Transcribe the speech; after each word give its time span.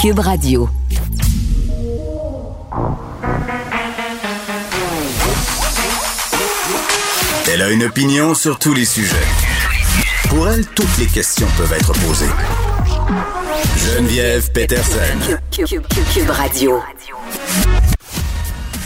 Cube 0.00 0.20
Radio. 0.20 0.66
Elle 7.52 7.60
a 7.60 7.68
une 7.68 7.84
opinion 7.84 8.34
sur 8.34 8.58
tous 8.58 8.72
les 8.72 8.86
sujets. 8.86 9.14
Pour 10.30 10.48
elle, 10.48 10.64
toutes 10.68 10.96
les 10.96 11.04
questions 11.04 11.46
peuvent 11.58 11.74
être 11.74 11.92
posées. 11.92 12.30
Geneviève 13.76 14.50
Peterson. 14.52 15.36
Cube, 15.50 16.30
Radio. 16.30 16.80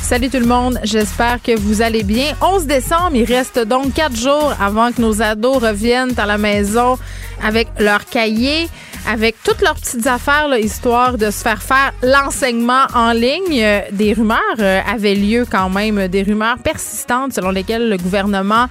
Salut 0.02 0.30
tout 0.30 0.40
le 0.40 0.46
monde, 0.46 0.80
j'espère 0.82 1.40
que 1.40 1.56
vous 1.56 1.80
allez 1.80 2.02
bien. 2.02 2.34
11 2.40 2.66
décembre, 2.66 3.14
il 3.14 3.24
reste 3.24 3.60
donc 3.60 3.94
quatre 3.94 4.16
jours 4.16 4.52
avant 4.60 4.90
que 4.90 5.00
nos 5.00 5.22
ados 5.22 5.62
reviennent 5.62 6.18
à 6.18 6.26
la 6.26 6.38
maison 6.38 6.98
avec 7.40 7.68
leurs 7.78 8.04
cahiers, 8.04 8.68
avec 9.06 9.36
toutes 9.44 9.60
leurs 9.60 9.74
petites 9.74 10.06
affaires, 10.06 10.48
histoire 10.56 11.18
de 11.18 11.30
se 11.30 11.42
faire 11.42 11.62
faire 11.62 11.92
l'enseignement 12.02 12.86
en 12.94 13.12
ligne. 13.12 13.60
Euh, 13.62 13.80
des 13.92 14.12
rumeurs 14.12 14.38
euh, 14.58 14.80
avaient 14.86 15.14
lieu 15.14 15.46
quand 15.50 15.70
même, 15.70 16.08
des 16.08 16.22
rumeurs 16.22 16.58
persistantes 16.58 17.32
selon 17.34 17.50
lesquelles 17.50 17.88
le 17.88 17.96
gouvernement 17.96 18.66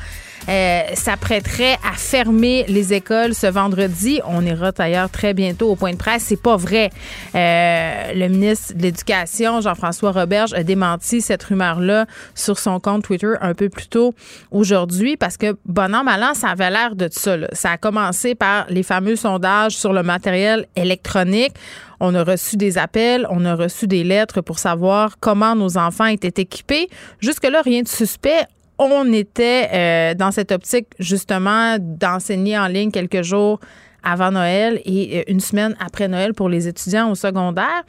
euh, 0.50 0.82
s'apprêterait 0.94 1.78
à 1.84 1.94
fermer 1.96 2.66
les 2.68 2.94
écoles 2.94 3.34
ce 3.34 3.48
vendredi. 3.48 4.20
On 4.26 4.46
ira 4.46 4.72
d'ailleurs 4.72 5.10
très 5.10 5.34
bientôt 5.34 5.70
au 5.70 5.76
point 5.76 5.92
de 5.92 5.98
presse. 5.98 6.24
C'est 6.24 6.42
pas 6.42 6.58
vrai. 6.58 6.90
Euh, 7.36 8.14
le 8.14 8.28
ministre 8.28 8.74
de 8.76 8.82
l'Éducation, 8.82 9.62
Jean-François 9.62 10.12
Roberge, 10.12 10.54
a 10.54 10.64
démenti 10.64 11.22
cette 11.22 11.44
rumeur-là 11.44 12.06
sur 12.36 12.60
son 12.60 12.80
compte 12.80 13.04
Twitter 13.04 13.34
un 13.42 13.54
peu 13.54 13.70
plus 13.70 13.88
tôt 13.88 14.14
aujourd'hui 14.52 15.18
parce 15.18 15.38
que, 15.38 15.56
bon 15.66 15.96
an, 15.96 16.04
mal 16.04 16.24
an, 16.24 16.34
ça 16.34 16.50
avait 16.50 16.70
l'air 16.70 16.96
de 16.96 17.08
ça. 17.12 17.38
Ça 17.54 17.72
a 17.72 17.78
commencé 17.78 18.36
par 18.36 18.66
les 18.70 18.84
fameux 18.84 19.16
sondages 19.16 19.78
sur 19.78 19.94
le 19.94 20.04
matériel 20.04 20.68
électronique. 20.76 21.54
On 22.00 22.16
a 22.16 22.24
reçu 22.24 22.58
des 22.58 22.78
appels, 22.78 23.26
on 23.30 23.46
a 23.46 23.56
reçu 23.56 23.88
des 23.88 24.04
lettres 24.04 24.42
pour 24.42 24.60
savoir 24.60 25.16
comment 25.20 25.56
nos 25.56 25.78
enfants 25.78 26.06
étaient 26.06 26.42
équipés. 26.42 26.90
Jusque-là, 27.22 27.62
rien 27.62 27.82
de 27.82 27.88
suspect 27.88 28.46
on 28.78 29.12
était 29.14 29.70
euh, 29.74 30.14
dans 30.14 30.32
cette 30.32 30.52
optique 30.52 30.88
justement 31.00 31.78
d'enseigner 31.80 32.58
en 32.58 32.68
ligne 32.68 32.92
quelques 32.92 33.22
jours 33.22 33.60
avant 34.04 34.32
Noël 34.32 34.82
et 34.86 35.20
euh, 35.20 35.24
une 35.28 35.40
semaine 35.40 35.76
après 35.80 36.08
Noël 36.08 36.34
pour 36.34 36.50
les 36.50 36.68
étudiants 36.68 37.12
au 37.12 37.16
secondaire. 37.16 37.84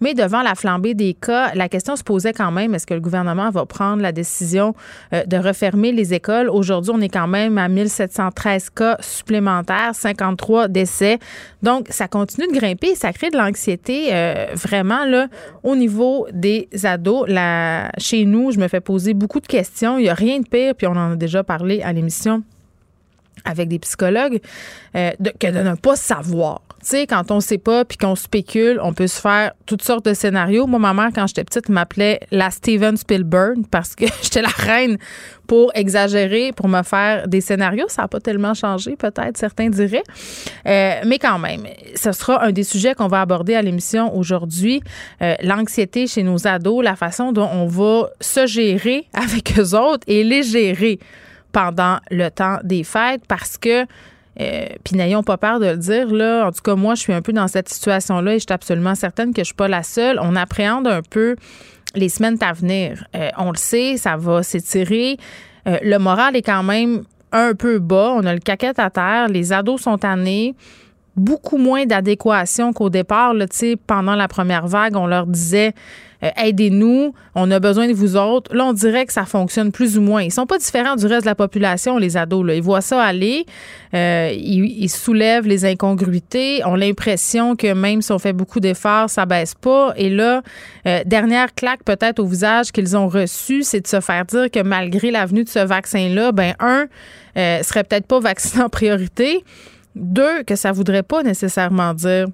Mais 0.00 0.14
devant 0.14 0.42
la 0.42 0.54
flambée 0.54 0.94
des 0.94 1.14
cas, 1.14 1.54
la 1.54 1.68
question 1.68 1.94
se 1.94 2.02
posait 2.02 2.32
quand 2.32 2.50
même, 2.50 2.74
est-ce 2.74 2.86
que 2.86 2.94
le 2.94 3.00
gouvernement 3.00 3.50
va 3.50 3.66
prendre 3.66 4.02
la 4.02 4.12
décision 4.12 4.74
euh, 5.12 5.24
de 5.24 5.36
refermer 5.36 5.92
les 5.92 6.14
écoles? 6.14 6.48
Aujourd'hui, 6.48 6.92
on 6.94 7.00
est 7.00 7.08
quand 7.08 7.28
même 7.28 7.58
à 7.58 7.68
1713 7.68 8.70
cas 8.70 8.96
supplémentaires, 9.00 9.94
53 9.94 10.68
décès. 10.68 11.18
Donc, 11.62 11.86
ça 11.90 12.08
continue 12.08 12.48
de 12.48 12.58
grimper. 12.58 12.94
Ça 12.94 13.12
crée 13.12 13.30
de 13.30 13.36
l'anxiété 13.36 14.08
euh, 14.12 14.46
vraiment 14.54 15.04
là 15.04 15.28
au 15.62 15.76
niveau 15.76 16.26
des 16.32 16.68
ados. 16.84 17.28
Là, 17.28 17.90
chez 17.98 18.24
nous, 18.24 18.52
je 18.52 18.58
me 18.58 18.68
fais 18.68 18.80
poser 18.80 19.14
beaucoup 19.14 19.40
de 19.40 19.46
questions. 19.46 19.98
Il 19.98 20.02
n'y 20.02 20.08
a 20.08 20.14
rien 20.14 20.40
de 20.40 20.48
pire, 20.48 20.74
puis 20.74 20.86
on 20.86 20.92
en 20.92 21.12
a 21.12 21.16
déjà 21.16 21.44
parlé 21.44 21.82
à 21.82 21.92
l'émission 21.92 22.42
avec 23.44 23.68
des 23.68 23.78
psychologues 23.78 24.40
euh, 24.96 25.10
que 25.38 25.46
de 25.46 25.60
ne 25.60 25.74
pas 25.74 25.96
savoir. 25.96 26.62
Tu 26.80 26.86
sais, 26.86 27.06
quand 27.06 27.30
on 27.30 27.40
sait 27.40 27.58
pas 27.58 27.84
puis 27.84 27.98
qu'on 27.98 28.14
spécule, 28.14 28.80
on 28.82 28.94
peut 28.94 29.06
se 29.06 29.20
faire 29.20 29.52
toutes 29.66 29.82
sortes 29.82 30.06
de 30.06 30.14
scénarios. 30.14 30.66
Moi, 30.66 30.78
ma 30.78 30.94
mère, 30.94 31.10
quand 31.14 31.26
j'étais 31.26 31.44
petite, 31.44 31.68
m'appelait 31.68 32.20
la 32.30 32.50
Steven 32.50 32.96
Spielberg 32.96 33.66
parce 33.70 33.94
que 33.94 34.06
j'étais 34.22 34.40
la 34.40 34.48
reine 34.48 34.96
pour 35.46 35.72
exagérer, 35.74 36.52
pour 36.52 36.68
me 36.68 36.82
faire 36.82 37.28
des 37.28 37.42
scénarios. 37.42 37.88
Ça 37.88 38.02
n'a 38.02 38.08
pas 38.08 38.20
tellement 38.20 38.54
changé, 38.54 38.96
peut-être, 38.96 39.36
certains 39.36 39.68
diraient. 39.68 40.04
Euh, 40.66 41.00
mais 41.04 41.18
quand 41.18 41.38
même, 41.38 41.64
ce 41.96 42.12
sera 42.12 42.42
un 42.44 42.52
des 42.52 42.64
sujets 42.64 42.94
qu'on 42.94 43.08
va 43.08 43.20
aborder 43.20 43.54
à 43.56 43.62
l'émission 43.62 44.16
aujourd'hui. 44.16 44.80
Euh, 45.20 45.34
l'anxiété 45.42 46.06
chez 46.06 46.22
nos 46.22 46.46
ados, 46.46 46.82
la 46.82 46.96
façon 46.96 47.32
dont 47.32 47.48
on 47.52 47.66
va 47.66 48.08
se 48.20 48.46
gérer 48.46 49.06
avec 49.12 49.58
eux 49.58 49.76
autres 49.76 50.04
et 50.06 50.24
les 50.24 50.42
gérer 50.42 50.98
pendant 51.52 51.98
le 52.10 52.28
temps 52.30 52.58
des 52.62 52.84
fêtes 52.84 53.22
parce 53.28 53.58
que 53.58 53.86
euh, 54.40 54.66
puis 54.84 54.96
n'ayons 54.96 55.22
pas 55.22 55.36
peur 55.36 55.60
de 55.60 55.66
le 55.66 55.76
dire, 55.76 56.06
là. 56.12 56.46
En 56.46 56.52
tout 56.52 56.62
cas, 56.62 56.74
moi, 56.74 56.94
je 56.94 57.00
suis 57.00 57.12
un 57.12 57.20
peu 57.20 57.32
dans 57.32 57.48
cette 57.48 57.68
situation-là 57.68 58.34
et 58.34 58.38
je 58.38 58.44
suis 58.44 58.52
absolument 58.52 58.94
certaine 58.94 59.30
que 59.30 59.38
je 59.38 59.40
ne 59.40 59.44
suis 59.46 59.54
pas 59.54 59.68
la 59.68 59.82
seule. 59.82 60.18
On 60.22 60.36
appréhende 60.36 60.86
un 60.86 61.02
peu 61.02 61.36
les 61.94 62.08
semaines 62.08 62.38
à 62.40 62.52
venir. 62.52 63.04
Euh, 63.16 63.28
on 63.36 63.50
le 63.50 63.56
sait, 63.56 63.96
ça 63.96 64.16
va 64.16 64.42
s'étirer. 64.42 65.18
Euh, 65.66 65.78
le 65.82 65.98
moral 65.98 66.36
est 66.36 66.42
quand 66.42 66.62
même 66.62 67.02
un 67.32 67.54
peu 67.54 67.78
bas. 67.78 68.12
On 68.16 68.24
a 68.24 68.32
le 68.32 68.40
caquette 68.40 68.78
à 68.78 68.88
terre. 68.88 69.28
Les 69.28 69.52
ados 69.52 69.82
sont 69.82 69.98
tannés. 69.98 70.54
Beaucoup 71.16 71.58
moins 71.58 71.84
d'adéquation 71.84 72.72
qu'au 72.72 72.88
départ. 72.88 73.34
Là, 73.34 73.46
pendant 73.86 74.14
la 74.14 74.28
première 74.28 74.68
vague, 74.68 74.96
on 74.96 75.06
leur 75.06 75.26
disait 75.26 75.74
euh, 76.22 76.30
aidez-nous, 76.36 77.14
on 77.34 77.50
a 77.50 77.60
besoin 77.60 77.88
de 77.88 77.92
vous 77.92 78.16
autres. 78.16 78.54
Là, 78.54 78.66
on 78.66 78.72
dirait 78.72 79.06
que 79.06 79.12
ça 79.12 79.24
fonctionne 79.24 79.72
plus 79.72 79.96
ou 79.98 80.02
moins. 80.02 80.22
Ils 80.22 80.32
sont 80.32 80.46
pas 80.46 80.58
différents 80.58 80.96
du 80.96 81.06
reste 81.06 81.22
de 81.22 81.26
la 81.26 81.34
population, 81.34 81.98
les 81.98 82.16
ados. 82.16 82.46
Là. 82.46 82.54
Ils 82.54 82.62
voient 82.62 82.80
ça 82.80 83.02
aller, 83.02 83.46
euh, 83.94 84.32
ils, 84.34 84.88
soulèvent 84.88 85.46
les 85.46 85.64
incongruités, 85.64 86.64
ont 86.64 86.74
l'impression 86.74 87.56
que 87.56 87.72
même 87.72 88.02
si 88.02 88.12
on 88.12 88.18
fait 88.18 88.32
beaucoup 88.32 88.60
d'efforts, 88.60 89.08
ça 89.08 89.26
baisse 89.26 89.54
pas. 89.54 89.92
Et 89.96 90.10
là, 90.10 90.42
euh, 90.86 91.00
dernière 91.06 91.54
claque 91.54 91.84
peut-être 91.84 92.18
au 92.18 92.26
visage 92.26 92.72
qu'ils 92.72 92.96
ont 92.96 93.08
reçu, 93.08 93.62
c'est 93.62 93.80
de 93.80 93.86
se 93.86 94.00
faire 94.00 94.24
dire 94.24 94.50
que 94.50 94.62
malgré 94.62 95.10
la 95.10 95.26
venue 95.26 95.44
de 95.44 95.48
ce 95.48 95.60
vaccin-là, 95.60 96.32
ben 96.32 96.54
un, 96.60 96.86
serait 97.62 97.84
peut-être 97.84 98.06
pas 98.06 98.20
vacciné 98.20 98.62
en 98.62 98.68
priorité. 98.68 99.44
Deux, 99.96 100.42
que 100.44 100.54
ça 100.54 100.72
voudrait 100.72 101.02
pas 101.02 101.22
nécessairement 101.22 101.94
dire 101.94 102.26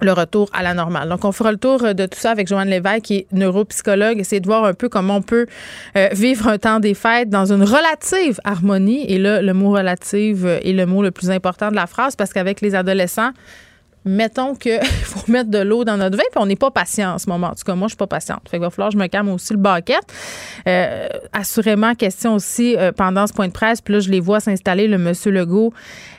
le 0.00 0.12
retour 0.12 0.48
à 0.52 0.62
la 0.62 0.74
normale. 0.74 1.08
Donc, 1.08 1.24
on 1.24 1.32
fera 1.32 1.52
le 1.52 1.58
tour 1.58 1.94
de 1.94 2.06
tout 2.06 2.18
ça 2.18 2.30
avec 2.30 2.48
Joanne 2.48 2.68
Lévesque, 2.68 3.02
qui 3.02 3.16
est 3.16 3.26
neuropsychologue, 3.32 4.18
essayer 4.18 4.40
de 4.40 4.46
voir 4.46 4.64
un 4.64 4.74
peu 4.74 4.88
comment 4.88 5.16
on 5.16 5.22
peut 5.22 5.46
euh, 5.96 6.08
vivre 6.12 6.48
un 6.48 6.58
temps 6.58 6.80
des 6.80 6.94
fêtes 6.94 7.30
dans 7.30 7.52
une 7.52 7.62
relative 7.62 8.40
harmonie. 8.44 9.04
Et 9.10 9.18
là, 9.18 9.42
le 9.42 9.52
mot 9.54 9.70
relative 9.70 10.46
est 10.46 10.72
le 10.72 10.86
mot 10.86 11.02
le 11.02 11.10
plus 11.10 11.30
important 11.30 11.70
de 11.70 11.76
la 11.76 11.86
phrase 11.86 12.16
parce 12.16 12.32
qu'avec 12.32 12.60
les 12.60 12.74
adolescents, 12.74 13.30
mettons 14.08 14.54
qu'il 14.54 14.80
faut 14.82 15.30
mettre 15.30 15.50
de 15.50 15.58
l'eau 15.58 15.84
dans 15.84 15.96
notre 15.96 16.16
vin, 16.16 16.24
puis 16.30 16.40
on 16.42 16.46
n'est 16.46 16.56
pas 16.56 16.70
patient 16.70 17.14
en 17.14 17.18
ce 17.18 17.28
moment. 17.28 17.48
En 17.48 17.54
tout 17.54 17.64
cas, 17.64 17.74
moi, 17.74 17.86
je 17.88 17.92
suis 17.92 17.96
pas 17.96 18.06
patiente. 18.06 18.48
Fait 18.50 18.58
va 18.58 18.70
falloir 18.70 18.88
que 18.90 18.94
je 18.94 18.98
me 18.98 19.06
calme 19.06 19.28
aussi 19.28 19.52
le 19.52 19.58
baquette. 19.58 20.12
Euh, 20.66 21.08
assurément, 21.32 21.94
question 21.94 22.34
aussi 22.34 22.76
euh, 22.76 22.92
pendant 22.92 23.26
ce 23.26 23.32
point 23.32 23.48
de 23.48 23.52
presse, 23.52 23.80
puis 23.80 23.94
là, 23.94 24.00
je 24.00 24.10
les 24.10 24.20
vois 24.20 24.40
s'installer, 24.40 24.88
le 24.88 24.98
monsieur 24.98 25.30
Legault 25.30 25.72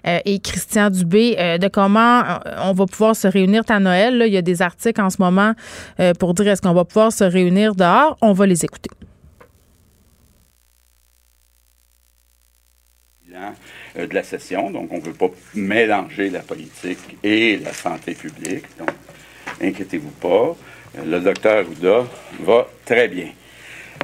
euh, 0.07 0.19
et 0.25 0.39
Christian 0.39 0.89
Dubé, 0.89 1.35
de 1.59 1.67
comment 1.67 2.23
on 2.61 2.73
va 2.73 2.85
pouvoir 2.85 3.16
se 3.16 3.28
réunir 3.28 3.63
à 3.69 3.79
Noël. 3.79 4.17
Là, 4.17 4.28
il 4.28 4.33
y 4.33 4.38
a 4.38 4.41
des 4.41 4.61
articles 4.61 5.01
en 5.01 5.09
ce 5.09 5.17
moment 5.19 5.53
pour 6.19 6.33
dire 6.33 6.47
est-ce 6.47 6.61
qu'on 6.61 6.73
va 6.73 6.85
pouvoir 6.85 7.11
se 7.11 7.23
réunir 7.23 7.75
dehors. 7.75 8.17
On 8.22 8.33
va 8.33 8.45
les 8.45 8.63
écouter. 8.66 8.89
Euh, 13.39 13.51
de 13.95 14.13
la 14.13 14.23
session. 14.23 14.69
Donc, 14.69 14.91
on 14.91 14.97
ne 14.97 15.01
veut 15.01 15.13
pas 15.13 15.29
mélanger 15.55 16.29
la 16.29 16.39
politique 16.39 17.17
et 17.23 17.57
la 17.57 17.73
santé 17.73 18.13
publique. 18.13 18.66
Donc, 18.77 18.91
inquiétez-vous 19.61 20.11
pas. 20.11 20.55
Euh, 20.97 21.05
le 21.05 21.19
docteur 21.19 21.66
Ouda 21.69 22.05
va 22.41 22.67
très 22.85 23.07
bien. 23.07 23.29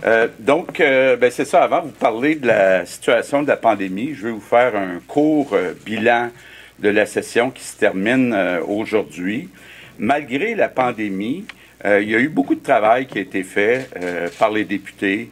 Euh, 0.05 0.27
donc, 0.39 0.79
ben, 0.79 1.31
c'est 1.31 1.45
ça. 1.45 1.63
Avant 1.63 1.81
de 1.81 1.87
vous 1.87 1.93
parler 1.93 2.35
de 2.35 2.47
la 2.47 2.85
situation 2.85 3.43
de 3.43 3.47
la 3.47 3.57
pandémie, 3.57 4.13
je 4.13 4.27
vais 4.27 4.31
vous 4.31 4.41
faire 4.41 4.75
un 4.75 4.99
court 5.07 5.55
bilan 5.85 6.31
de 6.79 6.89
la 6.89 7.05
session 7.05 7.49
qui 7.49 7.63
se 7.63 7.77
termine 7.77 8.35
aujourd'hui. 8.67 9.49
Malgré 9.97 10.53
la 10.53 10.67
pandémie, 10.67 11.45
il 11.85 12.09
y 12.09 12.15
a 12.15 12.19
eu 12.19 12.27
beaucoup 12.27 12.55
de 12.55 12.63
travail 12.63 13.07
qui 13.07 13.19
a 13.19 13.21
été 13.21 13.43
fait 13.43 13.89
par 14.37 14.51
les 14.51 14.65
députés 14.65 15.29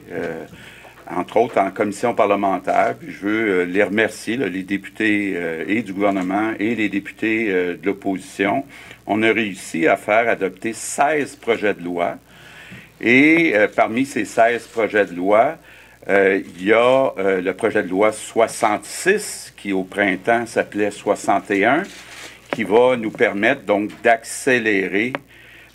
entre 1.09 1.37
autres 1.37 1.59
en 1.59 1.71
commission 1.71 2.13
parlementaire. 2.13 2.95
Puis 2.99 3.11
je 3.11 3.25
veux 3.25 3.49
euh, 3.49 3.65
les 3.65 3.83
remercier, 3.83 4.37
les 4.37 4.63
députés 4.63 5.33
euh, 5.35 5.63
et 5.67 5.81
du 5.81 5.93
gouvernement 5.93 6.53
et 6.59 6.75
les 6.75 6.89
députés 6.89 7.47
euh, 7.49 7.75
de 7.75 7.85
l'opposition. 7.85 8.65
On 9.05 9.21
a 9.23 9.31
réussi 9.31 9.87
à 9.87 9.97
faire 9.97 10.29
adopter 10.29 10.73
16 10.73 11.35
projets 11.37 11.73
de 11.73 11.83
loi. 11.83 12.15
Et 13.01 13.53
parmi 13.75 14.05
ces 14.05 14.23
16 14.23 14.67
projets 14.67 15.05
de 15.05 15.13
loi, 15.13 15.57
il 16.07 16.63
y 16.63 16.71
a 16.71 17.11
le 17.17 17.51
projet 17.51 17.83
de 17.83 17.89
loi 17.89 18.13
66 18.13 19.53
qui 19.57 19.73
au 19.73 19.83
printemps 19.83 20.45
s'appelait 20.45 20.89
61, 20.89 21.83
qui 22.49 22.63
va 22.63 22.95
nous 22.95 23.11
permettre 23.11 23.63
donc 23.63 23.89
d'accélérer 24.03 25.11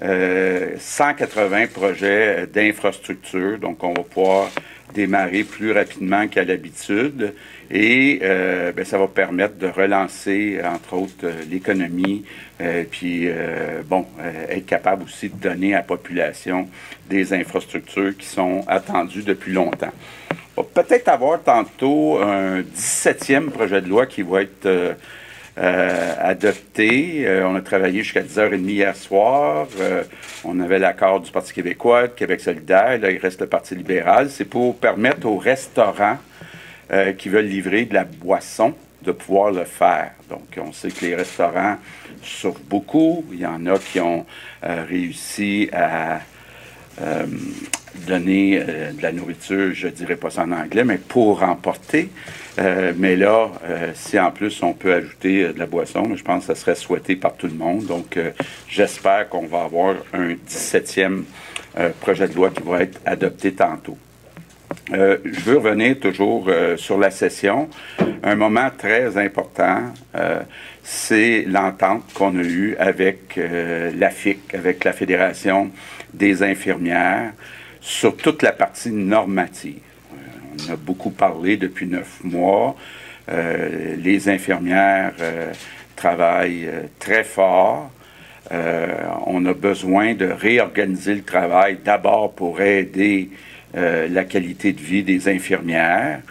180 0.01 1.67
projets 1.67 2.47
d'infrastructure. 2.47 3.59
Donc 3.59 3.85
on 3.85 3.93
va 3.93 4.05
pouvoir 4.05 4.49
démarrer 4.95 5.45
plus 5.45 5.73
rapidement 5.73 6.27
qu'à 6.29 6.45
l'habitude 6.45 7.35
et 7.71 8.21
euh, 8.23 8.73
ben, 8.73 8.85
ça 8.85 8.99
va 8.99 9.07
permettre 9.09 9.57
de 9.57 9.67
relancer, 9.67 10.59
entre 10.65 10.95
autres, 10.95 11.25
euh, 11.25 11.43
l'économie, 11.51 12.25
euh, 12.61 12.85
puis, 12.91 13.29
bon, 13.87 14.07
être 14.49 14.67
capable 14.67 15.05
aussi 15.05 15.29
de 15.29 15.37
donner 15.37 15.75
à 15.75 15.79
la 15.79 15.83
population 15.83 16.69
des 17.09 17.33
infrastructures 17.33 18.17
qui 18.17 18.27
sont 18.27 18.65
attendues 18.67 19.23
depuis 19.23 19.53
longtemps. 19.53 19.93
On 20.57 20.63
va 20.63 20.83
peut-être 20.83 21.09
avoir 21.09 21.41
tantôt 21.41 22.19
un 22.19 22.63
17e 22.63 23.51
projet 23.51 23.81
de 23.81 23.89
loi 23.89 24.07
qui 24.07 24.23
va 24.23 24.43
être 24.43 24.97
euh, 25.59 26.15
adopté. 26.21 27.27
Euh, 27.27 27.49
on 27.49 27.57
a 27.57 27.61
travaillé 27.61 28.05
jusqu'à 28.05 28.23
10h30 28.23 28.69
hier 28.69 28.95
soir. 28.95 29.67
Euh, 29.81 30.05
on 30.45 30.61
avait 30.61 30.79
l'accord 30.79 31.21
du 31.21 31.33
Parti 31.33 31.53
québécois, 31.53 32.03
de 32.07 32.13
Québec 32.13 32.41
solidaire. 32.41 32.99
Là, 33.01 33.11
il 33.11 33.19
reste 33.19 33.41
le 33.41 33.49
Parti 33.49 33.75
libéral. 33.75 34.31
C'est 34.31 34.45
pour 34.45 34.77
permettre 34.77 35.27
aux 35.27 35.39
restaurants 35.39 36.19
qui 37.19 37.29
veulent 37.29 37.45
livrer 37.45 37.85
de 37.85 37.93
la 37.93 38.05
boisson 38.05 38.75
de 39.03 39.13
pouvoir 39.13 39.51
le 39.51 39.65
faire. 39.65 40.13
Donc, 40.31 40.59
on 40.59 40.73
sait 40.73 40.91
que 40.91 41.05
les 41.05 41.15
restaurants 41.15 41.77
souffrent 42.23 42.63
beaucoup. 42.65 43.27
Il 43.31 43.41
y 43.41 43.45
en 43.45 43.67
a 43.67 43.79
qui 43.79 44.01
ont 44.01 44.25
réussi 44.63 45.69
à 45.71 46.21
donner 48.07 48.61
de 48.61 49.03
la 49.03 49.13
nourriture, 49.13 49.73
je 49.73 49.89
dirais 49.89 50.17
pas 50.17 50.31
ça 50.31 50.43
en 50.43 50.53
anglais, 50.53 50.85
mais 50.85 50.99
pour 50.99 51.43
emporter. 51.43 52.11
Euh, 52.59 52.93
mais 52.97 53.15
là, 53.15 53.51
euh, 53.65 53.93
si 53.95 54.19
en 54.19 54.31
plus 54.33 54.63
on 54.63 54.73
peut 54.73 54.93
ajouter 54.93 55.45
euh, 55.45 55.53
de 55.53 55.59
la 55.59 55.67
boisson, 55.67 56.17
je 56.17 56.23
pense 56.25 56.47
que 56.47 56.55
ça 56.55 56.61
serait 56.61 56.75
souhaité 56.75 57.15
par 57.15 57.35
tout 57.35 57.47
le 57.47 57.55
monde. 57.55 57.87
Donc, 57.87 58.19
j'espère 58.69 59.29
qu'on 59.29 59.47
va 59.47 59.65
avoir 59.65 59.95
un 60.13 60.31
17e 60.31 61.23
projet 62.01 62.27
de 62.27 62.35
loi 62.35 62.51
qui 62.51 62.63
va 62.63 62.83
être 62.83 63.01
adopté 63.05 63.53
tantôt. 63.53 63.97
je 64.91 65.41
veux 65.45 65.59
revenir 65.59 66.01
toujours 66.01 66.51
sur 66.77 66.99
la 66.99 67.11
session. 67.11 67.69
Un 68.23 68.35
moment 68.35 68.71
très 68.77 69.17
important, 69.17 69.93
c'est 70.83 71.45
l'entente 71.47 72.13
qu'on 72.15 72.37
a 72.39 72.43
eue 72.43 72.75
avec 72.79 73.37
l'AFIC, 73.37 74.55
avec 74.55 74.83
la 74.85 74.93
Fédération 74.93 75.71
des 76.15 76.43
infirmières, 76.43 77.33
sur 77.81 78.17
toute 78.17 78.43
la 78.43 78.53
partie 78.53 78.91
normative 78.91 79.81
on 80.67 80.73
a 80.73 80.77
beaucoup 80.77 81.11
parlé 81.11 81.57
depuis 81.57 81.87
neuf 81.87 82.23
mois. 82.25 82.77
Euh, 83.29 83.97
les 83.97 84.29
infirmières 84.29 85.13
euh, 85.21 85.53
travaillent 85.97 86.67
euh, 86.67 86.83
très 86.99 87.25
fort. 87.25 87.91
on 89.27 89.45
a 89.45 89.53
besoin 89.53 90.15
de 90.15 90.27
réorganiser 90.27 91.15
le 91.15 91.23
travail 91.23 91.79
d'abord 91.85 92.33
pour 92.33 92.63
aider 92.63 93.29
la 93.75 94.25
qualité 94.25 94.73
de 94.73 94.81
vie 94.81 95.03
des 95.03 95.29
infirmières. 95.29 96.23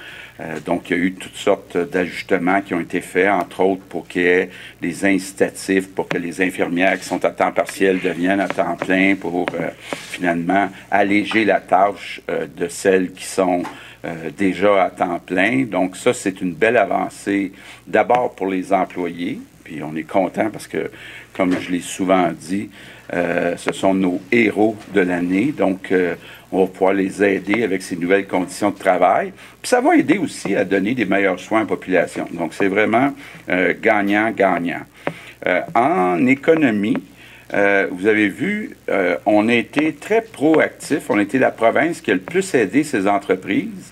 Donc, 0.66 0.89
il 0.89 0.98
y 0.98 1.00
a 1.00 1.04
eu 1.04 1.13
toutes 1.13 1.36
sortes 1.36 1.78
d'ajustements 1.78 2.62
qui 2.62 2.74
ont 2.74 2.80
été 2.80 3.01
faits, 3.01 3.30
entre 3.30 3.62
autres 3.62 3.84
pour 3.84 4.07
qu'il 4.07 4.22
y 4.22 4.25
ait 4.25 4.50
des 4.81 5.06
incitatifs 5.06 5.89
pour 5.89 6.07
que 6.07 6.18
les 6.18 6.42
infirmières 6.42 7.00
qui 7.00 7.06
sont 7.06 7.24
à 7.25 7.31
temps 7.31 7.51
partiel 7.51 8.00
deviennent 8.00 8.39
à 8.39 8.48
temps 8.48 8.75
plein 8.75 9.16
pour 9.16 9.48
finalement 9.89 10.69
alléger 10.92 11.44
la 11.44 11.60
tâche 11.60 12.22
de 12.28 12.68
celles 12.68 13.13
qui 13.13 13.25
sont 13.25 13.63
euh, 14.06 14.30
déjà 14.38 14.84
à 14.84 14.89
temps 14.92 15.19
plein. 15.19 15.63
Donc 15.63 15.98
ça, 15.98 16.13
c'est 16.13 16.39
une 16.42 16.54
belle 16.54 16.78
avancée 16.78 17.51
d'abord 17.88 18.36
pour 18.36 18.48
les 18.48 18.72
employés. 18.72 19.39
Puis 19.63 19.81
on 19.81 19.95
est 19.95 20.04
content 20.04 20.50
parce 20.51 20.68
que, 20.68 20.92
comme 21.34 21.60
je 21.60 21.72
l'ai 21.72 21.81
souvent 21.81 22.31
dit, 22.31 22.69
euh, 23.13 23.56
ce 23.57 23.74
sont 23.74 23.94
nos 23.94 24.21
héros 24.31 24.75
de 24.94 25.01
l'année. 25.01 25.54
Donc, 25.57 25.92
euh, 25.92 26.15
on 26.51 26.63
va 26.63 26.68
pouvoir 26.68 26.94
les 26.94 27.24
aider 27.24 27.63
avec 27.63 27.81
ces 27.81 27.95
nouvelles 27.95 28.27
conditions 28.27 28.71
de 28.71 28.77
travail. 28.77 29.33
Puis 29.62 29.69
ça 29.69 29.81
va 29.81 29.95
aider 29.95 30.18
aussi 30.18 30.56
à 30.56 30.63
donner 30.63 30.94
des 30.94 31.06
meilleurs 31.06 31.39
soins 31.39 31.59
à 31.59 31.62
la 31.62 31.68
population. 31.68 32.27
Donc, 32.31 32.54
c'est 32.54 32.68
vraiment 32.69 33.13
gagnant-gagnant. 33.81 34.83
en 35.75 36.25
économie, 36.25 36.98
vous 37.51 38.07
avez 38.07 38.30
vu, 38.30 38.77
on 39.25 39.50
a 39.50 39.53
été 39.53 39.94
très 39.94 40.21
proactif. 40.21 41.10
On 41.10 41.18
a 41.18 41.21
été 41.21 41.38
la 41.38 41.51
province 41.51 42.00
qui 42.00 42.12
a 42.12 42.13
le 42.13 42.21
plus 42.21 42.56
aidé 42.56 42.86
ces 42.86 43.07
entreprises 43.07 43.92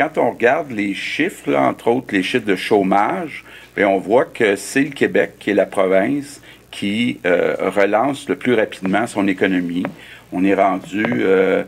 quand 0.00 0.16
on 0.16 0.30
regarde 0.30 0.70
les 0.70 0.94
chiffres, 0.94 1.54
entre 1.54 1.88
autres 1.88 2.14
les 2.14 2.22
chiffres 2.22 2.46
de 2.46 2.56
chômage, 2.56 3.44
ben, 3.76 3.84
on 3.84 3.98
voit 3.98 4.24
que 4.24 4.56
c'est 4.56 4.84
le 4.84 4.90
Québec 4.92 5.32
qui 5.38 5.50
est 5.50 5.54
la 5.54 5.66
province 5.66 6.40
qui 6.70 7.18
euh, 7.26 7.56
relance 7.74 8.26
le 8.28 8.36
plus 8.36 8.54
rapidement 8.54 9.06
son 9.06 9.28
économie. 9.28 9.84
On 10.32 10.44
est 10.44 10.54
rendu 10.54 11.04
euh, 11.06 11.64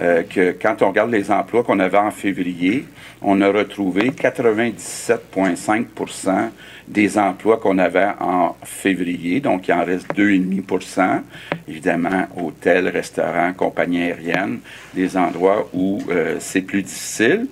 euh, 0.00 0.22
que 0.22 0.52
quand 0.52 0.80
on 0.80 0.88
regarde 0.88 1.10
les 1.10 1.30
emplois 1.30 1.62
qu'on 1.62 1.80
avait 1.80 1.98
en 1.98 2.10
février, 2.10 2.86
on 3.20 3.42
a 3.42 3.48
retrouvé 3.48 4.10
97,5% 4.10 6.48
des 6.88 7.18
emplois 7.18 7.58
qu'on 7.58 7.76
avait 7.78 8.08
en 8.20 8.56
février. 8.64 9.40
Donc, 9.40 9.68
il 9.68 9.74
en 9.74 9.84
reste 9.84 10.14
2,5 10.14 11.20
Évidemment, 11.68 12.26
hôtels, 12.36 12.88
restaurants, 12.88 13.52
compagnies 13.52 14.04
aériennes, 14.04 14.60
des 14.94 15.14
endroits 15.16 15.68
où 15.74 16.00
c'est 16.38 16.62
plus 16.62 16.82
difficile. 16.82 17.48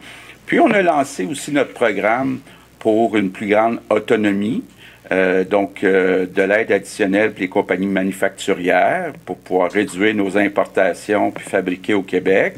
Puis 0.46 0.60
on 0.60 0.70
a 0.70 0.82
lancé 0.82 1.26
aussi 1.26 1.50
notre 1.52 1.72
programme 1.72 2.40
pour 2.78 3.16
une 3.16 3.30
plus 3.30 3.48
grande 3.48 3.80
autonomie, 3.88 4.62
euh, 5.12 5.44
donc 5.44 5.84
euh, 5.84 6.26
de 6.26 6.42
l'aide 6.42 6.72
additionnelle 6.72 7.32
pour 7.32 7.40
les 7.40 7.48
compagnies 7.48 7.86
manufacturières 7.86 9.12
pour 9.26 9.36
pouvoir 9.36 9.70
réduire 9.70 10.14
nos 10.14 10.38
importations 10.38 11.30
puis 11.30 11.44
fabriquer 11.44 11.94
au 11.94 12.02
Québec. 12.02 12.54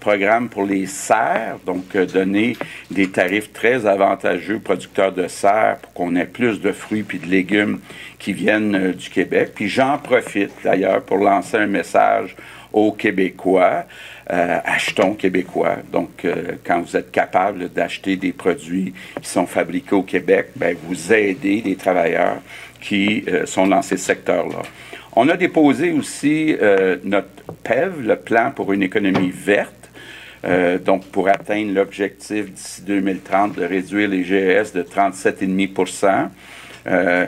Programme 0.00 0.48
pour 0.48 0.64
les 0.64 0.86
serres, 0.86 1.58
donc 1.66 1.94
euh, 1.94 2.06
donner 2.06 2.56
des 2.90 3.10
tarifs 3.10 3.52
très 3.52 3.86
avantageux 3.86 4.56
aux 4.56 4.60
producteurs 4.60 5.12
de 5.12 5.28
serres 5.28 5.76
pour 5.82 5.92
qu'on 5.92 6.16
ait 6.16 6.24
plus 6.24 6.60
de 6.60 6.72
fruits 6.72 7.02
puis 7.02 7.18
de 7.18 7.26
légumes 7.26 7.78
qui 8.18 8.32
viennent 8.32 8.92
du 8.92 9.10
Québec. 9.10 9.52
Puis 9.54 9.68
j'en 9.68 9.98
profite 9.98 10.52
d'ailleurs 10.64 11.02
pour 11.02 11.18
lancer 11.18 11.58
un 11.58 11.66
message 11.66 12.34
aux 12.72 12.92
Québécois. 12.92 13.84
Euh, 14.32 14.60
achetons 14.64 15.12
québécois. 15.12 15.76
Donc, 15.92 16.24
euh, 16.24 16.52
quand 16.64 16.80
vous 16.80 16.96
êtes 16.96 17.12
capable 17.12 17.68
d'acheter 17.68 18.16
des 18.16 18.32
produits 18.32 18.94
qui 19.20 19.28
sont 19.28 19.46
fabriqués 19.46 19.94
au 19.94 20.04
Québec, 20.04 20.46
ben, 20.56 20.74
vous 20.84 21.12
aidez 21.12 21.60
les 21.62 21.76
travailleurs 21.76 22.38
qui 22.80 23.24
euh, 23.28 23.44
sont 23.44 23.66
dans 23.66 23.82
ces 23.82 23.98
secteurs-là. 23.98 24.62
On 25.16 25.28
a 25.28 25.36
déposé 25.36 25.92
aussi 25.92 26.56
notre 27.04 27.28
PEV, 27.62 28.06
le 28.06 28.16
plan 28.16 28.50
pour 28.50 28.72
une 28.72 28.82
économie 28.82 29.30
verte. 29.30 29.90
donc, 30.86 31.04
pour 31.08 31.28
atteindre 31.28 31.74
l'objectif 31.74 32.50
d'ici 32.50 32.80
2030 32.80 33.56
de 33.56 33.64
réduire 33.66 34.08
les 34.08 34.24
GES 34.24 34.72
de 34.72 34.82
37,5 34.82 36.30
euh, 36.86 37.26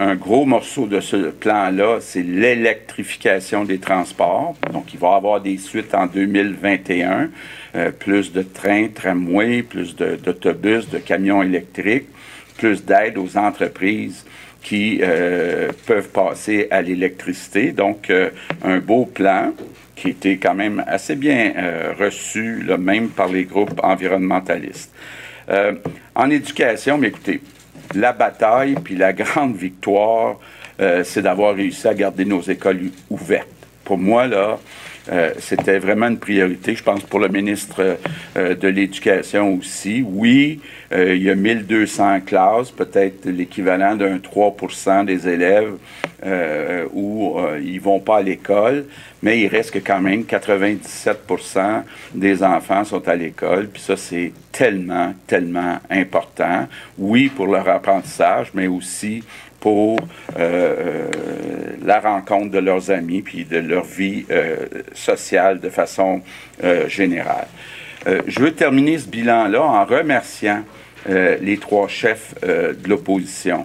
un, 0.00 0.14
gros 0.16 0.44
morceau 0.44 0.86
de 0.86 1.00
ce 1.00 1.30
plan-là, 1.30 1.98
c'est 2.00 2.22
l'électrification 2.22 3.64
des 3.64 3.78
transports. 3.78 4.56
Donc, 4.72 4.92
il 4.92 4.98
va 4.98 5.12
y 5.12 5.14
avoir 5.14 5.40
des 5.40 5.58
suites 5.58 5.94
en 5.94 6.06
2021, 6.06 7.30
euh, 7.76 7.90
plus 7.92 8.32
de 8.32 8.42
trains, 8.42 8.88
tramways, 8.88 9.62
plus 9.62 9.94
d'autobus, 9.96 10.88
de, 10.90 10.98
camions 10.98 11.42
électriques, 11.42 12.08
plus 12.56 12.84
d'aide 12.84 13.18
aux 13.18 13.36
entreprises 13.36 14.24
qui 14.62 14.98
euh, 15.02 15.68
peuvent 15.86 16.08
passer 16.08 16.66
à 16.70 16.82
l'électricité. 16.82 17.70
Donc, 17.70 18.12
un 18.64 18.78
beau 18.78 19.06
plan 19.06 19.52
qui 19.94 20.10
était 20.10 20.36
quand 20.36 20.54
même 20.54 20.82
assez 20.86 21.16
bien 21.16 21.52
reçu, 21.98 22.64
même 22.78 23.08
par 23.08 23.28
les 23.28 23.44
groupes 23.44 23.80
environnementalistes. 23.82 24.92
en 26.14 26.30
éducation, 26.30 26.98
mais 26.98 27.08
écoutez, 27.08 27.40
la 27.94 28.12
bataille 28.12 28.76
puis 28.82 28.96
la 28.96 29.12
grande 29.12 29.56
victoire, 29.56 30.36
euh, 30.80 31.02
c'est 31.04 31.22
d'avoir 31.22 31.54
réussi 31.54 31.88
à 31.88 31.94
garder 31.94 32.24
nos 32.24 32.40
écoles 32.40 32.90
ouvertes. 33.10 33.48
Pour 33.84 33.98
moi, 33.98 34.26
là, 34.26 34.58
euh, 35.10 35.32
c'était 35.38 35.78
vraiment 35.78 36.08
une 36.08 36.18
priorité, 36.18 36.74
je 36.74 36.82
pense, 36.82 37.02
pour 37.02 37.20
le 37.20 37.28
ministre 37.28 37.96
euh, 38.36 38.54
de 38.54 38.68
l'Éducation 38.68 39.54
aussi. 39.54 40.04
Oui, 40.06 40.60
il 40.90 41.22
y 41.22 41.28
a 41.28 41.34
1200 41.34 42.20
classes, 42.24 42.70
peut-être 42.70 43.28
l'équivalent 43.28 43.94
d'un 43.94 44.16
3% 44.16 45.04
des 45.04 45.28
élèves 45.28 45.74
où 46.94 47.36
ils 47.62 47.78
vont 47.78 48.00
pas 48.00 48.18
à 48.18 48.22
l'école, 48.22 48.86
mais 49.22 49.40
il 49.40 49.48
reste 49.48 49.74
quand 49.84 50.00
même 50.00 50.22
97% 50.22 51.82
des 52.14 52.42
enfants 52.42 52.84
sont 52.84 53.06
à 53.06 53.14
l'école, 53.14 53.68
puis 53.68 53.82
ça, 53.82 53.96
c'est 53.98 54.32
tellement, 54.50 55.14
tellement 55.26 55.78
important. 55.90 56.66
Oui, 56.96 57.28
pour 57.28 57.48
leur 57.48 57.68
apprentissage, 57.68 58.48
mais 58.54 58.66
aussi 58.66 59.22
pour 59.60 59.98
euh, 60.38 60.38
euh, 60.38 61.10
la 61.84 62.00
rencontre 62.00 62.50
de 62.50 62.58
leurs 62.58 62.90
amis 62.90 63.22
puis 63.22 63.44
de 63.44 63.58
leur 63.58 63.84
vie 63.84 64.24
euh, 64.30 64.56
sociale 64.92 65.60
de 65.60 65.70
façon 65.70 66.20
générale. 66.88 67.46
je 68.04 68.40
veux 68.40 68.52
terminer 68.52 68.98
ce 68.98 69.06
bilan-là 69.06 69.62
en 69.62 69.84
remerciant 69.84 70.64
les 71.06 71.56
trois 71.58 71.86
chefs 71.86 72.34
de 72.42 72.88
l'opposition. 72.88 73.64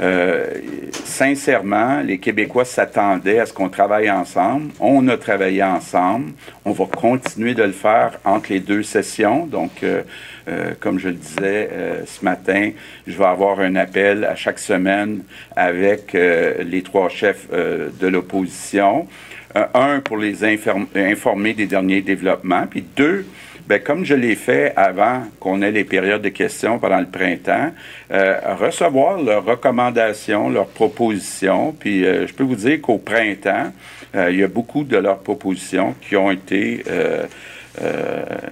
Euh, 0.00 0.60
sincèrement, 1.04 2.00
les 2.00 2.18
Québécois 2.18 2.64
s'attendaient 2.64 3.38
à 3.38 3.46
ce 3.46 3.52
qu'on 3.52 3.68
travaille 3.68 4.10
ensemble. 4.10 4.72
On 4.80 5.06
a 5.08 5.16
travaillé 5.16 5.62
ensemble. 5.62 6.32
On 6.64 6.72
va 6.72 6.86
continuer 6.86 7.54
de 7.54 7.62
le 7.62 7.72
faire 7.72 8.18
entre 8.24 8.52
les 8.52 8.60
deux 8.60 8.82
sessions. 8.82 9.46
Donc, 9.46 9.82
euh, 9.82 10.02
euh, 10.48 10.72
comme 10.80 10.98
je 10.98 11.08
le 11.08 11.14
disais 11.14 11.70
ce 12.06 12.24
matin, 12.24 12.70
je 13.06 13.16
vais 13.16 13.24
avoir 13.24 13.60
un 13.60 13.76
appel 13.76 14.24
à 14.24 14.34
chaque 14.34 14.58
semaine 14.58 15.22
avec 15.56 16.12
les 16.12 16.82
trois 16.82 17.08
chefs 17.08 17.48
de 17.50 18.06
l'opposition. 18.06 19.06
un, 19.54 20.00
pour 20.00 20.16
les 20.16 20.44
informer 20.44 21.54
des 21.54 21.66
derniers 21.66 22.02
développements, 22.02 22.66
puis 22.68 22.84
deux, 22.96 23.24
ben, 23.66 23.80
comme 23.80 24.04
je 24.04 24.14
l'ai 24.14 24.34
fait 24.34 24.74
avant 24.76 25.22
qu'on 25.40 25.62
ait 25.62 25.70
les 25.70 25.84
périodes 25.84 26.20
de 26.20 26.28
questions 26.28 26.78
pendant 26.78 27.00
le 27.00 27.06
printemps, 27.06 27.72
euh, 28.10 28.38
recevoir 28.60 29.22
leurs 29.22 29.44
recommandations, 29.44 30.50
leurs 30.50 30.66
propositions. 30.66 31.72
Puis 31.72 32.04
euh, 32.04 32.26
je 32.26 32.34
peux 32.34 32.44
vous 32.44 32.56
dire 32.56 32.82
qu'au 32.82 32.98
printemps, 32.98 33.72
euh, 34.14 34.30
il 34.30 34.40
y 34.40 34.42
a 34.42 34.48
beaucoup 34.48 34.84
de 34.84 34.98
leurs 34.98 35.20
propositions 35.20 35.94
qui 36.02 36.14
ont 36.14 36.30
été 36.30 36.84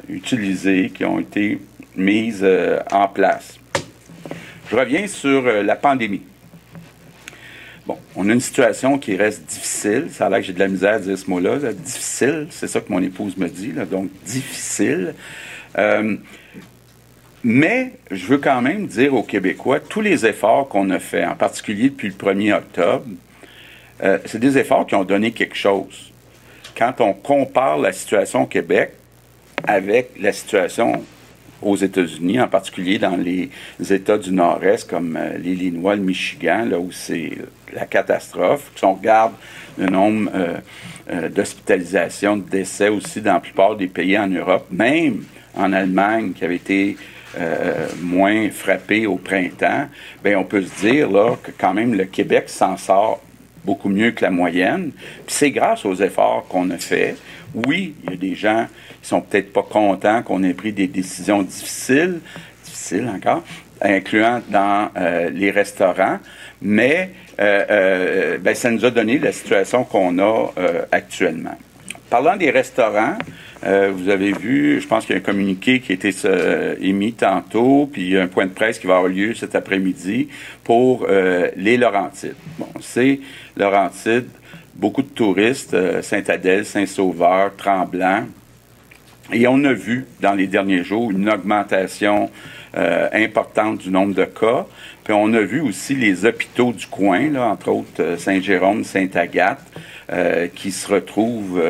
utilisées, 0.09 0.90
qui 0.95 1.04
ont 1.04 1.21
été 1.21 1.61
mises 1.95 2.47
en 2.90 3.07
place. 3.07 3.59
Je 4.71 4.76
reviens 4.76 5.07
sur 5.07 5.42
la 5.42 5.76
pandémie. 5.76 6.23
Bon, 7.87 7.99
on 8.15 8.29
a 8.29 8.33
une 8.33 8.41
situation 8.41 8.99
qui 8.99 9.17
reste 9.17 9.45
difficile. 9.45 10.07
Ça 10.11 10.27
a 10.27 10.31
l'air 10.31 10.39
que 10.39 10.47
j'ai 10.47 10.53
de 10.53 10.59
la 10.61 10.69
misère 10.69 10.95
à 10.95 10.99
dire 11.01 11.19
ce 11.19 11.29
mot-là. 11.29 11.59
Difficile, 11.73 12.47
c'est 12.51 12.69
ça 12.69 12.81
que 12.81 12.93
mon 12.93 13.03
épouse 13.03 13.37
me 13.37 13.49
dit. 13.49 13.73
donc, 13.91 14.09
difficile. 14.25 15.15
Euh, 15.79 16.17
mais 17.43 17.95
je 18.12 18.27
veux 18.27 18.39
quand 18.39 18.62
même 18.62 18.87
dire 18.87 19.15
aux 19.15 19.25
Québécois, 19.25 19.81
tous 19.81 20.01
les 20.01 20.25
efforts 20.27 20.69
qu'on 20.69 20.91
a 20.91 21.01
faits, 21.01 21.27
en 21.27 21.35
particulier 21.35 21.91
depuis 21.91 22.09
le 22.09 22.15
1er 22.15 22.55
octobre, 22.55 23.05
euh, 24.05 24.19
c'est 24.27 24.39
des 24.39 24.59
efforts 24.59 24.87
qui 24.87 24.95
ont 24.95 25.05
donné 25.05 25.33
quelque 25.33 25.57
chose. 25.57 26.12
Quand 26.77 27.01
on 27.01 27.12
compare 27.12 27.79
la 27.79 27.93
situation 27.93 28.43
au 28.43 28.47
Québec 28.47 28.93
avec 29.67 30.11
la 30.21 30.33
situation 30.33 31.05
aux 31.62 31.76
États-Unis, 31.76 32.40
en 32.40 32.49
particulier 32.49 32.99
dans 32.99 33.16
les 33.16 33.50
États 33.90 34.19
du 34.19 34.33
Nord-Est 34.33 34.88
comme 34.88 35.16
euh, 35.16 35.38
l'Illinois, 35.38 35.97
le 35.97 36.02
Michigan, 36.02 36.66
là 36.69 36.78
où 36.78 36.90
c'est 36.92 37.33
la 37.73 37.87
catastrophe. 37.87 38.71
Si 38.76 38.85
on 38.85 38.95
regarde 38.95 39.33
le 39.78 39.87
nombre 39.87 40.31
euh, 40.35 40.57
euh, 41.11 41.28
d'hospitalisations, 41.28 42.37
de 42.37 42.49
décès 42.49 42.88
aussi 42.88 43.21
dans 43.21 43.35
la 43.35 43.40
plupart 43.40 43.76
des 43.76 43.87
pays 43.87 44.19
en 44.19 44.28
Europe, 44.28 44.66
même 44.71 45.25
en 45.54 45.73
Allemagne 45.73 46.33
qui 46.33 46.45
avait 46.45 46.57
été 46.57 46.97
moins 48.02 48.50
frappé 48.50 49.07
au 49.07 49.16
printemps, 49.16 49.88
bien, 50.23 50.38
on 50.38 50.45
peut 50.45 50.61
se 50.61 50.87
dire 50.87 51.11
là, 51.11 51.35
que 51.42 51.50
quand 51.57 51.73
même 51.73 51.95
le 51.95 52.04
Québec 52.04 52.50
s'en 52.50 52.76
sort 52.76 53.23
beaucoup 53.64 53.88
mieux 53.88 54.11
que 54.11 54.23
la 54.23 54.31
moyenne. 54.31 54.92
Puis 55.26 55.35
c'est 55.35 55.50
grâce 55.50 55.85
aux 55.85 55.95
efforts 55.95 56.47
qu'on 56.49 56.71
a 56.71 56.78
faits. 56.78 57.16
Oui, 57.54 57.94
il 58.04 58.11
y 58.11 58.12
a 58.14 58.16
des 58.16 58.35
gens 58.35 58.66
qui 59.02 59.09
sont 59.09 59.21
peut-être 59.21 59.52
pas 59.52 59.62
contents 59.62 60.23
qu'on 60.23 60.42
ait 60.42 60.54
pris 60.54 60.73
des 60.73 60.87
décisions 60.87 61.42
difficiles, 61.42 62.21
difficiles 62.64 63.09
encore, 63.14 63.42
incluant 63.82 64.40
dans 64.49 64.90
euh, 64.97 65.30
les 65.30 65.50
restaurants, 65.50 66.18
mais 66.61 67.11
euh, 67.40 67.64
euh, 67.71 68.38
ben, 68.38 68.54
ça 68.54 68.71
nous 68.71 68.85
a 68.85 68.90
donné 68.90 69.18
la 69.18 69.32
situation 69.32 69.85
qu'on 69.85 70.18
a 70.18 70.52
actuellement. 70.90 71.56
Parlant 72.09 72.37
des 72.37 72.50
restaurants, 72.50 73.16
vous 73.62 74.09
avez 74.11 74.32
vu, 74.32 74.80
je 74.80 74.87
pense 74.87 75.06
qu'il 75.06 75.14
y 75.14 75.18
a 75.18 75.21
un 75.23 75.25
communiqué 75.25 75.80
qui 75.80 75.92
a 75.92 75.94
été 75.94 76.11
émis 76.80 77.14
tantôt, 77.14 77.88
puis 77.90 78.02
il 78.02 78.11
y 78.11 78.18
a 78.18 78.23
un 78.23 78.26
point 78.26 78.44
de 78.44 78.50
presse 78.50 78.78
qui 78.78 78.87
va 78.87 78.97
avoir 78.97 79.11
lieu 79.11 79.35
cet 79.35 79.54
après-midi 79.54 80.28
pour 80.62 81.06
les 81.06 81.78
Laurentides. 81.78 82.35
Bon, 82.59 82.68
c'est 82.80 83.21
Laurentides, 83.56 84.28
beaucoup 84.75 85.02
de 85.02 85.09
touristes, 85.09 85.76
Saint-Adèle, 86.02 86.64
Saint-Sauveur, 86.64 87.55
Tremblant, 87.57 88.26
et 89.33 89.47
on 89.47 89.62
a 89.64 89.73
vu 89.73 90.07
dans 90.21 90.35
les 90.35 90.47
derniers 90.47 90.85
jours 90.85 91.11
une 91.11 91.29
augmentation 91.31 92.31
euh, 92.76 93.09
importante 93.12 93.79
du 93.79 93.91
nombre 93.91 94.14
de 94.14 94.25
cas. 94.25 94.67
Puis 95.05 95.12
on 95.12 95.33
a 95.33 95.41
vu 95.41 95.61
aussi 95.61 95.95
les 95.95 96.25
hôpitaux 96.25 96.73
du 96.73 96.87
coin, 96.87 97.35
entre 97.37 97.69
autres 97.69 98.00
euh, 98.02 98.17
Saint-Jérôme, 98.17 98.85
Sainte-Agathe, 98.85 99.62
euh, 100.11 100.49
qui 100.55 100.71
se 100.71 100.93
retrouvent 100.93 101.62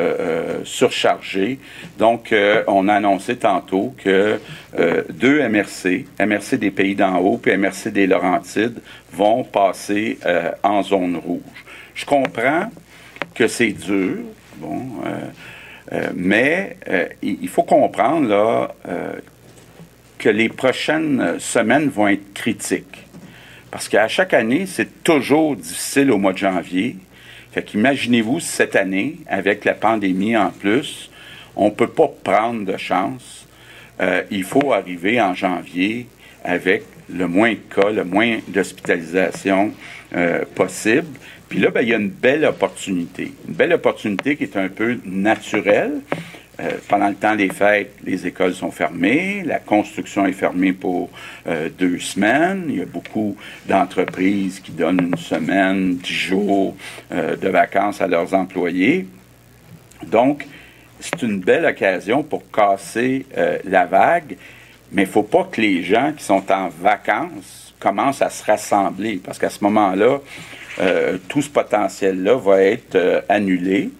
surchargés. 0.64 1.59
Donc, 1.99 2.35
on 2.66 2.88
a 2.88 2.94
annoncé 2.94 3.37
tantôt 3.37 3.94
que 4.02 4.40
deux 5.11 5.47
MRC, 5.49 6.06
MRC 6.18 6.56
des 6.56 6.71
Pays 6.71 6.94
d'en 6.94 7.18
haut 7.18 7.37
puis 7.37 7.56
MRC 7.56 7.90
des 7.92 8.06
Laurentides, 8.06 8.80
vont 9.12 9.44
passer 9.44 10.18
en 10.62 10.82
zone 10.82 11.16
rouge. 11.16 11.64
Je 11.94 12.04
comprends 12.04 12.71
que 13.34 13.48
c'est 13.48 13.72
dur. 13.72 14.18
Bon, 14.56 14.80
euh, 15.92 16.10
mais 16.14 16.76
euh, 16.88 17.08
il 17.22 17.48
faut 17.48 17.64
comprendre 17.64 18.28
là, 18.28 18.74
euh, 18.88 19.14
que 20.18 20.28
les 20.28 20.48
prochaines 20.48 21.38
semaines 21.38 21.88
vont 21.88 22.08
être 22.08 22.32
critiques. 22.32 23.06
Parce 23.70 23.88
qu'à 23.88 24.08
chaque 24.08 24.34
année, 24.34 24.66
c'est 24.66 25.02
toujours 25.02 25.56
difficile 25.56 26.10
au 26.10 26.18
mois 26.18 26.32
de 26.32 26.38
janvier. 26.38 26.96
Fait 27.52 27.62
qu'imaginez-vous 27.62 28.40
cette 28.40 28.76
année, 28.76 29.16
avec 29.26 29.64
la 29.64 29.74
pandémie 29.74 30.36
en 30.36 30.50
plus, 30.50 31.10
on 31.56 31.66
ne 31.66 31.70
peut 31.70 31.88
pas 31.88 32.10
prendre 32.22 32.64
de 32.64 32.76
chance. 32.76 33.46
il 34.30 34.44
faut 34.44 34.72
arriver 34.72 35.20
en 35.20 35.34
janvier 35.34 36.06
avec 36.44 36.84
le 37.12 37.28
moins 37.28 37.52
de 37.52 37.74
cas, 37.74 37.90
le 37.90 38.04
moins 38.04 38.38
d'hospitalisation 38.48 39.72
possible. 40.54 41.08
Puis 41.52 41.61
là, 41.61 41.68
ben, 41.68 41.82
il 41.82 41.88
y 41.88 41.92
a 41.92 41.99
une 41.99 42.09
belle 42.09 42.47
opportunité. 42.47 43.30
Une 43.47 43.52
belle 43.52 43.75
opportunité 43.75 44.37
qui 44.37 44.44
est 44.44 44.56
un 44.56 44.71
peu 44.71 44.97
naturelle. 45.04 46.00
Euh, 46.59 46.71
pendant 46.88 47.09
le 47.09 47.14
temps 47.14 47.37
des 47.37 47.50
fêtes, 47.50 47.92
les 48.02 48.26
écoles 48.26 48.54
sont 48.54 48.71
fermées, 48.71 49.42
la 49.44 49.59
construction 49.59 50.25
est 50.25 50.32
fermée 50.32 50.73
pour 50.73 51.11
euh, 51.47 51.68
deux 51.78 51.99
semaines. 51.99 52.68
Il 52.71 52.78
y 52.78 52.80
a 52.80 52.87
beaucoup 52.87 53.37
d'entreprises 53.66 54.61
qui 54.61 54.73
donnent 54.73 55.11
une 55.12 55.18
semaine, 55.18 55.97
dix 55.97 56.14
jours 56.14 56.75
euh, 57.12 57.37
de 57.37 57.49
vacances 57.50 58.00
à 58.00 58.06
leurs 58.06 58.32
employés. 58.32 59.06
Donc, 60.06 60.47
c'est 61.00 61.21
une 61.21 61.38
belle 61.38 61.66
occasion 61.66 62.23
pour 62.23 62.50
casser 62.50 63.26
la 63.64 63.85
vague, 63.85 64.37
mais 64.90 65.02
il 65.02 65.06
ne 65.06 65.11
faut 65.11 65.23
pas 65.23 65.44
que 65.52 65.61
les 65.61 65.82
gens 65.82 66.14
qui 66.16 66.25
sont 66.25 66.50
en 66.50 66.71
vacances 66.71 67.75
commencent 67.78 68.23
à 68.23 68.30
se 68.30 68.42
rassembler, 68.42 69.21
parce 69.23 69.38
qu'à 69.38 69.50
ce 69.50 69.62
moment-là, 69.64 70.21
euh, 70.80 71.18
tout 71.28 71.42
ce 71.42 71.50
potentiel-là 71.50 72.36
va 72.36 72.62
être 72.62 72.94
euh, 72.94 73.20
annulé. 73.28 73.90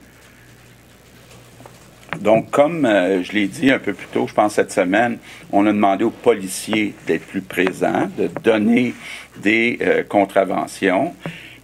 Donc, 2.21 2.51
comme 2.51 2.85
euh, 2.85 3.23
je 3.23 3.33
l'ai 3.33 3.47
dit 3.47 3.71
un 3.71 3.79
peu 3.79 3.93
plus 3.93 4.07
tôt, 4.07 4.27
je 4.27 4.35
pense 4.35 4.55
cette 4.55 4.73
semaine, 4.73 5.19
on 5.51 5.67
a 5.67 5.73
demandé 5.73 6.05
aux 6.05 6.11
policiers 6.11 6.95
d'être 7.07 7.27
plus 7.27 7.41
présents, 7.41 8.09
de 8.17 8.29
donner 8.43 8.95
des 9.39 9.79
contraventions. 10.09 11.15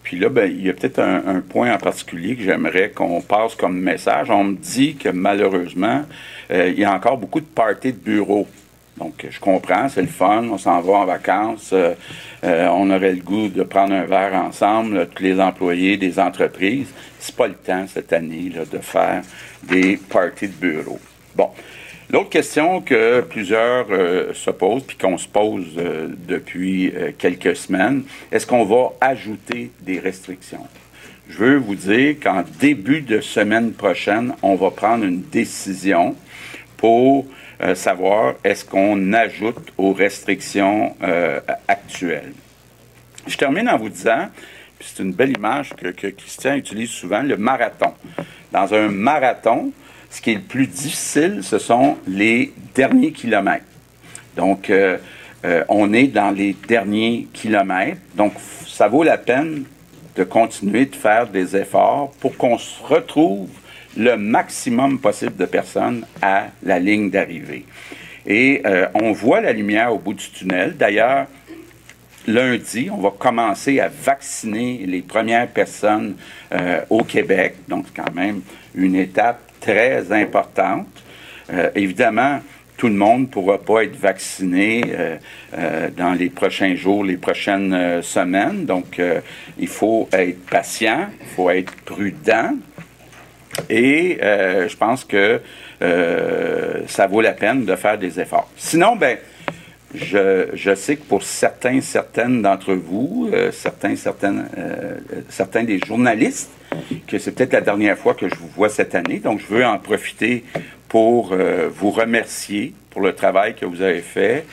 Puis 0.02 0.18
là, 0.18 0.30
ben, 0.30 0.50
il 0.50 0.66
y 0.66 0.70
a 0.70 0.72
peut-être 0.72 1.00
un, 1.00 1.22
un, 1.26 1.40
point 1.40 1.72
en 1.72 1.76
particulier 1.76 2.34
que 2.34 2.42
j'aimerais 2.42 2.90
qu'on 2.90 3.20
passe 3.20 3.54
comme 3.54 3.78
message. 3.78 4.30
On 4.30 4.44
me 4.44 4.56
dit 4.56 4.96
que 4.96 5.10
malheureusement, 5.10 6.04
il 6.50 6.78
y 6.78 6.84
a 6.84 6.94
encore 6.94 7.18
beaucoup 7.18 7.40
de 7.40 7.46
parties 7.46 7.92
de 7.92 7.98
bureaux 7.98 8.48
donc, 8.98 9.26
je 9.28 9.38
comprends, 9.38 9.88
c'est 9.88 10.02
le 10.02 10.08
fun, 10.08 10.44
on 10.50 10.58
s'en 10.58 10.80
va 10.80 10.92
en 10.94 11.04
vacances, 11.06 11.70
euh, 11.72 11.94
euh, 12.44 12.68
on 12.68 12.90
aurait 12.90 13.12
le 13.12 13.22
goût 13.22 13.48
de 13.48 13.62
prendre 13.62 13.94
un 13.94 14.04
verre 14.04 14.34
ensemble, 14.34 15.08
tous 15.14 15.22
les 15.22 15.40
employés 15.40 15.96
des 15.96 16.18
entreprises. 16.18 16.88
C'est 17.20 17.36
pas 17.36 17.46
le 17.46 17.54
temps 17.54 17.86
cette 17.86 18.12
année 18.12 18.50
de 18.50 18.78
faire 18.78 19.22
des 19.62 19.96
parties 19.96 20.48
de 20.48 20.54
bureau. 20.54 20.98
Bon. 21.34 21.50
L'autre 22.10 22.30
question 22.30 22.80
que 22.80 23.20
plusieurs 23.20 23.86
euh, 23.90 24.32
se 24.32 24.50
posent, 24.50 24.82
puis 24.82 24.96
qu'on 24.96 25.18
se 25.18 25.28
pose 25.28 25.66
depuis 26.26 26.92
quelques 27.18 27.54
semaines, 27.54 28.04
est-ce 28.32 28.46
qu'on 28.46 28.64
va 28.64 28.92
ajouter 29.00 29.70
des 29.80 29.98
restrictions? 29.98 30.66
Je 31.28 31.36
veux 31.36 31.56
vous 31.56 31.74
dire 31.74 32.16
qu'en 32.22 32.42
début 32.58 33.02
de 33.02 33.20
semaine 33.20 33.72
prochaine, 33.72 34.32
on 34.40 34.54
va 34.54 34.70
prendre 34.70 35.04
une 35.04 35.20
décision 35.20 36.16
pour 36.78 37.26
euh, 37.60 37.74
savoir 37.74 38.34
est-ce 38.44 38.64
qu'on 38.64 39.12
ajoute 39.12 39.72
aux 39.76 39.92
restrictions 39.92 40.94
euh, 41.02 41.40
actuelles. 41.66 42.32
Je 43.26 43.36
termine 43.36 43.68
en 43.68 43.76
vous 43.76 43.88
disant, 43.88 44.28
c'est 44.80 45.02
une 45.02 45.12
belle 45.12 45.36
image 45.36 45.70
que, 45.74 46.08
Christian 46.08 46.54
utilise 46.54 46.90
souvent, 46.90 47.20
le 47.20 47.36
marathon. 47.36 47.92
Dans 48.52 48.72
un 48.72 48.88
marathon, 48.88 49.72
ce 50.08 50.20
qui 50.20 50.30
est 50.30 50.36
le 50.36 50.40
plus 50.40 50.68
difficile, 50.68 51.40
ce 51.42 51.58
sont 51.58 51.98
les 52.06 52.52
derniers 52.76 53.10
kilomètres. 53.10 53.64
Donc, 54.36 54.70
euh, 54.70 54.98
on 55.68 55.92
est 55.92 56.06
dans 56.06 56.30
les 56.30 56.56
derniers 56.68 57.26
kilomètres. 57.32 58.00
Donc, 58.14 58.34
ça 58.68 58.86
vaut 58.86 59.02
la 59.02 59.18
peine 59.18 59.64
de 60.14 60.22
continuer 60.22 60.86
de 60.86 60.94
faire 60.94 61.26
des 61.26 61.56
efforts 61.56 62.12
pour 62.20 62.36
qu'on 62.36 62.56
se 62.56 62.80
retrouve 62.84 63.48
le 63.98 64.16
maximum 64.16 65.00
possible 65.00 65.36
de 65.36 65.44
personnes 65.44 66.06
à 66.22 66.46
la 66.62 66.78
ligne 66.78 67.10
d'arrivée. 67.10 67.64
Et 68.26 68.62
euh, 68.64 68.86
on 68.94 69.12
voit 69.12 69.40
la 69.40 69.52
lumière 69.52 69.92
au 69.92 69.98
bout 69.98 70.14
du 70.14 70.30
tunnel. 70.30 70.76
D'ailleurs, 70.76 71.26
lundi, 72.26 72.88
on 72.92 72.98
va 72.98 73.10
commencer 73.10 73.80
à 73.80 73.88
vacciner 73.88 74.84
les 74.86 75.02
premières 75.02 75.48
personnes 75.48 76.14
euh, 76.52 76.80
au 76.90 77.02
Québec. 77.02 77.56
Donc, 77.66 77.86
c'est 77.88 78.02
quand 78.02 78.14
même 78.14 78.42
une 78.74 78.94
étape 78.94 79.40
très 79.60 80.12
importante. 80.12 80.86
Euh, 81.52 81.70
évidemment, 81.74 82.40
tout 82.76 82.88
le 82.88 82.94
monde 82.94 83.22
ne 83.22 83.26
pourra 83.26 83.58
pas 83.58 83.82
être 83.82 83.96
vacciné 83.96 84.84
dans 85.96 86.12
les 86.12 86.30
prochains 86.30 86.76
jours, 86.76 87.02
les 87.02 87.16
prochaines 87.16 88.00
semaines. 88.02 88.66
Donc, 88.66 89.02
il 89.58 89.66
faut 89.66 90.08
être 90.12 90.46
patient, 90.46 91.08
il 91.20 91.26
faut 91.34 91.50
être 91.50 91.74
prudent. 91.84 92.52
Et 93.70 94.18
je 94.20 94.76
pense 94.76 95.04
que 95.04 95.40
ça 95.80 97.06
vaut 97.06 97.20
la 97.20 97.32
peine 97.32 97.64
de 97.64 97.76
faire 97.76 97.98
des 97.98 98.20
efforts. 98.20 98.50
Sinon, 98.56 98.96
ben, 98.96 99.18
je, 99.94 100.48
je, 100.52 100.74
sais 100.74 100.96
que 100.96 101.04
pour 101.04 101.22
certains, 101.22 101.80
certaines 101.80 102.42
d'entre 102.42 102.74
vous, 102.74 103.30
euh, 103.32 103.50
certains, 103.52 103.96
certaines, 103.96 104.48
euh, 104.58 104.96
certains 105.28 105.64
des 105.64 105.78
journalistes, 105.78 106.50
que 107.06 107.18
c'est 107.18 107.32
peut-être 107.32 107.54
la 107.54 107.60
dernière 107.62 107.96
fois 107.96 108.14
que 108.14 108.28
je 108.28 108.34
vous 108.34 108.48
vois 108.48 108.68
cette 108.68 108.94
année. 108.94 109.18
Donc, 109.18 109.40
je 109.40 109.54
veux 109.54 109.64
en 109.64 109.78
profiter 109.78 110.44
pour 110.88 111.32
euh, 111.32 111.68
vous 111.74 111.90
remercier 111.90 112.74
pour 112.90 113.00
le 113.00 113.14
travail 113.14 113.54
que 113.54 113.64
vous 113.64 113.82
avez 113.82 114.00
fait. 114.00 114.44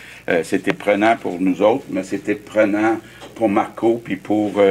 c'était 0.44 0.74
prenant 0.74 1.16
pour 1.18 1.40
nous 1.40 1.62
autres, 1.62 1.86
mais 1.90 2.04
c'était 2.04 2.36
prenant 2.36 3.00
pour 3.34 3.50
Marco 3.50 4.02
puis 4.04 4.18
pour 4.18 4.62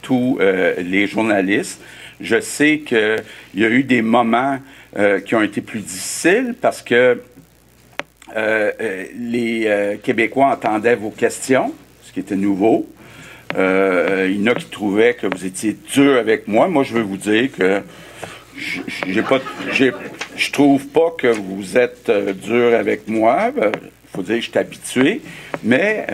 tous 0.00 0.38
les 0.78 1.06
journalistes. 1.06 1.82
Je 2.20 2.40
sais 2.40 2.80
qu'il 2.80 3.22
y 3.54 3.64
a 3.64 3.68
eu 3.68 3.84
des 3.84 4.02
moments 4.02 4.58
qui 5.24 5.34
ont 5.34 5.42
été 5.42 5.60
plus 5.60 5.80
difficiles 5.80 6.54
parce 6.60 6.82
que 6.82 7.18
euh, 8.36 8.70
euh, 8.80 9.04
les 9.18 9.64
euh, 9.66 9.96
Québécois 9.96 10.46
entendaient 10.46 10.94
vos 10.94 11.10
questions, 11.10 11.74
ce 12.02 12.12
qui 12.12 12.20
était 12.20 12.36
nouveau. 12.36 12.88
il 13.56 13.58
y 13.58 14.42
en 14.42 14.46
a 14.46 14.54
qui 14.54 14.66
trouvaient 14.66 15.14
que 15.14 15.26
vous 15.26 15.44
étiez 15.44 15.76
dur 15.92 16.16
avec 16.16 16.46
moi. 16.46 16.68
Moi, 16.68 16.84
je 16.84 16.94
veux 16.94 17.02
vous 17.02 17.16
dire 17.16 17.50
que 17.50 17.82
je 19.06 20.52
trouve 20.52 20.86
pas 20.88 21.12
que 21.18 21.26
vous 21.26 21.76
êtes 21.76 22.10
dur 22.44 22.74
avec 22.74 23.08
moi. 23.08 23.50
Faut 24.14 24.22
dire 24.22 24.36
que 24.36 24.42
je 24.42 24.50
suis 24.50 24.58
habitué. 24.58 25.20
Mais 25.62 26.06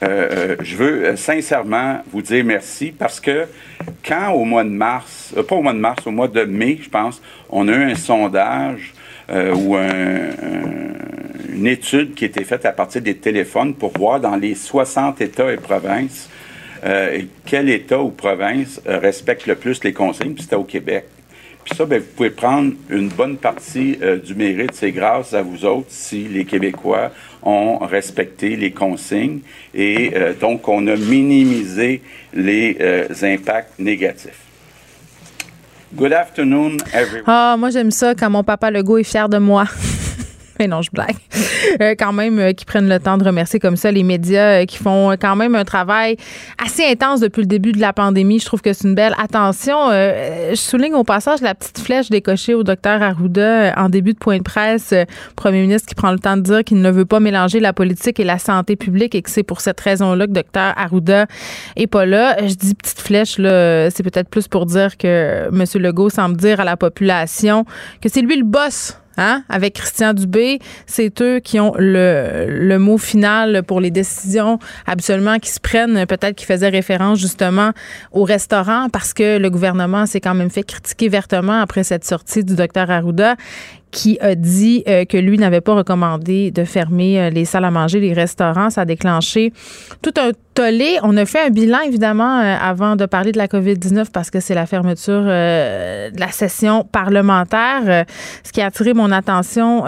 je 0.00 0.76
veux 0.76 1.16
sincèrement 1.16 2.02
vous 2.12 2.22
dire 2.22 2.44
merci 2.44 2.92
parce 2.96 3.20
que 3.20 3.46
quand 4.04 4.32
au 4.32 4.44
mois 4.44 4.64
de 4.64 4.68
mars, 4.68 5.34
pas 5.48 5.54
au 5.54 5.62
mois 5.62 5.72
de 5.72 5.78
mars, 5.78 6.06
au 6.06 6.10
mois 6.10 6.28
de 6.28 6.44
mai, 6.44 6.78
je 6.82 6.90
pense, 6.90 7.22
on 7.48 7.68
a 7.68 7.72
eu 7.72 7.90
un 7.90 7.94
sondage 7.94 8.92
ou 9.30 9.76
un 9.76 10.30
une 11.62 11.68
étude 11.68 12.14
qui 12.14 12.24
a 12.24 12.26
été 12.26 12.42
faite 12.44 12.66
à 12.66 12.72
partir 12.72 13.02
des 13.02 13.16
téléphones 13.16 13.74
pour 13.74 13.96
voir 13.96 14.18
dans 14.18 14.34
les 14.34 14.56
60 14.56 15.20
États 15.20 15.52
et 15.52 15.56
provinces 15.56 16.28
euh, 16.84 17.22
quel 17.46 17.68
État 17.68 18.00
ou 18.00 18.10
province 18.10 18.80
euh, 18.88 18.98
respecte 18.98 19.46
le 19.46 19.54
plus 19.54 19.84
les 19.84 19.92
consignes, 19.92 20.34
puis 20.34 20.42
c'était 20.42 20.56
au 20.56 20.64
Québec. 20.64 21.04
Puis 21.64 21.76
ça, 21.76 21.84
ben, 21.84 22.00
vous 22.00 22.08
pouvez 22.16 22.30
prendre 22.30 22.72
une 22.90 23.08
bonne 23.08 23.36
partie 23.36 23.98
euh, 24.02 24.18
du 24.18 24.34
mérite. 24.34 24.72
C'est 24.74 24.92
grâce 24.92 25.34
à 25.34 25.42
vous 25.42 25.64
autres 25.64 25.88
si 25.88 26.24
les 26.24 26.44
Québécois 26.44 27.10
ont 27.42 27.78
respecté 27.78 28.56
les 28.56 28.70
consignes 28.70 29.40
et 29.74 30.12
donc 30.40 30.68
on 30.68 30.86
a 30.86 30.94
minimisé 30.94 32.00
les 32.32 32.78
impacts 33.22 33.80
négatifs. 33.80 34.38
Good 35.94 36.12
afternoon, 36.12 36.76
everyone. 36.94 37.24
Ah, 37.26 37.56
moi 37.58 37.70
j'aime 37.70 37.90
ça 37.90 38.14
quand 38.14 38.30
mon 38.30 38.44
papa 38.44 38.70
Legault 38.70 38.98
est 38.98 39.04
fier 39.04 39.28
de 39.28 39.38
moi. 39.38 39.66
Non, 40.68 40.82
je 40.82 40.90
blague. 40.90 41.16
Euh, 41.80 41.94
quand 41.98 42.12
même, 42.12 42.38
euh, 42.38 42.52
qui 42.52 42.64
prennent 42.64 42.88
le 42.88 42.98
temps 42.98 43.16
de 43.16 43.24
remercier 43.24 43.60
comme 43.60 43.76
ça 43.76 43.90
les 43.90 44.02
médias 44.02 44.62
euh, 44.62 44.64
qui 44.64 44.78
font 44.78 45.12
quand 45.20 45.36
même 45.36 45.54
un 45.54 45.64
travail 45.64 46.16
assez 46.62 46.84
intense 46.84 47.20
depuis 47.20 47.40
le 47.40 47.46
début 47.46 47.72
de 47.72 47.80
la 47.80 47.92
pandémie. 47.92 48.40
Je 48.40 48.46
trouve 48.46 48.60
que 48.60 48.72
c'est 48.72 48.86
une 48.86 48.94
belle 48.94 49.14
attention. 49.18 49.90
je 49.90 50.54
souligne 50.54 50.94
au 50.94 51.04
passage 51.04 51.40
la 51.40 51.54
petite 51.54 51.78
flèche 51.78 52.10
décochée 52.10 52.54
au 52.54 52.62
docteur 52.62 53.02
Arruda 53.02 53.74
en 53.76 53.88
début 53.88 54.12
de 54.12 54.18
point 54.18 54.38
de 54.38 54.42
presse. 54.42 54.92
Premier 55.36 55.62
ministre 55.62 55.88
qui 55.88 55.94
prend 55.94 56.10
le 56.10 56.18
temps 56.18 56.36
de 56.36 56.42
dire 56.42 56.64
qu'il 56.64 56.80
ne 56.80 56.90
veut 56.90 57.04
pas 57.04 57.20
mélanger 57.20 57.60
la 57.60 57.72
politique 57.72 58.20
et 58.20 58.24
la 58.24 58.38
santé 58.38 58.76
publique 58.76 59.14
et 59.14 59.22
que 59.22 59.30
c'est 59.30 59.42
pour 59.42 59.60
cette 59.60 59.80
raison-là 59.80 60.26
que 60.26 60.32
docteur 60.32 60.74
Arruda 60.76 61.26
est 61.76 61.86
pas 61.86 62.06
là. 62.06 62.36
Je 62.46 62.54
dis 62.54 62.74
petite 62.74 63.00
flèche, 63.00 63.38
là, 63.38 63.90
c'est 63.90 64.02
peut-être 64.02 64.28
plus 64.28 64.48
pour 64.48 64.66
dire 64.66 64.96
que 64.96 65.48
M. 65.48 65.64
Legault 65.82 66.10
semble 66.10 66.36
dire 66.36 66.60
à 66.60 66.64
la 66.64 66.76
population 66.76 67.64
que 68.00 68.08
c'est 68.08 68.22
lui 68.22 68.36
le 68.36 68.44
boss 68.44 68.98
Hein? 69.16 69.42
Avec 69.48 69.74
Christian 69.74 70.14
Dubé, 70.14 70.58
c'est 70.86 71.20
eux 71.20 71.40
qui 71.40 71.60
ont 71.60 71.74
le, 71.78 72.46
le, 72.48 72.78
mot 72.78 72.98
final 72.98 73.62
pour 73.62 73.80
les 73.80 73.90
décisions 73.90 74.58
absolument 74.86 75.38
qui 75.38 75.50
se 75.50 75.60
prennent. 75.60 76.06
Peut-être 76.06 76.34
qu'ils 76.34 76.46
faisaient 76.46 76.68
référence 76.68 77.18
justement 77.18 77.72
au 78.12 78.24
restaurant 78.24 78.88
parce 78.90 79.12
que 79.12 79.38
le 79.38 79.50
gouvernement 79.50 80.06
s'est 80.06 80.20
quand 80.20 80.34
même 80.34 80.50
fait 80.50 80.62
critiquer 80.62 81.08
vertement 81.08 81.60
après 81.60 81.84
cette 81.84 82.04
sortie 82.04 82.44
du 82.44 82.54
docteur 82.54 82.90
Arruda 82.90 83.36
qui 83.92 84.18
a 84.20 84.34
dit 84.34 84.82
euh, 84.88 85.04
que 85.04 85.18
lui 85.18 85.38
n'avait 85.38 85.60
pas 85.60 85.74
recommandé 85.74 86.50
de 86.50 86.64
fermer 86.64 87.20
euh, 87.20 87.30
les 87.30 87.44
salles 87.44 87.66
à 87.66 87.70
manger, 87.70 88.00
les 88.00 88.14
restaurants. 88.14 88.70
Ça 88.70 88.80
a 88.80 88.84
déclenché 88.86 89.52
tout 90.00 90.14
un 90.18 90.30
tollé. 90.54 90.98
On 91.02 91.14
a 91.18 91.26
fait 91.26 91.42
un 91.46 91.50
bilan, 91.50 91.80
évidemment, 91.86 92.40
euh, 92.40 92.56
avant 92.58 92.96
de 92.96 93.04
parler 93.04 93.32
de 93.32 93.38
la 93.38 93.48
COVID-19 93.48 94.06
parce 94.10 94.30
que 94.30 94.40
c'est 94.40 94.54
la 94.54 94.64
fermeture 94.64 95.22
de 95.22 96.18
la 96.18 96.28
session 96.30 96.84
parlementaire. 96.90 98.06
ce 98.42 98.52
qui 98.52 98.62
a 98.62 98.66
attiré 98.66 98.94
mon 98.94 99.12
attention 99.12 99.84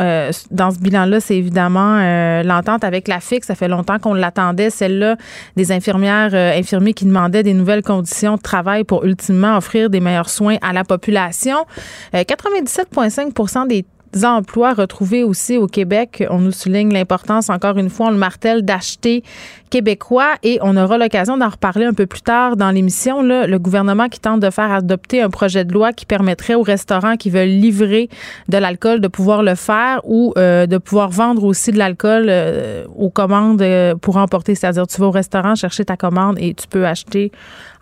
dans 0.51 0.71
ce 0.71 0.79
bilan-là, 0.79 1.21
c'est 1.21 1.37
évidemment 1.37 1.99
l'entente 2.43 2.85
avec 2.85 3.09
la 3.09 3.21
FIC. 3.21 3.45
Ça 3.45 3.55
fait 3.55 3.69
longtemps 3.69 3.99
qu'on 3.99 4.15
l'attendait, 4.15 4.71
celle-là, 4.71 5.17
des 5.57 5.73
infirmières, 5.73 6.35
infirmiers 6.35 6.95
qui 6.95 7.05
demandaient 7.05 7.43
des 7.43 7.55
nouvelles 7.55 7.83
conditions 7.83 8.37
de 8.37 8.43
travail 8.43 8.85
pour 8.85 9.05
ultimement 9.05 9.57
offrir 9.57 9.91
des 9.91 10.01
meilleurs 10.01 10.31
soins 10.31 10.57
à 10.63 10.73
la 10.73 10.85
population. 10.85 11.67
97,5% 12.15 13.67
des 13.69 13.85
emplois 14.23 14.75
retrouvés 14.75 15.25
aussi 15.25 15.57
au 15.57 15.67
Québec. 15.67 16.25
On 16.31 16.39
nous 16.39 16.53
souligne 16.53 16.93
l'importance, 16.93 17.51
encore 17.51 17.79
une 17.79 17.91
fois, 17.91 18.07
on 18.07 18.11
le 18.11 18.17
martèle, 18.17 18.63
d'acheter 18.65 19.23
québécois 19.75 20.35
et 20.45 20.61
on 20.63 20.77
aura 20.77 20.99
l'occasion 20.99 21.37
d'en 21.37 21.49
reparler 21.49 21.85
un 21.85 21.95
peu 21.95 22.07
plus 22.07 22.23
tard 22.23 22.57
dans 22.57 22.71
l'émission. 22.71 23.23
Le 23.23 23.59
gouvernement 23.59 24.09
qui 24.09 24.21
tente 24.21 24.39
de 24.39 24.51
faire 24.51 24.71
adopter 24.71 25.21
un 25.21 25.31
projet 25.31 25.65
de 25.65 25.73
loi 25.73 25.93
qui 25.93 26.07
permettrait 26.07 26.55
aux 26.55 26.63
restaurants 26.63 27.17
qui 27.17 27.29
veulent 27.29 27.49
livrer 27.49 28.09
de 28.49 28.57
l'alcool 28.57 29.01
de 29.01 29.09
pouvoir 29.09 29.43
le 29.43 29.57
faire 29.57 30.01
ou 30.05 30.33
euh, 30.37 30.67
de 30.67 30.79
pouvoir 30.79 31.11
vendre 31.11 31.43
aussi 31.43 31.73
de 31.73 31.79
l'alcool 31.79 32.27
euh, 32.29 32.85
aux 32.97 33.11
commandes 33.11 33.63
euh, 33.63 33.97
pour 33.97 34.17
emporter. 34.17 34.55
C'est-à-dire, 34.55 34.87
tu 34.87 35.01
vas 35.01 35.09
au 35.09 35.11
restaurant 35.11 35.57
chercher 35.57 35.85
ta 35.85 35.97
commande 35.97 36.37
et 36.39 36.55
tu 36.55 36.69
peux 36.69 36.87
acheter 36.87 37.33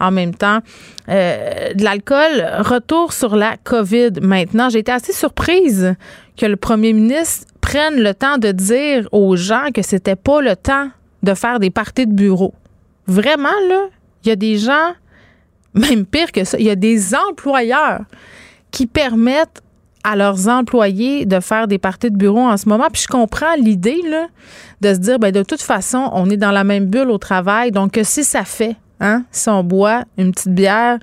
en 0.01 0.11
même 0.11 0.35
temps 0.35 0.61
de 1.09 1.85
l'alcool. 1.85 2.49
Retour 2.61 3.13
sur 3.13 3.37
la 3.37 3.57
COVID 3.63 4.21
maintenant. 4.23 4.71
J'ai 4.71 4.79
été 4.79 4.93
assez 4.93 5.13
surprise 5.13 5.95
que 6.37 6.47
le 6.47 6.57
premier 6.57 6.93
ministre 6.93 7.47
prenne 7.61 7.97
le 7.97 8.15
temps 8.15 8.39
de 8.39 8.53
dire 8.53 9.09
aux 9.13 9.37
gens 9.37 9.69
que 9.75 9.83
c'était 9.83 10.17
pas 10.17 10.41
le 10.41 10.57
temps 10.57 10.89
de 11.23 11.35
faire 11.35 11.61
des 11.61 11.71
parties 11.71 12.07
de 12.07 12.13
bureau. 12.13 12.55
Vraiment, 13.07 13.49
là, 13.69 13.87
il 14.25 14.29
y 14.29 14.33
a 14.33 14.37
des 14.37 14.59
gens, 14.59 14.93
même 15.75 16.05
pire 16.05 16.33
que 16.33 16.45
ça, 16.45 16.59
il 16.59 16.67
y 16.67 16.71
a 16.71 16.77
des 16.77 17.15
employeurs 17.15 18.03
qui 18.71 18.87
permettent 18.87 19.63
à 20.05 20.17
leurs 20.17 20.49
employés 20.49 21.27
de 21.27 21.39
faire 21.41 21.69
des 21.69 21.79
parties 21.79 22.11
de 22.11 22.17
bureau 22.17 22.41
en 22.41 22.57
ce 22.57 22.69
moment. 22.69 22.89
Puis 22.93 23.03
je 23.03 23.09
comprends 23.09 23.55
l'idée 23.57 24.01
là, 24.09 24.27
de 24.81 24.95
se 24.95 24.99
dire, 24.99 25.19
ben, 25.19 25.31
de 25.31 25.43
toute 25.43 25.63
façon, 25.63 26.11
on 26.13 26.29
est 26.29 26.37
dans 26.37 26.51
la 26.51 26.65
même 26.65 26.87
bulle 26.87 27.11
au 27.11 27.19
travail. 27.19 27.71
Donc, 27.71 27.99
si 28.03 28.25
ça 28.25 28.45
fait, 28.45 28.77
hein, 29.01 29.25
si 29.31 29.49
on 29.49 29.63
boit 29.63 30.05
une 30.19 30.33
petite 30.33 30.55
bière 30.55 30.99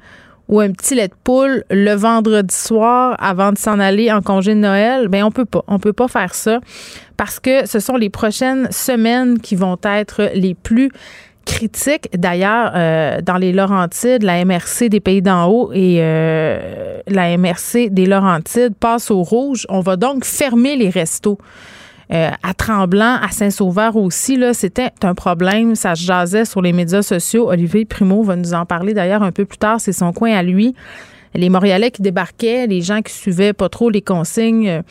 ou 0.49 0.59
un 0.59 0.71
petit 0.71 0.95
lait 0.95 1.07
de 1.07 1.13
poule 1.23 1.63
le 1.69 1.93
vendredi 1.93 2.53
soir 2.53 3.15
avant 3.19 3.53
de 3.53 3.57
s'en 3.57 3.79
aller 3.79 4.11
en 4.11 4.21
congé 4.21 4.55
de 4.55 4.59
Noël, 4.59 5.07
ben 5.07 5.23
on 5.23 5.31
peut 5.31 5.45
pas. 5.45 5.63
On 5.67 5.79
peut 5.79 5.93
pas 5.93 6.07
faire 6.07 6.33
ça 6.33 6.59
parce 7.17 7.39
que 7.39 7.67
ce 7.67 7.79
sont 7.79 7.95
les 7.95 8.09
prochaines 8.09 8.67
semaines 8.71 9.39
qui 9.39 9.55
vont 9.55 9.77
être 9.83 10.29
les 10.33 10.55
plus 10.55 10.89
critiques. 11.45 12.09
D'ailleurs, 12.17 12.71
euh, 12.75 13.21
dans 13.21 13.37
les 13.37 13.53
Laurentides, 13.53 14.23
la 14.23 14.43
MRC 14.43 14.89
des 14.89 14.99
Pays 14.99 15.21
d'en 15.21 15.47
haut 15.47 15.71
et 15.73 15.97
euh, 15.99 16.99
la 17.07 17.37
MRC 17.37 17.89
des 17.89 18.05
Laurentides 18.05 18.75
passent 18.79 19.11
au 19.11 19.21
rouge. 19.21 19.65
On 19.69 19.81
va 19.81 19.95
donc 19.95 20.25
fermer 20.25 20.75
les 20.75 20.89
restos. 20.89 21.37
Euh, 22.11 22.31
à 22.41 22.53
Tremblant, 22.55 23.17
à 23.21 23.29
Saint-Sauveur 23.29 23.95
aussi, 23.95 24.35
là, 24.35 24.53
c'était 24.53 24.89
un 25.03 25.13
problème. 25.13 25.75
Ça 25.75 25.95
se 25.95 26.03
jasait 26.03 26.45
sur 26.45 26.61
les 26.61 26.73
médias 26.73 27.03
sociaux. 27.03 27.49
Olivier 27.49 27.85
Primo 27.85 28.23
va 28.23 28.35
nous 28.35 28.53
en 28.53 28.65
parler 28.65 28.93
d'ailleurs 28.93 29.21
un 29.21 29.31
peu 29.31 29.45
plus 29.45 29.59
tard. 29.59 29.79
C'est 29.79 29.93
son 29.93 30.11
coin 30.11 30.31
à 30.33 30.41
lui. 30.41 30.73
Les 31.35 31.49
Montréalais 31.49 31.91
qui 31.91 32.01
débarquaient, 32.01 32.65
les 32.65 32.81
gens 32.81 33.03
qui 33.03 33.13
suivaient 33.13 33.53
pas 33.53 33.69
trop 33.69 33.91
les 33.91 34.01
consignes 34.01 34.67
euh, 34.67 34.81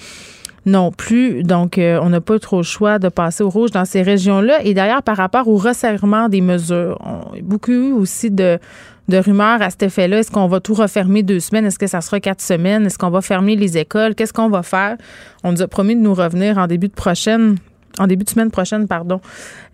non 0.64 0.92
plus. 0.92 1.42
Donc, 1.42 1.78
euh, 1.78 1.98
on 2.00 2.10
n'a 2.10 2.20
pas 2.20 2.38
trop 2.38 2.58
le 2.58 2.62
choix 2.62 3.00
de 3.00 3.08
passer 3.08 3.42
au 3.42 3.50
rouge 3.50 3.72
dans 3.72 3.84
ces 3.84 4.02
régions-là. 4.02 4.62
Et 4.62 4.72
d'ailleurs, 4.72 5.02
par 5.02 5.16
rapport 5.16 5.48
au 5.48 5.56
resserrement 5.56 6.28
des 6.28 6.40
mesures, 6.40 6.98
on 7.04 7.36
beaucoup 7.42 7.72
eu 7.72 7.92
aussi 7.92 8.30
de, 8.30 8.60
de 9.08 9.16
rumeurs 9.18 9.62
à 9.62 9.70
cet 9.70 9.82
effet-là? 9.82 10.18
Est-ce 10.18 10.30
qu'on 10.30 10.46
va 10.46 10.60
tout 10.60 10.74
refermer 10.74 11.22
deux 11.22 11.40
semaines? 11.40 11.66
Est-ce 11.66 11.78
que 11.78 11.86
ça 11.86 12.00
sera 12.00 12.20
quatre 12.20 12.42
semaines? 12.42 12.86
Est-ce 12.86 12.98
qu'on 12.98 13.10
va 13.10 13.20
fermer 13.20 13.56
les 13.56 13.78
écoles? 13.78 14.14
Qu'est-ce 14.14 14.32
qu'on 14.32 14.48
va 14.48 14.62
faire? 14.62 14.96
On 15.44 15.52
nous 15.52 15.62
a 15.62 15.68
promis 15.68 15.96
de 15.96 16.00
nous 16.00 16.14
revenir 16.14 16.58
en 16.58 16.66
début 16.66 16.88
de 16.88 16.94
prochaine 16.94 17.56
en 17.98 18.06
début 18.06 18.24
de 18.24 18.30
semaine 18.30 18.50
prochaine, 18.50 18.86
pardon, 18.86 19.20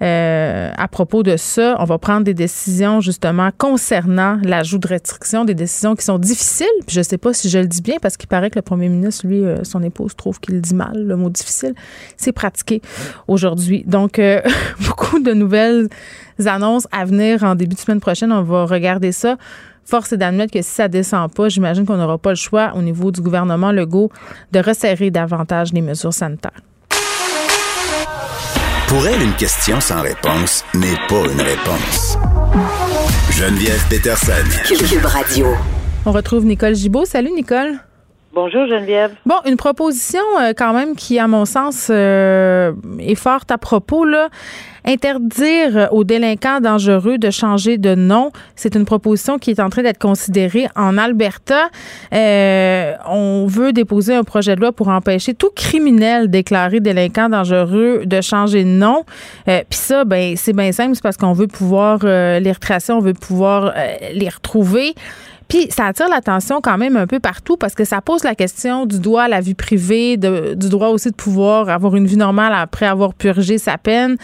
euh, 0.03 0.71
à 0.77 0.89
propos 0.89 1.23
de 1.23 1.37
ça. 1.37 1.77
On 1.79 1.85
va 1.85 1.99
prendre 1.99 2.25
des 2.25 2.35
décisions 2.35 3.01
justement 3.01 3.51
concernant 3.57 4.39
l'ajout 4.43 4.79
de 4.79 4.89
restrictions, 4.89 5.45
des 5.45 5.55
décisions 5.55 5.95
qui 5.95 6.05
sont 6.05 6.19
difficiles. 6.19 6.67
Je 6.89 7.01
ne 7.01 7.05
sais 7.05 7.19
pas 7.19 7.33
si 7.33 7.49
je 7.49 7.59
le 7.59 7.67
dis 7.67 7.83
bien 7.83 7.97
parce 8.01 8.17
qu'il 8.17 8.29
paraît 8.29 8.51
que 8.51 8.59
le 8.59 8.63
premier 8.63 8.89
ministre, 8.89 9.27
lui, 9.27 9.45
euh, 9.45 9.63
son 9.65 9.83
épouse 9.83 10.17
trouve 10.17 10.41
qu'il 10.41 10.61
dit 10.61 10.75
mal, 10.75 11.05
le 11.05 11.17
mot 11.17 11.31
difficile. 11.31 11.75
C'est 12.17 12.33
pratiqué 12.33 12.81
aujourd'hui. 13.29 13.85
Donc, 13.87 14.19
euh, 14.19 14.41
beaucoup 14.87 15.19
de 15.19 15.33
nouvelles 15.33 15.89
annonces 16.47 16.89
à 16.93 17.05
venir 17.05 17.45
en 17.45 17.55
début 17.55 17.75
de 17.75 17.81
semaine 17.81 18.01
prochaine. 18.01 18.33
On 18.33 18.43
va 18.43 18.65
regarder 18.65 19.13
ça 19.13 19.37
force 19.87 20.15
est 20.15 20.17
d'admettre 20.17 20.51
que 20.51 20.63
si 20.63 20.71
ça 20.71 20.89
descend 20.89 21.31
pas, 21.31 21.51
j'imagine 21.51 21.85
qu'on 21.85 21.99
n'aura 21.99 22.17
pas 22.17 22.31
le 22.31 22.37
choix 22.37 22.73
au 22.75 22.81
niveau 22.81 23.11
du 23.11 23.21
gouvernement 23.21 23.71
Legault 23.71 24.11
de 24.51 24.61
resserrer 24.61 25.11
davantage 25.11 25.75
les 25.75 25.83
mesures 25.83 26.15
sanitaires. 26.15 26.63
Pour 28.95 29.09
elle, 29.09 29.23
une 29.23 29.35
question 29.35 29.81
sans 29.81 30.03
réponse 30.03 30.65
n'est 30.73 30.95
pas 31.09 31.25
une 31.29 31.41
réponse. 31.41 32.17
Geneviève 33.29 33.85
Peterson. 33.91 34.33
Cube 34.69 35.05
Radio. 35.05 35.49
On 36.07 36.13
retrouve 36.13 36.45
Nicole 36.45 36.77
Gibaud. 36.77 37.05
Salut 37.05 37.33
Nicole. 37.33 37.81
Bonjour 38.35 38.67
Geneviève. 38.67 39.15
Bon, 39.27 39.37
une 39.47 39.57
proposition 39.57 40.19
euh, 40.41 40.55
quand 40.57 40.73
même 40.73 40.97
qui, 40.97 41.21
à 41.21 41.29
mon 41.29 41.45
sens, 41.45 41.87
euh, 41.89 42.73
est 42.99 43.15
forte 43.15 43.53
à 43.53 43.59
propos. 43.59 44.05
Là. 44.05 44.29
Interdire 44.85 45.89
aux 45.93 46.03
délinquants 46.03 46.61
dangereux 46.61 47.17
de 47.17 47.31
changer 47.31 47.79
de 47.79 47.95
nom, 47.95 48.33
c'est 48.57 48.75
une 48.75 48.85
proposition 48.85 49.39
qui 49.39 49.53
est 49.53 49.61
en 49.61 49.71
train 49.71 49.83
d'être 49.83 50.01
considérée 50.01 50.67
en 50.75 50.99
Alberta. 50.99 51.69
Euh, 52.13 52.95
on 53.09 53.47
veut 53.47 53.73
déposer 53.73 54.15
un 54.17 54.25
projet 54.25 54.57
de 54.57 54.61
loi 54.61 54.73
pour 54.73 54.89
empêcher 54.89 55.33
tout 55.33 55.51
criminel 55.55 56.29
déclaré 56.29 56.81
délinquant 56.81 57.29
dangereux 57.29 58.03
de 58.05 58.21
changer 58.21 58.65
de 58.65 58.69
nom. 58.69 59.05
Puis 59.47 59.65
ça, 59.71 60.05
ben 60.05 60.35
c'est 60.37 60.53
bien 60.53 60.73
simple, 60.73 60.97
c'est 60.97 61.03
parce 61.03 61.17
qu'on 61.17 61.33
veut 61.33 61.47
pouvoir 61.47 62.01
les 62.03 62.53
retracer, 62.53 62.93
on 62.93 63.01
veut 63.01 63.15
pouvoir 63.15 63.73
les 64.13 64.29
retrouver. 64.29 64.95
Puis 65.49 65.71
ça 65.71 65.87
attire 65.87 66.09
l'attention 66.09 66.61
quand 66.63 66.79
même 66.79 66.97
un 66.97 67.07
peu 67.07 67.21
partout 67.21 67.57
parce 67.57 67.75
que 67.75 67.85
ça 67.85 68.01
pose 68.01 68.25
la 68.25 68.35
question 68.35 68.87
du 68.87 69.01
droit 69.01 69.23
à 69.23 69.29
la 69.29 69.41
vie 69.41 69.55
privée, 69.55 70.17
du 70.17 70.71
droit 70.71 70.89
aussi 70.89 71.11
de 71.11 71.17
pouvoir 71.17 71.69
avoir 71.69 71.97
une 71.97 72.07
vie 72.07 72.17
normale 72.17 72.53
après 72.55 72.87
avoir 72.87 73.15
purgé 73.15 73.59
sa 73.59 73.79
peine. 73.79 74.17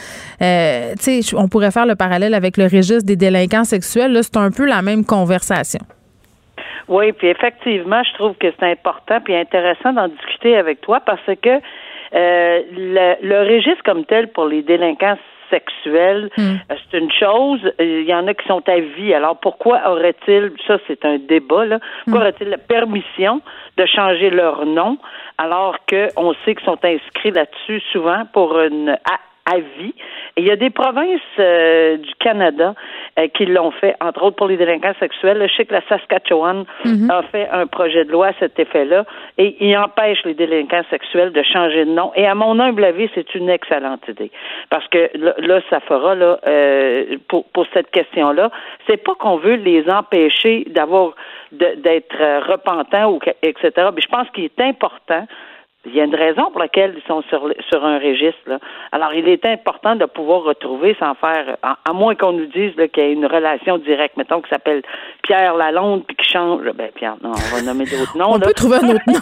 Euh, 0.43 0.93
tu 1.03 1.23
sais, 1.23 1.37
on 1.37 1.49
pourrait 1.49 1.71
faire 1.71 1.87
le 1.87 1.95
parallèle 1.95 2.35
avec 2.35 2.57
le 2.57 2.65
registre 2.65 3.05
des 3.05 3.17
délinquants 3.17 3.65
sexuels. 3.65 4.13
Là, 4.13 4.23
c'est 4.23 4.37
un 4.37 4.51
peu 4.51 4.67
la 4.67 4.83
même 4.83 5.05
conversation. 5.05 5.81
Oui, 6.89 7.13
puis 7.13 7.29
effectivement, 7.29 8.03
je 8.03 8.15
trouve 8.15 8.35
que 8.35 8.49
c'est 8.59 8.67
important 8.69 9.21
puis 9.21 9.37
intéressant 9.37 9.93
d'en 9.93 10.09
discuter 10.09 10.57
avec 10.57 10.81
toi 10.81 11.01
parce 11.07 11.25
que 11.25 11.51
euh, 11.51 12.63
le, 12.73 13.15
le, 13.23 13.55
registre 13.55 13.85
comme 13.85 14.05
tel 14.05 14.27
pour 14.33 14.47
les 14.47 14.63
délinquants 14.63 15.17
sexuel, 15.51 16.31
hmm. 16.37 16.43
euh, 16.43 16.75
c'est 16.91 16.99
une 16.99 17.13
chose. 17.13 17.61
Il 17.79 18.05
y 18.05 18.15
en 18.15 18.27
a 18.27 18.35
qui 18.35 18.47
sont 18.47 18.63
à 18.69 18.79
vie. 18.81 19.13
Alors 19.13 19.39
pourquoi 19.39 19.91
aurait-il, 19.91 20.53
ça 20.67 20.79
c'est 20.87 21.05
un 21.05 21.19
débat, 21.19 21.65
là, 21.65 21.79
pourquoi 22.05 22.21
hmm. 22.21 22.23
aurait-il 22.23 22.49
la 22.49 22.59
permission 22.59 23.41
de 23.77 23.87
changer 23.87 24.31
leur 24.31 24.67
nom 24.67 24.99
alors 25.39 25.77
qu'on 25.89 26.35
sait 26.45 26.55
qu'ils 26.55 26.65
sont 26.65 26.79
inscrits 26.85 27.31
là-dessus 27.31 27.81
souvent 27.93 28.25
pour 28.33 28.61
une 28.61 28.97
à 29.51 29.59
vie. 29.59 29.95
il 30.37 30.47
y 30.47 30.51
a 30.51 30.57
des 30.57 30.71
provinces 30.71 31.21
euh, 31.39 31.97
du 31.97 32.15
Canada 32.21 32.75
euh, 33.19 33.29
qui 33.29 33.47
l'ont 33.47 33.71
fait, 33.73 33.95
entre 34.01 34.23
autres 34.23 34.37
pour 34.37 34.47
les 34.47 34.57
délinquants 34.57 34.95
sexuels. 35.01 35.47
Je 35.51 35.55
sais 35.57 35.65
que 35.65 35.73
la 35.73 35.83
Saskatchewan 35.89 36.65
mhm. 36.85 37.11
a 37.11 37.23
fait 37.23 37.49
un 37.51 37.67
projet 37.67 38.05
de 38.05 38.13
loi 38.13 38.29
à 38.29 38.33
cet 38.39 38.59
effet-là 38.59 39.05
et 39.39 39.57
il 39.61 39.77
empêche 39.77 40.23
les 40.25 40.35
délinquants 40.35 40.85
sexuels 40.91 41.33
de 41.33 41.43
changer 41.43 41.85
de 41.85 41.91
nom. 41.91 42.13
Et 42.15 42.27
à 42.27 42.35
mon 42.35 42.59
humble 42.61 42.85
avis, 42.85 43.09
c'est 43.15 43.35
une 43.35 43.49
excellente 43.49 44.07
idée. 44.09 44.31
Parce 44.71 44.87
que 44.89 45.11
là, 45.15 45.61
ça 45.69 45.81
fera 45.81 46.15
là 46.15 46.39
euh, 46.47 47.17
pour, 47.29 47.45
pour 47.51 47.67
cette 47.75 47.91
question-là. 47.91 48.51
C'est 48.87 49.03
pas 49.03 49.15
qu'on 49.15 49.37
veut 49.37 49.57
les 49.57 49.89
empêcher 49.91 50.65
d'avoir 50.69 51.15
d'être 51.53 52.49
repentants 52.49 53.11
ou 53.11 53.19
etc. 53.43 53.89
Mais 53.95 54.01
je 54.01 54.09
pense 54.09 54.31
qu'il 54.31 54.45
est 54.45 54.61
important 54.61 55.27
il 55.87 55.95
y 55.95 56.01
a 56.01 56.05
une 56.05 56.15
raison 56.15 56.51
pour 56.51 56.61
laquelle 56.61 56.95
ils 56.95 57.07
sont 57.09 57.23
sur, 57.31 57.49
sur 57.71 57.85
un 57.85 57.99
registre. 57.99 58.41
Là. 58.47 58.59
Alors, 58.93 59.15
il 59.15 59.27
est 59.29 59.47
important 59.47 59.97
de 59.97 60.05
pouvoir 60.05 60.43
retrouver 60.43 60.95
sans 61.01 61.15
faire, 61.15 61.57
à, 61.63 61.93
moins 61.95 62.15
qu'on 62.15 62.33
nous 62.33 62.47
dise 62.47 62.73
qu'il 62.93 63.03
y 63.03 63.07
a 63.07 63.11
une 63.11 63.25
relation 63.25 63.79
directe, 63.79 64.19
mettons, 64.19 64.43
qui 64.43 64.51
s'appelle 64.51 64.83
Pierre 65.23 65.57
Lalonde, 65.57 66.05
puis 66.07 66.17
qui 66.17 66.31
change. 66.31 66.63
Ben, 66.75 66.91
Pierre, 66.95 67.17
non, 67.23 67.31
on 67.31 67.57
va 67.57 67.63
nommer 67.63 67.85
d'autres 67.87 68.17
noms. 68.17 68.35
on 68.35 68.41
peut 68.41 68.53
trouver 68.53 68.77
un 68.77 68.91
autre 68.91 69.05
nom. 69.07 69.21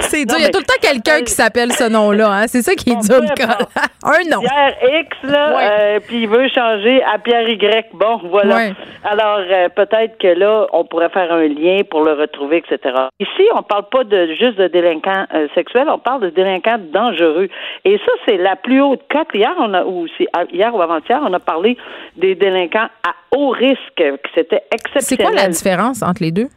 c'est 0.00 0.24
dur. 0.24 0.36
Il 0.38 0.44
y 0.44 0.46
a 0.46 0.50
tout 0.50 0.60
le 0.60 0.64
temps 0.64 0.80
quelqu'un 0.80 1.22
qui 1.24 1.32
s'appelle 1.32 1.72
ce 1.72 1.88
nom-là. 1.88 2.30
Hein? 2.30 2.46
C'est 2.46 2.62
ça 2.62 2.74
qui 2.76 2.90
est 2.90 3.08
dur, 3.08 3.20
Un 4.04 4.30
nom. 4.30 4.40
Pierre 4.40 4.76
X, 5.00 5.16
là, 5.24 5.58
euh, 5.58 6.00
puis 6.06 6.22
il 6.22 6.28
veut 6.28 6.48
changer 6.48 7.02
à 7.02 7.18
Pierre 7.18 7.48
Y. 7.48 7.88
Bon, 7.94 8.20
voilà. 8.24 8.70
Alors, 9.02 9.40
euh, 9.40 9.68
peut-être 9.70 10.18
que 10.18 10.28
là, 10.28 10.68
on 10.72 10.84
pourrait 10.84 11.08
faire 11.08 11.32
un 11.32 11.48
lien 11.48 11.80
pour 11.90 12.04
le 12.04 12.12
retrouver, 12.12 12.58
etc. 12.58 12.94
Ici, 13.18 13.42
on 13.54 13.62
parle 13.62 13.88
pas 13.90 14.04
de 14.04 14.34
juste 14.34 14.58
de 14.58 14.68
délinquants 14.68 15.15
euh, 15.34 15.48
sexuels, 15.54 15.88
on 15.88 15.98
parle 15.98 16.22
de 16.22 16.30
délinquants 16.30 16.78
dangereux. 16.92 17.48
Et 17.84 17.98
ça, 17.98 18.12
c'est 18.26 18.36
la 18.36 18.56
plus 18.56 18.80
haute 18.82 19.02
cote. 19.10 19.28
Hier, 19.34 19.54
on 19.58 19.72
a, 19.74 19.84
ou 19.84 20.06
hier 20.52 20.74
ou 20.74 20.82
avant-hier, 20.82 21.20
on 21.22 21.32
a 21.32 21.40
parlé 21.40 21.76
des 22.16 22.34
délinquants 22.34 22.88
à 23.06 23.14
haut 23.36 23.50
risque, 23.50 24.04
c'était 24.34 24.62
exceptionnel. 24.72 25.02
C'est 25.02 25.16
quoi 25.16 25.32
la 25.32 25.48
différence 25.48 26.02
entre 26.02 26.22
les 26.22 26.32
deux? 26.32 26.48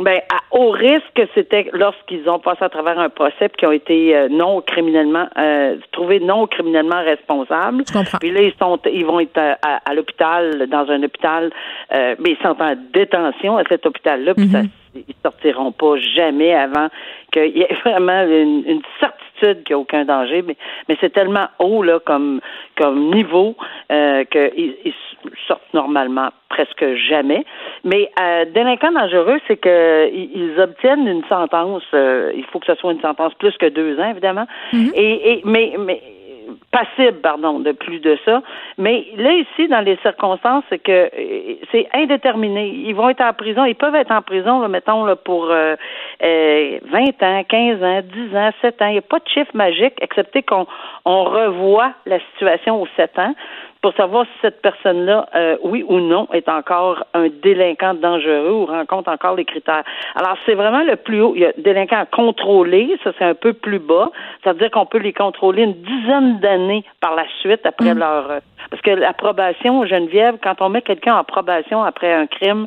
Ben, 0.00 0.20
à 0.32 0.56
haut 0.56 0.70
risque, 0.70 1.22
c'était 1.34 1.70
lorsqu'ils 1.72 2.28
ont 2.28 2.38
passé 2.38 2.64
à 2.64 2.68
travers 2.68 2.98
un 2.98 3.08
procès 3.08 3.50
qui 3.56 3.66
ont 3.66 3.72
été 3.72 4.16
euh, 4.16 4.28
non 4.28 4.60
criminellement 4.60 5.28
euh, 5.38 5.76
trouvés 5.92 6.20
non 6.20 6.46
criminellement 6.46 7.02
responsables. 7.02 7.84
Je 7.86 7.92
comprends. 7.92 8.18
Puis 8.18 8.30
là, 8.30 8.40
ils 8.42 8.54
sont 8.58 8.78
ils 8.90 9.04
vont 9.04 9.20
être 9.20 9.38
à, 9.38 9.94
l'hôpital, 9.94 10.66
dans 10.68 10.90
un 10.90 11.02
hôpital, 11.02 11.50
mais 11.92 12.30
ils 12.30 12.38
sont 12.42 12.60
en 12.60 12.74
détention 12.92 13.56
à 13.56 13.64
cet 13.68 13.86
hôpital-là, 13.86 14.34
puis 14.34 14.48
ça 14.48 14.62
mm-hmm 14.62 14.70
ils 14.94 15.14
sortiront 15.22 15.72
pas 15.72 15.96
jamais 15.96 16.54
avant 16.54 16.88
qu'il 17.32 17.56
y 17.56 17.62
ait 17.62 17.74
vraiment 17.84 18.22
une, 18.22 18.82
certitude 18.98 19.64
qu'il 19.64 19.74
n'y 19.74 19.74
a 19.74 19.78
aucun 19.78 20.04
danger. 20.04 20.42
Mais, 20.42 20.56
mais 20.88 20.96
c'est 21.00 21.12
tellement 21.12 21.46
haut 21.58 21.82
là 21.82 21.98
comme 22.00 22.40
comme 22.76 23.10
niveau 23.14 23.56
euh, 23.90 24.24
qu'ils 24.24 24.76
ils 24.84 24.94
sortent 25.46 25.74
normalement 25.74 26.30
presque 26.48 26.84
jamais. 27.08 27.44
Mais 27.84 28.10
euh, 28.20 28.44
délinquant 28.46 28.92
dangereux, 28.92 29.40
c'est 29.46 29.56
que 29.56 30.10
ils, 30.12 30.58
obtiennent 30.60 31.06
une 31.06 31.24
sentence. 31.24 31.82
Euh, 31.94 32.32
il 32.34 32.44
faut 32.46 32.58
que 32.58 32.66
ce 32.66 32.74
soit 32.74 32.92
une 32.92 33.00
sentence 33.00 33.34
plus 33.34 33.56
que 33.56 33.66
deux 33.66 33.98
ans, 33.98 34.10
évidemment. 34.10 34.46
Mm-hmm. 34.72 34.92
et, 34.94 35.32
et 35.32 35.42
mais 35.44 35.74
mais 35.78 36.02
passible, 36.70 37.20
pardon, 37.20 37.60
de 37.60 37.72
plus 37.72 38.00
de 38.00 38.18
ça. 38.24 38.42
Mais 38.78 39.06
là, 39.16 39.32
ici, 39.32 39.68
dans 39.68 39.80
les 39.80 39.96
circonstances, 39.98 40.64
c'est 40.68 40.78
que 40.78 40.92
euh, 40.92 41.54
c'est 41.72 41.88
indéterminé. 41.92 42.68
Ils 42.68 42.94
vont 42.94 43.08
être 43.08 43.22
en 43.22 43.32
prison, 43.32 43.64
ils 43.64 43.74
peuvent 43.74 43.94
être 43.94 44.12
en 44.12 44.22
prison, 44.22 44.60
là, 44.60 44.68
mettons, 44.68 45.04
là, 45.04 45.16
pour 45.16 45.48
euh, 45.50 45.76
20 46.20 46.26
euh, 46.26 46.78
ans, 47.22 47.44
15 47.48 47.82
ans, 47.82 48.00
10 48.02 48.36
ans, 48.36 48.50
7 48.60 48.82
ans. 48.82 48.86
Il 48.86 48.92
n'y 48.92 48.98
a 48.98 49.02
pas 49.02 49.18
de 49.18 49.28
chiffre 49.28 49.54
magique, 49.54 49.94
excepté 50.00 50.42
qu'on 50.42 50.66
on 51.04 51.24
revoit 51.24 51.92
la 52.06 52.18
situation 52.32 52.80
aux 52.80 52.88
7 52.96 53.18
ans 53.18 53.34
pour 53.82 53.94
savoir 53.94 54.26
si 54.26 54.32
cette 54.42 54.60
personne-là, 54.60 55.26
euh, 55.34 55.56
oui 55.62 55.84
ou 55.88 56.00
non, 56.00 56.28
est 56.32 56.48
encore 56.48 57.04
un 57.14 57.28
délinquant 57.42 57.94
dangereux 57.94 58.50
ou 58.50 58.66
rencontre 58.66 59.10
encore 59.10 59.36
les 59.36 59.44
critères. 59.44 59.84
Alors, 60.14 60.36
c'est 60.44 60.54
vraiment 60.54 60.82
le 60.82 60.96
plus 60.96 61.20
haut. 61.22 61.32
Il 61.34 61.42
y 61.42 61.46
a 61.46 61.52
délinquants 61.56 62.04
contrôlés, 62.12 62.98
ça 63.02 63.12
c'est 63.18 63.24
un 63.24 63.34
peu 63.34 63.52
plus 63.54 63.78
bas. 63.78 64.10
Ça 64.44 64.52
veut 64.52 64.58
dire 64.58 64.70
qu'on 64.70 64.86
peut 64.86 64.98
les 64.98 65.14
contrôler 65.14 65.62
une 65.62 65.74
dizaine 65.74 66.40
d'années 66.40 66.84
par 67.00 67.14
la 67.14 67.24
suite 67.40 67.64
après 67.64 67.94
mm. 67.94 67.98
leur... 67.98 68.30
Euh, 68.30 68.38
parce 68.68 68.82
que 68.82 68.90
la 68.90 69.14
probation, 69.14 69.84
Geneviève, 69.86 70.36
quand 70.42 70.60
on 70.60 70.68
met 70.68 70.82
quelqu'un 70.82 71.16
en 71.16 71.24
probation 71.24 71.82
après 71.82 72.12
un 72.12 72.26
crime, 72.26 72.66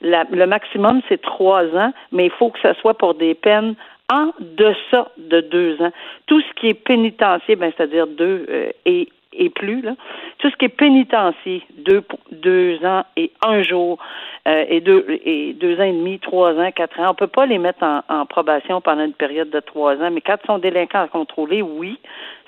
le 0.00 0.46
maximum, 0.46 1.00
c'est 1.08 1.20
trois 1.20 1.64
ans, 1.76 1.92
mais 2.12 2.26
il 2.26 2.30
faut 2.30 2.50
que 2.50 2.58
ce 2.60 2.72
soit 2.80 2.94
pour 2.94 3.14
des 3.14 3.34
peines 3.34 3.74
en 4.12 4.32
deçà 4.38 5.08
de 5.16 5.40
deux 5.40 5.80
ans. 5.80 5.92
Tout 6.26 6.40
ce 6.40 6.52
qui 6.54 6.68
est 6.68 6.74
pénitencier, 6.74 7.56
ben, 7.56 7.72
c'est-à-dire 7.76 8.06
deux 8.06 8.46
euh, 8.48 8.70
et 8.84 9.08
et 9.36 9.50
plus, 9.50 9.82
là. 9.82 9.94
Tout 10.38 10.50
ce 10.50 10.56
qui 10.56 10.66
est 10.66 10.68
pénitencier, 10.68 11.62
deux, 11.78 12.02
deux 12.32 12.84
ans 12.84 13.04
et 13.16 13.32
un 13.44 13.62
jour, 13.62 13.98
euh, 14.46 14.64
et, 14.68 14.80
deux, 14.80 15.06
et 15.24 15.54
deux 15.54 15.78
ans 15.80 15.84
et 15.84 15.92
demi, 15.92 16.18
trois 16.18 16.52
ans, 16.54 16.70
quatre 16.72 16.98
ans, 17.00 17.10
on 17.10 17.14
peut 17.14 17.26
pas 17.26 17.46
les 17.46 17.58
mettre 17.58 17.82
en, 17.82 18.26
probation 18.26 18.80
pendant 18.80 19.04
une 19.04 19.14
période 19.14 19.50
de 19.50 19.60
trois 19.60 19.94
ans, 19.96 20.10
mais 20.10 20.20
quand 20.20 20.36
ils 20.42 20.46
sont 20.46 20.58
délinquants 20.58 21.02
à 21.02 21.08
contrôler, 21.08 21.62
oui, 21.62 21.98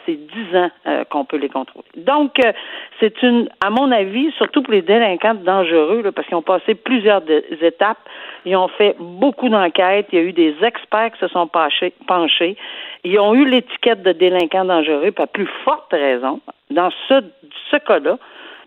c'est 0.06 0.14
dix 0.14 0.56
ans 0.56 0.70
euh, 0.86 1.04
qu'on 1.04 1.24
peut 1.24 1.36
les 1.36 1.48
contrôler. 1.48 1.86
Donc, 1.96 2.38
euh, 2.44 2.52
c'est 3.00 3.22
une, 3.22 3.48
à 3.60 3.70
mon 3.70 3.90
avis, 3.90 4.30
surtout 4.32 4.62
pour 4.62 4.72
les 4.72 4.82
délinquants 4.82 5.34
dangereux, 5.34 6.02
parce 6.14 6.26
qu'ils 6.26 6.36
ont 6.36 6.42
passé 6.42 6.74
plusieurs 6.74 7.22
étapes, 7.60 7.98
ils 8.44 8.56
ont 8.56 8.68
fait 8.68 8.96
beaucoup 8.98 9.48
d'enquêtes, 9.48 10.06
il 10.12 10.18
y 10.18 10.22
a 10.22 10.24
eu 10.24 10.32
des 10.32 10.54
experts 10.62 11.12
qui 11.12 11.18
se 11.18 11.28
sont 11.28 11.48
penchés, 11.48 11.92
penchés. 12.06 12.56
Ils 13.04 13.18
ont 13.18 13.34
eu 13.34 13.44
l'étiquette 13.44 14.02
de 14.02 14.12
délinquants 14.12 14.64
dangereux, 14.64 15.10
pas 15.10 15.26
plus 15.26 15.48
forte 15.64 15.92
raison, 15.92 16.40
dans 16.70 16.90
ce, 17.08 17.22
ce 17.70 17.76
cas-là, 17.76 18.18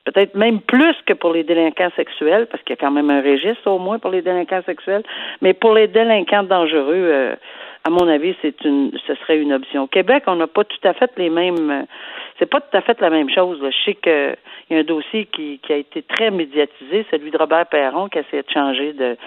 peut-être 0.06 0.36
même 0.36 0.62
plus 0.62 0.95
que 1.06 1.13
pour 1.13 1.34
les 1.34 1.43
délinquants 1.43 1.91
sexuels, 1.95 2.47
parce 2.47 2.63
qu'il 2.63 2.75
y 2.75 2.80
a 2.80 2.82
quand 2.82 2.91
même 2.91 3.10
un 3.10 3.21
registre 3.21 3.69
au 3.69 3.80
moins 3.80 3.99
pour 3.99 4.12
les 4.12 4.21
délinquants 4.21 4.62
sexuels, 4.65 5.04
mais 5.41 5.54
pour 5.54 5.73
les 5.73 5.88
délinquants 5.88 6.43
dangereux, 6.43 6.93
euh, 6.95 7.36
à 7.83 7.89
mon 7.89 8.07
avis, 8.07 8.35
c'est 8.41 8.63
une, 8.65 8.91
ce 9.07 9.15
serait 9.15 9.39
une 9.39 9.53
option. 9.53 9.83
Au 9.83 9.87
Québec, 9.87 10.23
on 10.27 10.35
n'a 10.35 10.47
pas 10.47 10.63
tout 10.63 10.87
à 10.87 10.93
fait 10.93 11.11
les 11.17 11.29
mêmes, 11.29 11.85
c'est 12.37 12.49
pas 12.49 12.61
tout 12.61 12.75
à 12.77 12.81
fait 12.81 12.99
la 13.01 13.09
même 13.09 13.29
chose. 13.29 13.59
Je 13.61 13.77
sais 13.85 13.95
qu'il 13.95 14.35
y 14.69 14.75
a 14.75 14.79
un 14.79 14.83
dossier 14.83 15.25
qui, 15.25 15.59
qui 15.59 15.73
a 15.73 15.77
été 15.77 16.01
très 16.03 16.29
médiatisé, 16.31 17.05
celui 17.09 17.31
de 17.31 17.37
Robert 17.37 17.67
Perron, 17.67 18.09
qui 18.09 18.17
a 18.17 18.21
essayé 18.21 18.43
de 18.43 18.51
changer 18.51 18.93
de, 18.93 19.17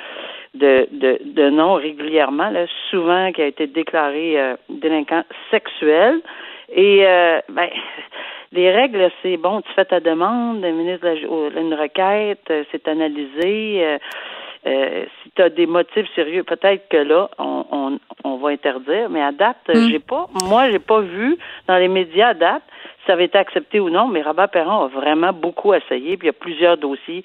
de, 0.54 0.88
de, 0.92 1.18
de 1.24 1.50
nom 1.50 1.74
régulièrement, 1.74 2.50
là, 2.50 2.66
souvent 2.90 3.32
qui 3.32 3.42
a 3.42 3.46
été 3.46 3.66
déclaré 3.66 4.38
euh, 4.38 4.56
délinquant 4.68 5.24
sexuel 5.50 6.20
Et 6.74 7.06
euh, 7.06 7.40
ben, 7.48 7.68
les 8.52 8.70
règles, 8.70 9.10
c'est 9.22 9.38
bon, 9.38 9.62
tu 9.62 9.72
fais 9.72 9.86
ta 9.86 10.00
demande, 10.00 10.62
le 10.62 10.72
ministre 10.72 11.08
de 11.08 11.58
une 11.58 11.74
requête, 11.74 12.50
euh, 12.50 12.64
c'est 12.70 12.86
analysé. 12.86 13.84
Euh, 13.84 13.98
euh, 14.64 15.05
si 15.22 15.31
tu 15.35 15.42
as 15.42 15.48
des 15.48 15.66
motifs 15.66 16.07
sérieux, 16.14 16.44
peut-être 16.44 16.88
que 16.88 16.96
là, 16.96 17.29
on, 17.38 17.64
on, 17.72 17.98
on, 18.22 18.37
va 18.37 18.51
interdire. 18.51 19.11
Mais 19.11 19.20
à 19.20 19.33
date, 19.33 19.57
mm. 19.68 19.88
j'ai 19.90 19.98
pas, 19.98 20.27
moi, 20.44 20.70
j'ai 20.70 20.79
pas 20.79 21.01
vu 21.01 21.37
dans 21.66 21.77
les 21.77 21.88
médias 21.88 22.29
à 22.29 22.35
date 22.35 22.62
si 23.01 23.07
ça 23.09 23.14
avait 23.14 23.25
été 23.25 23.38
accepté 23.38 23.81
ou 23.81 23.90
non. 23.90 24.07
Mais 24.07 24.22
Rabat 24.22 24.46
Perron 24.48 24.85
a 24.85 24.87
vraiment 24.87 25.33
beaucoup 25.33 25.75
essayé. 25.75 26.16
Puis 26.16 26.27
il 26.27 26.27
y 26.27 26.31
a 26.31 26.33
plusieurs 26.33 26.77
dossiers 26.77 27.25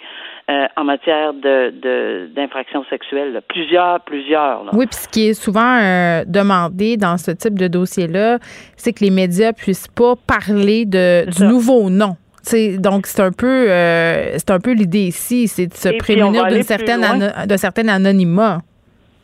euh, 0.50 0.66
en 0.76 0.84
matière 0.84 1.34
de 1.34 2.28
d'infractions 2.34 2.84
sexuelles. 2.90 3.40
Plusieurs, 3.48 4.00
plusieurs. 4.02 4.64
Là. 4.64 4.72
Oui, 4.74 4.88
puis 4.88 4.96
ce 4.96 5.08
qui 5.08 5.30
est 5.30 5.34
souvent 5.36 5.78
euh, 5.78 6.24
demandé 6.26 6.98
dans 6.98 7.18
ce 7.18 7.30
type 7.30 7.60
de 7.60 7.68
dossier-là, 7.68 8.40
c'est 8.78 8.94
que 8.94 9.04
les 9.04 9.12
médias 9.12 9.54
puissent 9.54 9.90
pas 9.90 10.16
parler 10.16 10.86
de, 10.86 11.30
du 11.30 11.44
nouveau 11.44 11.92
nom 11.92 12.16
donc 12.78 13.06
c'est 13.08 13.22
un 13.22 13.32
peu 13.32 13.70
euh, 13.70 14.34
c'est 14.38 14.52
un 14.52 14.60
peu 14.60 14.74
l'idée 14.74 15.08
ici, 15.08 15.48
c'est 15.48 15.68
de 15.68 15.74
se 15.74 15.90
prémunir 15.98 16.48
d'une 16.48 16.64
certaine 16.64 17.02
d'un 17.46 17.58
certain 17.58 17.88
anonymat. 17.88 18.60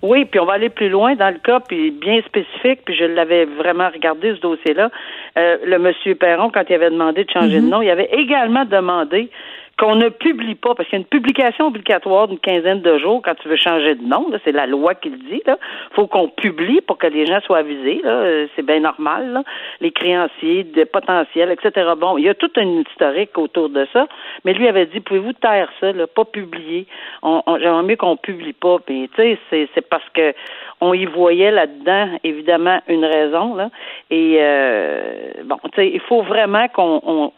Oui, 0.04 0.26
puis 0.26 0.38
on 0.42 0.46
va 0.46 0.54
aller 0.54 0.70
plus 0.70 0.90
loin 0.90 1.16
dans 1.16 1.30
le 1.30 1.40
cas, 1.40 1.62
puis 1.62 1.90
bien 1.92 2.22
spécifique, 2.24 2.82
puis 2.84 2.94
je 2.94 3.06
l'avais 3.06 3.46
vraiment 3.46 3.90
regardé 3.90 4.36
ce 4.36 4.42
dossier-là. 4.42 4.90
Euh, 5.38 5.58
le 5.66 5.80
monsieur 5.80 6.16
Perron, 6.16 6.52
quand 6.54 6.64
il 6.68 6.76
avait 6.76 6.90
demandé 6.90 7.24
de 7.24 7.30
changer 7.32 7.62
de 7.62 7.66
mm-hmm. 7.66 7.70
nom, 7.70 7.82
il 7.82 7.90
avait 7.90 8.10
également 8.12 8.66
demandé 8.66 9.30
qu'on 9.78 9.96
ne 9.96 10.10
publie 10.10 10.56
pas, 10.56 10.76
parce 10.76 10.88
qu'il 10.88 11.00
y 11.00 11.02
a 11.02 11.04
une 11.04 11.10
publication 11.10 11.68
obligatoire 11.68 12.28
d'une 12.28 12.40
quinzaine 12.40 12.82
de 12.82 12.98
jours 13.00 13.22
quand 13.24 13.34
tu 13.36 13.48
veux 13.48 13.56
changer 13.56 13.96
de 13.96 14.04
nom. 14.04 14.28
C'est 14.44 14.52
la 14.52 14.68
loi 14.68 14.94
qui 14.94 15.10
le 15.10 15.18
dit. 15.18 15.42
Il 15.46 15.56
faut 15.94 16.06
qu'on 16.08 16.30
publie 16.30 16.82
pour 16.82 16.98
que 16.98 17.08
les 17.08 17.26
gens 17.26 17.40
soient 17.42 17.60
avisés. 17.60 18.02
Euh, 18.06 18.48
c'est 18.56 18.66
bien 18.66 18.82
normal. 18.82 19.44
Les 19.82 19.92
créanciers, 19.92 20.64
des 20.64 20.86
potentiels, 20.86 21.52
etc. 21.52 21.92
Bon, 21.98 22.18
il 22.18 22.26
y 22.26 22.30
a 22.30 22.36
tout 22.36 22.52
un 22.56 22.82
historique 22.82 23.36
autour 23.38 23.70
de 23.70 23.88
ça. 23.92 24.08
Mais 24.46 24.54
lui 24.54 24.68
avait 24.68 24.86
dit, 24.86 25.00
pouvez-vous 25.00 25.34
taire 25.34 25.70
ça, 25.80 25.92
là, 25.92 26.06
pas 26.06 26.26
publier? 26.26 26.86
On, 27.24 27.42
J'aimerais 27.60 27.84
mieux 27.84 27.96
qu'on 27.96 28.16
publie 28.16 28.54
pas. 28.54 28.78
Puis, 28.86 29.10
tu 29.16 29.38
sais, 29.50 29.70
c'est 29.74 29.90
parce 29.90 30.08
que 30.14 30.34
on 30.82 30.94
y 30.94 31.06
voyait 31.06 31.52
là-dedans, 31.52 32.10
évidemment, 32.24 32.80
une 32.88 33.06
raison. 33.06 33.56
Là. 33.56 33.70
Et 34.12 34.38
euh, 34.40 35.32
bon, 35.46 35.58
tu 35.64 35.70
sais, 35.76 35.88
il 35.88 36.02
faut 36.02 36.22
vraiment 36.22 36.68
qu'on 36.68 37.32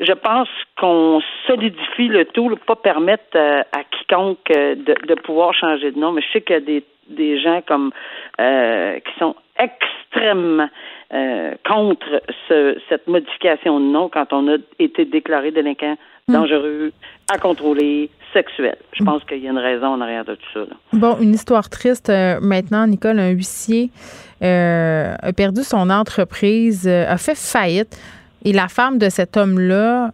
je 0.00 0.12
pense 0.12 0.48
qu'on 0.78 1.20
solidifie 1.46 2.08
le 2.08 2.24
tout, 2.24 2.56
pas 2.66 2.76
permettre 2.76 3.36
euh, 3.36 3.60
à 3.72 3.84
quiconque 3.84 4.38
euh, 4.50 4.74
de, 4.74 4.94
de, 5.06 5.14
pouvoir 5.14 5.52
changer 5.54 5.92
de 5.92 5.98
nom. 5.98 6.12
Mais 6.12 6.22
je 6.22 6.32
sais 6.32 6.40
qu'il 6.40 6.54
y 6.54 6.56
a 6.56 6.60
des, 6.60 6.84
des 7.08 7.40
gens 7.40 7.60
comme 7.66 7.90
euh, 8.40 8.98
qui 8.98 9.18
sont 9.18 9.36
extrêmement 9.58 10.68
contre 11.66 12.22
ce, 12.48 12.78
cette 12.88 13.08
modification 13.08 13.80
de 13.80 13.84
nom 13.84 14.08
quand 14.08 14.32
on 14.32 14.46
a 14.48 14.58
été 14.78 15.04
déclaré 15.04 15.50
délinquant 15.50 15.96
hmm. 16.28 16.32
dangereux, 16.32 16.92
à 17.32 17.36
contrôler, 17.36 18.10
sexuel. 18.32 18.76
Je 18.92 19.02
pense 19.02 19.24
qu'il 19.24 19.38
y 19.38 19.48
a 19.48 19.50
une 19.50 19.58
raison 19.58 19.88
en 19.88 20.00
arrière 20.00 20.24
de 20.24 20.36
tout 20.36 20.46
ça. 20.54 20.60
Bon, 20.92 21.16
une 21.20 21.34
histoire 21.34 21.68
triste 21.68 22.12
maintenant. 22.40 22.86
Nicole, 22.86 23.18
un 23.18 23.30
huissier 23.30 23.90
a 24.40 25.32
perdu 25.36 25.62
son 25.64 25.90
entreprise, 25.90 26.86
a 26.86 27.16
fait 27.18 27.36
faillite. 27.36 27.98
Et 28.44 28.52
la 28.52 28.68
femme 28.68 28.98
de 28.98 29.08
cet 29.08 29.36
homme-là 29.36 30.12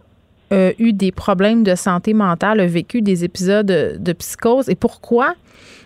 a 0.51 0.71
eu 0.79 0.93
des 0.93 1.13
problèmes 1.13 1.63
de 1.63 1.75
santé 1.75 2.15
mentale, 2.15 2.61
a 2.61 2.67
vécu 2.67 3.03
des 3.03 3.25
épisodes 3.25 3.67
de 3.99 4.13
psychose. 4.13 4.69
Et 4.69 4.75
pourquoi? 4.75 5.35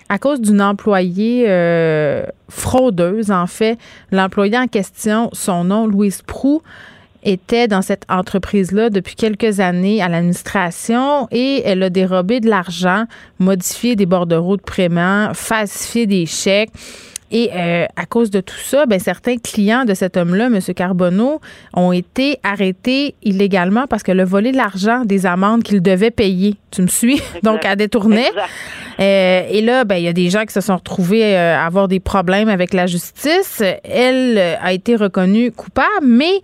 À 0.09 0.19
cause 0.19 0.41
d'une 0.41 0.61
employée 0.61 1.45
euh, 1.49 2.25
fraudeuse, 2.49 3.31
en 3.31 3.47
fait. 3.47 3.79
L'employée 4.11 4.59
en 4.59 4.67
question, 4.67 5.31
son 5.33 5.65
nom, 5.65 5.87
Louise 5.87 6.23
Prou, 6.23 6.63
était 7.23 7.69
dans 7.69 7.83
cette 7.83 8.05
entreprise-là 8.09 8.91
depuis 8.91 9.15
quelques 9.15 9.61
années 9.61 10.03
à 10.03 10.09
l'administration 10.09 11.29
et 11.31 11.63
elle 11.65 11.83
a 11.83 11.91
dérobé 11.91 12.41
de 12.41 12.49
l'argent, 12.49 13.05
modifié 13.39 13.95
des 13.95 14.07
bordereaux 14.07 14.57
de 14.57 14.63
paiement, 14.63 15.33
falsifié 15.35 16.07
des 16.07 16.27
chèques. 16.27 16.71
Et 17.31 17.51
euh, 17.55 17.87
à 17.97 18.07
cause 18.07 18.31
de 18.31 18.41
tout 18.41 18.59
ça, 18.59 18.87
ben, 18.87 18.99
certains 18.99 19.37
clients 19.37 19.85
de 19.85 19.95
cet 19.95 20.17
homme-là, 20.17 20.47
M. 20.47 20.61
Carbonneau, 20.75 21.41
ont 21.75 21.93
été 21.93 22.39
arrêtés 22.43 23.15
illégalement 23.23 23.87
parce 23.87 24.03
que 24.03 24.13
le 24.13 24.25
volé 24.25 24.53
de 24.53 24.57
l'argent 24.57 25.05
des 25.05 25.27
amendes 25.27 25.63
qu'il 25.63 25.81
devait 25.81 26.11
payer. 26.11 26.57
Tu 26.71 26.83
me 26.83 26.89
suis? 26.89 27.21
Donc, 27.43 27.65
à 27.65 27.77
détourner. 27.77 28.27
Euh, 28.99 29.43
et 29.49 29.61
là, 29.63 29.85
ben, 29.85 29.97
il 29.97 30.05
y 30.05 30.09
a 30.09 30.13
des 30.13 30.29
gens 30.29 30.45
qui 30.45 30.53
se 30.53 30.61
sont 30.61 30.77
retrouvés 30.77 31.37
euh, 31.37 31.57
à 31.57 31.67
avoir 31.67 31.89
des 31.89 32.01
problèmes 32.01 32.49
avec 32.49 32.75
la 32.75 32.87
justice. 32.87 33.63
Elle 33.85 34.39
a 34.39 34.73
été 34.73 34.97
reconnue 34.97 35.53
coupable, 35.53 35.89
mais 36.03 36.43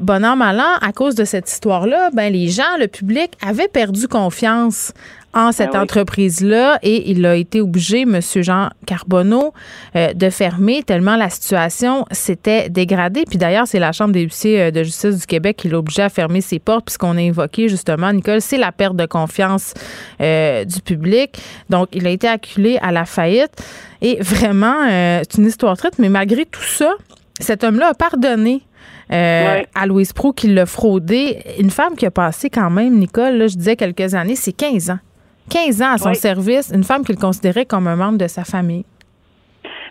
bon 0.00 0.24
an, 0.24 0.36
mal 0.36 0.60
an, 0.60 0.78
à 0.80 0.92
cause 0.92 1.14
de 1.14 1.24
cette 1.24 1.50
histoire-là, 1.50 2.10
ben, 2.12 2.32
les 2.32 2.48
gens, 2.48 2.76
le 2.78 2.86
public, 2.86 3.32
avaient 3.42 3.68
perdu 3.68 4.08
confiance 4.08 4.92
en 5.34 5.52
cette 5.52 5.72
ben 5.72 5.80
entreprise-là 5.80 6.78
et 6.82 7.10
il 7.10 7.24
a 7.24 7.36
été 7.36 7.60
obligé, 7.60 8.02
M. 8.02 8.20
Jean 8.20 8.68
Carbonneau, 8.86 9.52
euh, 9.96 10.12
de 10.12 10.30
fermer 10.30 10.82
tellement 10.82 11.16
la 11.16 11.30
situation 11.30 12.04
s'était 12.10 12.68
dégradée. 12.68 13.24
Puis 13.28 13.38
d'ailleurs, 13.38 13.66
c'est 13.66 13.78
la 13.78 13.92
Chambre 13.92 14.12
des 14.12 14.22
huissiers 14.22 14.62
euh, 14.62 14.70
de 14.70 14.82
justice 14.82 15.20
du 15.20 15.26
Québec 15.26 15.56
qui 15.56 15.68
l'a 15.68 15.78
obligé 15.78 16.02
à 16.02 16.08
fermer 16.08 16.40
ses 16.40 16.58
portes 16.58 16.86
puisqu'on 16.86 17.16
a 17.16 17.22
évoqué 17.22 17.68
justement, 17.68 18.12
Nicole, 18.12 18.40
c'est 18.40 18.58
la 18.58 18.72
perte 18.72 18.96
de 18.96 19.06
confiance 19.06 19.74
euh, 20.20 20.64
du 20.64 20.80
public. 20.80 21.38
Donc, 21.70 21.88
il 21.92 22.06
a 22.06 22.10
été 22.10 22.28
acculé 22.28 22.78
à 22.82 22.92
la 22.92 23.06
faillite. 23.06 23.52
Et 24.02 24.18
vraiment, 24.20 24.88
c'est 24.88 25.38
une 25.38 25.46
histoire 25.46 25.76
triste, 25.76 26.00
mais 26.00 26.08
malgré 26.08 26.44
tout 26.44 26.62
ça, 26.62 26.90
cet 27.38 27.62
homme-là 27.62 27.90
a 27.90 27.94
pardonné 27.94 28.62
à 29.10 29.86
Louise 29.86 30.12
Pro 30.12 30.32
qui 30.32 30.48
l'a 30.48 30.66
fraudé. 30.66 31.38
Une 31.58 31.70
femme 31.70 31.96
qui 31.96 32.06
a 32.06 32.10
passé 32.10 32.50
quand 32.50 32.70
même, 32.70 32.98
Nicole, 32.98 33.36
là, 33.36 33.46
je 33.46 33.56
disais 33.56 33.76
quelques 33.76 34.14
années, 34.14 34.36
c'est 34.36 34.56
15 34.56 34.90
ans. 34.90 34.98
15 35.50 35.82
ans 35.82 35.92
à 35.92 35.98
son 35.98 36.14
service, 36.14 36.72
une 36.74 36.84
femme 36.84 37.04
qu'il 37.04 37.16
considérait 37.16 37.66
comme 37.66 37.86
un 37.86 37.96
membre 37.96 38.18
de 38.18 38.26
sa 38.26 38.44
famille. 38.44 38.84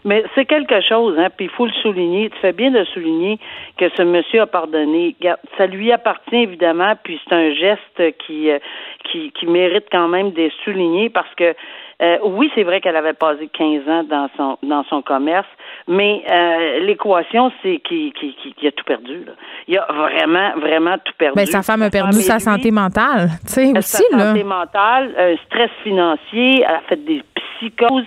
Mais 0.03 0.23
c'est 0.33 0.45
quelque 0.45 0.81
chose, 0.81 1.15
hein, 1.19 1.27
puis 1.35 1.45
il 1.45 1.51
faut 1.51 1.67
le 1.67 1.71
souligner. 1.73 2.29
Tu 2.31 2.39
fais 2.39 2.53
bien 2.53 2.71
de 2.71 2.83
souligner 2.85 3.37
que 3.77 3.87
ce 3.95 4.01
monsieur 4.01 4.41
a 4.41 4.47
pardonné. 4.47 5.15
Ça 5.57 5.67
lui 5.67 5.91
appartient 5.91 6.37
évidemment, 6.37 6.93
puis 7.03 7.19
c'est 7.23 7.35
un 7.35 7.53
geste 7.53 8.17
qui, 8.25 8.49
euh, 8.49 8.57
qui, 9.03 9.31
qui 9.31 9.45
mérite 9.45 9.85
quand 9.91 10.07
même 10.07 10.31
d'être 10.31 10.55
souligné 10.63 11.09
parce 11.09 11.33
que 11.35 11.53
euh, 12.01 12.17
oui, 12.23 12.51
c'est 12.55 12.63
vrai 12.63 12.81
qu'elle 12.81 12.95
avait 12.95 13.13
passé 13.13 13.47
15 13.53 13.87
ans 13.87 14.03
dans 14.03 14.27
son 14.35 14.57
dans 14.63 14.83
son 14.85 15.03
commerce, 15.03 15.47
mais 15.91 16.23
euh, 16.31 16.79
l'équation, 16.85 17.51
c'est 17.61 17.79
qu'il 17.79 18.13
qui, 18.13 18.67
a 18.67 18.71
tout 18.71 18.85
perdu. 18.85 19.25
Là. 19.25 19.33
Il 19.67 19.77
a 19.77 19.85
vraiment, 19.91 20.51
vraiment 20.57 20.97
tout 21.03 21.11
perdu. 21.17 21.35
Ben, 21.35 21.45
sa 21.45 21.61
femme 21.61 21.81
a 21.81 21.89
perdu 21.89 22.21
sa 22.21 22.39
santé 22.49 22.71
mentale, 22.71 23.27
tu 23.45 23.51
sais, 23.51 23.77
aussi. 23.77 24.03
Sa 24.09 24.19
santé 24.19 24.45
mentale, 24.45 25.13
un 25.17 25.35
stress 25.45 25.69
financier, 25.83 26.63
elle 26.65 26.75
a 26.75 26.81
fait 26.87 27.03
des 27.03 27.21
psychoses. 27.35 28.05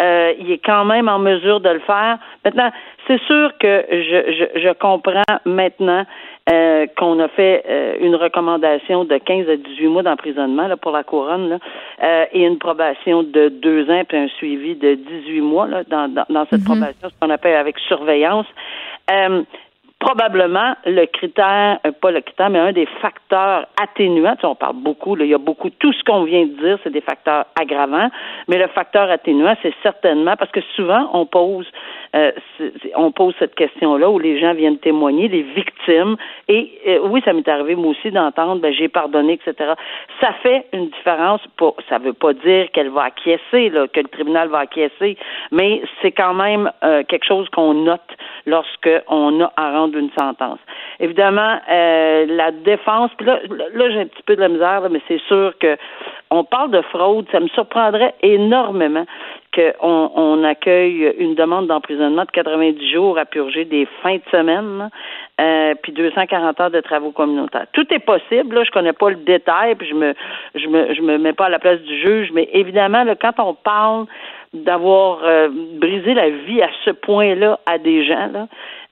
Euh, 0.00 0.32
il 0.38 0.50
est 0.50 0.64
quand 0.64 0.86
même 0.86 1.10
en 1.10 1.18
mesure 1.18 1.60
de 1.60 1.68
le 1.68 1.80
faire. 1.80 2.18
Maintenant, 2.42 2.72
c'est 3.06 3.20
sûr 3.24 3.52
que 3.60 3.84
je, 3.90 4.48
je, 4.56 4.60
je 4.60 4.72
comprends 4.72 5.22
maintenant 5.44 6.06
euh, 6.48 6.86
qu'on 6.96 7.18
a 7.18 7.28
fait 7.28 7.64
euh, 7.68 7.96
une 8.00 8.14
recommandation 8.14 9.04
de 9.04 9.18
15 9.18 9.48
à 9.48 9.56
18 9.56 9.88
mois 9.88 10.02
d'emprisonnement 10.02 10.68
là, 10.68 10.76
pour 10.76 10.92
la 10.92 11.02
couronne 11.02 11.48
là, 11.48 11.58
euh, 12.02 12.24
et 12.32 12.44
une 12.44 12.58
probation 12.58 13.22
de 13.24 13.48
deux 13.48 13.90
ans 13.90 14.02
puis 14.08 14.16
un 14.16 14.28
suivi 14.28 14.76
de 14.76 14.94
18 14.94 15.40
mois 15.40 15.66
là, 15.66 15.82
dans, 15.84 16.08
dans, 16.08 16.24
dans 16.28 16.46
cette 16.50 16.60
mhm. 16.60 16.66
probation, 16.66 17.08
ce 17.08 17.14
qu'on 17.20 17.30
appelle 17.30 17.56
avec 17.56 17.78
surveillance 17.88 18.46
probablement 19.98 20.74
le 20.84 21.06
critère, 21.06 21.78
euh, 21.86 21.92
pas 21.92 22.10
le 22.10 22.20
critère, 22.20 22.50
mais 22.50 22.58
un 22.58 22.72
des 22.72 22.86
facteurs 23.00 23.66
atténuants. 23.82 24.34
Tu 24.34 24.42
sais, 24.42 24.46
on 24.46 24.54
parle 24.54 24.76
beaucoup, 24.76 25.16
là, 25.16 25.24
il 25.24 25.30
y 25.30 25.34
a 25.34 25.38
beaucoup, 25.38 25.70
tout 25.70 25.92
ce 25.92 26.04
qu'on 26.04 26.24
vient 26.24 26.44
de 26.44 26.52
dire, 26.52 26.78
c'est 26.84 26.92
des 26.92 27.00
facteurs 27.00 27.46
aggravants, 27.58 28.10
mais 28.48 28.58
le 28.58 28.68
facteur 28.68 29.10
atténuant, 29.10 29.56
c'est 29.62 29.74
certainement 29.82 30.36
parce 30.36 30.50
que 30.50 30.60
souvent 30.74 31.08
on 31.12 31.24
pose, 31.24 31.66
euh, 32.16 32.32
on 32.96 33.12
pose 33.12 33.34
cette 33.38 33.54
question-là 33.54 34.08
où 34.10 34.18
les 34.18 34.40
gens 34.40 34.54
viennent 34.54 34.78
témoigner, 34.78 35.28
les 35.28 35.42
victimes, 35.42 36.16
et 36.48 36.72
euh, 36.86 37.00
oui, 37.04 37.22
ça 37.24 37.32
m'est 37.32 37.48
arrivé 37.48 37.76
moi 37.76 37.90
aussi 37.90 38.10
d'entendre, 38.10 38.60
ben 38.60 38.72
j'ai 38.72 38.88
pardonné, 38.88 39.34
etc. 39.34 39.74
Ça 40.20 40.32
fait 40.42 40.66
une 40.72 40.88
différence. 40.88 41.40
Pour, 41.56 41.76
ça 41.88 41.98
veut 41.98 42.12
pas 42.12 42.32
dire 42.32 42.70
qu'elle 42.72 42.90
va 42.90 43.04
acquiescer, 43.04 43.68
là, 43.70 43.86
que 43.88 44.00
le 44.00 44.08
tribunal 44.08 44.48
va 44.48 44.60
acquiescer, 44.60 45.16
mais 45.52 45.82
c'est 46.02 46.12
quand 46.12 46.34
même 46.34 46.70
quelque 47.08 47.24
chose 47.24 47.48
qu'on 47.50 47.74
note 47.74 48.00
lorsque 48.46 48.90
on 49.08 49.40
a 49.40 49.52
à 49.56 49.72
rendre 49.72 49.94
d'une 49.94 50.10
sentence. 50.18 50.58
Évidemment, 51.00 51.58
euh, 51.70 52.26
la 52.28 52.52
défense, 52.52 53.10
là, 53.20 53.40
là 53.74 53.90
j'ai 53.90 54.00
un 54.00 54.06
petit 54.06 54.22
peu 54.24 54.36
de 54.36 54.40
la 54.40 54.48
misère, 54.48 54.82
mais 54.90 55.00
c'est 55.08 55.20
sûr 55.22 55.52
que 55.58 55.76
on 56.30 56.44
parle 56.44 56.70
de 56.70 56.80
fraude, 56.82 57.26
ça 57.30 57.40
me 57.40 57.48
surprendrait 57.48 58.14
énormément 58.22 59.04
qu'on 59.54 60.10
on 60.14 60.44
accueille 60.44 61.14
une 61.18 61.34
demande 61.34 61.66
d'emprisonnement 61.66 62.24
de 62.24 62.30
90 62.30 62.92
jours 62.92 63.18
à 63.18 63.24
purger 63.24 63.64
des 63.64 63.86
fins 64.02 64.16
de 64.16 64.22
semaine, 64.30 64.90
euh, 65.40 65.74
puis 65.82 65.92
240 65.92 66.60
heures 66.60 66.70
de 66.70 66.80
travaux 66.80 67.10
communautaires. 67.10 67.66
Tout 67.72 67.86
est 67.92 67.98
possible, 67.98 68.54
là, 68.54 68.64
je 68.64 68.70
connais 68.70 68.92
pas 68.92 69.10
le 69.10 69.16
détail, 69.16 69.74
puis 69.74 69.88
je 69.88 69.94
me 69.94 70.14
je 70.54 70.66
me 70.68 70.94
je 70.94 71.02
me 71.02 71.18
mets 71.18 71.32
pas 71.32 71.46
à 71.46 71.50
la 71.50 71.58
place 71.58 71.80
du 71.80 71.98
juge, 72.00 72.30
mais 72.32 72.48
évidemment, 72.52 73.04
là, 73.04 73.14
quand 73.14 73.38
on 73.38 73.54
parle 73.54 74.06
d'avoir 74.54 75.20
euh, 75.24 75.48
brisé 75.74 76.14
la 76.14 76.30
vie 76.30 76.62
à 76.62 76.70
ce 76.84 76.90
point-là 76.90 77.58
à 77.66 77.78
des 77.78 78.04
gens, 78.04 78.30
là, 78.32 78.48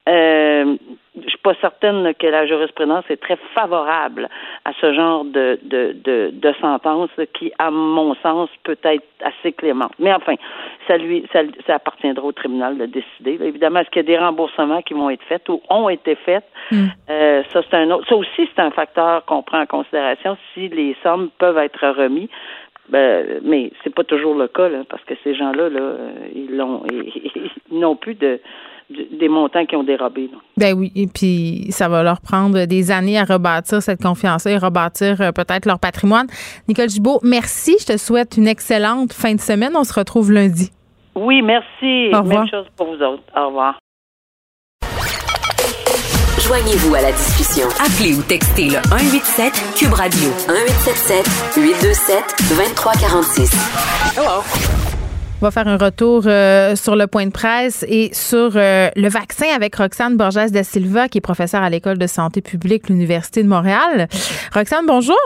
euh, 0.08 0.76
je 1.22 1.28
suis 1.28 1.38
pas 1.38 1.54
certaine 1.60 2.12
que 2.14 2.26
la 2.26 2.46
jurisprudence 2.46 3.04
est 3.08 3.20
très 3.20 3.36
favorable 3.54 4.28
à 4.64 4.72
ce 4.80 4.92
genre 4.92 5.24
de, 5.24 5.58
de, 5.62 5.92
de, 6.04 6.30
de 6.32 6.52
sentence 6.60 7.10
qui, 7.34 7.52
à 7.58 7.70
mon 7.70 8.14
sens, 8.16 8.50
peut 8.64 8.78
être 8.82 9.04
assez 9.22 9.52
clémente. 9.52 9.92
Mais 9.98 10.12
enfin, 10.12 10.34
ça 10.88 10.96
lui, 10.96 11.24
ça, 11.32 11.40
ça 11.66 11.76
appartiendra 11.76 12.24
au 12.26 12.32
tribunal 12.32 12.78
de 12.78 12.86
décider. 12.86 13.38
évidemment, 13.44 13.80
est-ce 13.80 13.90
qu'il 13.90 14.02
y 14.02 14.04
a 14.04 14.16
des 14.16 14.18
remboursements 14.18 14.82
qui 14.82 14.94
vont 14.94 15.10
être 15.10 15.22
faits 15.24 15.48
ou 15.48 15.62
ont 15.70 15.88
été 15.88 16.16
faits? 16.16 16.44
Hmm. 16.70 16.86
Euh, 17.08 17.42
ça, 17.52 17.60
c'est 17.68 17.76
un 17.76 17.90
autre. 17.90 18.08
Ça 18.08 18.16
aussi, 18.16 18.48
c'est 18.54 18.62
un 18.62 18.70
facteur 18.72 19.24
qu'on 19.24 19.42
prend 19.42 19.60
en 19.60 19.66
considération 19.66 20.36
si 20.52 20.68
les 20.68 20.96
sommes 21.02 21.30
peuvent 21.38 21.58
être 21.58 21.86
remis. 21.88 22.28
Ben, 22.88 23.40
mais 23.42 23.72
c'est 23.82 23.94
pas 23.94 24.04
toujours 24.04 24.34
le 24.34 24.46
cas, 24.46 24.68
là, 24.68 24.82
parce 24.88 25.02
que 25.04 25.14
ces 25.24 25.34
gens-là, 25.34 25.70
là, 25.70 25.92
ils 26.34 26.54
l'ont, 26.54 26.82
ils 26.90 27.78
n'ont 27.78 27.96
plus 27.96 28.14
de 28.14 28.40
des 28.90 29.28
montants 29.28 29.64
qui 29.66 29.76
ont 29.76 29.82
dérobé. 29.82 30.30
Ben 30.56 30.76
oui, 30.76 30.92
et 30.94 31.06
puis 31.06 31.66
ça 31.70 31.88
va 31.88 32.02
leur 32.02 32.20
prendre 32.20 32.66
des 32.66 32.90
années 32.90 33.18
à 33.18 33.24
rebâtir 33.24 33.82
cette 33.82 34.02
confiance-là 34.02 34.52
et 34.52 34.58
rebâtir 34.58 35.20
euh, 35.20 35.32
peut-être 35.32 35.66
leur 35.66 35.78
patrimoine. 35.78 36.26
Nicole 36.68 36.88
Gibault, 36.88 37.20
merci. 37.22 37.76
Je 37.80 37.86
te 37.86 37.96
souhaite 37.96 38.36
une 38.36 38.46
excellente 38.46 39.12
fin 39.12 39.34
de 39.34 39.40
semaine. 39.40 39.72
On 39.76 39.84
se 39.84 39.94
retrouve 39.94 40.32
lundi. 40.32 40.70
Oui, 41.14 41.42
merci. 41.42 42.10
Au 42.12 42.20
revoir. 42.20 42.40
Même 42.40 42.48
chose 42.48 42.66
pour 42.76 42.88
vous 42.88 43.02
autres. 43.02 43.22
Au 43.36 43.46
revoir. 43.46 43.78
Joignez-vous 46.46 46.94
à 46.94 47.00
la 47.00 47.12
discussion. 47.12 47.66
Appelez 47.80 48.18
ou 48.18 48.22
textez 48.22 48.66
le 48.66 48.82
187 48.90 49.52
Cube 49.78 49.94
Radio 49.94 50.28
1877 50.46 51.56
827 51.56 52.16
2346. 52.50 54.18
Hello. 54.18 54.93
Va 55.44 55.50
faire 55.50 55.68
un 55.68 55.76
retour 55.76 56.22
euh, 56.24 56.74
sur 56.74 56.96
le 56.96 57.06
point 57.06 57.26
de 57.26 57.30
presse 57.30 57.84
et 57.86 58.08
sur 58.14 58.52
euh, 58.56 58.88
le 58.96 59.08
vaccin 59.10 59.44
avec 59.54 59.76
Roxane 59.76 60.16
Borges 60.16 60.50
da 60.50 60.64
Silva, 60.64 61.06
qui 61.10 61.18
est 61.18 61.20
professeure 61.20 61.62
à 61.62 61.68
l'École 61.68 61.98
de 61.98 62.06
santé 62.06 62.40
publique, 62.40 62.88
l'Université 62.88 63.42
de 63.42 63.48
Montréal. 63.48 64.08
Roxane, 64.54 64.86
bonjour. 64.86 65.18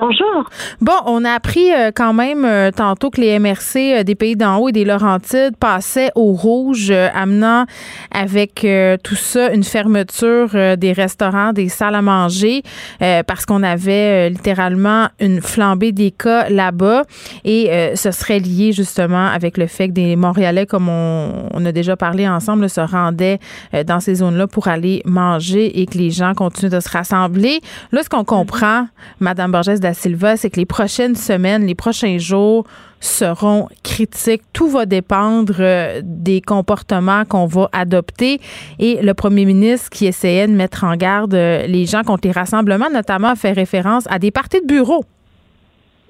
Bonjour. 0.00 0.48
Bon, 0.80 0.92
on 1.06 1.24
a 1.24 1.32
appris 1.32 1.72
euh, 1.72 1.90
quand 1.92 2.12
même 2.12 2.44
euh, 2.44 2.70
tantôt 2.70 3.10
que 3.10 3.20
les 3.20 3.36
MRC 3.40 3.76
euh, 3.76 4.02
des 4.04 4.14
pays 4.14 4.36
d'en 4.36 4.58
haut 4.58 4.68
et 4.68 4.72
des 4.72 4.84
Laurentides 4.84 5.56
passaient 5.58 6.12
au 6.14 6.34
rouge, 6.34 6.92
amenant 6.92 7.64
avec 8.12 8.66
tout 9.02 9.14
ça 9.16 9.52
une 9.52 9.64
fermeture 9.64 10.50
des 10.76 10.92
restaurants, 10.92 11.52
des 11.52 11.68
salles 11.68 11.94
à 11.94 12.02
manger, 12.02 12.62
parce 12.98 13.44
qu'on 13.46 13.62
avait 13.62 14.30
littéralement 14.30 15.08
une 15.20 15.40
flambée 15.40 15.92
des 15.92 16.10
cas 16.10 16.48
là-bas. 16.48 17.02
Et 17.44 17.70
ce 17.94 18.10
serait 18.10 18.38
lié 18.38 18.72
justement 18.72 19.26
avec 19.26 19.56
le 19.58 19.66
fait 19.66 19.88
que 19.88 19.92
des 19.92 20.16
Montréalais, 20.16 20.66
comme 20.66 20.88
on, 20.88 21.48
on 21.52 21.66
a 21.66 21.72
déjà 21.72 21.96
parlé 21.96 22.28
ensemble, 22.28 22.68
se 22.68 22.80
rendaient 22.80 23.38
dans 23.86 24.00
ces 24.00 24.16
zones-là 24.16 24.46
pour 24.46 24.68
aller 24.68 25.02
manger 25.04 25.80
et 25.80 25.86
que 25.86 25.98
les 25.98 26.10
gens 26.10 26.34
continuent 26.34 26.70
de 26.70 26.80
se 26.80 26.90
rassembler. 26.90 27.60
Là, 27.92 28.02
ce 28.02 28.08
qu'on 28.08 28.24
comprend, 28.24 28.86
Madame 29.20 29.52
Borges 29.52 29.80
Silva, 29.92 30.36
c'est 30.36 30.50
que 30.50 30.56
les 30.56 30.66
prochaines 30.66 31.14
semaines, 31.14 31.66
les 31.66 31.74
prochains 31.74 32.18
jours 32.18 32.64
seront 33.00 33.68
critiques. 33.84 34.42
Tout 34.52 34.68
va 34.68 34.86
dépendre 34.86 35.54
euh, 35.60 36.00
des 36.02 36.40
comportements 36.40 37.24
qu'on 37.24 37.46
va 37.46 37.68
adopter. 37.72 38.38
Et 38.78 39.00
le 39.02 39.14
premier 39.14 39.44
ministre 39.44 39.90
qui 39.90 40.06
essayait 40.06 40.46
de 40.46 40.52
mettre 40.52 40.84
en 40.84 40.96
garde 40.96 41.34
euh, 41.34 41.66
les 41.66 41.86
gens 41.86 42.02
contre 42.02 42.26
les 42.26 42.32
rassemblements, 42.32 42.90
notamment, 42.92 43.28
a 43.28 43.36
fait 43.36 43.52
référence 43.52 44.10
à 44.10 44.18
des 44.18 44.30
parties 44.30 44.60
de 44.60 44.66
bureau. 44.66 45.04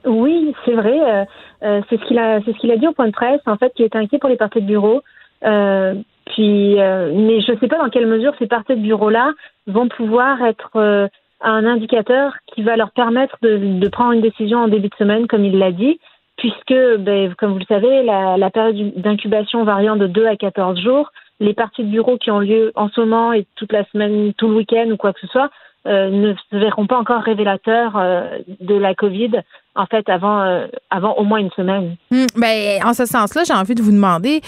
Oui, 0.06 0.54
c'est 0.64 0.74
vrai. 0.74 1.26
Euh, 1.62 1.80
c'est 1.90 1.98
ce 2.00 2.04
qu'il 2.06 2.18
a, 2.18 2.76
dit 2.76 2.86
au 2.86 2.92
point 2.92 3.08
de 3.08 3.12
presse. 3.12 3.40
En 3.46 3.56
fait, 3.56 3.72
qu'il 3.74 3.84
est 3.84 3.96
inquiet 3.96 4.18
pour 4.18 4.30
les 4.30 4.36
parties 4.36 4.62
de 4.62 4.66
bureau. 4.66 5.02
puis, 5.42 6.76
mais 6.76 7.40
je 7.40 7.52
ne 7.52 7.58
sais 7.58 7.68
pas 7.68 7.78
dans 7.78 7.90
quelle 7.90 8.06
mesure 8.06 8.32
ces 8.38 8.46
parties 8.46 8.76
de 8.76 8.80
bureau-là 8.82 9.32
vont 9.66 9.88
pouvoir 9.88 10.42
être 10.42 11.10
un 11.40 11.66
indicateur 11.66 12.34
qui 12.46 12.62
va 12.62 12.76
leur 12.76 12.90
permettre 12.90 13.36
de, 13.42 13.88
prendre 13.88 14.12
une 14.12 14.20
décision 14.20 14.58
en 14.58 14.68
début 14.68 14.88
de 14.88 14.94
semaine, 14.96 15.26
comme 15.26 15.44
il 15.44 15.58
l'a 15.58 15.72
dit, 15.72 16.00
puisque, 16.36 16.74
ben, 16.98 17.34
comme 17.34 17.52
vous 17.52 17.58
le 17.58 17.64
savez, 17.64 18.02
la, 18.02 18.36
la 18.36 18.50
période 18.50 18.94
d'incubation 18.96 19.64
variant 19.64 19.96
de 19.96 20.06
2 20.06 20.26
à 20.26 20.36
14 20.36 20.80
jours, 20.80 21.10
les 21.40 21.54
parties 21.54 21.84
de 21.84 21.90
bureau 21.90 22.16
qui 22.18 22.30
ont 22.30 22.40
lieu 22.40 22.72
en 22.74 22.88
ce 22.88 23.00
moment 23.00 23.32
et 23.32 23.46
toute 23.56 23.72
la 23.72 23.84
semaine, 23.86 24.32
tout 24.34 24.48
le 24.48 24.56
week-end 24.56 24.88
ou 24.90 24.96
quoi 24.96 25.12
que 25.12 25.20
ce 25.20 25.28
soit, 25.28 25.50
euh, 25.86 26.10
ne 26.10 26.34
se 26.34 26.56
verront 26.56 26.88
pas 26.88 26.98
encore 26.98 27.22
révélateurs 27.22 27.96
euh, 27.96 28.38
de 28.60 28.74
la 28.74 28.96
COVID 28.96 29.30
en 29.76 29.86
fait 29.86 30.08
avant 30.08 30.42
euh, 30.42 30.66
avant 30.90 31.14
au 31.14 31.22
moins 31.22 31.38
une 31.38 31.52
semaine. 31.52 31.96
Hum, 32.10 32.26
ben, 32.36 32.84
en 32.84 32.92
ce 32.94 33.06
sens-là, 33.06 33.44
j'ai 33.46 33.54
envie 33.54 33.76
de 33.76 33.82
vous 33.82 33.92
demander 33.92 34.40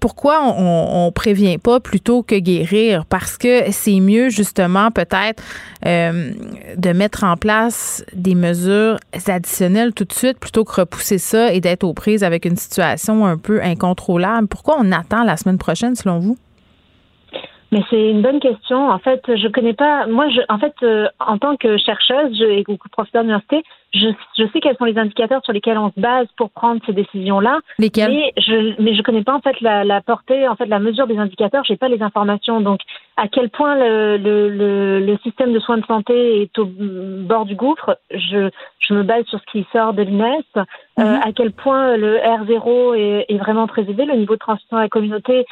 pourquoi 0.00 0.42
on, 0.42 1.06
on, 1.06 1.10
prévient 1.10 1.56
pas 1.56 1.80
plutôt 1.80 2.22
que 2.22 2.34
guérir? 2.34 3.06
Parce 3.06 3.38
que 3.38 3.70
c'est 3.70 3.98
mieux 3.98 4.28
justement 4.28 4.90
peut-être 4.90 5.42
de 5.84 6.92
mettre 6.92 7.24
en 7.24 7.36
place 7.36 8.04
des 8.12 8.34
mesures 8.34 8.98
additionnelles 9.26 9.94
tout 9.94 10.04
de 10.04 10.12
suite 10.12 10.38
plutôt 10.38 10.64
que 10.64 10.80
repousser 10.80 11.18
ça 11.18 11.52
et 11.52 11.60
d'être 11.60 11.84
aux 11.84 11.94
prises 11.94 12.22
avec 12.22 12.44
une 12.44 12.56
situation 12.56 13.24
un 13.24 13.38
peu 13.38 13.62
incontrôlable. 13.62 14.48
Pourquoi 14.48 14.76
on 14.78 14.92
attend 14.92 15.24
la 15.24 15.36
semaine 15.36 15.58
prochaine 15.58 15.94
selon 15.94 16.18
vous? 16.18 16.36
Mais 17.70 17.82
c'est 17.90 18.10
une 18.10 18.22
bonne 18.22 18.40
question. 18.40 18.88
En 18.88 18.98
fait, 18.98 19.22
je 19.26 19.48
connais 19.48 19.74
pas. 19.74 20.06
Moi, 20.06 20.28
je, 20.30 20.40
en 20.48 20.58
fait, 20.58 20.74
euh, 20.82 21.06
en 21.20 21.36
tant 21.36 21.56
que 21.56 21.76
chercheuse 21.76 22.36
je, 22.38 22.44
et 22.44 22.64
professeur 22.90 23.22
d'université, 23.22 23.62
je, 23.92 24.08
je 24.38 24.44
sais 24.52 24.60
quels 24.60 24.76
sont 24.76 24.86
les 24.86 24.98
indicateurs 24.98 25.42
sur 25.44 25.52
lesquels 25.52 25.76
on 25.76 25.90
se 25.90 26.00
base 26.00 26.26
pour 26.36 26.50
prendre 26.50 26.80
ces 26.86 26.92
décisions-là. 26.92 27.60
Lesquels? 27.78 28.10
Mais 28.10 28.32
je, 28.38 28.80
mais 28.82 28.94
je 28.94 29.02
connais 29.02 29.22
pas 29.22 29.34
en 29.34 29.40
fait 29.40 29.60
la, 29.60 29.84
la 29.84 30.00
portée, 30.00 30.48
en 30.48 30.56
fait, 30.56 30.66
la 30.66 30.78
mesure 30.78 31.06
des 31.06 31.18
indicateurs. 31.18 31.64
J'ai 31.64 31.76
pas 31.76 31.88
les 31.88 32.02
informations. 32.02 32.60
Donc, 32.60 32.80
à 33.18 33.28
quel 33.28 33.50
point 33.50 33.76
le, 33.76 34.16
le, 34.16 35.00
le, 35.00 35.18
système 35.18 35.52
de 35.52 35.58
soins 35.58 35.78
de 35.78 35.86
santé 35.86 36.42
est 36.42 36.58
au 36.58 36.66
bord 36.66 37.44
du 37.44 37.54
gouffre, 37.54 37.98
je, 38.10 38.48
je 38.78 38.94
me 38.94 39.02
base 39.02 39.24
sur 39.26 39.40
ce 39.40 39.52
qui 39.52 39.66
sort 39.72 39.92
de 39.92 40.02
l'INES. 40.02 40.44
Euh, 40.56 40.62
mhm. 41.04 41.20
à 41.24 41.32
quel 41.34 41.52
point 41.52 41.96
le 41.96 42.16
R0 42.18 42.96
est, 42.96 43.26
est, 43.28 43.38
vraiment 43.38 43.66
très 43.66 43.82
élevé, 43.82 44.04
le 44.04 44.16
niveau 44.16 44.34
de 44.34 44.38
transmission 44.38 44.76
à 44.76 44.82
la 44.82 44.88
communauté 44.88 45.46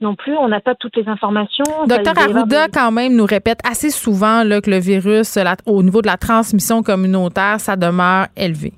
non 0.00 0.14
plus. 0.14 0.36
On 0.36 0.48
n'a 0.48 0.60
pas 0.60 0.74
toutes 0.74 0.96
les 0.96 1.08
informations. 1.08 1.64
Docteur 1.86 2.14
Arruda, 2.18 2.68
quand 2.68 2.90
même, 2.90 3.14
nous 3.16 3.26
répète 3.26 3.60
assez 3.64 3.90
souvent 3.90 4.42
là, 4.44 4.60
que 4.60 4.70
le 4.70 4.78
virus, 4.78 5.38
au 5.66 5.82
niveau 5.82 6.02
de 6.02 6.06
la 6.06 6.16
transmission 6.16 6.82
communautaire, 6.82 7.60
ça 7.60 7.76
demeure 7.76 8.26
élevé. 8.36 8.72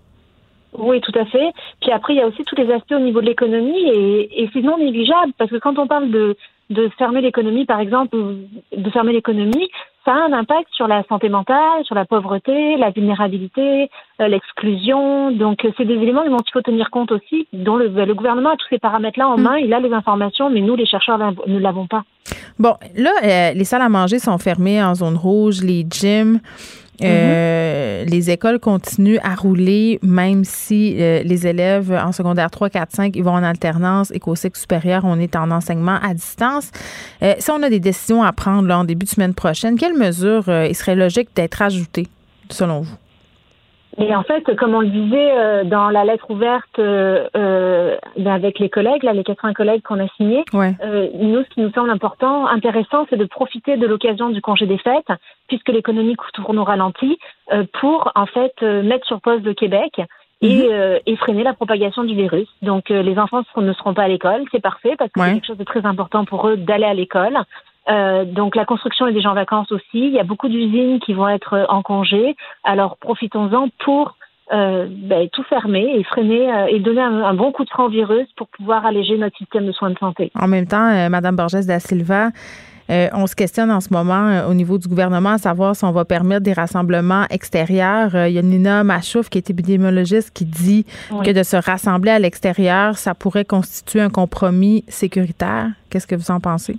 Oui, 0.77 1.01
tout 1.01 1.17
à 1.19 1.25
fait. 1.27 1.53
Puis 1.81 1.93
après, 1.93 2.15
il 2.15 2.17
y 2.17 2.23
a 2.23 2.27
aussi 2.27 2.43
tous 2.45 2.57
les 2.57 2.71
aspects 2.73 2.93
au 2.93 3.01
niveau 3.01 3.21
de 3.21 3.27
l'économie 3.27 3.89
et, 3.89 4.43
et 4.43 4.51
c'est 4.53 4.63
non 4.63 4.77
négligeable 4.79 5.33
parce 5.39 5.51
que 5.51 5.57
quand 5.57 5.79
on 5.79 5.87
parle 5.87 6.11
de, 6.11 6.37
de 6.71 6.89
fermer 6.99 7.21
l'économie, 7.21 7.65
par 7.65 7.81
exemple, 7.81 8.17
de 8.17 8.91
fermer 8.91 9.13
l'économie, 9.13 9.69
ça 10.05 10.13
a 10.13 10.27
un 10.29 10.33
impact 10.33 10.69
sur 10.73 10.87
la 10.87 11.03
santé 11.05 11.29
mentale, 11.29 11.85
sur 11.85 11.95
la 11.95 12.05
pauvreté, 12.05 12.77
la 12.77 12.91
vulnérabilité, 12.91 13.91
euh, 14.21 14.29
l'exclusion. 14.29 15.31
Donc, 15.31 15.65
euh, 15.65 15.71
c'est 15.77 15.85
des 15.85 15.95
éléments 15.95 16.25
dont 16.25 16.39
il 16.39 16.53
faut 16.53 16.63
tenir 16.63 16.91
compte 16.91 17.13
aussi, 17.13 17.49
dont 17.53 17.77
le, 17.77 17.89
le 17.89 18.15
gouvernement 18.15 18.51
a 18.51 18.57
tous 18.57 18.69
ces 18.71 18.79
paramètres-là 18.79 19.29
en 19.29 19.39
mm. 19.39 19.43
main. 19.43 19.57
Il 19.59 19.73
a 19.73 19.81
les 19.81 19.93
informations, 19.93 20.51
mais 20.51 20.61
nous, 20.61 20.77
les 20.77 20.87
chercheurs, 20.87 21.19
ne 21.47 21.59
l'avons 21.59 21.87
pas. 21.87 22.03
Bon, 22.59 22.75
là, 22.97 23.11
euh, 23.23 23.53
les 23.53 23.65
salles 23.65 23.83
à 23.83 23.89
manger 23.89 24.19
sont 24.19 24.39
fermées 24.39 24.83
en 24.83 24.95
zone 24.95 25.17
rouge, 25.17 25.63
les 25.63 25.87
gyms. 25.89 26.41
Euh, 27.03 28.05
les 28.05 28.31
écoles 28.31 28.61
continuent 28.61 29.19
à 29.23 29.35
rouler, 29.35 29.99
même 30.03 30.45
si 30.45 30.97
euh, 31.01 31.23
les 31.25 31.47
élèves 31.47 31.93
en 31.93 32.13
secondaire 32.13 32.51
3, 32.51 32.71
4, 32.71 32.93
5, 32.93 33.17
ils 33.17 33.25
vont 33.25 33.33
en 33.33 33.43
alternance 33.43 34.13
et 34.13 34.21
qu'au 34.21 34.35
cycle 34.35 34.59
supérieur, 34.59 35.03
on 35.05 35.19
est 35.19 35.35
en 35.37 35.51
enseignement 35.51 35.99
à 36.03 36.15
distance. 36.15 36.71
Euh, 37.23 37.35
si 37.39 37.51
on 37.51 37.63
a 37.63 37.71
des 37.71 37.81
décisions 37.81 38.23
à 38.23 38.33
prendre 38.33 38.69
là, 38.69 38.79
en 38.79 38.85
début 38.85 39.05
de 39.05 39.11
semaine 39.11 39.35
prochaine, 39.35 39.77
quelles 39.77 39.99
mesures 39.99 40.45
il 40.49 40.75
serait 40.75 40.95
logique 40.95 41.31
d'être 41.35 41.63
ajoutées, 41.63 42.07
selon 42.49 42.81
vous? 42.81 42.97
Et 43.99 44.15
en 44.15 44.25
fait, 44.25 44.43
comme 44.57 44.75
on 44.75 44.81
le 44.81 44.89
disait 44.89 45.33
euh, 45.37 45.65
dans 45.65 45.89
la 45.89 46.05
lettre 46.05 46.29
ouverte 46.31 46.79
euh, 46.79 47.29
euh 47.37 47.94
ben, 48.17 48.33
avec 48.33 48.59
les 48.59 48.69
collègues, 48.69 49.03
là, 49.03 49.13
les 49.13 49.25
80 49.25 49.53
collègues 49.55 49.83
qu'on 49.83 50.01
a 50.01 50.09
signés, 50.17 50.45
euh, 50.55 51.09
nous, 51.15 51.43
ce 51.43 51.49
qui 51.51 51.61
nous 51.61 51.73
semble 51.73 51.91
important, 51.91 52.47
intéressant, 52.47 53.07
c'est 53.11 53.17
de 53.17 53.25
profiter 53.25 53.77
de 53.77 53.87
l'occasion 53.87 54.31
du 54.31 54.41
congé 54.41 54.67
des 54.67 54.79
fêtes, 54.79 55.13
puisque 55.49 55.69
l'économie 55.69 56.17
tourne 56.33 56.59
au 56.59 56.65
ralenti, 56.65 57.19
pour 57.81 58.11
en 58.15 58.27
fait 58.27 58.61
mettre 58.63 59.07
sur 59.07 59.21
pause 59.21 59.43
le 59.43 59.55
Québec 59.55 60.01
et, 60.41 60.69
mhm. 60.69 61.17
freiner 61.17 61.43
la 61.43 61.55
propagation 61.55 62.05
du 62.05 62.15
virus. 62.15 62.49
Donc, 62.63 62.89
les 62.89 63.19
enfants 63.19 63.43
ne 63.57 63.73
seront 63.73 63.95
pas 63.95 64.05
à 64.05 64.09
l'école, 64.09 64.45
c'est 64.53 64.63
parfait, 64.63 64.95
parce 64.99 65.11
que 65.13 65.21
c'est 65.21 65.35
quelque 65.35 65.47
chose 65.47 65.59
de 65.59 65.65
très 65.65 65.85
important 65.87 66.25
pour 66.25 66.49
eux 66.49 66.57
d'aller 66.57 66.87
à 66.87 66.95
l'école. 66.95 67.39
Euh, 67.89 68.25
donc 68.25 68.57
la 68.57 68.65
construction 68.65 69.07
est 69.07 69.13
déjà 69.13 69.31
en 69.31 69.35
vacances 69.35 69.71
aussi. 69.73 69.85
Il 69.95 70.13
y 70.13 70.19
a 70.19 70.25
beaucoup 70.25 70.49
d'usines 70.49 71.01
qui 71.01 71.13
vont 71.13 71.29
être 71.29 71.67
en 71.69 71.83
congé. 71.83 72.37
Alors 72.63 72.97
profitons-en 72.97 73.69
pour 73.85 74.17
euh, 74.53 74.87
ben, 74.91 75.27
tout 75.33 75.43
fermer 75.45 75.97
et 75.97 76.05
freiner 76.05 76.53
euh, 76.53 76.67
et 76.67 76.79
donner 76.79 77.01
un, 77.01 77.33
bon 77.33 77.51
coup 77.51 77.65
de 77.65 77.71
frein 77.71 77.89
virus 77.89 78.29
pour 78.37 78.47
pouvoir 78.49 78.85
alléger 78.85 79.17
notre 79.17 79.37
système 79.39 79.65
de 79.65 79.73
soins 79.73 79.89
de 79.89 79.99
santé. 79.99 80.31
En 80.39 80.49
même 80.49 80.67
temps, 80.67 80.91
euh, 80.93 81.09
Madame 81.09 81.35
Borges 81.35 81.65
da 81.67 81.81
Silva, 81.81 82.29
on 82.91 83.27
se 83.27 83.35
questionne 83.35 83.71
en 83.71 83.81
ce 83.81 83.91
moment 83.91 84.47
au 84.47 84.53
niveau 84.53 84.77
du 84.77 84.87
gouvernement 84.87 85.31
à 85.31 85.39
savoir 85.39 85.75
si 85.75 85.87
on 85.87 85.93
va 85.93 86.05
permettre 86.05 86.43
des 86.43 86.53
rassemblements 86.53 87.25
extérieurs. 87.31 88.11
il 88.27 88.35
y 88.35 88.39
a 88.39 88.43
Nina 88.43 88.85
Machouf, 88.85 89.31
qui 89.31 89.39
est 89.39 89.49
épidémiologiste, 89.49 90.31
qui 90.35 90.45
dit 90.45 90.85
que 91.25 91.31
de 91.31 91.43
se 91.43 91.57
rassembler 91.57 92.11
à 92.11 92.19
l'extérieur, 92.19 92.99
ça 92.99 93.15
pourrait 93.15 93.47
constituer 93.47 94.03
un 94.03 94.11
compromis 94.11 94.85
sécuritaire. 94.89 95.69
Qu'est-ce 95.89 96.07
que 96.07 96.15
vous 96.15 96.31
en 96.31 96.41
pensez? 96.41 96.77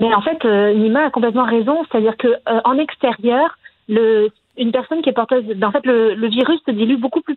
Mais 0.00 0.12
en 0.12 0.22
fait, 0.22 0.44
Nima 0.74 1.06
a 1.06 1.10
complètement 1.10 1.46
raison, 1.46 1.76
c'est-à-dire 1.88 2.16
que 2.16 2.28
en 2.64 2.76
extérieur, 2.78 3.56
le 3.88 4.30
une 4.60 4.72
personne 4.72 5.02
qui 5.02 5.08
est 5.08 5.14
porteuse, 5.14 5.44
en 5.62 5.72
fait, 5.72 5.84
le, 5.84 6.28
virus 6.28 6.60
se 6.66 6.70
dilue 6.70 6.96
beaucoup 6.96 7.20
plus, 7.20 7.36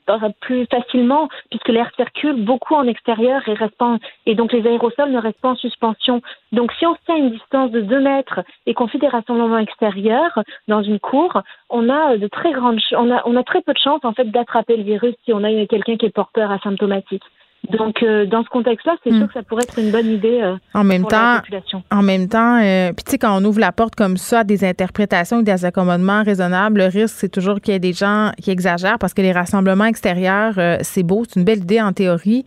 facilement 0.69 1.30
puisque 1.49 1.69
l'air 1.69 1.89
circule 1.95 2.43
beaucoup 2.43 2.76
en 2.76 2.86
extérieur 2.86 3.41
et 3.47 3.53
reste 3.53 3.74
et 4.26 4.36
donc 4.36 4.53
les 4.53 4.65
aérosols 4.67 5.11
ne 5.11 5.19
restent 5.19 5.41
pas 5.41 5.49
en 5.49 5.55
suspension. 5.55 6.21
Donc, 6.51 6.71
si 6.74 6.86
on 6.86 6.93
se 6.95 6.99
tient 7.05 7.15
une 7.15 7.32
distance 7.32 7.71
de 7.71 7.82
2 7.82 7.99
mètres 7.99 8.41
et 8.65 8.74
qu'on 8.74 8.88
fait 8.88 8.97
des 8.97 9.07
rassemblements 9.07 9.57
extérieurs 9.57 10.39
dans 10.67 10.84
une 10.84 10.99
cour, 10.99 11.41
on 11.69 11.89
a 11.89 12.17
de 12.17 12.28
très 12.28 12.51
grandes, 12.51 12.80
on 12.91 13.11
a, 13.11 13.21
on 13.26 13.36
a 13.36 13.43
très 13.43 13.61
peu 13.61 13.74
de 13.74 13.80
chances 13.80 14.03
en 14.03 14.13
fait 14.13 14.30
d'attraper 14.30 14.78
le 14.78 14.84
virus 14.84 15.15
si 15.26 15.34
on 15.34 15.43
a 15.43 15.65
quelqu'un 15.65 15.97
qui 15.97 16.05
est 16.05 16.09
porteur 16.13 16.51
asymptomatique. 16.51 17.24
Donc, 17.70 18.03
euh, 18.03 18.26
dans 18.26 18.43
ce 18.43 18.49
contexte-là, 18.49 18.97
c'est 19.03 19.11
hmm. 19.11 19.20
sûr 19.20 19.28
que 19.28 19.34
ça 19.34 19.43
pourrait 19.43 19.64
être 19.64 19.80
une 19.80 19.89
bonne 19.89 20.07
idée 20.07 20.41
euh, 20.41 20.55
en 20.74 20.84
même 20.84 21.01
pour 21.01 21.11
temps, 21.11 21.36
la 21.36 21.39
population. 21.39 21.84
En 21.91 22.01
même 22.01 22.28
temps, 22.28 22.61
euh, 22.61 22.91
puis 22.91 23.05
tu 23.05 23.11
sais, 23.11 23.18
quand 23.18 23.39
on 23.39 23.45
ouvre 23.45 23.61
la 23.61 23.72
porte 23.72 23.95
comme 23.95 24.18
ça 24.18 24.39
à 24.39 24.43
des 24.43 24.66
interprétations 24.66 25.39
et 25.39 25.43
des 25.43 25.64
accommodements 25.64 26.24
raisonnables, 26.24 26.80
le 26.80 26.88
risque, 26.88 27.16
c'est 27.18 27.30
toujours 27.30 27.61
qu'il 27.61 27.74
y 27.74 27.78
ait 27.78 27.80
des 27.80 27.93
gens 27.93 28.32
qui 28.41 28.51
exagèrent 28.51 28.99
parce 28.99 29.14
que 29.14 29.22
les 29.22 29.32
rassemblements 29.32 29.86
extérieurs, 29.86 30.55
c'est 30.82 31.03
beau, 31.03 31.24
c'est 31.28 31.39
une 31.39 31.45
belle 31.45 31.59
idée 31.59 31.82
en 31.82 31.93
théorie, 31.93 32.43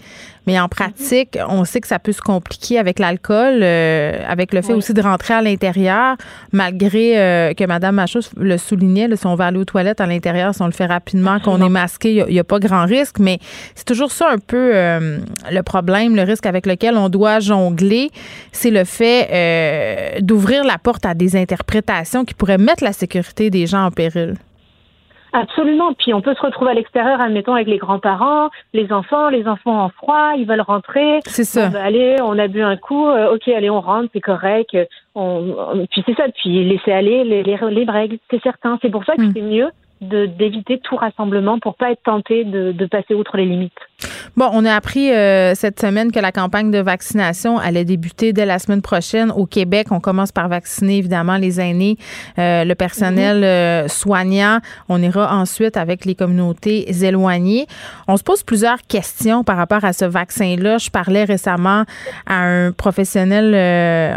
mais 0.47 0.59
en 0.61 0.69
pratique, 0.69 1.39
on 1.49 1.65
sait 1.65 1.81
que 1.81 1.89
ça 1.89 1.99
peut 1.99 2.13
se 2.13 2.21
compliquer 2.21 2.79
avec 2.79 2.99
l'alcool, 2.99 3.63
avec 3.63 4.53
le 4.53 4.63
fait 4.63 4.73
aussi 4.73 4.95
de 4.95 5.03
rentrer 5.03 5.35
à 5.35 5.43
l'intérieur, 5.43 6.17
malgré 6.53 7.55
que 7.57 7.67
Mme 7.67 7.95
Machos 7.97 8.31
le 8.37 8.57
soulignait, 8.59 9.09
si 9.17 9.27
on 9.27 9.35
va 9.35 9.47
aller 9.47 9.59
aux 9.59 9.65
toilettes 9.65 10.01
à 10.01 10.07
l'intérieur, 10.07 10.55
si 10.55 10.63
on 10.63 10.67
le 10.67 10.73
fait 10.73 10.87
rapidement, 10.87 11.41
qu'on 11.41 11.61
est 11.61 11.69
masqué, 11.69 12.25
il 12.29 12.33
n'y 12.33 12.39
a, 12.39 12.45
pas 12.45 12.59
grand 12.59 12.85
risque, 12.85 13.19
mais 13.19 13.39
c'est 13.75 13.85
toujours 13.85 14.11
ça 14.11 14.31
un 14.31 14.39
peu 14.39 14.71
euh, 14.75 15.19
le 15.51 15.63
problème, 15.63 16.17
le 16.17 16.23
risque 16.23 16.47
avec 16.47 16.67
lequel 16.67 16.97
on 16.97 17.09
doit 17.09 17.41
jongler, 17.41 18.11
c'est 18.53 18.71
le 18.71 18.85
fait 18.85 19.29
euh, 19.33 20.21
d'ouvrir 20.21 20.65
la 20.65 20.79
porte 20.79 21.07
à 21.07 21.15
des 21.15 21.37
interprétations 21.37 22.25
qui 22.25 22.35
pourraient 22.35 22.59
mettre 22.59 22.85
la 22.85 22.93
sécurité 22.93 23.51
des 23.51 23.67
gens 23.67 23.85
en 23.85 23.91
péril. 23.91 24.37
Absolument. 25.37 25.93
Puis 25.93 26.15
on 26.15 26.23
peut 26.23 26.35
se 26.35 26.41
retrouver 26.41 26.71
à 26.71 26.75
l'extérieur, 26.75 27.21
admettons, 27.21 27.55
avec 27.55 27.69
les 27.69 27.77
grands-parents, 27.77 28.49
les 28.73 28.91
enfants, 28.91 29.29
les 29.29 29.47
enfants 29.47 29.85
en 29.85 29.91
froid, 29.91 30.33
ils 30.39 30.47
veulent 30.47 30.63
rentrer. 30.63 31.21
C'est 31.27 31.45
ça. 31.45 31.71
allez, 31.79 32.17
on 32.23 32.39
a 32.39 32.49
bu 32.49 32.63
un 32.63 32.77
coup, 32.79 33.07
euh, 33.07 33.35
ok, 33.35 33.47
allez, 33.49 33.69
on 33.69 33.83
rentre, 33.83 34.09
c'est 34.15 34.21
correct. 34.21 34.75
On, 35.15 35.87
puis 35.91 36.03
c'est 36.07 36.17
ça, 36.17 36.25
puis 36.35 36.65
laisser 36.65 36.91
aller 36.91 37.23
les, 37.25 37.43
les, 37.43 37.59
les 37.71 37.85
règles, 37.85 38.17
c'est 38.31 38.43
certain. 38.43 38.79
C'est 38.81 38.91
pour 38.91 39.05
ça 39.05 39.15
que 39.15 39.23
hmm. 39.23 39.33
c'est 39.35 39.43
mieux 39.43 39.69
d'éviter 40.01 40.79
tout 40.79 40.97
rassemblement 40.97 41.59
pour 41.59 41.75
pas 41.75 41.91
être 41.91 42.03
tenté 42.03 42.45
de, 42.45 42.73
de, 42.73 42.87
passer 42.87 43.15
outre 43.15 43.39
les 43.39 43.47
limites. 43.47 43.73
Bon, 44.37 44.51
on 44.53 44.67
a 44.67 44.75
appris 44.75 45.11
euh, 45.11 45.55
cette 45.55 45.81
semaine 45.81 46.13
que 46.13 46.21
la 46.21 46.31
campagne 46.31 46.71
de 46.71 46.79
vaccination 46.79 47.59
allait 47.59 47.87
débuter 47.87 48.35
dès 48.35 48.45
la 48.45 48.59
semaine 48.59 48.83
prochaine 48.83 49.31
au 49.31 49.47
Québec. 49.47 49.87
On 49.91 50.01
commence 50.01 50.31
par 50.31 50.49
vacciner 50.49 50.99
évidemment 50.99 51.39
les 51.39 51.59
aînés, 51.59 51.97
euh, 52.39 52.65
le 52.65 52.75
personnel 52.75 53.39
mhm. 53.39 53.45
euh, 53.45 53.89
soignant. 53.89 54.59
On 54.91 55.01
ira 55.01 55.35
ensuite 55.35 55.79
avec 55.79 56.05
les 56.05 56.15
communautés 56.15 56.87
éloignées. 57.03 57.67
On 58.09 58.19
se 58.19 58.23
pose 58.23 58.43
plusieurs 58.43 58.83
questions 58.83 59.43
par 59.43 59.57
rapport 59.57 59.87
à 59.87 59.95
ce 59.95 60.05
vaccin-là. 60.05 60.77
Je 60.77 60.91
parlais 60.91 61.25
récemment 61.25 61.85
à 62.27 62.43
un 62.43 62.73
professionnel, 62.73 63.55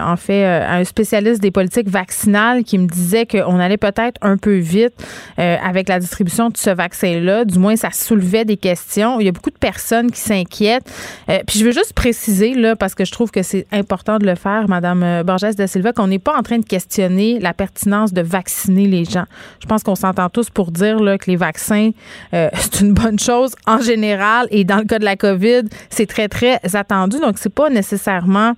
en 0.01 0.17
fait, 0.17 0.43
à 0.43 0.75
un 0.75 0.83
spécialiste 0.83 1.41
des 1.41 1.51
politiques 1.51 1.87
vaccinales 1.87 2.65
qui 2.65 2.77
me 2.77 2.87
disait 2.87 3.25
qu'on 3.25 3.57
allait 3.57 3.77
peut-être 3.77 4.17
un 4.21 4.35
peu 4.35 4.57
vite 4.57 4.93
avec 5.37 5.87
la 5.87 5.99
distribution 5.99 6.49
de 6.49 6.57
ce 6.57 6.69
vaccin-là. 6.69 7.45
Du 7.45 7.57
moins, 7.57 7.77
ça 7.77 7.91
soulevait 7.91 8.43
des 8.43 8.57
questions. 8.57 9.21
Il 9.21 9.25
y 9.25 9.29
a 9.29 9.31
beaucoup 9.31 9.49
de 9.49 9.55
personnes 9.55 9.68
qui 10.11 10.19
s'inquiètent. 10.19 10.91
Euh, 11.29 11.39
puis 11.45 11.59
je 11.59 11.65
veux 11.65 11.71
juste 11.71 11.93
préciser, 11.93 12.53
là, 12.53 12.75
parce 12.75 12.95
que 12.95 13.05
je 13.05 13.11
trouve 13.11 13.31
que 13.31 13.43
c'est 13.43 13.65
important 13.71 14.17
de 14.17 14.25
le 14.25 14.35
faire, 14.35 14.67
Madame 14.67 15.03
euh, 15.03 15.23
Borges 15.23 15.55
de 15.55 15.67
Silva, 15.67 15.93
qu'on 15.93 16.07
n'est 16.07 16.19
pas 16.19 16.37
en 16.37 16.43
train 16.43 16.57
de 16.57 16.65
questionner 16.65 17.39
la 17.39 17.53
pertinence 17.53 18.13
de 18.13 18.21
vacciner 18.21 18.87
les 18.87 19.05
gens. 19.05 19.25
Je 19.61 19.67
pense 19.67 19.83
qu'on 19.83 19.95
s'entend 19.95 20.29
tous 20.29 20.49
pour 20.49 20.71
dire 20.71 20.99
là, 20.99 21.17
que 21.17 21.29
les 21.29 21.37
vaccins, 21.37 21.91
euh, 22.33 22.49
c'est 22.55 22.81
une 22.81 22.93
bonne 22.93 23.19
chose 23.19 23.55
en 23.65 23.79
général. 23.79 24.47
Et 24.51 24.63
dans 24.63 24.77
le 24.77 24.85
cas 24.85 24.99
de 24.99 25.05
la 25.05 25.15
COVID, 25.15 25.63
c'est 25.89 26.07
très, 26.07 26.27
très 26.27 26.59
attendu. 26.73 27.19
Donc, 27.19 27.37
c'est 27.37 27.53
pas 27.53 27.69
nécessairement 27.69 28.53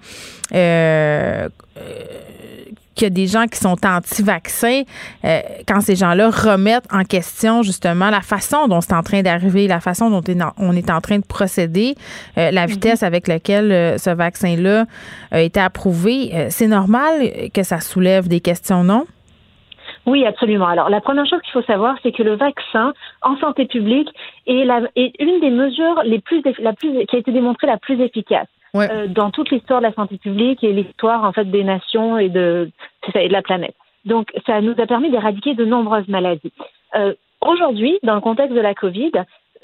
qu'il 3.02 3.08
y 3.08 3.12
a 3.12 3.26
des 3.26 3.28
gens 3.28 3.48
qui 3.48 3.58
sont 3.58 3.78
anti-vaccins, 3.84 4.84
euh, 5.26 5.40
quand 5.68 5.82
ces 5.82 5.96
gens-là 5.96 6.30
remettent 6.30 6.88
en 6.94 7.04
question 7.04 7.64
justement 7.64 8.12
la 8.12 8.22
façon 8.22 8.68
dont 8.68 8.80
c'est 8.80 8.94
en 8.94 9.02
train 9.02 9.24
d'arriver, 9.24 9.68
la 9.68 9.80
façon 9.80 10.12
dont 10.12 10.22
on 10.60 10.76
est 10.76 10.90
en 10.92 11.02
train 11.02 11.18
de 11.18 11.26
procéder, 11.26 11.96
euh, 12.38 12.52
la 12.52 12.64
mhm. 12.64 12.74
vitesse 12.74 13.02
avec 13.02 13.28
laquelle 13.28 13.72
euh, 13.72 13.98
ce 13.98 14.12
vaccin-là 14.12 14.86
a 15.32 15.42
été 15.42 15.60
approuvé, 15.60 16.48
c'est 16.50 16.68
normal 16.68 17.50
que 17.54 17.64
ça 17.64 17.80
soulève 17.80 18.28
des 18.28 18.40
questions, 18.40 18.84
non? 18.84 19.06
Oui, 20.06 20.26
absolument. 20.26 20.68
Alors, 20.68 20.90
la 20.90 21.02
première 21.02 21.26
chose 21.26 21.42
qu'il 21.42 21.54
faut 21.54 21.62
savoir, 21.64 21.96
c'est 22.04 22.12
que 22.12 22.24
le 22.24 22.36
vaccin 22.36 22.94
en 23.22 23.38
santé 23.38 23.66
publique 23.66 24.10
est, 24.48 24.66
la, 24.66 24.82
est 24.96 25.14
une 25.20 25.40
des 25.40 25.50
mesures 25.50 26.02
les 26.06 26.20
plus, 26.20 26.42
la 26.60 26.74
plus, 26.74 27.06
qui 27.06 27.16
a 27.16 27.20
été 27.20 27.32
démontrée 27.32 27.68
la 27.68 27.78
plus 27.78 28.00
efficace. 28.02 28.48
Euh, 28.76 29.08
dans 29.08 29.32
toute 29.32 29.52
l'histoire 29.52 29.82
de 29.82 29.88
la 29.88 29.94
santé 29.94 30.18
publique 30.18 30.64
et 30.64 30.72
l'histoire 30.72 31.26
en 31.26 31.34
fait 31.34 31.46
des 31.46 31.64
nations 31.64 32.18
et 32.18 32.30
de, 32.30 32.72
et 33.16 33.28
de 33.28 33.34
la 33.34 33.42
planète. 33.42 33.76
Donc 34.06 34.32
ça 34.46 34.62
nous 34.62 34.76
a 34.78 34.88
permis 34.88 35.12
d'éradiquer 35.12 35.56
de 35.56 35.66
nombreuses 35.66 36.08
maladies. 36.08 36.54
Euh, 36.96 37.14
Aujourd'hui, 37.42 37.98
dans 38.04 38.16
le 38.16 38.22
contexte 38.22 38.56
de 38.56 38.62
la 38.62 38.76
Covid, 38.76 39.12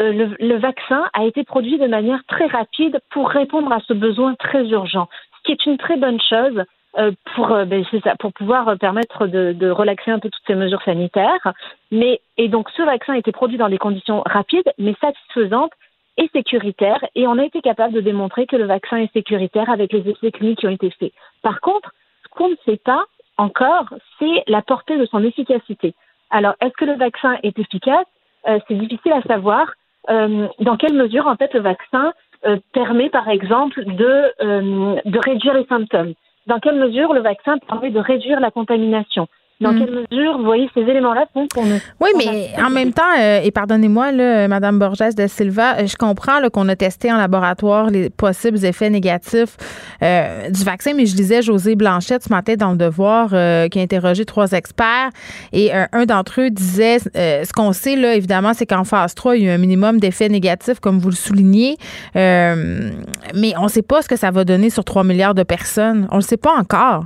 euh, 0.01 0.11
le, 0.11 0.35
le, 0.39 0.57
vaccin 0.57 1.07
a 1.13 1.25
été 1.25 1.43
produit 1.43 1.77
de 1.77 1.87
manière 1.87 2.23
très 2.27 2.47
rapide 2.47 2.99
pour 3.11 3.29
répondre 3.29 3.71
à 3.71 3.79
ce 3.87 3.93
besoin 3.93 4.35
très 4.35 4.65
urgent, 4.67 5.07
ce 5.37 5.43
qui 5.45 5.51
est 5.51 5.65
une 5.65 5.77
très 5.77 5.97
bonne 5.97 6.19
chose 6.19 6.63
euh, 6.97 7.11
pour, 7.35 7.51
euh, 7.51 7.65
ben, 7.65 7.85
ça, 8.03 8.15
pour 8.15 8.33
pouvoir 8.33 8.77
permettre 8.79 9.27
de, 9.27 9.53
de, 9.53 9.69
relaxer 9.69 10.09
un 10.09 10.17
peu 10.19 10.29
toutes 10.29 10.43
ces 10.47 10.55
mesures 10.55 10.81
sanitaires. 10.83 11.53
Mais, 11.91 12.19
et 12.37 12.47
donc 12.47 12.67
ce 12.75 12.81
vaccin 12.81 13.13
a 13.13 13.17
été 13.17 13.31
produit 13.31 13.57
dans 13.57 13.69
des 13.69 13.77
conditions 13.77 14.23
rapides 14.25 14.71
mais 14.79 14.95
satisfaisantes 14.99 15.71
est 16.17 16.31
sécuritaire 16.31 17.03
et 17.15 17.27
on 17.27 17.37
a 17.37 17.45
été 17.45 17.61
capable 17.61 17.93
de 17.93 18.01
démontrer 18.01 18.45
que 18.45 18.55
le 18.55 18.65
vaccin 18.65 18.97
est 18.97 19.13
sécuritaire 19.13 19.69
avec 19.69 19.93
les 19.93 20.09
essais 20.09 20.31
cliniques 20.31 20.59
qui 20.59 20.67
ont 20.67 20.71
été 20.71 20.89
faits. 20.91 21.13
Par 21.41 21.61
contre, 21.61 21.93
ce 22.23 22.29
qu'on 22.29 22.49
ne 22.49 22.55
sait 22.65 22.77
pas 22.77 23.05
encore, 23.37 23.85
c'est 24.19 24.43
la 24.47 24.61
portée 24.61 24.97
de 24.97 25.05
son 25.05 25.23
efficacité. 25.23 25.93
Alors, 26.29 26.55
est-ce 26.61 26.73
que 26.73 26.85
le 26.85 26.95
vaccin 26.95 27.37
est 27.43 27.57
efficace? 27.57 28.05
Euh, 28.47 28.59
C'est 28.67 28.75
difficile 28.75 29.13
à 29.13 29.21
savoir. 29.21 29.71
Euh, 30.09 30.47
dans 30.59 30.77
quelle 30.77 30.93
mesure, 30.93 31.27
en 31.27 31.35
fait, 31.35 31.53
le 31.53 31.61
vaccin 31.61 32.13
euh, 32.45 32.57
permet, 32.73 33.09
par 33.09 33.29
exemple, 33.29 33.83
de, 33.85 35.03
de 35.05 35.19
réduire 35.19 35.53
les 35.53 35.65
symptômes? 35.65 36.13
Dans 36.47 36.59
quelle 36.59 36.75
mesure 36.75 37.13
le 37.13 37.21
vaccin 37.21 37.57
permet 37.59 37.91
de 37.91 37.99
réduire 37.99 38.39
la 38.39 38.51
contamination? 38.51 39.27
Dans 39.59 39.73
mm. 39.73 39.79
quelle 39.79 40.05
mesure, 40.11 40.37
vous 40.37 40.43
voyez, 40.43 40.69
ces 40.73 40.81
éléments-là 40.81 41.25
font 41.33 41.47
qu'on 41.53 41.63
Oui, 41.99 42.09
mais 42.15 42.51
en 42.63 42.69
même 42.69 42.93
temps, 42.93 43.01
euh, 43.19 43.41
et 43.43 43.49
pardonnez-moi, 43.49 44.11
Madame 44.47 44.77
Borges 44.77 45.15
de 45.15 45.25
Silva, 45.25 45.77
euh, 45.77 45.87
je 45.87 45.95
comprends 45.95 46.37
qu'on 46.53 46.69
a 46.69 46.75
testé 46.75 47.11
en 47.11 47.17
laboratoire 47.17 47.89
les 47.89 48.09
possibles 48.11 48.63
effets 48.63 48.89
négatifs 48.89 49.57
euh, 50.03 50.49
du 50.49 50.63
vaccin, 50.63 50.93
mais 50.95 51.07
je 51.07 51.15
disais 51.15 51.41
José 51.41 51.75
Blanchette 51.75 52.23
ce 52.23 52.29
matin 52.29 52.53
dans 52.55 52.71
le 52.71 52.77
Devoir, 52.77 53.29
qui 53.29 53.79
a 53.79 53.81
interrogé 53.81 54.25
trois 54.25 54.51
experts, 54.51 55.09
et 55.51 55.71
un 55.73 56.05
d'entre 56.05 56.41
eux 56.41 56.49
disait, 56.51 56.99
ce 56.99 57.51
qu'on 57.51 57.73
sait, 57.73 57.95
là, 57.95 58.13
évidemment, 58.13 58.53
c'est 58.53 58.65
qu'en 58.65 58.83
phase 58.83 59.15
3, 59.15 59.37
il 59.37 59.45
y 59.45 59.49
a 59.49 59.53
un 59.53 59.57
minimum 59.57 59.99
d'effets 59.99 60.29
négatifs, 60.29 60.79
comme 60.79 60.99
vous 60.99 61.09
le 61.09 61.15
soulignez, 61.15 61.77
mais 62.13 63.53
on 63.57 63.63
ne 63.63 63.69
sait 63.69 63.81
pas 63.81 64.01
ce 64.01 64.07
que 64.07 64.15
ça 64.15 64.29
va 64.31 64.43
donner 64.43 64.69
sur 64.69 64.83
3 64.83 65.03
milliards 65.03 65.35
de 65.35 65.43
personnes. 65.43 66.07
On 66.11 66.17
ne 66.17 66.21
le 66.21 66.25
sait 66.25 66.37
pas 66.37 66.53
encore. 66.55 67.05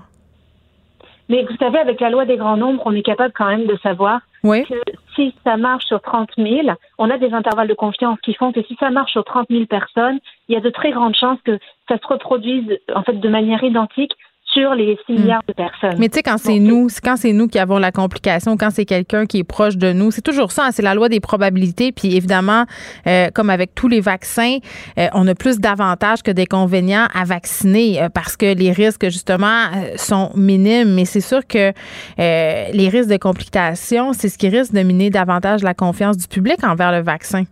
Mais 1.32 1.44
vous 1.44 1.56
savez, 1.56 1.80
avec 1.80 2.02
la 2.02 2.10
loi 2.10 2.26
des 2.26 2.36
grands 2.36 2.58
nombres, 2.58 2.84
on 2.86 2.94
est 2.94 3.04
capable 3.04 3.34
quand 3.34 3.48
même 3.48 3.66
de 3.66 3.78
savoir 3.78 4.20
que 4.44 4.82
si 5.16 5.34
ça 5.46 5.56
marche 5.56 5.86
sur 5.86 6.02
30 6.02 6.30
000, 6.38 6.68
on 6.98 7.10
a 7.10 7.18
des 7.18 7.32
intervalles 7.32 7.70
de 7.70 7.74
confiance 7.74 8.20
qui 8.20 8.34
font 8.34 8.52
que 8.52 8.62
si 8.64 8.76
ça 8.82 8.90
marche 8.90 9.14
sur 9.14 9.24
30 9.24 9.48
000 9.50 9.66
personnes, 9.66 10.20
il 10.50 10.56
y 10.56 10.58
a 10.58 10.60
de 10.60 10.70
très 10.70 10.92
grandes 10.92 11.16
chances 11.16 11.40
que 11.46 11.58
ça 11.88 11.98
se 11.98 12.06
reproduise 12.06 12.78
en 12.94 13.04
fait 13.04 13.14
de 13.14 13.30
manière 13.30 13.64
identique 13.64 14.12
sur 14.54 14.76
les 14.76 14.98
6 15.08 15.14
hmm. 15.14 15.20
milliards 15.20 15.44
de 15.48 15.54
personnes. 15.54 15.96
Mais 15.98 16.10
tu 16.10 16.16
sais, 16.16 16.24
quand 16.24 16.38
c'est 16.38 16.60
nous, 16.60 16.88
quand 17.04 17.16
c'est 17.16 17.34
nous 17.34 17.48
qui 17.48 17.60
avons 17.60 17.78
la 17.78 17.92
complication, 17.92 18.58
quand 18.58 18.70
c'est 18.70 18.86
quelqu'un 18.86 19.26
qui 19.26 19.40
est 19.40 19.44
proche 19.44 19.78
de 19.78 19.94
nous, 19.94 20.12
c'est 20.12 20.22
toujours 20.22 20.52
ça, 20.52 20.66
hein, 20.66 20.70
c'est 20.72 20.82
la 20.82 20.94
loi 20.94 21.10
des 21.10 21.20
probabilités. 21.20 21.92
Puis 21.92 22.16
évidemment, 22.16 22.66
euh, 23.08 23.30
comme 23.34 23.50
avec 23.50 23.74
tous 23.76 23.88
les 23.88 24.02
vaccins, 24.02 24.58
euh, 24.98 25.08
on 25.14 25.28
a 25.28 25.36
plus 25.36 25.60
d'avantages 25.60 26.24
que 26.24 26.32
d'inconvénients 26.32 27.08
à 27.14 27.24
vacciner 27.24 28.02
euh, 28.02 28.10
parce 28.10 28.38
que 28.38 28.54
les 28.54 28.72
risques, 28.72 29.06
justement, 29.06 29.68
sont 29.96 30.32
minimes. 30.36 30.94
Mais 30.94 31.06
c'est 31.06 31.22
sûr 31.22 31.46
que 31.48 31.72
les 32.18 32.90
risques 32.90 33.10
de 33.10 33.18
complications, 33.18 34.14
c'est 34.14 34.30
ce 34.30 34.38
qui 34.38 34.50
risque 34.50 34.74
de 34.74 34.82
miner 34.82 35.10
davantage 35.10 35.64
la 35.64 35.74
confiance 35.74 36.18
du 36.18 36.28
public 36.28 36.64
envers 36.64 36.92
le 36.92 37.02
vaccin. 37.02 37.44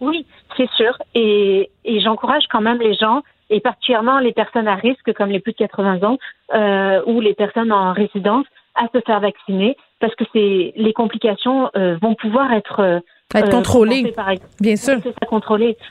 Oui, 0.00 0.26
c'est 0.56 0.70
sûr. 0.70 0.96
Et, 1.14 1.70
et 1.84 2.00
j'encourage 2.00 2.44
quand 2.50 2.60
même 2.60 2.78
les 2.78 2.94
gens 2.94 3.22
et 3.50 3.60
particulièrement 3.60 4.18
les 4.18 4.32
personnes 4.32 4.68
à 4.68 4.74
risque 4.74 5.12
comme 5.14 5.30
les 5.30 5.40
plus 5.40 5.52
de 5.52 5.58
80 5.58 6.02
ans 6.02 6.18
euh, 6.54 7.02
ou 7.06 7.20
les 7.20 7.34
personnes 7.34 7.72
en 7.72 7.92
résidence 7.92 8.46
à 8.74 8.86
se 8.92 9.00
faire 9.06 9.20
vacciner 9.20 9.76
parce 10.00 10.14
que 10.14 10.24
c'est 10.32 10.72
les 10.76 10.92
complications 10.92 11.70
euh, 11.76 11.96
vont 12.00 12.14
pouvoir 12.14 12.52
être 12.52 13.00
Être 13.34 13.50
contrôlé. 13.50 14.12
Bien 14.60 14.76
sûr. 14.76 14.98
Ça. 15.02 15.10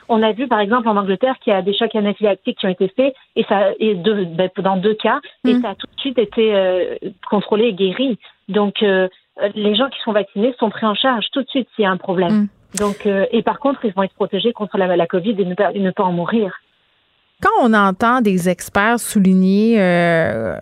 On 0.08 0.22
a 0.22 0.32
vu, 0.32 0.46
par 0.46 0.60
exemple, 0.60 0.88
en 0.88 0.96
Angleterre, 0.96 1.36
qu'il 1.42 1.52
y 1.52 1.56
a 1.56 1.62
des 1.62 1.74
chocs 1.74 1.94
anaphylactiques 1.94 2.58
qui 2.58 2.66
ont 2.66 2.70
été 2.70 2.88
faits, 2.88 3.14
et 3.36 3.44
ça, 3.44 3.70
et 3.78 3.94
deux, 3.94 4.24
ben, 4.24 4.48
dans 4.58 4.76
deux 4.76 4.94
cas, 4.94 5.20
et 5.46 5.54
mm. 5.54 5.62
ça 5.62 5.70
a 5.70 5.74
tout 5.74 5.86
de 5.86 6.00
suite 6.00 6.18
été 6.18 6.98
contrôlé 7.28 7.66
et 7.66 7.72
guéri. 7.74 8.18
Donc, 8.48 8.80
les 8.80 9.74
gens 9.74 9.88
qui 9.88 10.00
sont 10.04 10.12
vaccinés 10.12 10.54
sont 10.58 10.70
pris 10.70 10.86
en 10.86 10.94
charge 10.94 11.26
tout 11.32 11.42
de 11.42 11.48
suite 11.48 11.68
s'il 11.74 11.82
y 11.84 11.86
a 11.86 11.90
un 11.90 11.96
problème. 11.96 12.32
Mm. 12.32 12.48
Donc, 12.74 13.06
et 13.06 13.42
par 13.42 13.60
contre, 13.60 13.84
ils 13.84 13.92
vont 13.92 14.02
être 14.02 14.14
protégés 14.14 14.52
contre 14.52 14.78
la, 14.78 14.96
la 14.96 15.06
COVID 15.06 15.36
et 15.38 15.44
ne, 15.44 15.54
et 15.74 15.80
ne 15.80 15.90
pas 15.90 16.02
en 16.04 16.12
mourir. 16.12 16.52
Quand 17.40 17.50
on 17.60 17.74
entend 17.74 18.20
des 18.20 18.48
experts 18.48 19.00
souligner 19.00 19.80
euh, 19.80 20.56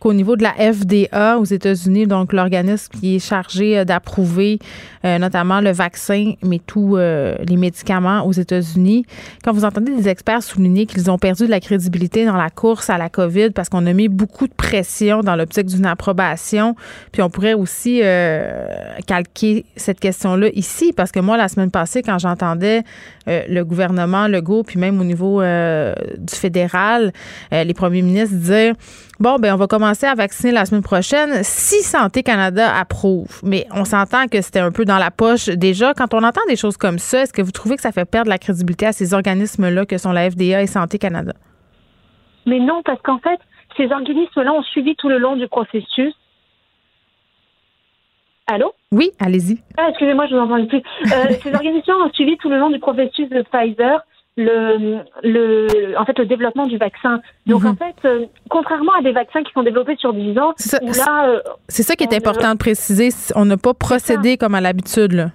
qu'au 0.00 0.12
niveau 0.12 0.36
de 0.36 0.42
la 0.42 0.52
FDA 0.52 1.38
aux 1.38 1.44
États-Unis, 1.44 2.06
donc 2.06 2.32
l'organisme 2.32 2.92
qui 3.00 3.16
est 3.16 3.18
chargé 3.18 3.78
euh, 3.78 3.84
d'approuver 3.84 4.58
euh, 5.04 5.18
notamment 5.18 5.60
le 5.60 5.72
vaccin, 5.72 6.34
mais 6.42 6.60
tous 6.64 6.96
euh, 6.96 7.36
les 7.48 7.56
médicaments 7.56 8.24
aux 8.24 8.32
États-Unis, 8.32 9.04
quand 9.42 9.52
vous 9.52 9.64
entendez 9.64 9.94
des 9.94 10.08
experts 10.08 10.42
souligner 10.42 10.86
qu'ils 10.86 11.10
ont 11.10 11.18
perdu 11.18 11.46
de 11.46 11.50
la 11.50 11.60
crédibilité 11.60 12.24
dans 12.24 12.36
la 12.36 12.50
course 12.50 12.90
à 12.90 12.98
la 12.98 13.08
COVID 13.08 13.50
parce 13.50 13.68
qu'on 13.68 13.86
a 13.86 13.92
mis 13.92 14.08
beaucoup 14.08 14.46
de 14.46 14.54
pression 14.54 15.22
dans 15.22 15.34
l'optique 15.34 15.66
d'une 15.66 15.86
approbation, 15.86 16.76
puis 17.12 17.22
on 17.22 17.30
pourrait 17.30 17.54
aussi 17.54 18.00
calquer 19.06 19.64
cette 19.76 20.00
question-là 20.00 20.48
ici, 20.54 20.92
parce 20.92 21.12
que 21.12 21.20
moi, 21.20 21.36
la 21.36 21.48
semaine 21.48 21.70
passée, 21.70 22.02
quand 22.02 22.18
j'entendais 22.18 22.82
le 23.26 23.62
gouvernement 23.62 24.28
Legault, 24.28 24.62
puis 24.62 24.78
même 24.78 25.00
au 25.00 25.04
niveau 25.04 25.40
du 25.40 26.34
fédéral, 26.34 27.12
les 27.52 27.74
premiers 27.74 28.02
ministres 28.02 28.36
dire 28.36 28.74
Bon, 29.20 29.36
ben 29.40 29.52
on 29.52 29.56
va 29.56 29.66
commencer 29.66 30.06
à 30.06 30.14
vacciner 30.14 30.52
la 30.52 30.64
semaine 30.64 30.82
prochaine 30.82 31.42
si 31.42 31.82
Santé 31.82 32.22
Canada 32.22 32.72
approuve. 32.78 33.40
Mais 33.42 33.66
on 33.74 33.84
s'entend 33.84 34.28
que 34.28 34.40
c'était 34.40 34.60
un 34.60 34.70
peu 34.70 34.84
dans 34.84 34.98
la 34.98 35.10
poche 35.10 35.46
déjà. 35.48 35.92
Quand 35.92 36.14
on 36.14 36.22
entend 36.22 36.40
des 36.48 36.54
choses 36.54 36.76
comme 36.76 36.98
ça, 36.98 37.22
est-ce 37.22 37.32
que 37.32 37.42
vous 37.42 37.50
trouvez 37.50 37.74
que 37.74 37.82
ça 37.82 37.90
fait 37.90 38.08
perdre 38.08 38.30
la 38.30 38.38
crédibilité 38.38 38.86
à 38.86 38.92
ces 38.92 39.14
organismes-là 39.14 39.86
que 39.86 39.98
sont 39.98 40.12
la 40.12 40.30
FDA 40.30 40.62
et 40.62 40.68
Santé 40.68 40.98
Canada? 40.98 41.32
Mais 42.46 42.60
non, 42.60 42.82
parce 42.84 43.02
qu'en 43.02 43.18
fait, 43.18 43.40
ces 43.76 43.90
organismes-là 43.90 44.52
ont 44.52 44.62
suivi 44.62 44.94
tout 44.94 45.08
le 45.08 45.18
long 45.18 45.34
du 45.34 45.48
processus. 45.48 46.14
Allô? 48.46 48.72
Oui, 48.92 49.10
allez-y. 49.18 49.58
Ah, 49.76 49.88
excusez-moi, 49.90 50.28
je 50.28 50.36
vous 50.36 50.42
entends 50.42 50.64
plus. 50.66 50.82
Euh, 51.06 51.34
ces 51.42 51.52
organismes 51.52 51.90
ont 52.04 52.12
suivi 52.12 52.36
tout 52.36 52.50
le 52.50 52.58
long 52.58 52.70
du 52.70 52.78
processus 52.78 53.28
de 53.28 53.42
Pfizer 53.42 54.00
le, 54.38 55.00
le, 55.24 55.98
en 55.98 56.04
fait, 56.04 56.16
le 56.18 56.26
développement 56.26 56.66
du 56.66 56.78
vaccin. 56.78 57.20
Donc, 57.46 57.62
mhm. 57.62 57.70
en 57.70 57.74
fait, 57.74 57.96
euh, 58.04 58.26
contrairement 58.48 58.92
à 58.98 59.02
des 59.02 59.12
vaccins 59.12 59.42
qui 59.42 59.52
sont 59.52 59.64
développés 59.64 59.96
sur 59.96 60.14
10 60.14 60.38
ans, 60.38 60.54
c'est 60.56 60.94
ça, 60.94 61.24
euh, 61.26 61.40
c'est 61.68 61.82
ça 61.82 61.96
qui 61.96 62.04
est 62.04 62.14
important 62.14 62.52
de 62.52 62.58
préciser. 62.58 63.08
On 63.34 63.44
n'a 63.44 63.56
pas 63.56 63.74
procédé 63.74 64.36
comme 64.36 64.54
à 64.54 64.60
l'habitude, 64.60 65.12
là. 65.12 65.30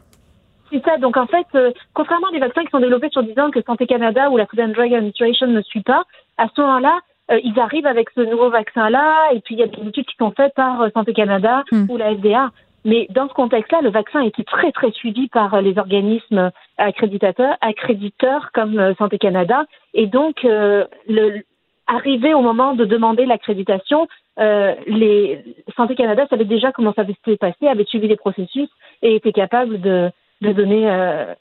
C'est 0.71 0.83
ça. 0.83 0.97
Donc, 0.97 1.17
en 1.17 1.27
fait, 1.27 1.45
euh, 1.53 1.71
contrairement 1.93 2.27
à 2.29 2.31
des 2.31 2.39
vaccins 2.39 2.63
qui 2.63 2.71
sont 2.71 2.79
développés 2.79 3.09
sur 3.11 3.23
10 3.23 3.37
ans 3.39 3.51
que 3.51 3.61
Santé 3.61 3.85
Canada 3.85 4.29
ou 4.29 4.37
la 4.37 4.45
Food 4.47 4.61
and 4.61 4.69
Drug 4.69 4.93
Administration 4.93 5.47
ne 5.47 5.61
suit 5.61 5.83
pas, 5.83 6.03
à 6.37 6.47
ce 6.55 6.61
moment-là, 6.61 6.99
ils 7.43 7.57
arrivent 7.59 7.87
avec 7.87 8.09
ce 8.15 8.21
nouveau 8.21 8.49
vaccin-là, 8.49 9.31
et 9.33 9.39
puis 9.39 9.55
il 9.55 9.59
y 9.59 9.63
a 9.63 9.67
des 9.67 9.87
études 9.87 10.05
qui 10.05 10.15
sont 10.19 10.31
faites 10.35 10.53
par 10.55 10.85
Santé 10.93 11.13
Canada 11.13 11.63
hmm. 11.71 11.89
ou 11.89 11.97
la 11.97 12.13
FDA. 12.13 12.51
Mais 12.85 13.07
dans 13.09 13.27
ce 13.29 13.33
contexte-là, 13.33 13.81
le 13.81 13.89
vaccin 13.89 14.21
été 14.21 14.43
très, 14.43 14.71
très 14.71 14.91
suivi 14.91 15.27
par 15.29 15.53
euh, 15.53 15.61
les 15.61 15.77
organismes 15.77 16.51
accréditateurs, 16.77 17.55
accréditeurs 17.61 18.51
comme 18.53 18.79
euh, 18.79 18.93
Santé 18.95 19.17
Canada. 19.17 19.65
Et 19.93 20.07
donc, 20.07 20.43
euh, 20.43 20.85
le, 21.07 21.43
arrivé 21.87 22.33
au 22.33 22.41
moment 22.41 22.73
de 22.73 22.85
demander 22.85 23.25
l'accréditation, 23.25 24.07
euh, 24.39 24.73
les 24.87 25.43
Santé 25.75 25.95
Canada 25.95 26.25
savait 26.29 26.45
déjà 26.45 26.71
comment 26.71 26.93
ça 26.93 27.05
s'était 27.05 27.37
passé, 27.37 27.67
avait 27.67 27.85
suivi 27.85 28.07
les 28.07 28.15
processus 28.15 28.69
et 29.01 29.15
était 29.15 29.31
capable 29.31 29.79
de, 29.81 30.09
de 30.43 30.53
donner 30.53 30.89
euh, 30.89 31.33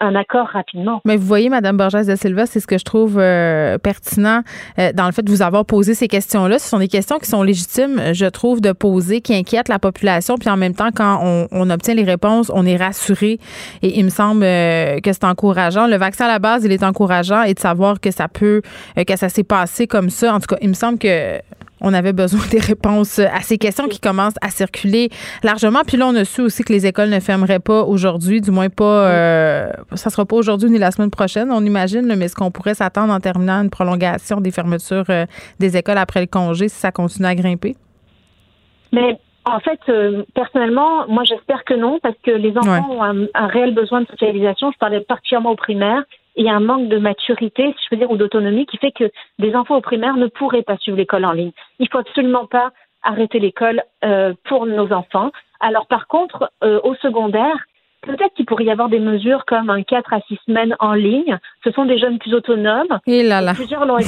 un, 0.00 0.14
accord 0.14 0.46
rapidement. 0.46 1.00
Mais 1.04 1.16
vous 1.16 1.26
voyez, 1.26 1.48
Madame 1.48 1.76
Borges 1.76 2.06
de 2.06 2.14
Silva, 2.14 2.46
c'est 2.46 2.60
ce 2.60 2.66
que 2.66 2.78
je 2.78 2.84
trouve 2.84 3.18
euh, 3.18 3.78
pertinent 3.78 4.42
euh, 4.78 4.92
dans 4.92 5.06
le 5.06 5.12
fait 5.12 5.22
de 5.22 5.30
vous 5.30 5.42
avoir 5.42 5.64
posé 5.64 5.94
ces 5.94 6.06
questions-là. 6.06 6.58
Ce 6.58 6.68
sont 6.68 6.78
des 6.78 6.88
questions 6.88 7.18
qui 7.18 7.28
sont 7.28 7.42
légitimes, 7.42 8.12
je 8.12 8.26
trouve, 8.26 8.60
de 8.60 8.72
poser, 8.72 9.20
qui 9.20 9.34
inquiètent 9.34 9.68
la 9.68 9.78
population. 9.78 10.36
Puis 10.36 10.50
en 10.50 10.56
même 10.56 10.74
temps, 10.74 10.90
quand 10.94 11.20
on, 11.22 11.48
on 11.50 11.70
obtient 11.70 11.94
les 11.94 12.04
réponses, 12.04 12.50
on 12.54 12.64
est 12.66 12.76
rassuré. 12.76 13.38
Et 13.82 13.98
il 13.98 14.04
me 14.04 14.10
semble 14.10 14.42
que 14.42 15.12
c'est 15.12 15.24
encourageant. 15.24 15.86
Le 15.86 15.96
vaccin 15.96 16.26
à 16.26 16.28
la 16.28 16.38
base, 16.38 16.64
il 16.64 16.72
est 16.72 16.84
encourageant 16.84 17.42
et 17.42 17.54
de 17.54 17.60
savoir 17.60 18.00
que 18.00 18.10
ça 18.10 18.28
peut, 18.28 18.62
que 18.96 19.16
ça 19.16 19.28
s'est 19.28 19.44
passé 19.44 19.86
comme 19.86 20.10
ça. 20.10 20.34
En 20.34 20.40
tout 20.40 20.54
cas, 20.54 20.56
il 20.60 20.68
me 20.68 20.74
semble 20.74 20.98
que 20.98 21.40
on 21.80 21.92
avait 21.94 22.12
besoin 22.12 22.40
des 22.50 22.58
réponses 22.58 23.18
à 23.18 23.40
ces 23.40 23.58
questions 23.58 23.88
qui 23.88 24.00
commencent 24.00 24.38
à 24.40 24.50
circuler 24.50 25.08
largement. 25.42 25.80
Puis 25.86 25.96
là, 25.96 26.06
on 26.06 26.14
a 26.14 26.24
su 26.24 26.40
aussi 26.40 26.62
que 26.62 26.72
les 26.72 26.86
écoles 26.86 27.10
ne 27.10 27.20
fermeraient 27.20 27.60
pas 27.60 27.82
aujourd'hui, 27.82 28.40
du 28.40 28.50
moins 28.50 28.68
pas, 28.68 29.08
euh, 29.08 29.70
ça 29.94 30.10
sera 30.10 30.24
pas 30.24 30.36
aujourd'hui 30.36 30.70
ni 30.70 30.78
la 30.78 30.90
semaine 30.90 31.10
prochaine, 31.10 31.50
on 31.50 31.64
imagine, 31.64 32.14
mais 32.16 32.26
est-ce 32.26 32.36
qu'on 32.36 32.50
pourrait 32.50 32.74
s'attendre 32.74 33.12
en 33.12 33.20
terminant 33.20 33.62
une 33.62 33.70
prolongation 33.70 34.40
des 34.40 34.50
fermetures 34.50 35.04
euh, 35.10 35.26
des 35.58 35.76
écoles 35.76 35.98
après 35.98 36.20
le 36.20 36.26
congé 36.26 36.68
si 36.68 36.76
ça 36.76 36.92
continue 36.92 37.26
à 37.26 37.34
grimper? 37.34 37.76
Mais 38.92 39.18
en 39.44 39.60
fait, 39.60 39.80
euh, 39.88 40.24
personnellement, 40.34 41.06
moi 41.08 41.24
j'espère 41.24 41.64
que 41.64 41.74
non, 41.74 41.98
parce 42.02 42.16
que 42.22 42.30
les 42.30 42.56
enfants 42.56 42.90
ont 42.90 43.02
un, 43.02 43.26
un, 43.34 43.46
réel 43.46 43.74
besoin 43.74 44.02
de 44.02 44.06
socialisation. 44.06 44.70
Je 44.72 44.78
parlais 44.78 45.00
particulièrement 45.00 45.52
aux 45.52 45.56
primaires 45.56 46.04
il 46.36 46.44
y 46.44 46.48
a 46.48 46.54
un 46.54 46.60
manque 46.60 46.88
de 46.88 46.98
maturité, 46.98 47.74
si 47.76 47.84
je 47.84 47.88
peux 47.90 47.96
dire, 47.96 48.10
ou 48.10 48.16
d'autonomie 48.16 48.66
qui 48.66 48.76
fait 48.78 48.92
que 48.92 49.10
des 49.38 49.54
enfants 49.54 49.76
au 49.76 49.80
primaire 49.80 50.16
ne 50.16 50.26
pourraient 50.26 50.62
pas 50.62 50.76
suivre 50.78 50.96
l'école 50.96 51.24
en 51.24 51.32
ligne. 51.32 51.52
Il 51.78 51.88
faut 51.88 51.98
absolument 51.98 52.46
pas 52.46 52.70
arrêter 53.02 53.38
l'école 53.38 53.82
euh, 54.04 54.34
pour 54.44 54.66
nos 54.66 54.92
enfants. 54.92 55.30
Alors 55.60 55.86
par 55.86 56.06
contre, 56.06 56.50
euh, 56.62 56.80
au 56.84 56.94
secondaire, 56.96 57.56
peut-être 58.02 58.34
qu'il 58.34 58.46
pourrait 58.46 58.64
y 58.64 58.70
avoir 58.70 58.88
des 58.88 59.00
mesures 59.00 59.44
comme 59.44 59.70
un 59.70 59.82
4 59.82 60.12
à 60.12 60.20
6 60.22 60.38
semaines 60.46 60.76
en 60.80 60.94
ligne. 60.94 61.38
Ce 61.64 61.70
sont 61.72 61.84
des 61.84 61.98
jeunes 61.98 62.18
plus 62.18 62.34
autonomes. 62.34 62.98
Et 63.06 63.22
là 63.22 63.40
là. 63.40 63.54
Plusieurs 63.54 63.84
l'ont 63.84 63.98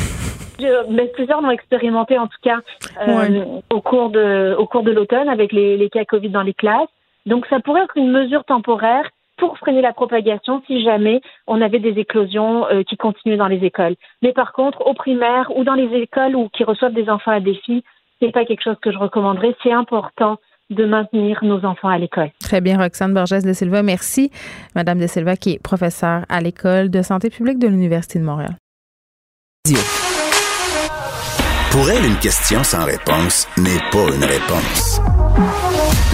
mais 0.91 1.07
plusieurs 1.09 1.41
l'ont 1.41 1.51
expérimenté 1.51 2.19
en 2.19 2.29
tout 2.29 2.39
cas 2.41 2.61
euh, 3.09 3.45
au 3.73 3.81
cours 3.81 4.11
de 4.11 4.55
au 4.57 4.67
cours 4.67 4.85
de 4.85 4.93
l'automne 4.93 5.29
avec 5.29 5.51
les, 5.51 5.77
les 5.77 5.91
cas 5.91 6.05
Covid 6.05 6.29
dans 6.29 6.43
les 6.43 6.55
classes. 6.55 6.89
Donc 7.27 7.47
ça 7.47 7.59
pourrait 7.59 7.83
être 7.83 7.97
une 7.97 8.13
mesure 8.13 8.45
temporaire 8.45 9.11
pour 9.39 9.59
freiner 9.59 9.83
la 9.83 9.93
propagation 9.93 10.63
si 10.67 10.83
jamais 10.83 11.21
on 11.47 11.61
avait 11.61 11.79
des 11.79 11.99
éclosions 11.99 12.67
euh, 12.67 12.83
qui 12.83 12.97
continuaient 12.97 13.37
dans 13.37 13.49
les 13.49 13.65
écoles. 13.65 13.97
Mais 14.23 14.33
par 14.33 14.53
contre, 14.53 14.87
au 14.87 14.95
primaire 14.95 15.51
ou 15.57 15.65
dans 15.65 15.75
les 15.75 15.95
écoles 15.99 16.37
ou 16.37 16.49
qui 16.51 16.65
reçoivent 16.65 16.93
des 16.95 17.09
enfants 17.09 17.33
à 17.33 17.41
défi, 17.41 17.83
c'est 18.21 18.33
pas 18.33 18.45
quelque 18.45 18.63
chose 18.63 18.77
que 18.81 18.93
je 18.93 18.99
recommanderais. 18.99 19.55
C'est 19.63 19.73
important 19.73 20.39
de 20.71 20.85
maintenir 20.85 21.41
nos 21.43 21.65
enfants 21.65 21.89
à 21.89 21.99
l'école. 21.99 22.31
Très 22.41 22.61
bien, 22.61 22.79
Roxane 22.79 23.13
Borges 23.13 23.43
de 23.43 23.53
Silva. 23.53 23.83
Merci, 23.83 24.31
Madame 24.75 24.99
de 24.99 25.07
Silva, 25.07 25.37
qui 25.37 25.53
est 25.53 25.63
professeure 25.63 26.25
à 26.29 26.41
l'école 26.41 26.91
de 26.91 27.03
santé 27.03 27.31
publique 27.31 27.59
de 27.59 27.69
l'Université 27.69 28.19
de 28.19 28.25
Montréal. 28.25 28.57
Pour 31.71 31.89
elle, 31.89 32.05
une 32.05 32.19
question 32.19 32.63
sans 32.65 32.85
réponse 32.85 33.49
n'est 33.57 33.81
pas 33.91 34.15
une 34.15 34.25
réponse. 34.25 35.01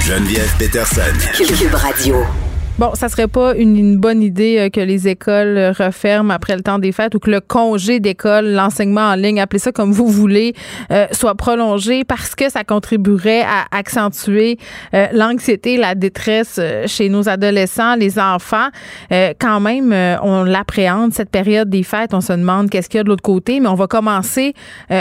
Geneviève 0.01 0.57
Peterson. 0.59 1.03
Cube 1.37 1.75
Radio. 1.75 2.48
Bon, 2.79 2.93
ça 2.95 3.09
serait 3.09 3.27
pas 3.27 3.57
une, 3.57 3.97
bonne 3.97 4.23
idée 4.23 4.57
euh, 4.57 4.71
que 4.71 4.81
les 4.81 5.09
écoles 5.09 5.75
referment 5.77 6.33
après 6.33 6.55
le 6.55 6.63
temps 6.63 6.79
des 6.79 6.93
fêtes 6.93 7.13
ou 7.17 7.19
que 7.19 7.29
le 7.29 7.41
congé 7.41 7.99
d'école, 7.99 8.53
l'enseignement 8.53 9.01
en 9.01 9.15
ligne, 9.17 9.41
appelez 9.41 9.59
ça 9.59 9.73
comme 9.73 9.91
vous 9.91 10.07
voulez, 10.07 10.55
euh, 10.93 11.09
soit 11.11 11.35
prolongé 11.35 12.05
parce 12.05 12.37
que 12.37 12.49
ça 12.49 12.63
contribuerait 12.63 13.43
à 13.43 13.65
accentuer 13.77 14.59
euh, 14.95 15.09
l'anxiété, 15.13 15.77
la 15.77 15.97
détresse 15.97 16.61
chez 16.87 17.09
nos 17.09 17.29
adolescents, 17.29 17.97
les 17.97 18.17
enfants. 18.17 18.69
quand 19.11 19.59
même, 19.59 19.93
on 20.23 20.45
l'appréhende 20.45 21.13
cette 21.13 21.31
période 21.31 21.69
des 21.69 21.83
fêtes. 21.83 22.15
On 22.15 22.21
se 22.21 22.33
demande 22.33 22.71
qu'est-ce 22.71 22.89
qu'il 22.89 22.99
y 22.99 23.01
a 23.01 23.05
de 23.05 23.09
l'autre 23.09 23.23
côté, 23.23 23.59
mais 23.59 23.69
on 23.69 23.75
va 23.75 23.89
commencer 23.89 24.55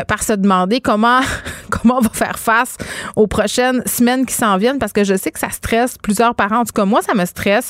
par 0.08 0.24
se 0.24 0.34
demander 0.34 0.82
comment 0.82 1.20
comment 1.70 1.98
on 1.98 2.02
va 2.02 2.10
faire 2.12 2.40
face 2.40 2.78
aux 3.16 3.28
prochaines 3.28 3.84
semaines 3.86 4.26
qui 4.26 4.34
s'en 4.34 4.58
viennent 4.58 4.80
parce 4.80 4.94
que 4.94 5.04
je 5.04 5.16
sais 5.16 5.32
que 5.32 5.40
ça 5.40 5.50
stresse 5.50 5.98
plusieurs 6.02 6.34
parents. 6.34 6.62
En 6.62 6.66
tout 6.66 6.74
cas, 6.74 6.86
moi, 6.86 7.02
ça 7.02 7.14
me 7.14 7.26
stresse 7.26 7.67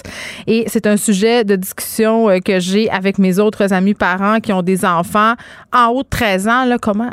et 0.48 0.66
c'est 0.68 0.88
un 0.88 0.98
sujet 0.98 1.44
de 1.44 1.56
discussion 1.56 2.30
euh, 2.30 2.40
que 2.40 2.60
j'ai 2.60 2.90
avec 2.90 3.18
mes 3.18 3.40
autres 3.40 3.74
amis 3.74 3.94
parents 3.94 4.40
qui 4.40 4.54
ont 4.54 4.62
des 4.62 4.86
enfants 4.86 5.34
en 5.74 5.88
haut 5.88 6.04
de 6.04 6.10
13 6.10 6.48
ans. 6.48 6.78
Comment, 6.82 7.10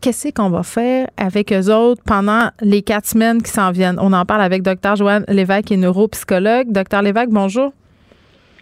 qu'est-ce 0.00 0.28
qu'on 0.30 0.50
va 0.50 0.62
faire 0.62 1.08
avec 1.16 1.52
eux 1.52 1.72
autres 1.72 2.02
pendant 2.04 2.50
les 2.60 2.82
quatre 2.82 3.06
semaines 3.06 3.42
qui 3.42 3.50
s'en 3.50 3.70
viennent? 3.70 3.98
On 4.00 4.12
en 4.12 4.24
parle 4.24 4.42
avec 4.42 4.62
Dr. 4.62 4.96
Joanne 4.96 5.24
Lévesque, 5.28 5.66
qui 5.66 5.74
est 5.74 5.78
neuropsychologue. 5.78 6.72
Dr. 6.72 7.02
Lévesque, 7.02 7.30
bonjour. 7.30 7.72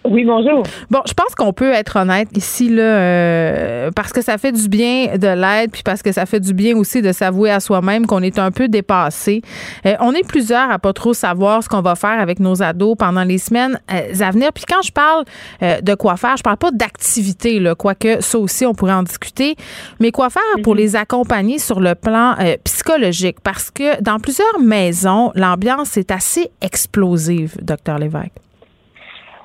Oui, 0.04 0.24
bonjour. 0.24 0.62
Bon, 0.90 1.00
je 1.06 1.12
pense 1.12 1.34
qu'on 1.34 1.52
peut 1.52 1.72
être 1.72 1.96
honnête 1.96 2.34
ici, 2.34 2.70
là, 2.70 2.82
euh, 2.82 3.90
parce 3.94 4.14
que 4.14 4.22
ça 4.22 4.38
fait 4.38 4.50
du 4.50 4.66
bien 4.66 5.18
de 5.18 5.28
l'aide, 5.28 5.70
puis 5.70 5.82
parce 5.82 6.02
que 6.02 6.10
ça 6.10 6.24
fait 6.24 6.40
du 6.40 6.54
bien 6.54 6.74
aussi 6.74 7.02
de 7.02 7.12
s'avouer 7.12 7.50
à 7.50 7.60
soi-même 7.60 8.06
qu'on 8.06 8.22
est 8.22 8.38
un 8.38 8.50
peu 8.50 8.66
dépassé. 8.66 9.42
Euh, 9.84 9.96
on 10.00 10.12
est 10.12 10.26
plusieurs 10.26 10.70
à 10.70 10.78
pas 10.78 10.94
trop 10.94 11.12
savoir 11.12 11.62
ce 11.62 11.68
qu'on 11.68 11.82
va 11.82 11.96
faire 11.96 12.18
avec 12.18 12.40
nos 12.40 12.62
ados 12.62 12.96
pendant 12.98 13.24
les 13.24 13.36
semaines 13.36 13.78
euh, 13.92 14.14
à 14.20 14.30
venir. 14.30 14.54
Puis 14.54 14.64
quand 14.66 14.80
je 14.80 14.90
parle 14.90 15.24
de 15.60 15.94
quoi 15.94 16.16
faire, 16.16 16.36
je 16.38 16.42
parle 16.42 16.56
pas 16.56 16.70
d'activité, 16.70 17.60
là, 17.60 17.74
quoique 17.74 18.22
ça 18.22 18.38
aussi, 18.38 18.64
on 18.64 18.72
pourrait 18.72 18.94
en 18.94 19.02
discuter, 19.02 19.56
mais 20.00 20.12
quoi 20.12 20.30
faire 20.30 20.42
pour 20.62 20.74
mhm. 20.74 20.80
les 20.80 20.96
accompagner 20.96 21.58
sur 21.58 21.78
le 21.78 21.94
plan 21.94 22.36
psychologique, 22.64 23.36
parce 23.42 23.70
que 23.70 24.00
dans 24.00 24.18
plusieurs 24.18 24.60
maisons, 24.60 25.30
l'ambiance 25.34 25.98
est 25.98 26.10
assez 26.10 26.50
explosive, 26.62 27.56
docteur 27.60 27.98
Lévesque. 27.98 28.32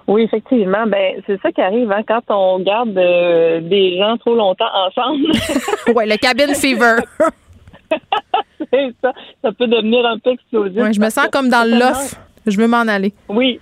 Oui, 0.07 0.23
effectivement. 0.23 0.85
Ben, 0.87 1.21
c'est 1.25 1.41
ça 1.41 1.51
qui 1.51 1.61
arrive 1.61 1.91
hein, 1.91 2.01
quand 2.07 2.21
on 2.29 2.59
garde 2.59 2.97
euh, 2.97 3.59
des 3.61 3.97
gens 3.97 4.17
trop 4.17 4.35
longtemps 4.35 4.69
ensemble. 4.87 5.31
oui, 5.95 6.07
le 6.07 6.17
cabin 6.17 6.53
fever. 6.53 6.97
c'est 8.71 8.93
ça. 9.01 9.13
Ça 9.41 9.51
peut 9.51 9.67
devenir 9.67 10.05
un 10.05 10.19
peu 10.19 10.31
explosif. 10.31 10.81
Oui, 10.81 10.93
je 10.93 10.99
me 10.99 11.09
sens 11.09 11.27
comme 11.31 11.49
dans 11.49 11.67
l'off. 11.67 12.15
Je 12.45 12.57
veux 12.57 12.67
m'en 12.67 12.81
aller. 12.81 13.13
Oui. 13.29 13.59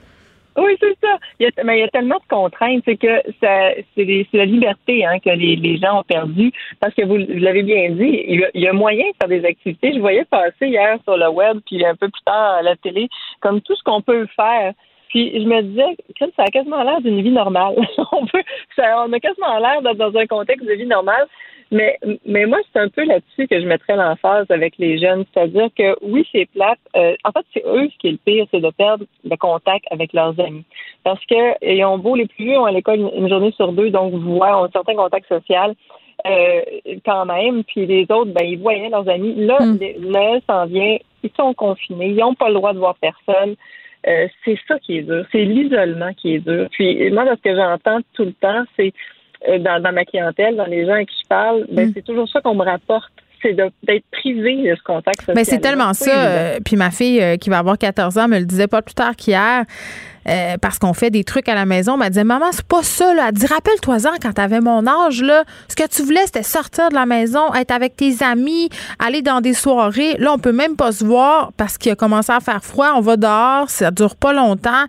Oui, 0.56 0.78
c'est 0.80 0.96
ça. 1.02 1.18
Il 1.40 1.46
y 1.46 1.48
a, 1.48 1.64
mais 1.64 1.78
il 1.78 1.82
y 1.82 1.84
a 1.84 1.88
tellement 1.88 2.18
de 2.18 2.28
contraintes, 2.30 2.84
c'est 2.86 2.98
que 2.98 3.24
c'est 3.42 4.28
la 4.34 4.46
liberté 4.46 5.04
hein, 5.04 5.18
que 5.18 5.32
les, 5.32 5.56
les, 5.56 5.78
gens 5.78 6.02
ont 6.02 6.04
perdu. 6.04 6.52
Parce 6.80 6.94
que 6.94 7.04
vous, 7.06 7.18
l'avez 7.18 7.64
bien 7.64 7.90
dit, 7.90 8.24
il 8.28 8.48
y, 8.54 8.68
a, 8.68 8.74
moyen 8.74 9.06
de 9.06 9.16
faire 9.20 9.30
des 9.30 9.46
activités. 9.48 9.94
Je 9.94 10.00
voyais 10.00 10.26
passer 10.26 10.68
hier 10.68 11.00
sur 11.06 11.18
le 11.18 11.28
web, 11.30 11.58
puis 11.66 11.84
un 11.84 11.96
peu 11.96 12.08
plus 12.08 12.22
tard 12.24 12.56
à 12.56 12.62
la 12.62 12.76
télé, 12.76 13.10
comme 13.40 13.62
tout 13.62 13.76
ce 13.76 13.84
qu'on 13.84 14.02
peut 14.02 14.28
faire. 14.36 14.74
Puis 15.14 15.32
je 15.32 15.48
me 15.48 15.62
disais, 15.62 15.96
ça 16.36 16.44
a 16.44 16.48
quasiment 16.48 16.82
l'air 16.82 17.00
d'une 17.00 17.22
vie 17.22 17.30
normale. 17.30 17.76
on 18.12 18.26
peut, 18.26 18.42
ça, 18.76 19.06
on 19.06 19.14
a 19.14 19.20
quasiment 19.20 19.60
l'air 19.60 19.84
d'être 19.84 19.98
dans 19.98 20.20
un 20.20 20.26
contexte 20.26 20.66
de 20.66 20.74
vie 20.74 20.88
normale. 20.88 21.28
Mais, 21.70 22.00
mais 22.26 22.48
moi, 22.48 22.58
c'est 22.72 22.80
un 22.80 22.90
peu 22.90 23.04
là-dessus 23.04 23.48
que 23.48 23.62
je 23.62 23.66
mettrais 23.68 23.96
l'emphase 23.96 24.48
avec 24.50 24.74
les 24.80 24.98
jeunes. 24.98 25.24
C'est-à-dire 25.32 25.70
que 25.78 25.96
oui, 26.02 26.28
c'est 26.32 26.48
plate. 26.48 26.80
Euh, 26.96 27.16
en 27.24 27.32
fait, 27.32 27.46
c'est 27.54 27.64
eux 27.64 27.88
ce 27.92 27.98
qui 28.00 28.08
est 28.08 28.12
le 28.12 28.18
pire, 28.18 28.48
c'est 28.50 28.60
de 28.60 28.72
perdre 28.72 29.06
le 29.24 29.36
contact 29.38 29.86
avec 29.92 30.14
leurs 30.14 30.40
amis. 30.40 30.66
Parce 31.04 31.24
que 31.26 31.64
ils 31.64 31.86
ont 31.86 32.00
beau 32.00 32.16
les 32.16 32.26
plus 32.26 32.46
vieux 32.46 32.58
ont 32.58 32.66
à 32.66 32.72
l'école 32.72 33.08
une, 33.16 33.30
journée 33.30 33.52
sur 33.52 33.72
deux, 33.72 33.92
donc 33.92 34.14
voient 34.16 34.64
un 34.64 34.70
certain 34.70 34.96
contact 34.96 35.28
social. 35.28 35.76
Euh, 36.26 36.62
quand 37.06 37.26
même, 37.26 37.64
puis 37.66 37.86
les 37.86 38.04
autres, 38.10 38.32
ben, 38.32 38.46
ils 38.46 38.60
voyaient 38.60 38.90
leurs 38.90 39.08
amis. 39.10 39.36
Là, 39.36 39.60
mm. 39.60 40.42
s'en 40.48 40.66
vient, 40.66 40.98
ils 41.22 41.32
sont 41.38 41.54
confinés, 41.54 42.08
ils 42.08 42.16
n'ont 42.16 42.34
pas 42.34 42.48
le 42.48 42.56
droit 42.56 42.74
de 42.74 42.80
voir 42.80 42.96
personne. 42.96 43.56
Euh, 44.08 44.28
c'est 44.44 44.58
ça 44.68 44.78
qui 44.80 44.98
est 44.98 45.04
dur. 45.04 45.26
C'est 45.32 45.44
l'isolement 45.44 46.14
qui 46.14 46.36
est 46.36 46.40
dur. 46.40 46.68
Puis 46.72 47.10
moi, 47.12 47.26
ce 47.26 47.42
que 47.42 47.56
j'entends 47.56 48.00
tout 48.14 48.26
le 48.26 48.34
temps, 48.34 48.64
c'est 48.76 48.94
euh, 49.48 49.60
dans, 49.60 49.94
ma 49.94 50.06
clientèle, 50.06 50.56
dans 50.56 50.66
les 50.66 50.86
gens 50.86 50.94
à 50.94 51.06
qui 51.06 51.16
je 51.22 51.28
parle, 51.28 51.66
ben, 51.72 51.90
mm. 51.90 51.92
c'est 51.96 52.06
toujours 52.06 52.28
ça 52.30 52.42
qu'on 52.42 52.56
me 52.56 52.64
rapporte 52.64 53.12
c'est 53.42 53.58
d'être 53.58 54.06
privé 54.10 54.70
de 54.70 54.74
ce 54.74 54.82
contact 54.84 55.20
social. 55.20 55.36
Mais 55.36 55.44
c'est 55.44 55.60
tellement 55.60 55.92
ça. 55.92 56.60
puis 56.64 56.78
ma 56.78 56.92
fille 56.92 57.22
qui 57.40 57.50
va 57.50 57.58
avoir 57.58 57.78
14 57.78 58.18
ans 58.18 58.30
me 58.30 58.40
le 58.40 58.46
disait 58.46 58.70
pas 58.70 58.82
plus 58.82 58.94
tard 58.94 59.18
qu'hier. 59.18 59.66
Euh, 60.30 60.58
parce 60.62 60.80
qu'on 60.80 60.94
fait 60.94 61.10
des 61.10 61.24
trucs 61.24 61.50
à 61.50 61.56
la 61.56 61.66
maison. 61.66 62.00
Elle 62.02 62.10
disait, 62.10 62.24
maman, 62.24 62.46
c'est 62.52 62.66
pas 62.66 62.84
ça. 62.84 63.14
Là. 63.14 63.26
Elle 63.30 63.34
dit, 63.34 63.46
rappelle-toi-en 63.46 64.16
quand 64.22 64.34
t'avais 64.34 64.62
mon 64.62 64.86
âge, 64.88 65.22
là, 65.22 65.44
ce 65.68 65.76
que 65.76 65.88
tu 65.88 66.04
voulais, 66.04 66.26
c'était 66.26 66.44
sortir 66.44 66.90
de 66.90 66.96
la 66.96 67.06
maison, 67.06 67.54
être 67.54 67.72
avec 67.72 67.96
tes 67.96 68.24
amis, 68.24 68.70
aller 69.00 69.22
dans 69.22 69.42
des 69.42 69.54
soirées. 69.54 70.16
Là, 70.20 70.34
on 70.34 70.40
peut 70.40 70.52
même 70.52 70.76
pas 70.76 70.92
se 70.92 71.04
voir 71.04 71.52
parce 71.58 71.78
qu'il 71.78 71.92
a 71.92 71.96
commencé 71.96 72.32
à 72.32 72.40
faire 72.40 72.64
froid. 72.64 72.94
On 72.96 73.02
va 73.02 73.18
dehors, 73.18 73.70
ça 73.70 73.92
dure 73.92 74.16
pas 74.16 74.34
longtemps. 74.34 74.86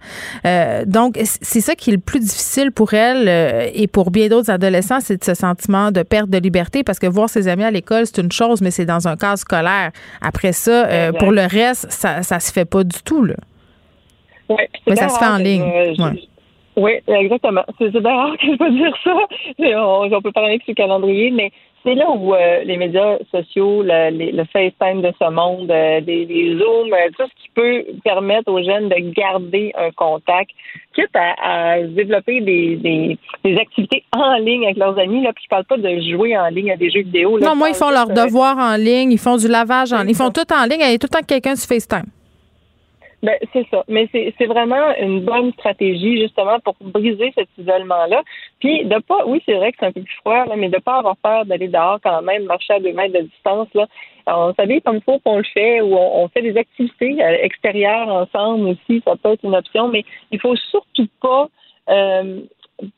Euh, 0.47 0.85
donc, 0.87 1.19
c'est 1.43 1.61
ça 1.61 1.75
qui 1.75 1.91
est 1.91 1.95
le 1.95 1.99
plus 1.99 2.21
difficile 2.21 2.71
pour 2.71 2.95
elle 2.95 3.29
euh, 3.29 3.69
et 3.73 3.87
pour 3.87 4.11
bien 4.11 4.29
d'autres 4.29 4.51
adolescents, 4.51 5.01
c'est 5.01 5.23
ce 5.23 5.35
sentiment 5.35 5.91
de 5.91 6.03
perte 6.03 6.31
de 6.31 6.39
liberté 6.39 6.85
parce 6.85 6.99
que 6.99 7.07
voir 7.07 7.29
ses 7.29 7.49
amis 7.49 7.65
à 7.65 7.71
l'école, 7.71 8.07
c'est 8.07 8.19
une 8.19 8.33
chose, 8.33 8.61
mais 8.61 8.71
c'est 8.71 8.85
dans 8.85 9.09
un 9.09 9.17
cadre 9.17 9.39
scolaire. 9.39 9.91
Après 10.21 10.53
ça, 10.53 11.13
pour 11.19 11.33
le 11.33 11.43
reste, 11.43 11.87
ça, 11.91 12.23
ça 12.23 12.41
se 12.41 12.53
fait 12.53 12.65
pas 12.65 12.85
du 12.85 13.03
tout, 13.05 13.25
là. 13.25 13.35
Ouais, 14.49 14.69
Mais 14.87 14.97
ça 14.97 15.09
se 15.09 15.19
fait 15.19 15.27
en 15.27 15.39
ligne. 15.39 15.65
Oui, 16.77 16.93
exactement. 17.07 17.63
C'est 17.79 17.97
rare 17.99 18.37
que 18.37 18.47
je 18.47 18.57
peux 18.57 18.71
dire 18.71 18.97
ça. 19.05 19.15
On, 19.79 20.13
on 20.13 20.23
peut 20.23 20.33
parler 20.33 20.59
sur 20.65 20.71
le 20.71 20.75
calendrier, 20.75 21.31
mais 21.31 21.53
c'est 21.85 21.95
là 21.95 22.07
où 22.11 22.35
euh, 22.35 22.65
les 22.65 22.77
médias 22.79 23.19
sociaux, 23.31 23.83
le, 23.83 24.11
le, 24.11 24.45
FaceTime 24.45 25.03
de 25.03 25.13
ce 25.21 25.31
monde, 25.31 25.71
euh, 25.71 26.01
des, 26.01 26.57
Zooms, 26.59 26.93
euh, 26.93 27.11
tout 27.17 27.27
ce 27.29 27.43
qui 27.43 27.51
peut 27.55 27.85
permettre 28.03 28.51
aux 28.51 28.63
jeunes 28.63 28.89
de 28.89 29.13
garder 29.13 29.73
un 29.77 29.91
contact, 29.93 30.51
quitte 30.95 31.15
à, 31.15 31.83
développer 31.83 32.41
des, 32.41 32.77
des, 32.77 33.19
des, 33.45 33.57
activités 33.59 34.03
en 34.17 34.37
ligne 34.39 34.65
avec 34.65 34.79
leurs 34.79 34.99
amis. 34.99 35.23
Là, 35.23 35.33
puis 35.35 35.45
je 35.45 35.49
parle 35.49 35.65
pas 35.65 35.77
de 35.77 36.01
jouer 36.11 36.37
en 36.37 36.49
ligne 36.49 36.73
à 36.73 36.77
des 36.77 36.91
jeux 36.91 37.03
vidéo. 37.03 37.39
non, 37.39 37.55
moi, 37.55 37.69
ils 37.69 37.75
font 37.75 37.91
leurs 37.91 38.09
devoirs 38.09 38.59
en 38.59 38.77
ligne, 38.77 39.13
ils 39.13 39.19
font 39.19 39.37
du 39.37 39.47
lavage 39.47 39.93
en 39.93 40.01
ligne, 40.01 40.11
ils 40.11 40.17
font 40.17 40.31
tout 40.31 40.51
en 40.53 40.65
ligne, 40.65 40.81
il 40.81 40.91
y 40.91 40.95
a 40.95 40.99
tout 40.99 41.09
le 41.13 41.19
temps 41.19 41.27
quelqu'un 41.27 41.55
sur 41.55 41.69
FaceTime. 41.69 42.07
Ben, 43.25 43.39
c'est 43.55 43.67
ça. 43.71 43.83
Mais 43.89 44.07
c'est 44.13 44.47
vraiment 44.47 44.95
une 45.01 45.21
bonne 45.21 45.51
stratégie, 45.55 46.21
justement, 46.21 46.61
pour 46.61 46.77
briser 46.79 47.33
cet 47.35 47.49
isolement-là. 47.57 48.23
Puis, 48.61 48.85
de 48.85 48.99
pas, 48.99 49.25
oui, 49.27 49.43
c'est 49.47 49.55
vrai 49.55 49.73
que 49.73 49.79
c'est 49.81 49.87
un 49.87 49.93
peu 49.93 50.03
plus 50.03 50.17
froid, 50.17 50.45
là, 50.45 50.57
mais 50.57 50.69
de 50.69 50.77
pas 50.79 50.99
avoir 50.99 51.17
peur 51.17 51.47
d'aller 51.47 51.69
dehors 51.69 51.99
quand 52.03 52.21
même, 52.21 52.45
marcher 52.45 52.75
à 52.75 52.81
deux 52.81 52.93
mètres 52.93 53.15
de 53.15 53.23
distance, 53.23 53.69
là. 53.73 53.87
on 54.27 54.53
s'habille 54.53 54.83
comme 54.83 54.97
il 54.97 55.03
faut 55.03 55.19
qu'on 55.21 55.39
le 55.39 55.45
fait, 55.55 55.81
ou 55.81 55.97
on, 55.97 56.29
fait 56.29 56.43
des 56.43 56.55
activités 56.59 57.17
euh, 57.25 57.39
extérieures 57.41 58.09
ensemble 58.09 58.69
aussi, 58.69 59.03
ça 59.07 59.15
peut 59.17 59.33
être 59.33 59.45
une 59.45 59.57
option, 59.57 59.89
mais 59.89 60.05
il 60.31 60.39
faut 60.39 60.57
surtout 60.57 61.09
pas, 61.23 61.49
euh, 61.89 62.41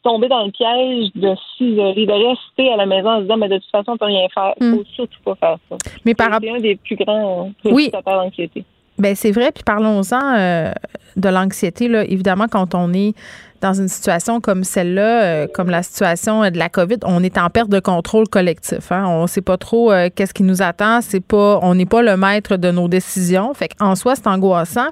tomber 0.03 0.27
dans 0.27 0.45
le 0.45 0.51
piège 0.51 1.11
de 1.15 1.37
s'isoler, 1.57 2.05
de 2.05 2.13
rester 2.13 2.73
à 2.73 2.77
la 2.77 2.87
maison 2.87 3.11
en 3.11 3.17
se 3.19 3.23
disant, 3.23 3.37
mais 3.37 3.49
de 3.49 3.59
toute 3.59 3.71
façon, 3.71 3.93
on 3.93 3.97
peut 3.97 4.07
rien 4.07 4.27
faire. 4.35 4.55
Il 4.61 4.71
faut 4.71 4.81
hmm. 4.81 4.87
surtout 4.87 5.23
pas 5.25 5.35
faire 5.37 5.57
ça. 5.69 5.77
Mais 6.05 6.15
par 6.15 6.41
C'est 6.41 6.51
un 6.51 6.59
des 6.59 6.75
plus 6.75 6.97
grands 6.97 7.53
oui. 7.65 7.93
d'anxiété. 8.05 8.65
Ben 8.99 9.15
c'est 9.15 9.31
vrai, 9.31 9.53
puis 9.53 9.63
parlons-en 9.63 10.37
euh, 10.37 10.73
de 11.17 11.29
l'anxiété. 11.29 11.89
Là, 11.89 12.05
évidemment, 12.05 12.47
quand 12.49 12.75
on 12.75 12.93
est 12.95 13.15
dans 13.61 13.75
une 13.75 13.89
situation 13.89 14.41
comme 14.41 14.65
celle-là, 14.65 15.23
euh, 15.23 15.47
comme 15.53 15.69
la 15.69 15.83
situation 15.83 16.49
de 16.49 16.57
la 16.57 16.69
COVID, 16.69 16.99
on 17.05 17.23
est 17.23 17.37
en 17.39 17.51
perte 17.51 17.69
de 17.69 17.81
contrôle 17.81 18.29
collectif. 18.29 18.93
Hein? 18.93 19.05
On 19.07 19.23
ne 19.23 19.27
sait 19.27 19.43
pas 19.43 19.57
trop 19.59 19.93
euh, 19.93 20.09
qu'est-ce 20.15 20.33
qui 20.33 20.43
nous 20.43 20.63
attend. 20.63 21.01
C'est 21.03 21.21
pas, 21.21 21.59
on 21.63 21.75
n'est 21.75 21.87
pas 21.87 22.03
le 22.03 22.17
maître 22.17 22.57
de 22.57 22.71
nos 22.71 22.89
décisions. 22.89 23.53
Fait 23.55 23.71
en 23.81 23.97
soi, 23.97 24.15
c'est 24.17 24.27
angoissant. 24.27 24.89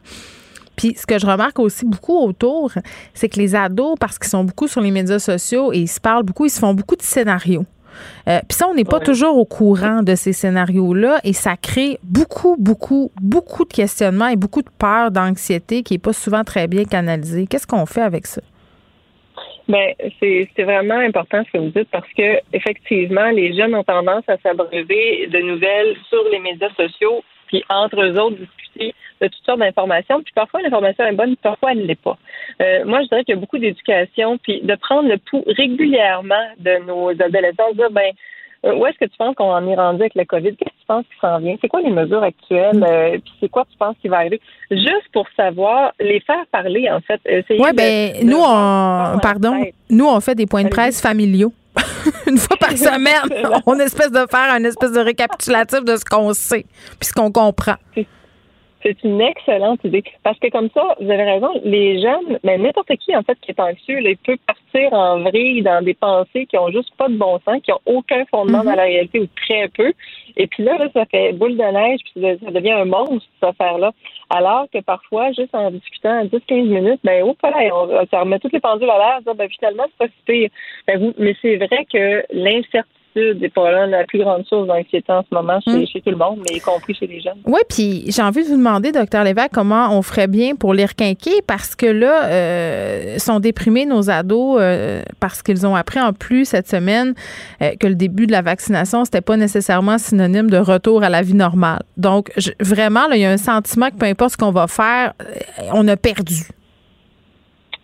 Puis 0.76 0.94
ce 0.98 1.06
que 1.06 1.18
je 1.18 1.26
remarque 1.26 1.58
aussi 1.58 1.86
beaucoup 1.86 2.18
autour, 2.18 2.72
c'est 3.14 3.28
que 3.28 3.38
les 3.38 3.54
ados, 3.54 3.94
parce 3.98 4.18
qu'ils 4.18 4.30
sont 4.30 4.44
beaucoup 4.44 4.66
sur 4.66 4.80
les 4.80 4.90
médias 4.90 5.20
sociaux 5.20 5.72
et 5.72 5.78
ils 5.78 5.88
se 5.88 6.00
parlent 6.00 6.24
beaucoup, 6.24 6.46
ils 6.46 6.50
se 6.50 6.58
font 6.58 6.74
beaucoup 6.74 6.96
de 6.96 7.02
scénarios. 7.02 7.64
Euh, 8.28 8.40
puis 8.48 8.56
ça, 8.56 8.66
on 8.68 8.74
n'est 8.74 8.84
pas 8.84 9.00
toujours 9.00 9.36
au 9.36 9.44
courant 9.44 10.02
de 10.02 10.14
ces 10.14 10.32
scénarios-là 10.32 11.20
et 11.24 11.32
ça 11.32 11.56
crée 11.56 11.98
beaucoup, 12.02 12.56
beaucoup, 12.58 13.10
beaucoup 13.20 13.64
de 13.64 13.72
questionnements 13.72 14.28
et 14.28 14.36
beaucoup 14.36 14.62
de 14.62 14.70
peur, 14.78 15.10
d'anxiété 15.10 15.82
qui 15.82 15.94
n'est 15.94 15.98
pas 15.98 16.12
souvent 16.12 16.44
très 16.44 16.66
bien 16.66 16.84
canalisée. 16.84 17.46
Qu'est-ce 17.46 17.66
qu'on 17.66 17.86
fait 17.86 18.02
avec 18.02 18.26
ça? 18.26 18.42
Bien, 19.66 19.92
c'est 20.20 20.62
vraiment 20.62 20.98
important 20.98 21.42
ce 21.46 21.52
que 21.52 21.58
vous 21.58 21.70
dites 21.70 21.88
parce 21.90 22.08
que 22.16 22.40
effectivement, 22.52 23.30
les 23.30 23.56
jeunes 23.56 23.74
ont 23.74 23.84
tendance 23.84 24.24
à 24.28 24.36
s'abreuver 24.38 25.26
de 25.32 25.38
nouvelles 25.38 25.96
sur 26.10 26.22
les 26.30 26.38
médias 26.38 26.68
sociaux, 26.76 27.24
puis 27.46 27.64
entre 27.70 28.02
eux 28.02 28.18
autres 28.18 28.36
discuter 28.36 28.94
de 29.20 29.28
toutes 29.28 29.44
sortes 29.44 29.60
d'informations. 29.60 30.22
Puis 30.22 30.32
parfois, 30.34 30.62
l'information 30.62 31.04
est 31.04 31.12
bonne, 31.12 31.36
parfois, 31.36 31.72
elle 31.72 31.78
ne 31.78 31.84
l'est 31.84 32.00
pas. 32.00 32.16
Euh, 32.62 32.84
moi, 32.84 33.02
je 33.02 33.08
dirais 33.08 33.24
qu'il 33.24 33.34
y 33.34 33.38
a 33.38 33.40
beaucoup 33.40 33.58
d'éducation, 33.58 34.38
puis 34.38 34.60
de 34.62 34.74
prendre 34.76 35.08
le 35.08 35.18
pouls 35.18 35.44
régulièrement 35.46 36.46
de 36.58 36.84
nos 36.86 37.10
adolescents, 37.10 37.70
de 37.72 37.76
dire, 37.76 37.90
ben, 37.90 38.12
euh, 38.64 38.74
où 38.74 38.86
est-ce 38.86 38.98
que 38.98 39.04
tu 39.04 39.16
penses 39.18 39.34
qu'on 39.34 39.52
en 39.52 39.66
est 39.68 39.74
rendu 39.74 40.02
avec 40.02 40.14
la 40.14 40.24
COVID? 40.24 40.56
Qu'est-ce 40.56 40.70
que 40.70 40.80
tu 40.80 40.86
penses 40.86 41.04
qui 41.04 41.20
s'en 41.20 41.38
vient? 41.38 41.56
C'est 41.60 41.68
quoi 41.68 41.82
les 41.82 41.90
mesures 41.90 42.22
actuelles? 42.22 42.82
Euh, 42.82 43.18
puis 43.18 43.32
c'est 43.40 43.48
quoi 43.48 43.64
tu 43.70 43.76
penses 43.76 43.96
qui 44.00 44.08
va 44.08 44.18
arriver? 44.18 44.40
Juste 44.70 45.08
pour 45.12 45.26
savoir, 45.36 45.92
les 46.00 46.20
faire 46.20 46.46
parler, 46.50 46.88
en 46.90 47.00
fait. 47.00 47.20
Oui, 47.50 47.68
ben, 47.74 48.12
nous, 48.22 48.40
on, 48.40 49.18
pardon, 49.20 49.64
nous, 49.90 50.06
on 50.06 50.20
fait 50.20 50.34
des 50.34 50.46
points 50.46 50.64
de 50.64 50.68
presse 50.68 51.00
familiaux. 51.00 51.52
une 52.26 52.38
fois 52.38 52.56
par 52.56 52.70
semaine, 52.76 53.60
on 53.66 53.78
espèce 53.78 54.10
de 54.10 54.24
faire 54.30 54.52
un 54.52 54.64
espèce 54.64 54.92
de 54.92 55.00
récapitulatif 55.00 55.84
de 55.84 55.96
ce 55.96 56.04
qu'on 56.04 56.32
sait 56.32 56.66
puis 56.98 57.08
ce 57.08 57.12
qu'on 57.12 57.30
comprend. 57.30 57.74
C'est 58.84 59.02
une 59.02 59.20
excellente 59.20 59.82
idée. 59.84 60.04
Parce 60.22 60.38
que 60.38 60.48
comme 60.50 60.68
ça, 60.74 60.94
vous 61.00 61.10
avez 61.10 61.22
raison, 61.22 61.48
les 61.64 62.02
jeunes, 62.02 62.38
mais 62.44 62.58
n'importe 62.58 62.94
qui, 62.96 63.16
en 63.16 63.22
fait, 63.22 63.38
qui 63.40 63.50
est 63.50 63.60
anxieux, 63.60 64.00
il 64.00 64.16
peut 64.18 64.36
partir 64.46 64.92
en 64.92 65.20
vrille 65.20 65.62
dans 65.62 65.82
des 65.82 65.94
pensées 65.94 66.44
qui 66.46 66.58
ont 66.58 66.70
juste 66.70 66.94
pas 66.96 67.08
de 67.08 67.16
bon 67.16 67.40
sens, 67.46 67.62
qui 67.62 67.72
ont 67.72 67.80
aucun 67.86 68.24
fondement 68.26 68.58
mm-hmm. 68.58 68.64
dans 68.64 68.74
la 68.74 68.82
réalité 68.82 69.20
ou 69.20 69.28
très 69.46 69.68
peu. 69.68 69.92
Et 70.36 70.46
puis 70.46 70.64
là, 70.64 70.76
ça 70.92 71.06
fait 71.06 71.32
boule 71.32 71.56
de 71.56 71.62
neige, 71.62 72.00
puis 72.04 72.38
ça 72.44 72.50
devient 72.50 72.72
un 72.72 72.84
monstre, 72.84 73.26
cette 73.40 73.50
affaire-là. 73.50 73.92
Alors 74.30 74.66
que 74.72 74.80
parfois, 74.80 75.32
juste 75.32 75.54
en 75.54 75.70
discutant 75.70 76.24
10-15 76.24 76.64
minutes, 76.64 77.00
ben, 77.04 77.22
oh, 77.24 77.36
voilà, 77.40 78.04
ça 78.10 78.20
remet 78.20 78.38
toutes 78.38 78.52
les 78.52 78.60
pendules 78.60 78.90
à 78.90 78.98
l'air, 78.98 79.34
ben, 79.34 79.48
finalement, 79.48 79.84
c'est 79.90 80.06
pas 80.06 80.12
si 80.12 80.24
pire. 80.26 80.50
Ben, 80.86 81.14
mais 81.18 81.34
c'est 81.40 81.56
vrai 81.56 81.86
que 81.90 82.24
l'incertitude 82.32 82.93
n'est 83.20 83.48
pas 83.48 83.86
la 83.86 84.04
plus 84.04 84.18
grande 84.18 84.44
source 84.46 84.66
d'anxiété 84.66 85.12
en 85.12 85.22
ce 85.22 85.34
moment 85.34 85.60
chez, 85.60 85.72
hmm. 85.72 86.00
tout 86.02 86.10
le 86.10 86.16
monde, 86.16 86.38
mais 86.38 86.56
y 86.56 86.60
compris 86.60 86.94
chez 86.94 87.06
les 87.06 87.20
jeunes. 87.20 87.38
Oui, 87.46 87.60
puis 87.68 88.04
j'ai 88.08 88.22
envie 88.22 88.42
de 88.42 88.48
vous 88.48 88.56
demander, 88.56 88.92
docteur 88.92 89.24
Lévesque, 89.24 89.52
comment 89.52 89.96
on 89.96 90.02
ferait 90.02 90.26
bien 90.26 90.56
pour 90.56 90.74
les 90.74 90.86
requinquer 90.86 91.42
parce 91.46 91.74
que 91.76 91.86
là, 91.86 92.24
euh, 92.26 93.18
sont 93.18 93.40
déprimés 93.40 93.86
nos 93.86 94.10
ados 94.10 94.58
euh, 94.60 95.02
parce 95.20 95.42
qu'ils 95.42 95.66
ont 95.66 95.76
appris 95.76 96.00
en 96.00 96.12
plus 96.12 96.44
cette 96.44 96.68
semaine 96.68 97.14
euh, 97.62 97.72
que 97.78 97.86
le 97.86 97.94
début 97.94 98.26
de 98.26 98.32
la 98.32 98.42
vaccination, 98.42 99.04
c'était 99.04 99.20
pas 99.20 99.36
nécessairement 99.36 99.98
synonyme 99.98 100.50
de 100.50 100.58
retour 100.58 101.02
à 101.02 101.08
la 101.08 101.22
vie 101.22 101.34
normale. 101.34 101.82
Donc, 101.96 102.32
vraiment, 102.60 103.10
il 103.12 103.20
y 103.20 103.24
a 103.24 103.30
un 103.30 103.36
sentiment 103.36 103.90
que 103.90 103.96
peu 103.96 104.06
importe 104.06 104.32
ce 104.32 104.36
qu'on 104.36 104.50
va 104.50 104.66
faire, 104.66 105.14
on 105.72 105.86
a 105.88 105.96
perdu. 105.96 106.46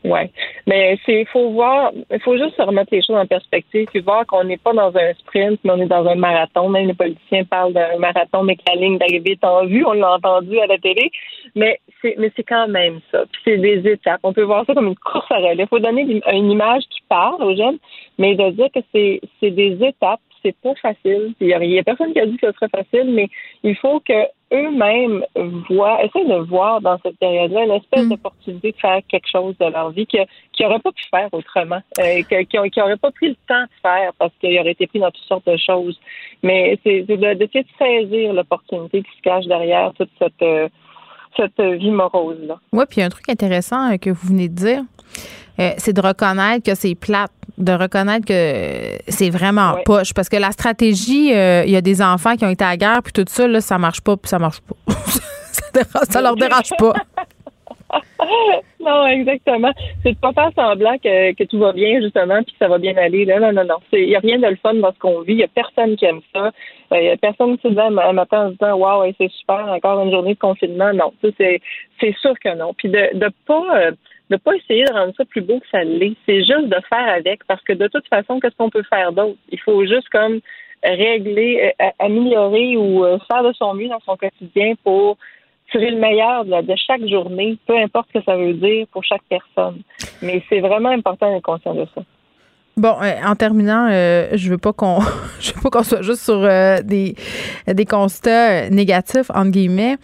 Oui. 0.03 0.21
Mais 0.67 0.99
c'est 1.05 1.27
faut 1.27 1.51
voir, 1.51 1.93
il 2.11 2.21
faut 2.21 2.37
juste 2.37 2.57
se 2.57 2.63
remettre 2.63 2.89
les 2.93 3.03
choses 3.03 3.17
en 3.17 3.27
perspective 3.27 3.87
puis 3.87 4.01
voir 4.01 4.25
qu'on 4.27 4.45
n'est 4.45 4.57
pas 4.57 4.73
dans 4.73 4.97
un 4.97 5.13
sprint, 5.15 5.61
mais 5.63 5.73
on 5.73 5.81
est 5.83 5.87
dans 5.87 6.07
un 6.07 6.15
marathon. 6.15 6.69
Même 6.71 6.87
les 6.87 6.95
politiciens 6.95 7.45
parlent 7.45 7.75
d'un 7.75 7.99
marathon, 7.99 8.43
mais 8.43 8.57
que 8.57 8.63
la 8.67 8.77
ligne 8.77 8.99
d'arrivée 8.99 9.33
est 9.33 9.45
en 9.45 9.67
vue, 9.67 9.85
on 9.85 9.93
l'a 9.93 10.15
entendu 10.15 10.59
à 10.59 10.67
la 10.67 10.79
télé. 10.79 11.11
Mais 11.55 11.81
c'est 12.01 12.15
mais 12.19 12.33
c'est 12.35 12.45
quand 12.45 12.69
même 12.69 13.01
ça. 13.11 13.25
Puis 13.31 13.43
c'est 13.45 13.59
des 13.59 13.91
étapes. 13.91 14.21
On 14.23 14.33
peut 14.33 14.43
voir 14.43 14.65
ça 14.67 14.75
comme 14.75 14.89
une 14.89 14.97
course 14.97 15.31
à 15.31 15.37
relais. 15.37 15.65
Il 15.65 15.69
faut 15.69 15.79
donner 15.79 16.23
une 16.33 16.51
image 16.51 16.83
qui 16.89 17.01
parle 17.09 17.43
aux 17.43 17.55
jeunes, 17.55 17.79
mais 18.19 18.35
de 18.35 18.51
dire 18.51 18.69
que 18.75 18.81
c'est 18.93 19.21
c'est 19.41 19.51
des 19.51 19.79
étapes 19.85 20.21
c'est 20.43 20.57
pas 20.63 20.75
facile. 20.81 21.35
Il 21.41 21.49
y, 21.49 21.79
a, 21.79 21.83
personne 21.83 22.13
qui 22.13 22.21
a 22.21 22.27
dit 22.27 22.37
que 22.37 22.47
ce 22.49 22.53
serait 22.53 22.69
facile, 22.69 23.13
mais 23.13 23.29
il 23.63 23.77
faut 23.77 24.01
que 24.01 24.27
eux-mêmes 24.53 25.25
voient, 25.69 26.05
essayent 26.05 26.29
de 26.29 26.39
voir 26.49 26.81
dans 26.81 26.99
cette 27.05 27.19
période-là 27.19 27.65
une 27.65 27.73
espèce 27.73 28.05
mm. 28.05 28.09
d'opportunité 28.09 28.73
de 28.73 28.77
faire 28.77 29.01
quelque 29.09 29.29
chose 29.31 29.55
de 29.59 29.67
leur 29.67 29.91
vie 29.91 30.07
qu'ils 30.07 30.27
n'auraient 30.61 30.81
pas 30.81 30.93
pu 30.93 31.05
faire 31.11 31.29
autrement, 31.33 31.81
euh, 32.01 32.23
qu'ils 32.23 32.61
n'auraient 32.77 32.97
pas 32.97 33.11
pris 33.13 33.29
le 33.29 33.37
temps 33.47 33.63
de 33.63 33.81
faire 33.83 34.13
parce 34.19 34.33
qu'ils 34.41 34.59
auraient 34.59 34.73
été 34.73 34.87
pris 34.87 34.99
dans 34.99 35.11
toutes 35.11 35.25
sortes 35.25 35.47
de 35.47 35.57
choses. 35.57 35.99
Mais 36.43 36.79
c'est 36.85 37.03
d'essayer 37.03 37.35
de, 37.35 37.69
saisir 37.79 38.33
l'opportunité 38.33 39.03
qui 39.03 39.17
se 39.17 39.23
cache 39.23 39.47
derrière 39.47 39.93
toute 39.95 40.11
cette, 40.19 40.43
euh, 40.43 40.69
cette 41.37 41.61
vie 41.61 41.91
morose-là. 41.91 42.59
Oui, 42.73 42.85
puis 42.89 43.03
un 43.03 43.09
truc 43.09 43.29
intéressant 43.29 43.93
euh, 43.93 43.97
que 43.99 44.11
vous 44.11 44.29
venez 44.29 44.49
de 44.49 44.55
dire, 44.55 44.83
c'est 45.77 45.93
de 45.93 46.01
reconnaître 46.01 46.65
que 46.65 46.75
c'est 46.75 46.95
plate 46.95 47.31
de 47.61 47.73
reconnaître 47.73 48.27
que 48.27 48.99
c'est 49.09 49.31
vraiment 49.31 49.77
poche. 49.85 50.13
Parce 50.15 50.29
que 50.29 50.37
la 50.37 50.51
stratégie, 50.53 51.33
euh, 51.35 51.63
il 51.65 51.73
y 51.73 51.77
a 51.77 51.81
des 51.81 52.03
enfants 52.03 52.37
qui 52.37 52.45
ont 52.45 52.51
été 52.51 52.65
à 52.65 52.71
la 52.71 52.77
guerre, 52.77 53.03
puis 53.03 53.13
tout 53.13 53.25
ça, 53.29 53.47
là, 53.47 53.61
ça 53.61 53.79
marche 53.79 54.01
pas, 54.01 54.17
puis 54.17 54.29
ça 54.29 54.39
marche 54.39 54.61
pas. 54.61 54.77
ça, 56.11 56.21
leur 56.21 56.37
dérange 56.37 56.71
pas. 56.79 56.95
non, 58.81 59.07
exactement. 59.07 59.73
C'est 60.03 60.13
de 60.13 60.19
pas 60.19 60.33
faire 60.33 60.51
semblant 60.55 60.97
que, 60.99 61.35
que 61.35 61.45
tout 61.45 61.59
va 61.59 61.73
bien, 61.73 62.01
justement, 62.01 62.43
puis 62.43 62.53
que 62.53 62.59
ça 62.59 62.69
va 62.69 62.79
bien 62.79 62.97
aller. 62.97 63.25
Là, 63.25 63.41
non, 63.41 63.53
non, 63.53 63.65
non. 63.65 63.77
Il 63.93 64.07
n'y 64.07 64.17
a 64.17 64.21
rien 64.21 64.39
de 64.39 64.47
le 64.47 64.57
fun 64.57 64.75
dans 64.75 64.93
ce 64.93 64.99
qu'on 64.99 65.21
vit. 65.21 65.33
Il 65.33 65.39
n'y 65.39 65.45
a 65.45 65.49
personne 65.49 65.97
qui 65.97 66.07
aime 66.07 66.21
ça. 66.35 66.51
Il 66.93 66.97
euh, 66.97 67.01
n'y 67.03 67.09
a 67.11 67.17
personne 67.17 67.57
qui 67.57 67.69
se 67.69 67.73
dit 67.73 67.81
un 67.81 68.13
matin 68.13 68.47
en 68.47 68.49
se 68.49 68.53
disant 68.53 68.77
Waouh, 68.77 69.13
c'est 69.19 69.31
super, 69.33 69.67
encore 69.69 70.03
une 70.03 70.11
journée 70.11 70.35
de 70.35 70.39
confinement. 70.39 70.93
Non, 70.93 71.13
c'est 71.23 71.61
sûr 72.21 72.35
que 72.43 72.57
non. 72.57 72.75
Puis 72.75 72.89
de 72.89 73.11
ne 73.15 73.29
pas. 73.47 73.79
Euh, 73.79 73.93
de 74.31 74.37
pas 74.37 74.55
essayer 74.55 74.85
de 74.85 74.93
rendre 74.93 75.13
ça 75.17 75.25
plus 75.25 75.43
beau 75.43 75.59
que 75.59 75.69
ça 75.71 75.83
l'est. 75.83 76.17
C'est 76.25 76.39
juste 76.39 76.69
de 76.69 76.81
faire 76.89 77.09
avec, 77.09 77.45
parce 77.45 77.63
que 77.63 77.73
de 77.73 77.89
toute 77.89 78.07
façon, 78.09 78.39
qu'est-ce 78.41 78.57
qu'on 78.57 78.71
peut 78.71 78.85
faire 78.85 79.13
d'autre? 79.13 79.37
Il 79.51 79.61
faut 79.61 79.85
juste 79.85 80.09
comme 80.09 80.41
régler, 80.83 81.75
euh, 81.81 81.91
améliorer 81.99 82.77
ou 82.77 83.05
euh, 83.05 83.19
faire 83.31 83.43
de 83.43 83.53
son 83.53 83.75
mieux 83.75 83.89
dans 83.89 84.01
son 84.01 84.17
quotidien 84.17 84.75
pour 84.85 85.19
tirer 85.71 85.91
le 85.91 85.99
meilleur 85.99 86.45
de, 86.45 86.63
de, 86.63 86.75
chaque 86.77 87.07
journée, 87.07 87.59
peu 87.67 87.77
importe 87.77 88.09
ce 88.13 88.19
que 88.19 88.25
ça 88.25 88.37
veut 88.37 88.55
dire 88.55 88.87
pour 88.93 89.05
chaque 89.05 89.23
personne. 89.29 89.83
Mais 90.23 90.43
c'est 90.49 90.61
vraiment 90.61 90.89
important 90.89 91.33
d'être 91.33 91.45
conscient 91.45 91.75
de 91.75 91.87
ça. 91.95 92.03
Bon, 92.77 92.95
euh, 93.03 93.13
en 93.27 93.35
terminant, 93.35 93.89
euh, 93.91 94.29
je 94.33 94.49
veux 94.49 94.59
pas 94.59 94.73
qu'on 94.73 95.01
je 95.41 95.53
veux 95.53 95.61
pas 95.61 95.71
qu'on 95.71 95.83
soit 95.83 96.03
juste 96.03 96.23
sur 96.23 96.41
euh, 96.43 96.79
des, 96.83 97.15
des 97.67 97.85
constats 97.85 98.71
négatifs 98.71 99.31
entre 99.35 99.51
guillemets. 99.51 99.97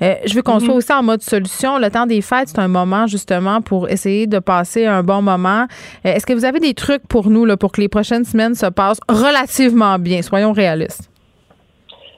je 0.00 0.34
veux 0.34 0.42
qu'on 0.42 0.58
mm-hmm. 0.58 0.64
soit 0.64 0.74
aussi 0.74 0.92
en 0.92 1.02
mode 1.02 1.22
solution. 1.22 1.78
Le 1.78 1.90
temps 1.90 2.06
des 2.06 2.22
fêtes, 2.22 2.48
c'est 2.48 2.58
un 2.58 2.68
moment 2.68 3.06
justement 3.06 3.60
pour 3.60 3.88
essayer 3.88 4.26
de 4.26 4.38
passer 4.38 4.86
un 4.86 5.02
bon 5.02 5.22
moment. 5.22 5.66
Est-ce 6.02 6.26
que 6.26 6.32
vous 6.32 6.44
avez 6.44 6.60
des 6.60 6.74
trucs 6.74 7.06
pour 7.06 7.28
nous 7.28 7.44
là, 7.44 7.56
pour 7.56 7.72
que 7.72 7.80
les 7.80 7.88
prochaines 7.88 8.24
semaines 8.24 8.54
se 8.54 8.66
passent 8.66 9.00
relativement 9.08 9.98
bien? 9.98 10.22
Soyons 10.22 10.52
réalistes. 10.52 11.10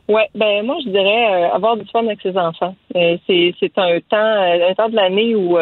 Oui, 0.09 0.23
ben 0.37 0.65
moi 0.65 0.77
je 0.85 0.91
dirais 0.91 1.51
avoir 1.53 1.77
du 1.77 1.85
fun 1.91 2.07
avec 2.07 2.21
ses 2.23 2.37
enfants. 2.39 2.77
c'est 2.95 3.55
c'est 3.59 3.77
un 3.77 3.99
temps 4.09 4.17
un 4.69 4.75
temps 4.75 4.89
de 4.89 4.95
l'année 4.95 5.35
où 5.35 5.59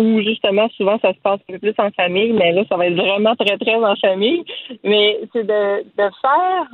où 0.00 0.20
justement 0.22 0.68
souvent 0.70 0.98
ça 1.00 1.12
se 1.12 1.20
passe 1.20 1.40
un 1.48 1.52
peu 1.52 1.58
plus 1.58 1.74
en 1.78 1.90
famille, 1.90 2.32
mais 2.32 2.52
là 2.52 2.62
ça 2.68 2.76
va 2.76 2.86
être 2.86 2.96
vraiment 2.96 3.34
très 3.36 3.56
très 3.58 3.74
en 3.74 3.94
famille. 3.96 4.44
Mais 4.84 5.20
c'est 5.32 5.46
de, 5.46 5.82
de 5.82 6.10
faire, 6.22 6.66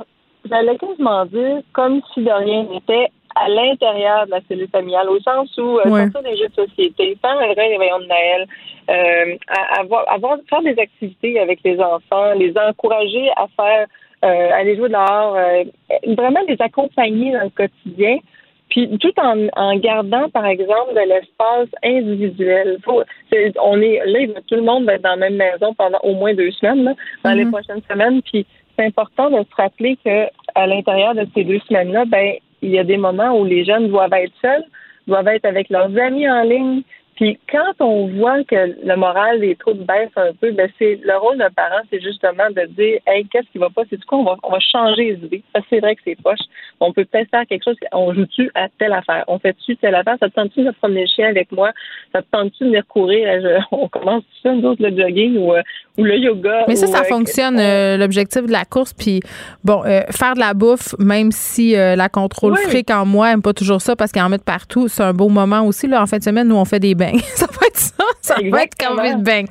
j'allais 0.49 0.77
quasiment 0.77 1.25
dire 1.25 1.61
comme 1.73 2.01
si 2.13 2.23
de 2.23 2.31
rien 2.31 2.63
n'était 2.63 3.09
à 3.35 3.49
l'intérieur 3.49 4.25
de 4.25 4.31
la 4.31 4.41
cellule 4.47 4.69
familiale, 4.69 5.09
au 5.09 5.19
sens 5.19 5.55
où 5.57 5.79
euh, 5.79 5.89
ouais. 5.89 6.07
des 6.23 6.37
jeux 6.37 6.47
de 6.47 6.67
société, 6.67 7.17
faire 7.21 7.37
un 7.37 7.53
vrai 7.53 7.67
réveillon 7.67 7.99
de 7.99 8.05
Noël, 8.05 8.47
euh, 8.89 9.35
avoir, 9.77 10.09
avoir 10.11 10.37
faire 10.49 10.61
des 10.63 10.79
activités 10.79 11.39
avec 11.39 11.59
les 11.63 11.79
enfants, 11.79 12.33
les 12.33 12.53
encourager 12.57 13.29
à 13.35 13.47
faire 13.55 13.87
euh, 14.25 14.49
aller 14.51 14.75
jouer 14.75 14.89
dehors, 14.89 15.35
euh, 15.35 15.63
vraiment 16.15 16.39
les 16.47 16.57
accompagner 16.59 17.33
dans 17.33 17.43
le 17.43 17.49
quotidien. 17.49 18.17
Puis 18.77 18.87
tout 18.99 19.13
en, 19.19 19.47
en 19.55 19.75
gardant, 19.77 20.29
par 20.29 20.45
exemple, 20.45 20.93
de 20.93 21.09
l'espace 21.09 21.67
individuel. 21.83 22.77
on 23.59 23.81
est 23.81 24.01
là, 24.05 24.39
tout 24.45 24.53
le 24.53 24.61
monde 24.61 24.85
va 24.85 24.93
être 24.93 25.01
dans 25.01 25.15
la 25.19 25.31
même 25.31 25.35
maison 25.35 25.73
pendant 25.73 25.97
au 26.03 26.13
moins 26.13 26.35
deux 26.35 26.51
semaines, 26.51 26.93
dans 27.23 27.31
les 27.31 27.45
mhm. 27.45 27.51
prochaines 27.53 27.81
semaines. 27.89 28.21
Puis 28.21 28.45
c'est 28.77 28.85
important 28.85 29.31
de 29.31 29.37
se 29.37 29.55
rappeler 29.55 29.97
que 30.05 30.27
à 30.53 30.67
l'intérieur 30.67 31.15
de 31.15 31.25
ces 31.33 31.43
deux 31.43 31.57
semaines-là, 31.67 32.05
ben 32.05 32.35
il 32.61 32.69
y 32.69 32.77
a 32.77 32.83
des 32.83 32.97
moments 32.97 33.35
où 33.39 33.45
les 33.45 33.65
jeunes 33.65 33.87
doivent 33.87 34.13
être 34.13 34.33
seuls, 34.43 34.63
doivent 35.07 35.27
être 35.27 35.45
avec 35.45 35.71
leurs 35.71 35.97
amis 35.97 36.29
en 36.29 36.43
ligne, 36.43 36.83
puis 37.17 37.39
quand 37.51 37.73
on 37.79 38.07
voit 38.09 38.43
que 38.43 38.75
le 38.85 38.95
moral 38.95 39.39
des 39.39 39.55
troupes 39.55 39.79
baisse 39.79 40.11
un 40.15 40.33
peu, 40.39 40.51
ben 40.51 40.69
c'est 40.77 40.99
le 41.03 41.17
rôle 41.17 41.39
d'un 41.39 41.49
parent, 41.49 41.81
c'est 41.91 41.99
justement 41.99 42.47
de 42.51 42.65
dire 42.73 42.99
Hey, 43.07 43.25
qu'est-ce 43.31 43.49
qui 43.51 43.57
va 43.57 43.71
pas? 43.71 43.81
C'est 43.89 43.97
du 43.97 44.05
coup, 44.05 44.17
on 44.17 44.23
va, 44.23 44.35
on 44.43 44.51
va 44.51 44.59
changer 44.59 45.15
les 45.15 45.25
idées? 45.25 45.43
Ça, 45.55 45.61
c'est 45.67 45.79
vrai 45.79 45.95
que 45.95 46.01
c'est 46.05 46.21
poche. 46.21 46.39
On 46.79 46.93
peut 46.93 47.05
peut-être 47.05 47.31
faire 47.31 47.45
quelque 47.47 47.63
chose, 47.63 47.75
on 47.91 48.13
joue-tu 48.13 48.51
à 48.53 48.67
telle 48.77 48.93
affaire? 48.93 49.23
On 49.27 49.39
fait-tu 49.39 49.75
telle 49.77 49.95
affaire? 49.95 50.15
Ça 50.19 50.29
te 50.29 50.35
tente-tu 50.35 50.63
de 50.63 50.69
promener 50.79 51.01
le 51.01 51.07
chien 51.07 51.27
avec 51.27 51.51
moi? 51.51 51.71
Ça 52.13 52.21
te 52.21 52.27
tente-tu 52.31 52.65
de 52.65 52.69
venir 52.69 52.85
courir? 52.87 53.27
on 53.71 53.87
commence 53.87 54.21
tout 54.21 54.41
ça, 54.43 54.53
nous 54.53 54.67
autres, 54.69 54.83
le 54.87 54.95
jogging 54.95 55.37
ou, 55.37 55.53
euh, 55.53 55.61
ou 55.97 56.03
le 56.03 56.17
yoga. 56.17 56.65
Mais 56.67 56.75
ça, 56.75 56.85
ça 56.85 57.01
euh, 57.01 57.03
fonctionne, 57.05 57.57
euh, 57.59 57.97
l'objectif 57.97 58.45
de 58.45 58.51
la 58.51 58.65
course. 58.65 58.93
Puis, 58.93 59.21
bon, 59.63 59.81
faire 59.81 60.35
de 60.35 60.39
la 60.39 60.53
bouffe, 60.53 60.93
même 60.99 61.31
si 61.31 61.73
la 61.73 62.09
contrôle 62.09 62.55
fric 62.57 62.91
en 62.91 63.05
moi 63.05 63.31
aime 63.31 63.41
pas 63.41 63.53
toujours 63.53 63.81
ça 63.81 63.95
parce 63.95 64.11
qu'il 64.11 64.21
en 64.21 64.29
met 64.29 64.37
partout, 64.37 64.87
c'est 64.87 65.03
un 65.03 65.13
beau 65.13 65.29
moment 65.29 65.65
aussi. 65.65 65.87
Là, 65.87 66.03
en 66.03 66.05
fin 66.05 66.17
de 66.17 66.23
semaine, 66.23 66.47
nous, 66.47 66.55
on 66.55 66.65
fait 66.65 66.79
des 66.79 66.93
bains. 66.93 67.06
ça 67.35 67.45
va 67.45 67.67
être 67.67 67.77
ça. 67.77 68.03
Ça 68.21 68.35
va 68.51 68.63
être 68.63 68.75
comme 68.77 68.99
une 68.99 69.23
bain. 69.23 69.43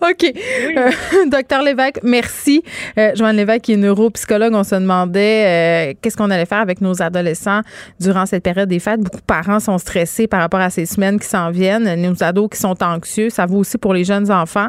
OK. 0.00 0.24
Euh, 0.24 0.90
docteur 1.30 1.62
Lévesque, 1.62 2.00
merci. 2.02 2.62
Euh, 2.98 3.12
Joanne 3.14 3.36
Lévesque, 3.36 3.62
qui 3.62 3.72
est 3.72 3.76
neuropsychologue, 3.76 4.54
on 4.54 4.64
se 4.64 4.74
demandait 4.74 5.90
euh, 5.90 5.94
qu'est-ce 6.00 6.16
qu'on 6.16 6.30
allait 6.30 6.46
faire 6.46 6.60
avec 6.60 6.80
nos 6.80 7.00
adolescents 7.02 7.60
durant 7.98 8.26
cette 8.26 8.42
période 8.42 8.68
des 8.68 8.78
fêtes. 8.78 9.00
Beaucoup 9.00 9.18
de 9.18 9.22
parents 9.22 9.60
sont 9.60 9.78
stressés 9.78 10.26
par 10.26 10.40
rapport 10.40 10.60
à 10.60 10.70
ces 10.70 10.86
semaines 10.86 11.18
qui 11.18 11.28
s'en 11.28 11.50
viennent. 11.50 11.94
Nos 12.00 12.22
ados 12.22 12.50
qui 12.50 12.58
sont 12.58 12.82
anxieux. 12.82 13.30
Ça 13.30 13.46
vaut 13.46 13.58
aussi 13.58 13.78
pour 13.78 13.94
les 13.94 14.04
jeunes 14.04 14.30
enfants. 14.30 14.68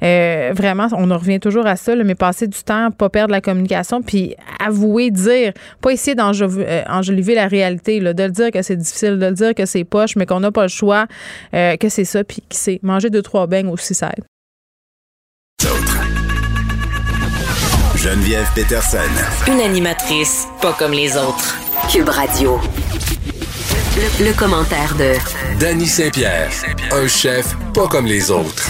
vraiment, 0.00 0.86
on 0.92 1.10
en 1.10 1.18
revient 1.18 1.40
toujours 1.40 1.66
à 1.66 1.76
ça, 1.76 1.94
mais 1.96 2.14
passer 2.14 2.46
du 2.46 2.62
temps, 2.62 2.90
pas 2.90 3.08
perdre 3.08 3.32
la 3.32 3.40
communication, 3.40 4.02
puis 4.02 4.34
avouer, 4.64 5.10
dire, 5.10 5.52
pas 5.80 5.90
essayer 5.90 6.14
d'enjoliver 6.14 7.34
la 7.34 7.46
réalité, 7.46 8.00
là, 8.00 8.12
de 8.14 8.22
le 8.22 8.30
dire 8.30 8.50
que 8.50 8.62
c'est 8.62 8.76
difficile, 8.76 9.18
de 9.18 9.26
le 9.26 9.32
dire 9.32 9.54
que 9.54 9.66
c'est 9.66 9.84
poche, 9.84 10.16
mais 10.16 10.26
qu'on 10.26 10.40
n'a 10.40 10.50
pas 10.52 10.62
le 10.62 10.68
choix, 10.68 11.06
que 11.78 11.88
c'est 11.88 12.04
ça, 12.04 12.24
puis 12.24 12.42
qui 12.48 12.58
sait, 12.58 12.80
manger 12.82 13.10
deux, 13.10 13.22
trois 13.22 13.46
beignes 13.46 13.68
aussi, 13.68 13.94
ça 13.94 14.10
aide. 14.16 14.24
Geneviève 17.96 18.48
Peterson. 18.54 18.98
Une 19.46 19.60
animatrice 19.60 20.48
pas 20.60 20.72
comme 20.72 20.90
les 20.90 21.16
autres. 21.16 21.56
Cube 21.88 22.08
Radio. 22.08 22.58
Le, 24.18 24.36
commentaire 24.36 24.96
de 24.96 25.14
Danny 25.60 25.86
Saint-Pierre, 25.86 26.50
un 26.90 27.06
chef 27.06 27.54
pas 27.72 27.86
comme 27.86 28.06
les 28.06 28.30
autres. 28.30 28.68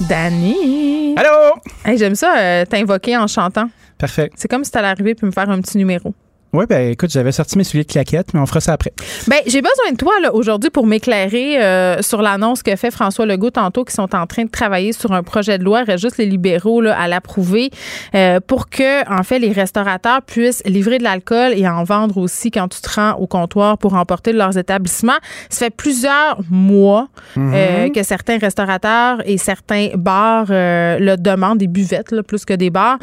Danny. 0.00 1.14
Allô? 1.16 1.54
Hey, 1.84 1.96
J'aime 1.96 2.14
ça 2.14 2.36
euh, 2.36 2.64
t'invoquer 2.66 3.16
en 3.16 3.26
chantant. 3.26 3.70
Parfait. 3.96 4.30
C'est 4.34 4.48
comme 4.48 4.64
si 4.64 4.70
t'allais 4.70 4.88
arriver 4.88 5.14
puis 5.14 5.26
me 5.26 5.32
faire 5.32 5.48
un 5.48 5.60
petit 5.60 5.78
numéro. 5.78 6.14
Oui, 6.52 6.64
ben 6.68 6.90
écoute, 6.90 7.10
j'avais 7.10 7.30
sorti 7.30 7.56
mes 7.56 7.62
souliers 7.62 7.84
de 7.84 7.92
claquettes, 7.92 8.34
mais 8.34 8.40
on 8.40 8.46
fera 8.46 8.60
ça 8.60 8.72
après. 8.72 8.92
Ben, 9.28 9.38
j'ai 9.46 9.62
besoin 9.62 9.92
de 9.92 9.96
toi 9.96 10.12
là, 10.20 10.34
aujourd'hui 10.34 10.70
pour 10.70 10.84
m'éclairer 10.84 11.62
euh, 11.62 12.02
sur 12.02 12.22
l'annonce 12.22 12.64
que 12.64 12.74
fait 12.74 12.90
François 12.90 13.24
Legault 13.24 13.50
tantôt, 13.50 13.84
qui 13.84 13.94
sont 13.94 14.14
en 14.16 14.26
train 14.26 14.44
de 14.44 14.50
travailler 14.50 14.92
sur 14.92 15.12
un 15.12 15.22
projet 15.22 15.58
de 15.58 15.64
loi, 15.64 15.84
reste 15.84 16.02
juste 16.02 16.18
les 16.18 16.26
libéraux 16.26 16.80
là, 16.80 16.98
à 16.98 17.06
l'approuver, 17.06 17.70
euh, 18.16 18.40
pour 18.44 18.68
que, 18.68 19.08
en 19.08 19.22
fait, 19.22 19.38
les 19.38 19.52
restaurateurs 19.52 20.22
puissent 20.22 20.62
livrer 20.66 20.98
de 20.98 21.04
l'alcool 21.04 21.52
et 21.54 21.68
en 21.68 21.84
vendre 21.84 22.16
aussi 22.16 22.50
quand 22.50 22.66
tu 22.66 22.80
te 22.80 22.90
rends 22.96 23.12
au 23.12 23.28
comptoir 23.28 23.78
pour 23.78 23.94
emporter 23.94 24.32
de 24.32 24.38
leurs 24.38 24.58
établissements. 24.58 25.18
Ça 25.50 25.66
fait 25.66 25.70
plusieurs 25.70 26.40
mois 26.50 27.08
mhm. 27.36 27.52
euh, 27.54 27.88
que 27.90 28.02
certains 28.02 28.38
restaurateurs 28.38 29.22
et 29.24 29.38
certains 29.38 29.90
bars 29.94 30.46
le 30.48 31.14
demandent, 31.14 31.58
des 31.58 31.68
buvettes 31.68 32.10
là, 32.10 32.24
plus 32.24 32.44
que 32.44 32.54
des 32.54 32.70
bars. 32.70 32.98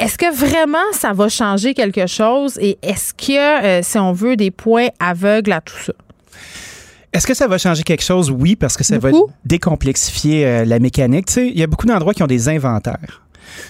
Est-ce 0.00 0.16
que 0.16 0.34
vraiment 0.34 0.78
ça 0.92 1.12
va 1.12 1.28
changer 1.28 1.74
quelque 1.74 2.06
chose 2.06 2.56
et 2.58 2.78
est-ce 2.80 3.12
que, 3.12 3.64
euh, 3.64 3.82
si 3.82 3.98
on 3.98 4.12
veut, 4.12 4.34
des 4.34 4.50
points 4.50 4.88
aveugles 4.98 5.52
à 5.52 5.60
tout 5.60 5.76
ça? 5.76 5.92
Est-ce 7.12 7.26
que 7.26 7.34
ça 7.34 7.46
va 7.46 7.58
changer 7.58 7.82
quelque 7.82 8.02
chose? 8.02 8.30
Oui, 8.30 8.56
parce 8.56 8.78
que 8.78 8.84
ça 8.84 8.98
va 8.98 9.10
décomplexifier 9.44 10.46
euh, 10.46 10.64
la 10.64 10.78
mécanique. 10.78 11.26
Tu 11.26 11.32
sais, 11.34 11.48
il 11.48 11.58
y 11.58 11.62
a 11.62 11.66
beaucoup 11.66 11.86
d'endroits 11.86 12.14
qui 12.14 12.22
ont 12.22 12.28
des 12.28 12.48
inventaires. 12.48 13.22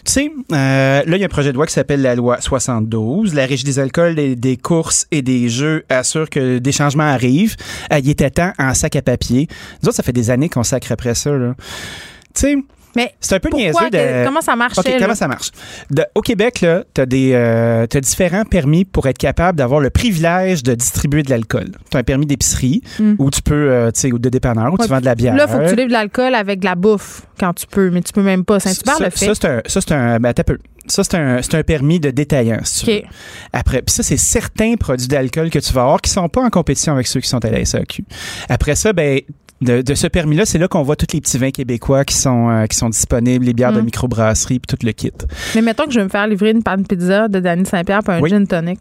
Tu 0.04 0.12
sais, 0.12 0.32
euh, 0.52 1.02
là, 1.04 1.16
il 1.16 1.18
y 1.18 1.22
a 1.22 1.26
un 1.26 1.28
projet 1.28 1.50
de 1.50 1.56
loi 1.56 1.66
qui 1.66 1.72
s'appelle 1.72 2.02
la 2.02 2.14
loi 2.14 2.40
72. 2.40 3.34
La 3.34 3.44
Régie 3.44 3.64
des 3.64 3.80
alcools, 3.80 4.14
des, 4.14 4.36
des 4.36 4.56
courses 4.56 5.08
et 5.10 5.22
des 5.22 5.48
jeux 5.48 5.84
assure 5.88 6.30
que 6.30 6.58
des 6.58 6.72
changements 6.72 7.10
arrivent. 7.10 7.56
il 7.90 8.08
était 8.08 8.30
temps 8.30 8.52
en 8.56 8.72
sac 8.74 8.94
à 8.94 9.02
papier. 9.02 9.48
Nous 9.82 9.88
autres, 9.88 9.96
ça 9.96 10.04
fait 10.04 10.12
des 10.12 10.30
années 10.30 10.48
qu'on 10.48 10.62
sacre 10.62 10.92
après 10.92 11.16
ça. 11.16 11.32
Tu 11.32 12.40
sais, 12.40 12.56
Mais 12.96 13.14
c'est 13.20 13.36
un 13.36 13.40
peu 13.40 13.50
pourquoi, 13.50 13.88
niaiseux 13.88 13.90
de. 13.90 14.24
Comment 14.26 14.40
ça 14.40 14.56
marche? 14.56 14.78
OK, 14.78 14.90
comment 14.98 15.14
ça 15.14 15.28
marche? 15.28 15.50
De- 15.90 16.04
au 16.14 16.20
Québec, 16.22 16.64
t'as 16.94 17.06
des, 17.06 17.32
euh, 17.34 17.86
différents 17.86 18.44
permis 18.44 18.84
pour 18.84 19.06
être 19.06 19.18
capable 19.18 19.58
d'avoir 19.58 19.80
le 19.80 19.90
privilège 19.90 20.62
de 20.62 20.74
distribuer 20.74 21.22
de 21.22 21.30
l'alcool. 21.30 21.70
T'as 21.90 22.00
un 22.00 22.02
permis 22.02 22.26
d'épicerie 22.26 22.82
Mm. 22.98 23.14
où 23.18 23.30
tu 23.30 23.42
peux, 23.42 23.70
euh, 23.70 23.90
tu 23.92 24.00
sais, 24.00 24.12
ou 24.12 24.18
de 24.18 24.28
dépanneur 24.28 24.72
où 24.72 24.76
Ouais, 24.76 24.84
tu 24.84 24.90
vends 24.90 25.00
de 25.00 25.04
la 25.04 25.14
bière. 25.14 25.34
Là, 25.36 25.46
il 25.48 25.52
faut 25.52 25.58
que 25.58 25.68
tu 25.70 25.76
livres 25.76 25.88
de 25.88 25.92
l'alcool 25.92 26.34
avec 26.34 26.60
de 26.60 26.64
la 26.64 26.74
bouffe 26.74 27.22
quand 27.38 27.52
tu 27.54 27.66
peux, 27.66 27.90
mais 27.90 28.00
tu 28.02 28.12
peux 28.12 28.22
même 28.22 28.44
pas. 28.44 28.58
Saint-Hubert 28.60 28.96
le 29.00 29.10
fait. 29.10 29.26
Ça, 29.26 29.34
c'est 29.34 29.44
un, 29.46 29.60
ça, 29.66 29.80
c'est 29.80 29.92
un, 29.92 30.18
ben, 30.18 30.30
un 30.36 30.42
peu. 30.42 30.58
Ça, 30.86 31.04
c'est 31.04 31.14
un, 31.16 31.40
c'est 31.42 31.54
un 31.54 31.62
permis 31.62 32.00
de 32.00 32.10
détaillant, 32.10 32.58
si 32.64 32.84
tu. 32.84 33.06
Après, 33.52 33.82
puis 33.82 33.94
ça, 33.94 34.02
c'est 34.02 34.16
certains 34.16 34.74
produits 34.74 35.06
d'alcool 35.06 35.50
que 35.50 35.58
tu 35.60 35.72
vas 35.72 35.82
avoir 35.82 36.00
qui 36.00 36.10
sont 36.10 36.28
pas 36.28 36.40
en 36.40 36.50
compétition 36.50 36.94
avec 36.94 37.06
ceux 37.06 37.20
qui 37.20 37.28
sont 37.28 37.44
à 37.44 37.50
la 37.50 37.64
SAQ. 37.64 38.04
Après 38.48 38.74
ça, 38.74 38.92
ben, 38.92 39.20
de, 39.60 39.82
de 39.82 39.94
ce 39.94 40.06
permis-là, 40.06 40.46
c'est 40.46 40.58
là 40.58 40.68
qu'on 40.68 40.82
voit 40.82 40.96
tous 40.96 41.12
les 41.12 41.20
petits 41.20 41.38
vins 41.38 41.50
québécois 41.50 42.04
qui 42.04 42.14
sont, 42.16 42.48
euh, 42.48 42.66
qui 42.66 42.76
sont 42.76 42.88
disponibles, 42.88 43.44
les 43.44 43.52
bières 43.52 43.72
de 43.72 43.80
Mm. 43.80 43.84
microbrasserie, 43.84 44.58
puis 44.60 44.76
tout 44.76 44.84
le 44.86 44.92
kit. 44.92 45.10
Mais 45.54 45.62
mettons 45.62 45.84
que 45.84 45.92
je 45.92 45.98
vais 45.98 46.04
me 46.04 46.10
faire 46.10 46.26
livrer 46.26 46.50
une 46.50 46.62
panne 46.62 46.86
pizza 46.86 47.28
de 47.28 47.40
Danny 47.40 47.66
Saint-Pierre 47.66 48.00
puis 48.02 48.14
un 48.16 48.20
Oui. 48.20 48.30
gin 48.30 48.46
tonic. 48.46 48.78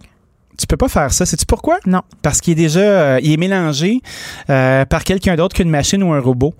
Tu 0.58 0.68
peux 0.68 0.76
pas 0.76 0.90
faire 0.90 1.14
ça. 1.14 1.26
Sais-tu 1.26 1.46
pourquoi? 1.46 1.80
Non. 1.86 2.02
Parce 2.22 2.42
qu'il 2.42 2.52
est 2.52 2.56
déjà 2.64 2.80
euh, 2.82 3.20
il 3.24 3.32
est 3.32 3.38
mélangé 3.38 4.02
euh, 4.50 4.84
par 4.84 5.06
quelqu'un 5.06 5.38
d'autre 5.38 5.56
qu'une 5.56 5.70
machine 5.70 6.04
ou 6.04 6.12
un 6.12 6.20
robot. 6.20 6.54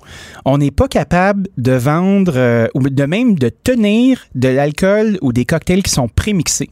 On 0.46 0.58
n'est 0.58 0.72
pas 0.72 0.88
capable 0.88 1.48
de 1.58 1.74
vendre 1.74 2.32
euh, 2.38 2.68
ou 2.76 2.88
de 2.90 3.04
même 3.06 3.36
de 3.36 3.50
tenir 3.50 4.26
de 4.36 4.48
l'alcool 4.48 5.18
ou 5.22 5.34
des 5.34 5.44
cocktails 5.44 5.84
qui 5.84 5.92
sont 5.92 6.08
prémixés. 6.08 6.70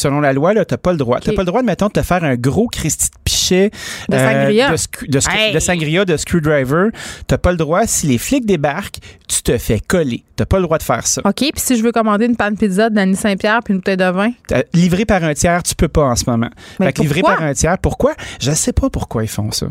Selon 0.00 0.20
la 0.20 0.32
loi, 0.32 0.52
tu 0.54 0.58
n'as 0.70 0.76
pas 0.78 0.92
le 0.92 0.98
droit. 0.98 1.20
Tu 1.20 1.30
OK. 1.30 1.36
pas 1.36 1.42
le 1.42 1.46
droit, 1.46 1.62
mettons, 1.62 1.88
de 1.88 1.92
te 1.92 2.02
faire 2.02 2.24
un 2.24 2.36
gros 2.36 2.68
Christy 2.68 3.08
de 3.10 3.16
pichet 3.24 3.70
De 4.08 4.16
sangria. 4.16 4.70
de, 4.70 4.76
sc- 4.76 5.08
de 5.10 5.20
sc- 5.20 5.30
Hey! 5.30 5.52
de 5.52 5.58
sangria, 5.60 6.04
de 6.04 6.16
screwdriver. 6.16 6.88
Tu 7.28 7.36
pas 7.38 7.50
le 7.50 7.56
droit. 7.58 7.86
Si 7.86 8.06
les 8.06 8.18
flics 8.18 8.46
débarquent, 8.46 8.98
tu 9.28 9.42
te 9.42 9.56
fais 9.58 9.80
coller. 9.80 10.24
Tu 10.36 10.46
pas 10.46 10.56
le 10.58 10.62
droit 10.64 10.78
de 10.78 10.82
faire 10.82 11.06
ça. 11.06 11.20
OK, 11.24 11.34
puis 11.36 11.50
si 11.56 11.76
je 11.76 11.82
veux 11.82 11.92
commander 11.92 12.24
une 12.26 12.36
panne 12.36 12.56
pizza 12.56 12.88
de 12.88 12.94
Danny 12.94 13.14
Saint-Pierre 13.16 13.60
puis 13.64 13.72
une 13.74 13.80
bouteille 13.80 13.96
de 13.98 14.10
vin, 14.10 14.30
Euh, 14.52 14.62
Livré 14.72 15.04
par 15.04 15.22
un 15.22 15.34
tiers, 15.34 15.62
tu 15.62 15.74
peux 15.74 15.88
pas 15.88 16.02
en 16.04 16.16
ce 16.16 16.28
moment. 16.28 16.50
Mais 16.78 16.86
fait 16.86 16.92
que 16.94 17.02
livré 17.02 17.20
par 17.22 17.42
un 17.42 17.52
tiers, 17.52 17.76
pourquoi? 17.78 18.14
Je 18.40 18.52
sais 18.52 18.72
pas 18.72 18.88
pourquoi 18.90 19.22
ils 19.22 19.28
font 19.28 19.50
ça. 19.52 19.66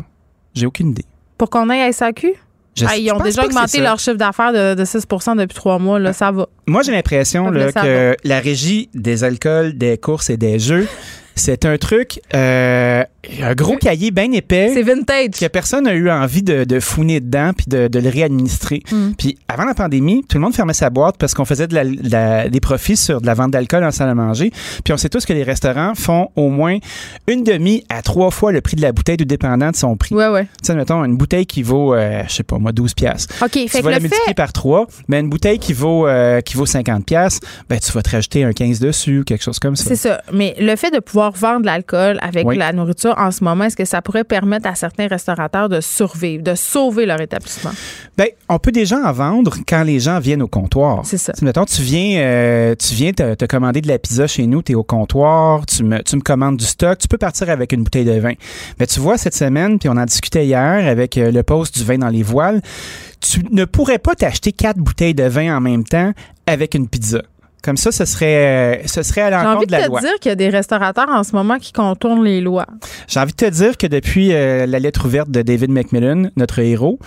J'ai 0.54 0.66
aucune 0.66 0.90
idée. 0.90 1.04
pour 1.38 1.48
qu'on 1.50 1.68
aille 1.70 1.80
à 1.82 1.92
SAQ? 1.92 2.34
Ah, 2.86 2.96
ils 2.96 3.12
ont 3.12 3.18
déjà 3.18 3.44
augmenté 3.44 3.80
leur 3.80 3.98
chiffre 3.98 4.16
d'affaires 4.16 4.52
de, 4.52 4.74
de 4.74 4.84
6% 4.84 5.36
depuis 5.36 5.54
trois 5.54 5.78
mois. 5.78 5.98
Là, 5.98 6.12
ça 6.12 6.30
va. 6.30 6.46
Moi, 6.66 6.82
j'ai 6.82 6.92
l'impression 6.92 7.50
que 7.50 8.16
la 8.24 8.40
régie 8.40 8.88
des 8.94 9.24
alcools, 9.24 9.76
des 9.76 9.98
courses 9.98 10.30
et 10.30 10.36
des 10.36 10.58
jeux, 10.58 10.86
c'est 11.40 11.64
un 11.64 11.76
truc, 11.78 12.20
euh, 12.34 13.02
un 13.42 13.54
gros 13.54 13.76
cahier 13.76 14.10
bien 14.10 14.30
épais 14.32 14.70
C'est 14.74 14.82
vintage. 14.82 15.30
que 15.40 15.46
personne 15.48 15.84
n'a 15.84 15.94
eu 15.94 16.10
envie 16.10 16.42
de, 16.42 16.64
de 16.64 16.80
fouiner 16.80 17.20
dedans 17.20 17.52
puis 17.56 17.66
de, 17.68 17.88
de 17.88 17.98
le 17.98 18.08
réadministrer. 18.08 18.82
Mm. 18.90 19.10
Puis 19.18 19.38
avant 19.48 19.64
la 19.64 19.74
pandémie, 19.74 20.24
tout 20.28 20.36
le 20.38 20.42
monde 20.42 20.54
fermait 20.54 20.72
sa 20.74 20.90
boîte 20.90 21.16
parce 21.18 21.34
qu'on 21.34 21.44
faisait 21.44 21.66
de 21.66 21.74
la- 21.74 21.84
de 21.84 22.10
la- 22.10 22.48
des 22.48 22.60
profits 22.60 22.96
sur 22.96 23.20
de 23.20 23.26
la 23.26 23.34
vente 23.34 23.50
d'alcool 23.50 23.84
en 23.84 23.90
salle 23.90 24.08
à 24.08 24.14
manger. 24.14 24.50
Puis 24.84 24.92
on 24.92 24.96
sait 24.96 25.08
tous 25.08 25.24
que 25.26 25.32
les 25.32 25.42
restaurants 25.42 25.94
font 25.94 26.28
au 26.36 26.48
moins 26.48 26.78
une 27.26 27.44
demi 27.44 27.84
à 27.88 28.02
trois 28.02 28.30
fois 28.30 28.52
le 28.52 28.60
prix 28.60 28.76
de 28.76 28.82
la 28.82 28.92
bouteille 28.92 29.16
du 29.16 29.26
dépendant 29.26 29.70
de 29.70 29.76
son 29.76 29.96
prix. 29.96 30.14
Ouais, 30.14 30.28
ouais. 30.28 30.44
Tu 30.44 30.66
sais, 30.66 30.74
mettons, 30.74 31.04
une 31.04 31.16
bouteille 31.16 31.46
qui 31.46 31.62
vaut, 31.62 31.94
euh, 31.94 32.22
je 32.28 32.32
sais 32.34 32.42
pas 32.42 32.58
moi, 32.58 32.72
12 32.72 32.94
piastres. 32.94 33.34
OK, 33.42 33.52
fait 33.52 33.66
tu 33.66 33.78
que 33.78 33.82
vas 33.82 33.90
la 33.90 33.96
le 33.96 34.02
multiplier 34.02 34.28
fait. 34.28 34.34
par 34.34 34.52
3, 34.52 34.86
mais 35.08 35.20
une 35.20 35.28
bouteille 35.28 35.58
qui 35.58 35.72
vaut, 35.72 36.06
euh, 36.06 36.40
qui 36.40 36.56
vaut 36.56 36.66
50 36.66 37.04
pièces, 37.06 37.40
ben 37.68 37.78
tu 37.78 37.92
vas 37.92 38.02
te 38.02 38.10
rajouter 38.10 38.44
un 38.44 38.52
15 38.52 38.80
dessus 38.80 39.20
ou 39.20 39.24
quelque 39.24 39.42
chose 39.42 39.58
comme 39.58 39.76
ça. 39.76 39.84
C'est 39.88 39.96
ça. 39.96 40.22
Mais 40.32 40.54
le 40.58 40.74
fait 40.76 40.90
de 40.90 40.98
pouvoir 41.00 41.29
vendre 41.36 41.60
de 41.62 41.66
l'alcool 41.66 42.18
avec 42.22 42.46
Oui. 42.46 42.56
la 42.56 42.72
nourriture 42.72 43.14
en 43.18 43.30
ce 43.30 43.42
moment, 43.44 43.64
est-ce 43.64 43.76
que 43.76 43.84
ça 43.84 44.02
pourrait 44.02 44.24
permettre 44.24 44.68
à 44.68 44.74
certains 44.74 45.06
restaurateurs 45.06 45.68
de 45.68 45.80
survivre, 45.80 46.42
de 46.42 46.54
sauver 46.54 47.06
leur 47.06 47.20
établissement? 47.20 47.70
Ben, 48.16 48.28
on 48.48 48.58
peut 48.58 48.72
déjà 48.72 48.96
en 48.98 49.12
vendre 49.12 49.54
quand 49.66 49.82
les 49.82 50.00
gens 50.00 50.18
viennent 50.20 50.42
au 50.42 50.48
comptoir. 50.48 51.00
C'est 51.04 51.18
ça. 51.18 51.32
Sais, 51.34 51.44
mettons, 51.44 51.64
tu 51.64 51.82
viens, 51.82 52.20
euh, 52.20 52.74
tu 52.74 52.94
viens 52.94 53.12
te, 53.12 53.34
te 53.34 53.44
commander 53.44 53.80
de 53.80 53.88
la 53.88 53.98
pizza 53.98 54.26
chez 54.26 54.46
nous, 54.46 54.62
tu 54.62 54.72
es 54.72 54.74
au 54.74 54.82
comptoir, 54.82 55.64
tu 55.66 55.84
me, 55.84 56.02
tu 56.02 56.16
me 56.16 56.20
commandes 56.22 56.56
du 56.56 56.64
stock, 56.64 56.98
tu 56.98 57.08
peux 57.08 57.18
partir 57.18 57.48
avec 57.50 57.72
une 57.72 57.82
bouteille 57.82 58.04
de 58.04 58.18
vin. 58.18 58.34
Mais 58.78 58.86
tu 58.86 59.00
vois, 59.00 59.18
cette 59.18 59.34
semaine, 59.34 59.78
puis 59.78 59.88
on 59.88 59.96
en 59.96 60.04
discutait 60.04 60.44
hier 60.46 60.86
avec 60.88 61.16
euh, 61.18 61.30
le 61.30 61.42
poste 61.42 61.78
du 61.78 61.84
vin 61.84 61.98
dans 61.98 62.08
les 62.08 62.22
voiles, 62.22 62.60
tu 63.20 63.44
ne 63.50 63.64
pourrais 63.64 63.98
pas 63.98 64.14
t'acheter 64.14 64.52
quatre 64.52 64.78
bouteilles 64.78 65.14
de 65.14 65.24
vin 65.24 65.56
en 65.56 65.60
même 65.60 65.84
temps 65.84 66.12
avec 66.46 66.74
une 66.74 66.88
pizza. 66.88 67.22
Comme 67.62 67.76
ça, 67.76 67.92
ce 67.92 68.04
serait, 68.04 68.82
ce 68.86 69.02
serait 69.02 69.22
à 69.22 69.30
J'ai 69.30 69.36
envie 69.36 69.44
l'encontre 69.44 69.60
de 69.60 69.66
de 69.66 69.72
la 69.72 69.82
te 69.84 69.88
loi. 69.88 70.00
dire 70.00 70.14
qu'il 70.20 70.30
y 70.30 70.32
a 70.32 70.36
des 70.36 70.48
restaurateurs 70.48 71.08
en 71.10 71.22
ce 71.24 71.32
moment 71.32 71.58
qui 71.58 71.72
contournent 71.72 72.24
les 72.24 72.40
lois. 72.40 72.66
J'ai 73.08 73.20
envie 73.20 73.32
de 73.32 73.36
te 73.36 73.50
dire 73.50 73.76
que 73.76 73.86
depuis 73.86 74.32
euh, 74.32 74.66
la 74.66 74.78
lettre 74.78 75.04
ouverte 75.06 75.30
de 75.30 75.42
David 75.42 75.70
Macmillan, 75.70 76.30
notre 76.36 76.60
héros, 76.60 76.98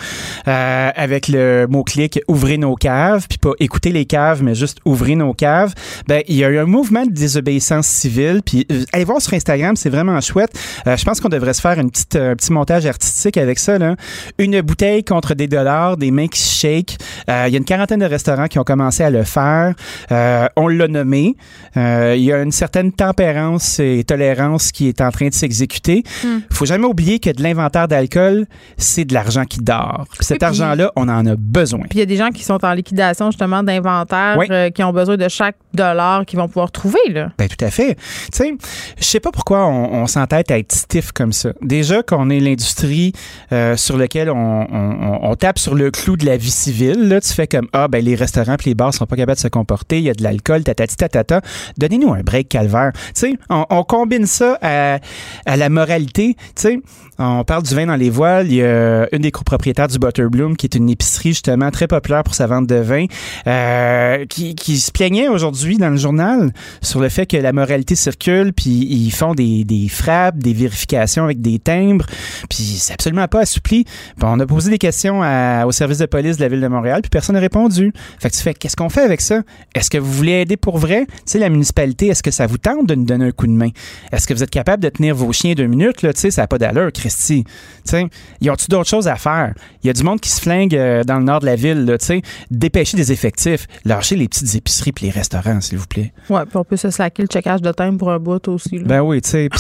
euh, 0.47 0.89
avec 0.95 1.27
le 1.27 1.65
mot-clic 1.69 2.19
ouvrez 2.27 2.57
nos 2.57 2.75
caves, 2.75 3.27
puis 3.27 3.37
pas 3.37 3.51
écouter 3.59 3.91
les 3.91 4.05
caves, 4.05 4.43
mais 4.43 4.55
juste 4.55 4.77
ouvrez 4.85 5.15
nos 5.15 5.33
caves, 5.33 5.73
ben 6.07 6.21
il 6.27 6.35
y 6.35 6.45
a 6.45 6.49
eu 6.49 6.57
un 6.59 6.65
mouvement 6.65 7.05
de 7.05 7.11
désobéissance 7.11 7.87
civile. 7.87 8.41
Puis 8.45 8.65
euh, 8.71 8.83
allez 8.93 9.05
voir 9.05 9.21
sur 9.21 9.33
Instagram, 9.33 9.75
c'est 9.75 9.89
vraiment 9.89 10.19
chouette. 10.21 10.51
Je 10.85 11.03
pense 11.03 11.19
qu'on 11.19 11.29
devrait 11.29 11.53
se 11.53 11.61
faire 11.61 11.79
une 11.79 11.89
petite, 11.89 12.15
un 12.15 12.35
petit 12.35 12.51
montage 12.51 12.85
artistique 12.85 13.37
avec 13.37 13.59
ça. 13.59 13.77
Là. 13.77 13.95
Une 14.37 14.61
bouteille 14.61 15.03
contre 15.03 15.33
des 15.33 15.47
dollars, 15.47 15.97
des 15.97 16.11
mains 16.11 16.27
qui 16.27 16.41
shake. 16.41 16.97
Il 17.27 17.31
y 17.51 17.55
a 17.55 17.57
une 17.57 17.65
quarantaine 17.65 17.99
de 17.99 18.05
restaurants 18.05 18.47
qui 18.47 18.59
ont 18.59 18.63
commencé 18.63 19.03
à 19.03 19.09
le 19.09 19.23
faire. 19.23 19.73
Euh, 20.11 20.42
on 20.55 20.67
l'a 20.67 20.87
nommé. 20.87 21.35
Euh, 21.77 22.15
Il 22.17 22.23
y 22.23 22.31
a 22.33 22.41
une 22.41 22.51
certaine 22.51 22.91
tempérance 22.91 23.79
et 23.79 24.03
tolérance 24.05 24.71
qui 24.71 24.87
est 24.87 25.01
en 25.01 25.11
train 25.11 25.27
de 25.27 25.33
s'exécuter. 25.33 26.03
Hmm. 26.23 26.39
faut 26.51 26.65
jamais 26.65 26.85
oublier 26.85 27.19
que 27.19 27.29
de 27.29 27.41
l'inventaire 27.43 27.87
d'alcool, 27.87 28.45
c'est 28.77 29.05
de 29.05 29.13
l'argent 29.13 29.45
qui 29.45 29.59
dort. 29.59 30.05
Puis 30.17 30.25
cet 30.25 30.43
argent-là, 30.43 30.91
on 30.95 31.07
en 31.09 31.25
a 31.25 31.35
besoin. 31.35 31.81
Puis 31.89 31.97
il 31.97 31.99
y 31.99 32.03
a 32.03 32.05
des 32.05 32.17
gens 32.17 32.29
qui 32.29 32.43
sont 32.43 32.63
en 32.63 32.73
liquidation 32.73 33.31
justement 33.31 33.63
d'inventaire, 33.63 34.35
Oui. 34.37 34.47
euh, 34.49 34.69
qui 34.69 34.83
ont 34.83 34.93
besoin 34.93 35.17
de 35.17 35.27
chaque 35.27 35.55
dollar 35.73 36.25
qu'ils 36.25 36.39
vont 36.39 36.47
pouvoir 36.47 36.71
trouver. 36.71 36.99
Là. 37.09 37.31
Ben 37.37 37.47
tout 37.47 37.63
à 37.63 37.69
fait. 37.71 37.95
Tu 37.95 38.01
sais, 38.33 38.53
je 38.97 39.03
sais 39.03 39.19
pas 39.19 39.31
pourquoi 39.31 39.65
on, 39.67 39.93
on 40.03 40.07
s'entête 40.07 40.51
à 40.51 40.57
être 40.57 40.71
stiff 40.71 41.11
comme 41.11 41.33
ça. 41.33 41.49
Déjà 41.61 42.03
qu'on 42.03 42.29
est 42.29 42.39
l'industrie 42.39 43.13
euh, 43.51 43.75
sur 43.77 43.97
laquelle 43.97 44.29
on, 44.29 44.35
on- 44.35 44.67
on- 44.71 45.19
on 45.31 45.35
tape 45.35 45.59
sur 45.59 45.75
le 45.75 45.91
clou 45.91 46.17
de 46.17 46.25
la 46.25 46.37
vie 46.37 46.51
civile. 46.51 47.07
Là, 47.07 47.19
tu 47.21 47.33
fais 47.33 47.47
comme 47.47 47.67
ah 47.73 47.87
ben 47.87 48.03
les 48.03 48.15
restaurants 48.15 48.55
puis 48.57 48.69
les 48.71 48.75
bars 48.75 48.93
sont 48.93 49.05
pas 49.05 49.15
capables 49.15 49.35
de 49.35 49.41
se 49.41 49.47
comporter. 49.47 49.97
Il 49.97 50.03
y 50.03 50.09
a 50.09 50.13
de 50.13 50.23
l'alcool, 50.33 50.63
tatati 50.63 50.95
tatata. 50.95 51.41
Donnez-nous 51.77 52.13
un 52.13 52.21
break 52.21 52.49
calvaire. 52.49 52.91
Tu 52.93 53.11
sais, 53.13 53.33
on, 53.49 53.65
on 53.69 53.83
combine 53.83 54.25
ça 54.25 54.57
à, 54.61 54.99
à 55.45 55.57
la 55.57 55.69
moralité. 55.69 56.35
Tu 56.55 56.61
sais, 56.61 56.79
on 57.19 57.43
parle 57.43 57.63
du 57.63 57.75
vin 57.75 57.85
dans 57.85 57.95
les 57.95 58.09
voiles. 58.09 58.47
Il 58.47 58.55
y 58.55 58.63
a 58.63 59.07
une 59.11 59.21
des 59.21 59.31
copropriétaires 59.31 59.87
du 59.87 59.99
Butterbloom 59.99 60.57
qui 60.57 60.65
est 60.65 60.75
une 60.75 60.89
épicerie 60.89 61.29
justement 61.29 61.69
très 61.71 61.87
populaire 61.87 62.23
pour 62.23 62.33
sa 62.33 62.47
vente 62.47 62.67
de 62.67 62.75
vin, 62.75 63.05
euh, 63.47 64.25
qui, 64.25 64.53
se 64.77 64.91
plaignait 64.91 65.27
aujourd'hui 65.27 65.77
dans 65.77 65.89
le 65.89 65.97
journal 65.97 66.51
sur 66.81 66.99
le 66.99 67.09
fait 67.09 67.25
que 67.25 67.37
la 67.37 67.53
moralité 67.53 67.95
circule, 67.95 68.53
puis 68.53 68.71
ils 68.71 69.11
font 69.11 69.33
des, 69.33 69.87
frappes, 69.89 70.37
des 70.37 70.53
vérifications 70.53 71.25
avec 71.25 71.41
des 71.41 71.59
timbres, 71.59 72.05
puis 72.49 72.63
c'est 72.63 72.93
absolument 72.93 73.27
pas 73.27 73.41
assoupli. 73.41 73.83
Puis 73.83 74.23
on 74.23 74.39
a 74.39 74.45
posé 74.45 74.71
des 74.71 74.77
questions 74.77 75.21
au 75.65 75.71
service 75.71 75.99
de 75.99 76.05
police 76.05 76.37
de 76.37 76.41
la 76.41 76.47
ville 76.47 76.61
de 76.61 76.67
Montréal, 76.67 77.01
puis 77.01 77.09
personne 77.09 77.35
n'a 77.35 77.41
répondu. 77.41 77.93
Fait 78.19 78.29
que 78.29 78.35
tu 78.35 78.41
fais, 78.41 78.53
qu'est-ce 78.53 78.75
qu'on 78.75 78.89
fait 78.89 79.03
avec 79.03 79.21
ça? 79.21 79.41
Est-ce 79.75 79.89
que 79.89 79.97
vous 79.97 80.11
voulez 80.11 80.41
aider 80.41 80.57
pour 80.57 80.77
vrai? 80.77 81.05
Tu 81.07 81.13
sais, 81.25 81.39
la 81.39 81.49
municipalité, 81.49 82.07
est-ce 82.07 82.23
que 82.23 82.31
ça 82.31 82.47
vous 82.47 82.57
tente 82.57 82.87
de 82.87 82.95
nous 82.95 83.05
donner 83.05 83.25
un 83.25 83.31
coup 83.31 83.47
de 83.47 83.51
main? 83.51 83.69
Est-ce 84.11 84.27
que 84.27 84.33
vous 84.33 84.43
êtes 84.43 84.49
capable 84.49 84.83
de 84.83 84.89
tenir 84.89 85.15
vos 85.15 85.31
chiens 85.31 85.53
deux 85.53 85.67
minutes? 85.67 86.05
Ça 86.15 86.41
n'a 86.41 86.47
pas 86.47 86.57
d'allure, 86.57 86.91
Christy. 87.03 87.43
Tu 87.43 87.51
sais, 87.85 88.07
y 88.41 88.49
ont-tu 88.49 88.67
d'autres 88.69 88.89
choses 88.89 89.07
à 89.07 89.15
faire? 89.15 89.53
Il 89.83 89.87
y 89.87 89.89
a 89.89 89.93
du 89.93 90.03
monde 90.03 90.21
qui 90.21 90.29
se 90.29 90.39
flingue 90.41 90.75
euh, 90.75 91.03
dans 91.03 91.17
le 91.19 91.25
nord 91.25 91.41
de 91.41 91.45
la 91.45 91.55
ville, 91.55 91.83
là, 91.85 91.97
tu 91.97 92.05
sais. 92.05 92.21
Dépêcher 92.49 92.95
des 92.95 93.11
effectifs. 93.11 93.67
Lâcher 93.83 94.15
les 94.15 94.27
petites 94.29 94.55
épiceries 94.55 94.91
puis 94.93 95.05
les 95.07 95.11
restaurants, 95.11 95.59
s'il 95.59 95.77
vous 95.77 95.87
plaît. 95.87 96.13
Ouais, 96.29 96.41
puis 96.45 96.55
on 96.57 96.63
peut 96.63 96.77
se 96.77 96.89
slacker 96.89 97.23
le 97.23 97.27
checkage 97.27 97.61
de 97.61 97.71
timbre 97.71 97.97
pour 97.97 98.11
un 98.11 98.19
bout 98.19 98.47
aussi. 98.47 98.77
là. 98.77 98.83
Ben 98.85 99.01
oui, 99.01 99.21
tu 99.21 99.29
sais. 99.29 99.49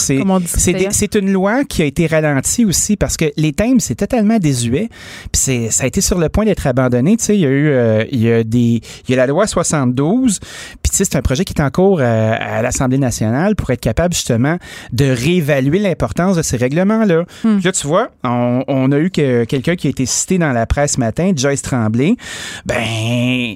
c'est- 0.91 1.15
une 1.15 1.31
loi 1.31 1.63
qui 1.65 1.81
a 1.81 1.85
été 1.85 2.07
ralentie 2.07 2.65
aussi 2.65 2.95
parce 2.97 3.17
que 3.17 3.25
les 3.37 3.51
thèmes, 3.53 3.79
c'est 3.79 3.95
totalement 3.95 4.37
désuet. 4.39 4.87
Puis 5.31 5.41
c'est- 5.41 5.69
ça 5.69 5.83
a 5.83 5.87
été 5.87 6.01
sur 6.01 6.17
le 6.17 6.29
point 6.29 6.45
d'être 6.45 6.65
abandonné. 6.65 7.17
Tu 7.17 7.25
sais, 7.25 7.35
il 7.35 7.41
y 7.41 7.45
a 7.45 7.49
eu, 7.49 7.67
euh, 7.69 8.05
il 8.11 8.19
y 8.21 8.31
a 8.31 8.43
des, 8.43 8.81
il 9.07 9.09
y 9.09 9.13
a 9.13 9.17
la 9.17 9.27
loi 9.27 9.45
72. 9.47 10.39
C'est 10.93 11.15
un 11.15 11.21
projet 11.21 11.43
qui 11.43 11.53
est 11.53 11.61
en 11.61 11.69
cours 11.71 11.99
euh, 11.99 12.35
à 12.39 12.61
l'Assemblée 12.61 12.97
nationale 12.97 13.55
pour 13.55 13.71
être 13.71 13.81
capable 13.81 14.13
justement 14.13 14.57
de 14.91 15.05
réévaluer 15.05 15.79
l'importance 15.79 16.37
de 16.37 16.41
ces 16.41 16.57
règlements-là. 16.57 17.23
Hmm. 17.43 17.55
Puis 17.55 17.65
là, 17.65 17.71
tu 17.71 17.87
vois, 17.87 18.09
on, 18.23 18.63
on 18.67 18.91
a 18.91 18.99
eu 18.99 19.09
que 19.09 19.45
quelqu'un 19.45 19.75
qui 19.75 19.87
a 19.87 19.89
été 19.89 20.05
cité 20.05 20.37
dans 20.37 20.51
la 20.51 20.65
presse 20.65 20.93
ce 20.93 20.99
matin, 20.99 21.31
Joyce 21.35 21.61
Tremblay. 21.61 22.15
Ben, 22.65 23.55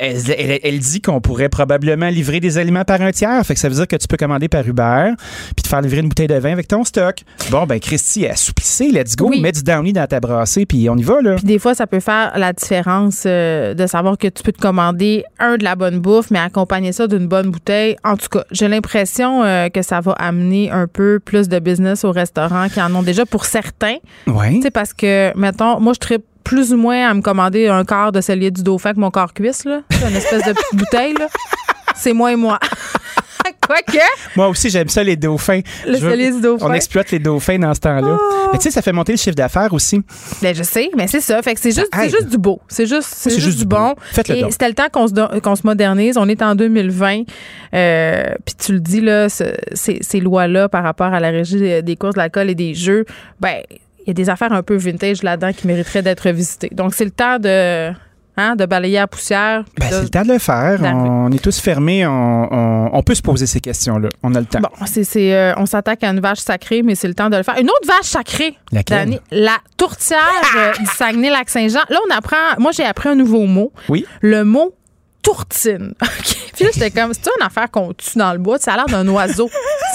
elle, 0.00 0.16
elle- 0.38 0.60
elle 0.62 0.78
dit 0.78 1.00
qu'on 1.00 1.20
pourrait 1.20 1.48
probablement 1.48 2.08
livrer 2.08 2.40
des 2.40 2.58
aliments 2.58 2.84
par 2.84 3.00
un 3.02 3.12
tiers. 3.12 3.44
Fait 3.44 3.54
que 3.54 3.60
ça 3.60 3.68
veut 3.68 3.74
dire 3.74 3.86
que 3.88 3.96
tu 3.96 4.06
peux 4.08 4.16
commander 4.16 4.48
par 4.48 4.66
Uber 4.66 5.12
puis 5.54 5.62
te 5.62 5.68
faire 5.68 5.80
livrer 5.82 6.00
une 6.00 6.08
bouteille 6.08 6.26
de 6.26 6.34
vin 6.34 6.52
avec 6.52 6.68
ton 6.68 6.84
stock. 6.84 7.16
Bon, 7.50 7.64
ben, 7.66 7.78
Christy, 7.80 8.26
assouplissez, 8.26 8.88
let's 8.90 9.16
go. 9.16 9.28
Oui. 9.28 9.40
Mets 9.40 9.52
du 9.52 9.62
downy 9.62 9.92
dans 9.92 10.06
ta 10.06 10.20
brassée, 10.20 10.66
puis 10.66 10.88
on 10.88 10.96
y 10.96 11.02
va, 11.02 11.20
là. 11.20 11.34
Puis 11.36 11.44
des 11.44 11.58
fois, 11.58 11.74
ça 11.74 11.86
peut 11.86 12.00
faire 12.00 12.32
la 12.36 12.52
différence 12.52 13.24
euh, 13.26 13.74
de 13.74 13.86
savoir 13.86 14.16
que 14.18 14.28
tu 14.28 14.42
peux 14.42 14.52
te 14.52 14.60
commander 14.60 15.24
un 15.38 15.56
de 15.56 15.64
la 15.64 15.76
bonne 15.76 15.98
bouffe, 16.00 16.30
mais 16.30 16.38
accompagner 16.38 16.92
ça 16.92 17.06
d'une 17.06 17.26
bonne 17.26 17.50
bouteille. 17.50 17.96
En 18.04 18.16
tout 18.16 18.28
cas, 18.28 18.44
j'ai 18.50 18.68
l'impression 18.68 19.42
euh, 19.44 19.68
que 19.68 19.82
ça 19.82 20.00
va 20.00 20.12
amener 20.12 20.70
un 20.70 20.86
peu 20.86 21.20
plus 21.24 21.48
de 21.48 21.58
business 21.58 22.04
aux 22.04 22.12
restaurants 22.12 22.68
qui 22.68 22.80
en 22.80 22.94
ont 22.94 23.02
déjà 23.02 23.26
pour 23.26 23.44
certains. 23.44 23.96
Oui. 24.26 24.56
Tu 24.56 24.62
sais, 24.62 24.70
parce 24.70 24.92
que, 24.94 25.36
mettons, 25.36 25.80
moi, 25.80 25.92
je 25.94 26.00
tripe 26.00 26.24
plus 26.44 26.72
ou 26.72 26.76
moins 26.76 27.08
à 27.08 27.14
me 27.14 27.22
commander 27.22 27.68
un 27.68 27.84
quart 27.84 28.12
de 28.12 28.20
cellier 28.20 28.50
du 28.50 28.62
dauphin 28.62 28.90
avec 28.90 28.98
mon 28.98 29.10
corps 29.10 29.32
cuisse, 29.32 29.64
là. 29.64 29.80
une 30.08 30.16
espèce 30.16 30.44
de 30.44 30.52
petite 30.52 30.74
bouteille, 30.74 31.14
là. 31.14 31.28
C'est 31.96 32.12
moi 32.12 32.32
et 32.32 32.36
moi. 32.36 32.58
Quoique. 33.66 33.98
Moi 34.36 34.48
aussi, 34.48 34.68
j'aime 34.68 34.88
ça, 34.88 35.02
les 35.02 35.16
dauphins. 35.16 35.60
Le 35.86 35.96
cellier 35.96 36.30
du 36.30 36.40
dauphin. 36.40 36.66
On 36.68 36.72
exploite 36.72 37.10
les 37.10 37.18
dauphins 37.18 37.58
dans 37.58 37.72
ce 37.74 37.80
temps-là. 37.80 38.18
Oh. 38.20 38.48
Mais 38.52 38.58
tu 38.58 38.64
sais, 38.64 38.70
ça 38.70 38.82
fait 38.82 38.92
monter 38.92 39.12
le 39.12 39.18
chiffre 39.18 39.36
d'affaires 39.36 39.72
aussi. 39.72 40.02
Ben, 40.42 40.54
je 40.54 40.62
sais, 40.62 40.90
mais 40.96 41.06
c'est 41.06 41.20
ça. 41.20 41.40
Fait 41.42 41.54
que 41.54 41.60
c'est 41.60 41.70
juste, 41.72 41.88
juste 42.02 42.28
du 42.28 42.38
beau. 42.38 42.60
C'est 42.68 42.86
juste, 42.86 43.08
c'est 43.10 43.38
juste, 43.38 43.58
du 43.58 43.64
bon. 43.64 43.94
Faites-le 44.12 44.36
Et 44.36 44.50
c'était 44.50 44.68
le 44.68 44.74
temps 44.74 44.88
qu'on 44.92 45.06
se, 45.08 45.40
qu'on 45.40 45.56
se 45.56 45.66
modernise. 45.66 46.18
On 46.18 46.28
est 46.28 46.42
en 46.42 46.54
2020. 46.54 47.22
Euh, 47.74 48.34
Puis 48.44 48.54
tu 48.54 48.72
le 48.72 48.80
dis, 48.80 49.00
là, 49.00 49.28
ces, 49.28 49.54
ces 49.74 50.20
lois-là 50.20 50.68
par 50.68 50.82
rapport 50.82 51.12
à 51.12 51.20
la 51.20 51.30
régie 51.30 51.82
des 51.82 51.96
courses 51.96 52.14
de 52.14 52.20
l'alcool 52.20 52.50
et 52.50 52.54
des 52.54 52.74
jeux, 52.74 53.04
ben, 53.40 53.62
il 54.04 54.08
y 54.08 54.10
a 54.10 54.14
des 54.14 54.30
affaires 54.30 54.52
un 54.52 54.62
peu 54.62 54.76
vintage 54.76 55.22
là-dedans 55.22 55.52
qui 55.52 55.66
mériteraient 55.66 56.02
d'être 56.02 56.30
visitées. 56.30 56.70
Donc, 56.72 56.94
c'est 56.94 57.04
le 57.04 57.10
temps 57.10 57.38
de 57.38 57.92
Hein, 58.36 58.56
de 58.56 58.66
balayer 58.66 58.98
la 58.98 59.06
poussière. 59.06 59.62
Ben, 59.78 59.86
c'est 59.88 60.02
le 60.02 60.08
temps 60.08 60.22
de 60.22 60.32
le 60.32 60.40
faire. 60.40 60.80
On 60.82 61.30
est 61.30 61.38
tous 61.38 61.60
fermés. 61.60 62.04
On, 62.04 63.02
peut 63.06 63.14
se 63.14 63.22
poser 63.22 63.46
ces 63.46 63.60
questions-là. 63.60 64.08
On 64.22 64.34
a 64.34 64.40
le 64.40 64.46
temps. 64.46 64.60
Bon, 64.60 64.70
c'est, 64.86 65.34
euh, 65.34 65.52
on 65.56 65.66
s'attaque 65.66 66.02
à 66.02 66.08
une 66.08 66.20
vache 66.20 66.40
sacrée, 66.40 66.82
mais 66.82 66.94
c'est 66.94 67.06
le 67.06 67.14
temps 67.14 67.30
de 67.30 67.36
le 67.36 67.42
faire. 67.42 67.56
Une 67.58 67.68
autre 67.68 67.86
vache 67.86 68.06
sacrée. 68.06 68.56
Laquelle? 68.72 69.20
La 69.30 69.58
tourtière 69.76 70.18
euh, 70.56 70.72
du 70.72 70.86
Saguenay-Lac-Saint-Jean. 70.86 71.82
Là, 71.88 71.98
on 72.08 72.16
apprend. 72.16 72.58
Moi, 72.58 72.72
j'ai 72.72 72.84
appris 72.84 73.10
un 73.10 73.14
nouveau 73.14 73.46
mot. 73.46 73.72
Oui. 73.88 74.04
Le 74.20 74.42
mot 74.42 74.74
tourtine. 75.22 75.94
Puis 76.54 76.64
là, 76.64 76.70
j'étais 76.72 76.90
comme, 76.90 77.12
c'est 77.14 77.30
une 77.38 77.46
affaire 77.46 77.70
qu'on 77.70 77.92
tue 77.92 78.18
dans 78.18 78.32
le 78.32 78.38
bois? 78.38 78.58
Ça 78.58 78.74
a 78.74 78.76
l'air 78.76 78.86
d'un 78.86 79.06
oiseau. 79.08 79.48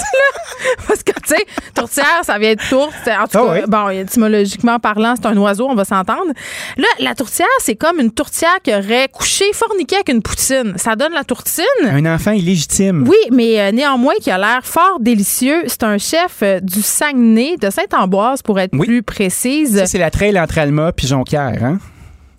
Parce 0.88 1.04
que, 1.04 1.12
tu 1.12 1.36
sais, 1.36 1.46
tourtière, 1.74 2.22
ça 2.24 2.38
vient 2.38 2.54
de 2.54 2.70
tourte. 2.70 2.94
En 3.08 3.28
tout 3.28 3.38
ah 3.50 3.60
cas, 3.60 3.68
bon, 3.68 3.90
étymologiquement 3.90 4.80
parlant, 4.80 5.16
c'est 5.16 5.28
un 5.28 5.38
oiseau, 5.38 5.68
on 5.70 5.76
va 5.76 5.86
s'entendre. 5.86 6.32
Là, 6.78 6.88
la 7.00 7.16
tourtière, 7.16 7.48
c'est 7.60 7.76
comme 7.76 8.00
une 8.00 8.12
tourtière 8.12 8.58
qui 8.64 8.74
aurait 8.74 9.08
couché, 9.12 9.46
forniqué 9.54 9.96
avec 9.96 10.10
une 10.10 10.22
poutine. 10.22 10.74
Ça 10.78 10.96
donne 10.96 11.14
la 11.14 11.24
tourtine. 11.24 11.66
Un 11.84 12.06
enfant 12.06 12.32
illégitime. 12.32 13.06
Oui, 13.08 13.18
mais 13.32 13.60
euh, 13.60 13.72
néanmoins, 13.72 14.16
qui 14.22 14.32
a 14.32 14.38
l'air 14.38 14.62
fort 14.64 15.00
délicieux. 15.00 15.64
C'est 15.68 15.84
un 15.84 15.98
chef 15.98 16.38
euh, 16.42 16.60
du 16.60 16.82
Saguenay, 16.82 17.58
de 17.58 17.70
Saint-Ambroise, 17.70 18.42
pour 18.42 18.60
être 18.60 18.78
plus 18.78 19.04
précise. 19.04 19.78
Ça, 19.78 19.86
c'est 19.86 19.98
la 19.98 20.12
trail 20.12 20.40
entre 20.40 20.58
Alma 20.58 20.92
puis 20.92 21.08
Jonquière, 21.08 21.64
hein? 21.64 21.80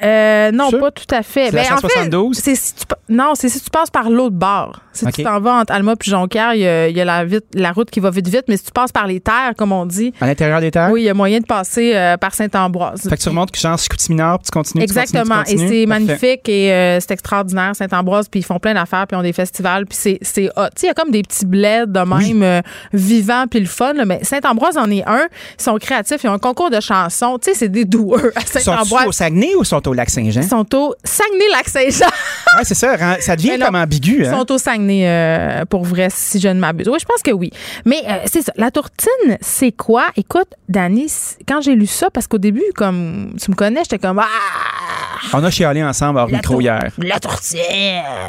Euh, 0.02 0.50
non, 0.52 0.70
pas 0.70 0.90
tout 0.90 1.14
à 1.14 1.22
fait. 1.22 1.46
C'est 1.46 1.56
ben, 1.56 1.64
172? 1.64 2.38
En 2.38 2.42
fait, 2.42 2.54
si 2.54 2.74
tu, 2.74 2.84
non, 3.08 3.32
c'est 3.34 3.48
si 3.48 3.60
tu 3.60 3.70
passes 3.70 3.90
par 3.90 4.08
l'autre 4.08 4.36
bord. 4.36 4.80
Si 4.92 5.06
tu 5.06 5.22
t'en 5.22 5.40
vas 5.40 5.60
entre 5.60 5.72
Alma 5.72 5.92
et 5.92 6.10
Jonquière, 6.10 6.54
il 6.54 6.60
y 6.60 6.66
a, 6.66 6.88
y 6.88 7.00
a 7.00 7.04
la, 7.04 7.24
vite, 7.24 7.44
la, 7.54 7.72
route 7.72 7.90
qui 7.90 8.00
va 8.00 8.10
vite 8.10 8.28
vite, 8.28 8.44
mais 8.48 8.56
si 8.56 8.64
tu 8.64 8.72
passes 8.72 8.92
par 8.92 9.06
les 9.06 9.20
terres, 9.20 9.52
comme 9.56 9.72
on 9.72 9.86
dit. 9.86 10.12
À 10.20 10.26
l'intérieur 10.26 10.60
des 10.60 10.70
terres? 10.70 10.90
Oui, 10.90 11.02
il 11.02 11.04
y 11.04 11.08
a 11.08 11.14
moyen 11.14 11.40
de 11.40 11.46
passer 11.46 11.92
euh, 11.94 12.16
par 12.16 12.34
Saint-Ambroise. 12.34 13.02
Fait 13.08 13.16
que 13.16 13.22
tu 13.22 13.28
remontes 13.28 13.56
genre 13.56 13.78
mineur, 14.08 14.38
puis 14.38 14.46
tu 14.46 14.50
continues. 14.50 14.82
Exactement. 14.82 15.22
Tu 15.22 15.28
continues, 15.28 15.44
tu 15.44 15.56
continues. 15.56 15.76
Et 15.76 15.80
c'est 15.80 15.86
magnifique 15.86 16.48
et 16.48 16.72
euh, 16.72 17.00
c'est 17.00 17.12
extraordinaire, 17.12 17.76
Saint-Ambroise, 17.76 18.28
puis 18.28 18.40
ils 18.40 18.44
font 18.44 18.58
plein 18.58 18.74
d'affaires, 18.74 19.06
puis 19.06 19.16
ils 19.16 19.20
ont 19.20 19.22
des 19.22 19.32
festivals, 19.32 19.86
puis 19.86 19.98
c'est. 20.00 20.18
Tu 20.20 20.24
sais, 20.24 20.50
il 20.82 20.86
y 20.86 20.88
a 20.88 20.94
comme 20.94 21.10
des 21.10 21.22
petits 21.22 21.46
bleds 21.46 21.86
de 21.86 22.00
même 22.00 22.42
euh, 22.42 22.60
vivants 22.92 23.44
puis 23.50 23.60
le 23.60 23.66
fun. 23.66 23.92
Là, 23.92 24.04
mais 24.04 24.22
Saint-Ambroise 24.22 24.76
en 24.76 24.90
est 24.90 25.06
un. 25.06 25.28
Ils 25.58 25.62
sont 25.62 25.76
créatifs. 25.78 26.22
Ils 26.24 26.28
ont 26.28 26.34
un 26.34 26.38
concours 26.38 26.70
de 26.70 26.80
chansons. 26.80 27.38
Tu 27.38 27.50
sais, 27.50 27.56
c'est 27.56 27.68
des 27.68 27.84
doueurs 27.84 28.32
à 28.36 28.40
Saint-Ambroise. 28.40 29.02
Sont 29.02 29.08
au 29.08 29.12
Saguenay 29.12 29.54
ou 29.56 29.64
sont 29.64 29.86
au 29.90 29.94
Lac-Saint-Jean? 29.94 30.40
au 30.40 30.94
Saguenay-Lac-Saint-Jean. 31.04 32.10
oui, 32.58 32.64
c'est 32.64 32.74
ça. 32.74 32.96
Ça 33.20 33.36
devient 33.36 33.58
comme 33.58 33.74
ambigu. 33.74 34.20
Ils 34.20 34.26
hein. 34.26 34.38
sont 34.38 34.52
au 34.52 34.58
Saguenay, 34.58 35.06
euh, 35.06 35.64
pour 35.66 35.84
vrai, 35.84 36.08
si 36.10 36.40
je 36.40 36.48
ne 36.48 36.58
m'abuse. 36.58 36.88
Oui, 36.88 36.98
je 37.00 37.04
pense 37.04 37.22
que 37.22 37.30
oui. 37.30 37.50
Mais 37.84 38.02
euh, 38.08 38.18
c'est 38.26 38.42
ça. 38.42 38.52
La 38.56 38.70
tourtine, 38.70 39.38
c'est 39.40 39.72
quoi? 39.72 40.06
Écoute, 40.16 40.48
Dani, 40.68 41.12
quand 41.46 41.60
j'ai 41.60 41.74
lu 41.74 41.86
ça, 41.86 42.10
parce 42.10 42.26
qu'au 42.26 42.38
début, 42.38 42.64
comme 42.74 43.34
tu 43.40 43.50
me 43.50 43.56
connais, 43.56 43.80
j'étais 43.82 43.98
comme 43.98 44.18
Ah! 44.18 45.09
On 45.32 45.44
a 45.44 45.50
chialé 45.50 45.82
ensemble 45.82 46.18
hors 46.18 46.28
micro 46.28 46.60
hier. 46.60 46.88
La 46.98 47.18
tourtine. 47.18 47.60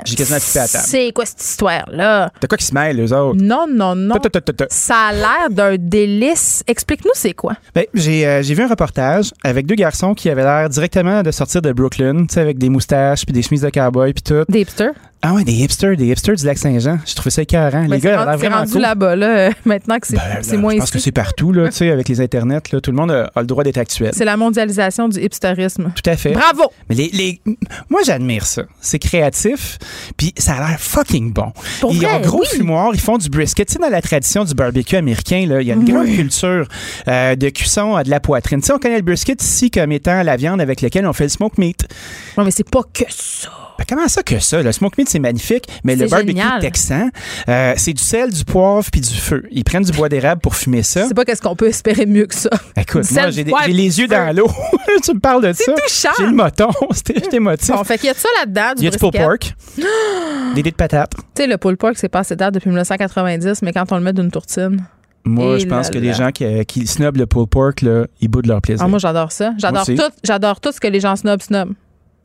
J'ai 0.06 0.16
quasiment 0.16 0.40
flippé 0.40 0.60
à 0.60 0.68
table. 0.68 0.84
C'est 0.88 1.12
quoi 1.14 1.26
cette 1.26 1.42
histoire-là? 1.42 2.32
T'as 2.40 2.48
quoi 2.48 2.58
qui 2.58 2.66
se 2.66 2.74
mêle, 2.74 2.98
les 2.98 3.14
autres? 3.14 3.42
Non, 3.42 3.66
non, 3.70 3.96
non. 3.96 4.16
Ça 4.70 5.08
a 5.08 5.14
l'air 5.14 5.50
d'un 5.50 5.76
délice. 5.78 6.64
Explique-nous, 6.68 7.12
c'est 7.14 7.34
quoi? 7.34 7.54
Ben, 7.76 7.86
euh, 7.96 8.44
j'ai 8.44 8.54
vu 8.54 8.64
un 8.64 8.68
reportage 8.68 9.32
avec 9.44 9.66
deux 9.66 9.76
garçons 9.76 10.14
qui 10.14 10.30
avaient 10.30 10.44
l'air 10.44 10.70
directement 10.70 11.24
de 11.24 11.32
sortir 11.32 11.62
de 11.62 11.72
Brooklyn, 11.72 12.26
tu 12.28 12.34
sais, 12.36 12.42
avec 12.42 12.58
des 12.58 12.70
moustaches 12.70 13.26
puis 13.26 13.34
des 13.34 13.42
chemises 13.42 13.62
de 13.62 13.70
cowboy 13.70 14.14
puis 14.14 14.24
tout. 14.24 14.46
Des 14.50 14.62
hipsters? 14.62 14.94
Ah 15.24 15.34
ouais, 15.34 15.44
des 15.44 15.54
hipsters, 15.54 15.96
des 15.96 16.08
hipsters 16.08 16.36
du 16.36 16.46
lac 16.46 16.58
Saint-Jean. 16.58 16.98
J'ai 17.06 17.14
trouvé 17.14 17.30
ça 17.30 17.44
écœurant. 17.44 17.84
Ben, 17.84 17.92
les 17.92 18.00
gars, 18.00 18.28
c'est 18.32 18.38
vraiment 18.38 18.58
rendu 18.58 18.80
là-bas, 18.80 19.16
là, 19.16 19.28
euh, 19.28 19.52
maintenant 19.66 20.00
que 20.00 20.08
c'est 20.08 20.16
ben, 20.16 20.60
moins 20.60 20.74
Je 20.74 20.80
pense 20.80 20.90
que 20.90 20.98
c'est 20.98 21.12
partout, 21.12 21.52
là, 21.52 21.70
tu 21.70 21.78
sais, 21.78 21.92
avec 21.92 22.10
les 22.10 22.22
internets, 22.22 22.72
là, 22.72 22.82
tout 22.82 22.90
le 22.90 22.98
monde 22.98 23.12
a, 23.12 23.32
le 23.36 23.46
droit 23.46 23.64
d'être 23.64 23.78
actuel. 23.78 24.12
C'est 24.16 24.26
la 24.26 24.36
mondialisation 24.36 25.10
du 25.10 25.20
hipsterisme. 25.24 25.92
Tout 25.96 26.10
à 26.10 26.16
fait. 26.16 26.32
Bravo! 26.32 26.72
Mais 26.90 26.96
les, 26.96 27.10
les... 27.14 27.42
moi, 27.90 28.02
j'admire 28.04 28.48
ça. 28.48 28.64
C'est 28.80 28.98
créatif, 28.98 29.78
puis 30.18 30.34
ça 30.38 30.56
a 30.56 30.70
l'air 30.70 30.80
fucking 30.80 31.32
bon. 31.32 31.52
Pour 31.80 31.94
ils 31.94 32.04
ont 32.06 32.10
un 32.10 32.22
gros 32.22 32.42
oui. 32.42 32.58
fumoir, 32.58 32.90
ils 32.94 33.00
font 33.00 33.20
du 33.20 33.30
brisket. 33.30 33.68
Tu 33.68 33.74
sais, 33.74 33.80
dans 33.80 33.90
la 33.90 34.02
tradition 34.02 34.44
du 34.44 34.56
barbecue 34.56 34.96
américain, 34.96 35.46
là, 35.48 35.62
il 35.62 35.68
y 35.68 35.72
a 35.72 35.76
une 35.76 35.86
grande 35.86 36.08
culture 36.08 36.68
euh, 37.08 37.36
de 37.36 37.50
cuisson 37.50 37.96
euh, 37.96 38.02
de 38.02 38.10
la 38.10 38.20
poitrine. 38.20 38.60
Tu 38.60 38.68
sais, 38.68 38.74
on 38.74 38.80
connaît 38.80 38.98
le 38.98 39.04
brisket 39.04 39.42
ici 39.44 39.70
comme 39.70 39.92
étant 39.92 40.24
la 40.24 40.36
viande 40.36 40.62
avec 40.62 40.82
laquelle 40.82 41.06
on 41.06 41.14
fait 41.14 41.26
le 41.26 41.30
smoke 41.30 41.56
meat. 41.60 41.88
Non, 42.38 42.44
mais 42.44 42.52
c'est 42.52 42.68
pas 42.68 42.82
que 42.92 43.06
ça. 43.08 43.52
Ben, 43.78 43.86
comment 43.88 44.08
ça 44.08 44.22
que 44.22 44.40
ça? 44.40 44.62
Le 44.62 44.72
smoke 44.72 44.96
meat, 44.98 45.10
c'est 45.12 45.20
magnifique, 45.20 45.66
mais 45.84 45.96
le 45.96 46.08
barbecue 46.08 46.30
génial. 46.32 46.60
texan, 46.62 47.10
euh, 47.50 47.74
c'est 47.78 47.94
du 47.94 48.04
sel, 48.04 48.32
du 48.32 48.44
poivre 48.46 48.88
puis 48.92 49.02
du 49.02 49.14
feu. 49.14 49.44
Ils 49.52 49.64
prennent 49.64 49.84
du 49.84 49.92
bois 49.92 50.10
d'érable 50.10 50.42
pour 50.42 50.56
fumer 50.56 50.84
ça. 50.84 51.08
C'est 51.08 51.14
pas 51.14 51.26
qu'est-ce 51.26 51.42
qu'on 51.42 51.56
peut 51.56 51.68
espérer 51.68 52.06
mieux 52.06 52.26
que 52.26 52.36
ça. 52.36 52.50
Écoute, 52.78 53.04
Du 53.08 53.14
moi, 53.14 53.62
j'ai 53.66 53.74
les 53.74 54.00
yeux 54.00 54.08
feu. 54.08 54.16
dans 54.16 54.36
l'eau. 54.36 54.48
tu 55.04 55.14
me 55.14 55.20
parles 55.20 55.44
de 55.48 55.54
C'est 55.54 55.64
ça. 55.66 55.74
touchant. 55.74 56.10
J'ai 56.18 56.26
le 56.26 56.32
moton. 56.34 56.70
C'était 56.92 57.36
émotif. 57.36 57.70
Bon, 57.76 57.84
fait 57.84 57.98
qu'il 57.98 58.08
y 58.08 58.10
a 58.10 58.14
de 58.14 58.20
ça 58.20 58.30
là-dedans, 58.40 58.74
du 58.76 58.82
Il 58.82 58.86
y 58.86 58.88
a 58.88 58.92
du 58.92 58.98
pulled 58.98 59.14
pork. 59.16 59.54
des 60.56 60.64
dés 60.64 60.72
de 60.72 60.76
patates. 60.76 61.14
Tu 61.16 61.22
sais, 61.44 61.48
le 61.48 61.58
pulled 61.58 61.78
pork, 61.78 61.94
c'est 61.98 62.10
passé 62.10 62.36
date 62.36 62.54
depuis 62.54 62.70
1990, 62.70 63.62
mais 63.62 63.74
quand 63.74 63.92
on 63.92 63.96
le 63.96 64.02
met 64.04 64.14
d'une 64.14 64.32
tourtine. 64.32 64.86
Moi, 65.24 65.58
Et 65.58 65.60
je 65.60 65.68
pense 65.68 65.88
là 65.88 65.94
que 65.94 66.00
les 66.00 66.14
gens 66.14 66.32
qui, 66.32 66.44
euh, 66.46 66.64
qui 66.64 66.88
snobent 66.88 67.18
le 67.18 67.28
pulled 67.28 67.48
pork, 67.50 67.82
là, 67.82 68.06
ils 68.22 68.28
boudent 68.28 68.48
leur 68.48 68.62
plaisir. 68.62 68.84
Ah, 68.84 68.88
moi, 68.88 68.98
j'adore 68.98 69.32
ça. 69.32 69.54
J'adore 69.58 69.86
tout, 69.86 70.02
j'adore 70.24 70.60
tout 70.60 70.72
ce 70.72 70.80
que 70.80 70.88
les 70.88 71.00
gens 71.00 71.16
snob 71.16 71.42
snob. 71.42 71.74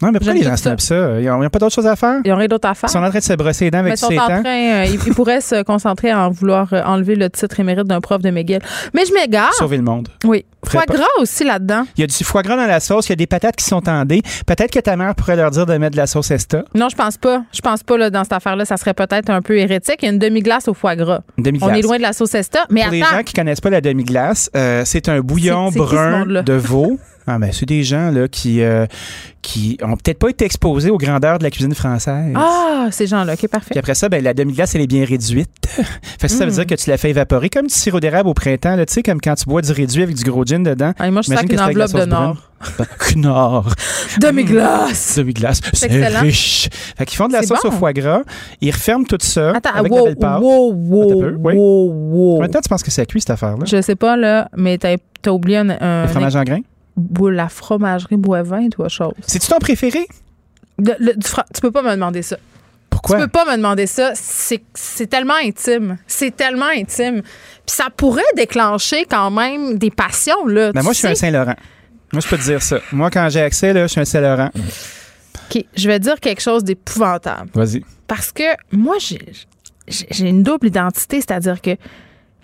Non, 0.03 0.13
mais 0.13 0.19
pourquoi 0.19 0.35
les 0.35 0.43
gens 0.43 0.55
tout 0.55 0.75
ça? 0.79 1.21
Ils 1.21 1.27
n'ont 1.27 1.49
pas 1.49 1.59
d'autre 1.59 1.75
chose 1.75 1.87
à 1.87 1.97
faire? 1.97 2.21
Ils 2.25 2.33
ont 2.33 2.37
rien 2.37 2.49
d'autre 2.49 2.69
à 2.69 2.75
faire. 2.75 2.91
Ils 2.91 2.93
sont 2.93 2.99
en 3.03 3.09
train 3.09 3.19
de 3.19 3.25
se 3.25 3.33
brosser 3.33 3.65
les 3.67 3.71
dents 3.71 3.79
avec 3.79 3.93
mais 3.93 3.97
sont 3.97 4.07
en 4.07 4.11
sétan. 4.11 4.43
train, 4.43 4.45
euh, 4.45 4.85
ils, 4.87 5.01
ils 5.07 5.15
pourraient 5.15 5.41
se 5.41 5.63
concentrer 5.63 6.11
à 6.11 6.27
en 6.27 6.31
vouloir 6.31 6.73
euh, 6.73 6.83
enlever 6.85 7.15
le 7.15 7.31
titre 7.31 7.59
émérite 7.61 7.87
d'un 7.87 8.01
prof 8.01 8.21
de 8.21 8.31
McGill. 8.31 8.59
Mais 8.93 9.05
je 9.07 9.15
m'égare. 9.15 9.55
Sauver 9.55 9.79
le 9.79 9.83
monde. 9.83 10.09
Oui. 10.25 10.45
Foie 10.65 10.85
gras 10.87 11.05
aussi 11.21 11.45
là-dedans. 11.45 11.85
Il 11.97 12.01
y 12.01 12.05
a 12.05 12.07
du 12.09 12.25
foie 12.25 12.43
gras 12.43 12.57
dans 12.57 12.67
la 12.67 12.81
sauce, 12.81 13.07
il 13.07 13.11
y 13.11 13.13
a 13.13 13.17
des 13.17 13.27
patates 13.27 13.57
qui 13.57 13.65
sont 13.65 13.81
tendées. 13.81 14.21
Peut-être 14.47 14.71
que 14.73 14.81
ta 14.81 14.97
mère 14.97 15.15
pourrait 15.15 15.37
leur 15.37 15.51
dire 15.51 15.65
de 15.65 15.75
mettre 15.79 15.93
de 15.93 15.97
la 15.97 16.07
sauce 16.09 16.31
Esta, 16.31 16.65
Non, 16.75 16.89
je 16.91 16.97
pense 16.97 17.17
pas. 17.17 17.45
Je 17.53 17.61
pense 17.61 17.83
pas 17.83 17.97
là, 17.97 18.11
dans 18.11 18.25
cette 18.25 18.33
affaire-là. 18.33 18.65
Ça 18.65 18.77
serait 18.77 18.95
peut-être 18.95 19.31
un 19.31 19.43
peu 19.43 19.57
hérétique. 19.57 19.99
Il 20.03 20.07
y 20.07 20.09
a 20.09 20.13
une 20.13 20.19
demi-glace 20.19 20.69
au 20.69 20.75
foie 20.75 20.97
gras. 20.97 21.21
une 21.39 21.45
demi-glace. 21.45 21.71
On 21.73 21.75
est 21.75 21.83
loin 21.83 21.97
de 21.97 22.03
la 22.03 22.13
sauce 22.13 22.35
Esta. 22.35 22.65
Mais 22.71 22.83
Pour 22.83 22.91
les 22.93 23.01
gens 23.01 23.23
qui 23.25 23.33
connaissent 23.33 23.61
pas 23.61 23.71
la 23.71 23.81
demi-glace, 23.81 24.51
euh, 24.57 24.83
c'est 24.85 25.09
un 25.09 25.21
bouillon 25.21 25.71
brun 25.71 26.27
de 26.27 26.53
veau. 26.53 26.99
Ah 27.27 27.39
ben 27.39 27.51
c'est 27.53 27.67
des 27.67 27.83
gens 27.83 28.11
là 28.13 28.29
qui 28.29 28.63
euh, 28.63 28.87
qui 29.43 29.79
ont 29.83 29.97
peut-être 29.97 30.19
pas 30.19 30.29
été 30.29 30.45
exposés 30.45 30.91
aux 30.91 30.97
grandeurs 30.99 31.39
de 31.39 31.45
la 31.45 31.51
cuisine 31.51 31.75
française. 31.75 32.33
ah, 32.37 32.89
ces 32.91 33.07
gens-là, 33.07 33.35
ok, 33.35 33.49
parfait. 33.49 33.71
Puis 33.71 33.79
après 33.79 33.95
ça, 33.95 34.09
ben, 34.09 34.23
la 34.23 34.35
demi-glace, 34.35 34.75
elle 34.75 34.81
est 34.83 34.87
bien 34.87 35.05
réduite. 35.05 35.51
fait 36.19 36.27
que 36.27 36.33
ça, 36.33 36.45
veut 36.45 36.51
Mm. 36.51 36.55
dire 36.55 36.67
que 36.67 36.75
tu 36.75 36.91
la 36.91 36.97
fais 36.99 37.11
évaporer 37.11 37.49
comme 37.49 37.67
du 37.67 37.75
sirop 37.75 38.01
d'érable 38.01 38.29
au 38.29 38.35
printemps, 38.35 38.75
là, 38.77 38.85
tu 38.87 38.93
sais, 38.95 39.03
comme 39.03 39.21
quand 39.21 39.35
tu 39.35 39.45
bois 39.47 39.63
du 39.63 39.71
réduit 39.73 40.03
avec 40.03 40.17
du 40.17 40.25
gros 40.25 40.45
gin 40.45 40.63
dedans. 40.63 40.93
Ah, 40.99 41.11
moi, 41.11 41.23
je 41.23 41.29
Imagine 41.31 41.49
que 41.49 41.53
une 41.53 41.59
c'est 41.59 41.65
enveloppe 41.65 41.93
de 41.95 42.05
Nord. 42.07 42.37
Knorr. 43.15 43.75
Demi-glace. 44.21 45.17
Demi-glace. 45.19 45.61
C'est 45.73 45.89
riche. 46.19 46.69
Fait 46.97 47.05
qu'ils 47.07 47.17
font 47.17 47.29
de 47.29 47.33
la 47.35 47.41
C'est 47.41 47.47
sauce 47.49 47.63
bon. 47.63 47.69
au 47.69 47.73
foie 47.73 47.93
gras. 47.93 48.23
Ils 48.61 48.71
referment 48.73 49.05
tout 49.05 49.19
ça 49.21 49.51
Attends, 49.55 49.71
avec 49.75 49.93
wow, 49.93 49.99
la 49.99 50.05
belle 50.05 50.17
pâte. 50.17 50.41
wow, 50.41 50.73
wow, 50.73 51.21
peu, 51.21 51.35
oui. 51.39 51.55
wow, 51.55 51.91
wow. 51.93 52.35
Combien 52.37 52.49
de 52.49 52.53
temps 52.53 52.61
tu 52.61 52.69
penses 52.69 52.83
que 52.83 52.91
ça 52.91 53.05
cuit, 53.07 53.21
cette 53.21 53.31
affaire-là? 53.31 53.65
Je 53.65 53.81
sais 53.83 53.97
pas, 53.97 54.17
là, 54.17 54.49
mais 54.57 54.79
t'as 54.79 54.97
as 55.27 55.33
oublié 55.33 55.59
un, 55.59 55.71
un- 55.71 56.03
Le 56.03 56.09
fromage 56.09 56.37
en 56.37 56.43
grains? 56.45 56.61
La 57.21 57.49
fromagerie 57.49 58.17
Boivin, 58.17 58.69
toi, 58.71 58.89
chose. 58.89 59.13
C'est-tu 59.27 59.49
ton 59.49 59.59
préféré? 59.59 60.07
Le- 60.79 60.95
le- 60.99 61.15
du 61.15 61.29
tu 61.55 61.61
peux 61.61 61.71
pas 61.71 61.83
me 61.83 61.91
demander 61.93 62.23
ça. 62.23 62.37
Pourquoi? 62.91 63.17
Tu 63.17 63.23
peux 63.25 63.29
pas 63.29 63.45
me 63.45 63.57
demander 63.57 63.87
ça. 63.87 64.13
C'est 64.15 64.63
c'est 64.75 65.07
tellement 65.07 65.35
intime. 65.43 65.99
C'est 66.07 66.35
tellement 66.35 66.67
intime. 66.75 67.21
Puis 67.23 67.77
ça 67.77 67.89
pourrait 67.95 68.23
déclencher 68.37 69.05
quand 69.05 69.31
même 69.31 69.77
des 69.79 69.91
passions, 69.91 70.47
là. 70.47 70.73
Ben, 70.73 70.83
moi, 70.83 70.93
je 70.93 70.99
suis 70.99 71.07
un 71.09 71.15
Saint-Laurent. 71.15 71.57
Moi, 72.13 72.21
je 72.23 72.29
peux 72.29 72.39
te 72.39 72.43
dire 72.45 72.63
ça. 72.63 72.79
Moi, 72.93 73.11
quand 73.11 73.29
j'ai 73.29 73.41
accès, 73.43 73.73
là, 73.73 73.83
je 73.87 73.93
suis 73.93 74.01
un 74.01 74.05
Saint-Laurent. 74.05 74.51
OK, 74.55 75.65
je 75.77 75.89
vais 75.89 75.99
dire 75.99 76.19
quelque 76.21 76.41
chose 76.41 76.65
d'épouvantable. 76.65 77.51
Vas-y. 77.55 77.85
Parce 78.07 78.33
que 78.33 78.45
moi, 78.73 78.97
j'ai 78.99 80.29
une 80.29 80.43
double 80.43 80.69
identité, 80.69 81.17
c'est-à-dire 81.21 81.61
que 81.61 81.77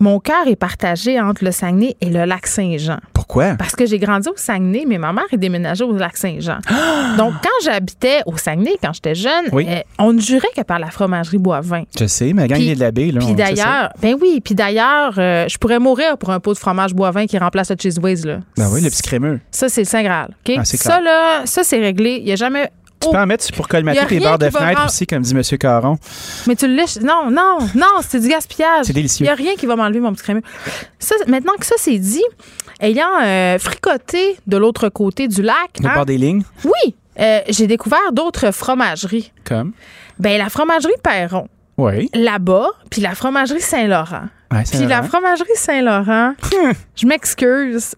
mon 0.01 0.21
cœur 0.21 0.47
est 0.47 0.57
partagé 0.57 1.21
entre 1.21 1.45
le 1.45 1.53
Saguenay 1.53 1.97
et 2.01 2.11
le 2.11 2.25
lac 2.25 2.47
Saint-Jean. 2.47 2.99
Pourquoi? 3.23 3.55
Parce 3.55 3.77
que 3.77 3.87
j'ai 3.87 4.01
grandi 4.01 4.29
au 4.29 4.35
Saguenay, 4.35 4.85
mais 4.85 4.99
ma 4.99 5.13
mère 5.13 5.27
est 5.31 5.37
déménagée 5.37 5.85
au 5.85 5.97
Lac-Saint-Jean. 5.97 6.59
Donc, 7.17 7.35
quand 7.41 7.65
j'habitais 7.65 8.21
au 8.27 8.37
Saguenay, 8.37 8.73
quand 8.83 8.93
j'étais 8.93 9.15
jeune, 9.15 9.45
euh, 9.53 9.81
on 10.01 10.13
ne 10.13 10.21
jurait 10.21 10.49
que 10.57 10.63
par 10.63 10.81
la 10.81 10.91
fromagerie 10.91 11.39
Boivin. 11.39 11.85
Je 11.97 12.07
sais, 12.07 12.33
mais 12.33 12.49
la 12.49 12.59
gang 12.59 12.75
de 12.75 12.81
la 12.81 12.91
baie, 12.91 13.13
là. 13.13 13.21
Puis 13.21 13.35
d'ailleurs, 13.35 13.93
ben 14.03 14.17
oui, 14.21 14.41
puis 14.45 14.57
d'ailleurs, 14.57 15.15
euh, 15.19 15.47
je 15.49 15.57
pourrais 15.59 15.79
mourir 15.79 16.19
pour 16.19 16.31
un 16.31 16.41
pot 16.41 16.53
de 16.53 16.59
fromage 16.59 16.95
Boivin 16.95 17.27
qui 17.27 17.39
remplace 17.39 17.71
le 17.71 17.77
Cheese 17.81 18.01
Whiz, 18.03 18.27
là. 18.27 18.41
Ben 18.57 18.69
oui, 18.73 18.81
le 18.81 18.91
petit 18.91 19.03
crémeux. 19.03 19.39
Ça, 19.53 19.69
c'est 19.69 19.83
le 19.83 19.87
Saint 19.87 20.03
Graal. 20.03 20.35
OK? 20.45 20.57
Ah, 20.59 20.65
ça, 20.65 21.01
là, 21.01 21.43
ça, 21.45 21.63
c'est 21.63 21.79
réglé. 21.79 22.17
Il 22.19 22.25
n'y 22.25 22.33
a 22.33 22.37
jamais 22.37 22.71
tu 23.03 23.11
peux 23.11 23.19
en 23.19 23.27
mettre 23.27 23.53
pour 23.53 23.69
colmater 23.69 24.07
tes 24.07 24.21
barres 24.21 24.39
de 24.39 24.51
fenêtre 24.51 24.87
aussi, 24.87 25.07
comme 25.07 25.23
dit 25.23 25.35
M. 25.35 25.43
Caron. 25.59 25.99
Mais 26.47 26.57
tu 26.57 26.67
le 26.67 26.75
lèches. 26.75 26.97
Non, 27.01 27.31
non, 27.31 27.59
non, 27.75 28.01
c'est 28.07 28.21
du 28.21 28.29
gaspillage. 28.29 28.87
C'est 28.87 28.93
délicieux. 28.93 29.25
Il 29.25 29.29
n'y 29.29 29.33
a 29.33 29.35
rien 29.35 29.55
qui 29.57 29.67
va 29.67 29.77
m'enlever 29.77 30.01
mon 30.01 30.13
petit 30.13 30.23
crémeux. 30.23 30.43
Ça, 30.99 31.15
maintenant 31.27 31.55
que 31.59 31.67
ça 31.67 31.75
c'est 31.79 31.99
dit, 31.99 32.25
ayant 32.81 33.21
euh, 33.23 33.59
fricoté 33.59 34.37
de 34.47 34.57
l'autre 34.57 34.89
côté 34.89 35.29
du 35.29 35.43
lac. 35.43 35.81
De 35.81 35.87
hein, 35.87 36.05
des 36.05 36.19
lignes? 36.19 36.43
Oui. 36.65 36.95
Euh, 37.21 37.41
j'ai 37.49 37.67
découvert 37.67 38.13
d'autres 38.13 38.53
fromageries. 38.53 39.33
Comme? 39.45 39.73
Ben, 40.19 40.39
la 40.39 40.49
fromagerie 40.49 40.93
Perron. 41.03 41.49
Oui. 41.77 42.09
Là-bas, 42.15 42.69
puis 42.91 43.01
la 43.01 43.15
fromagerie 43.15 43.61
Saint-Laurent. 43.61 44.29
puis 44.71 44.87
la 44.87 45.03
fromagerie 45.03 45.49
Saint-Laurent, 45.57 46.35
je 46.97 47.07
m'excuse. 47.07 47.95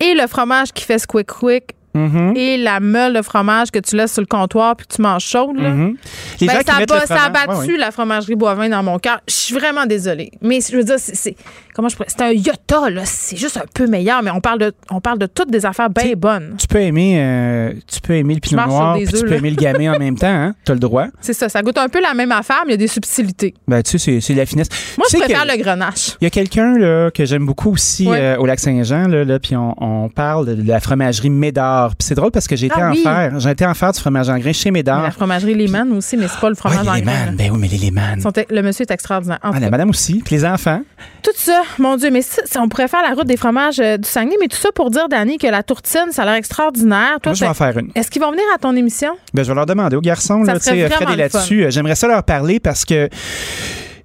Et 0.00 0.14
le 0.14 0.26
fromage 0.28 0.72
qui 0.72 0.84
fait 0.84 0.98
squick 0.98 1.26
quick 1.26 1.74
Mm-hmm. 1.94 2.36
et 2.36 2.56
la 2.58 2.80
meule 2.80 3.14
de 3.14 3.22
fromage 3.22 3.70
que 3.70 3.78
tu 3.78 3.96
laisses 3.96 4.12
sur 4.12 4.20
le 4.20 4.26
comptoir 4.26 4.76
puis 4.76 4.86
que 4.86 4.94
tu 4.94 5.02
manges 5.02 5.24
chaude. 5.24 5.56
Là. 5.56 5.70
Mm-hmm. 5.70 5.96
Ben, 6.40 6.60
ça, 6.64 7.06
ça, 7.06 7.24
a 7.24 7.30
battu 7.30 7.76
la 7.76 7.90
fromagerie 7.90 8.34
Boivin 8.34 8.68
dans 8.68 8.82
mon 8.82 8.98
cœur. 8.98 9.20
Je 9.26 9.34
suis 9.34 9.54
vraiment 9.54 9.86
désolée. 9.86 10.30
Mais 10.42 10.60
je 10.60 10.76
veux 10.76 10.84
dire, 10.84 10.98
c'est 10.98 11.34
comment 11.78 11.88
je 11.88 11.96
C'est 12.08 12.22
un 12.22 12.32
Iota, 12.32 12.90
là. 12.90 13.02
C'est 13.04 13.36
juste 13.36 13.56
un 13.56 13.64
peu 13.72 13.86
meilleur, 13.86 14.20
mais 14.24 14.32
on 14.32 14.40
parle 14.40 14.58
de, 14.58 14.74
on 14.90 15.00
parle 15.00 15.20
de 15.20 15.26
toutes 15.26 15.48
des 15.48 15.64
affaires 15.64 15.88
bien 15.88 16.14
bonnes. 16.16 16.56
Tu 16.58 16.66
peux 16.66 16.80
aimer, 16.80 17.20
euh, 17.20 17.72
tu 17.86 18.00
peux 18.00 18.14
aimer 18.14 18.34
le 18.34 18.40
pinot 18.40 18.66
noir, 18.66 18.96
puis 18.96 19.06
tu 19.06 19.24
peux 19.24 19.34
aimer 19.34 19.50
le 19.50 19.56
gamay 19.56 19.88
en 19.88 19.96
même 19.98 20.18
temps, 20.18 20.26
hein? 20.26 20.56
Tu 20.64 20.72
as 20.72 20.74
le 20.74 20.80
droit. 20.80 21.06
C'est 21.20 21.34
ça. 21.34 21.48
Ça 21.48 21.62
goûte 21.62 21.78
un 21.78 21.88
peu 21.88 22.00
la 22.00 22.14
même 22.14 22.32
affaire, 22.32 22.64
mais 22.66 22.72
il 22.72 22.72
y 22.72 22.74
a 22.74 22.78
des 22.78 22.88
subtilités. 22.88 23.54
Ben, 23.68 23.80
tu 23.84 23.96
sais, 23.96 24.20
c'est 24.20 24.34
la 24.34 24.44
finesse. 24.44 24.66
Moi, 24.96 25.06
je 25.08 25.18
préfère 25.18 25.46
le 25.46 25.56
grenache. 25.56 26.16
Il 26.20 26.24
y 26.24 26.26
a 26.26 26.30
quelqu'un, 26.30 26.76
là, 26.76 27.12
que 27.12 27.24
j'aime 27.24 27.46
beaucoup 27.46 27.70
aussi 27.70 28.08
euh, 28.08 28.36
au 28.38 28.46
Lac-Saint-Jean, 28.46 29.06
là, 29.06 29.24
là 29.24 29.38
puis 29.38 29.54
on, 29.54 29.76
on, 29.78 30.08
parle 30.08 30.46
de 30.56 30.68
la 30.68 30.80
fromagerie 30.80 31.30
Médard. 31.30 31.90
Puis 31.90 32.08
c'est 32.08 32.16
drôle 32.16 32.32
parce 32.32 32.48
que 32.48 32.56
j'ai 32.56 32.66
été 32.66 32.74
ah 32.76 32.90
en 32.90 32.94
faire. 32.94 33.38
J'ai 33.38 33.50
été 33.50 33.64
en 33.64 33.74
faire 33.74 33.92
du 33.92 34.00
fromage 34.00 34.28
en 34.28 34.38
grain 34.38 34.52
chez 34.52 34.72
Médard. 34.72 35.04
La 35.04 35.12
fromagerie 35.12 35.54
Lehman 35.54 35.92
aussi, 35.92 36.16
mais 36.16 36.26
c'est 36.26 36.40
pas 36.40 36.48
le 36.48 36.56
fromage 36.56 36.88
en 36.88 36.98
grain. 36.98 37.32
Ben 37.34 37.52
oui, 37.52 37.58
mais 37.60 37.68
les 37.68 37.78
Lehman. 37.78 38.20
Le 38.50 38.62
monsieur 38.62 38.82
est 38.82 38.90
extraordinaire. 38.90 39.38
Ah, 39.42 39.52
la 39.60 39.70
madame 39.70 39.90
aussi. 39.90 40.22
Puis 40.24 40.34
les 40.34 40.44
enfants. 40.44 40.82
Tout 41.22 41.30
ça, 41.36 41.62
mon 41.78 41.96
Dieu, 41.96 42.10
mais 42.10 42.22
ça, 42.22 42.42
on 42.60 42.68
pourrait 42.68 42.88
faire 42.88 43.02
la 43.02 43.14
route 43.14 43.26
des 43.26 43.36
fromages 43.36 43.80
euh, 43.80 43.96
du 43.96 44.08
Saguenay, 44.08 44.36
mais 44.40 44.48
tout 44.48 44.56
ça 44.56 44.70
pour 44.72 44.90
dire, 44.90 45.08
Dani, 45.08 45.38
que 45.38 45.46
la 45.46 45.62
tourtine, 45.62 46.06
ça 46.10 46.22
a 46.22 46.26
l'air 46.26 46.34
extraordinaire. 46.34 47.18
Toi, 47.22 47.34
je 47.34 47.40
vais 47.40 47.46
en 47.48 47.54
faire 47.54 47.76
une. 47.78 47.90
Est-ce 47.94 48.10
qu'ils 48.10 48.22
vont 48.22 48.30
venir 48.30 48.44
à 48.54 48.58
ton 48.58 48.74
émission? 48.76 49.16
Ben, 49.34 49.42
je 49.42 49.48
vais 49.48 49.54
leur 49.54 49.66
demander 49.66 49.96
aux 49.96 50.00
garçons, 50.00 50.42
là, 50.42 50.58
Fred 50.58 51.10
est 51.10 51.16
là-dessus. 51.16 51.64
Euh, 51.64 51.70
j'aimerais 51.70 51.94
ça 51.94 52.08
leur 52.08 52.22
parler 52.22 52.60
parce 52.60 52.84
que 52.84 53.08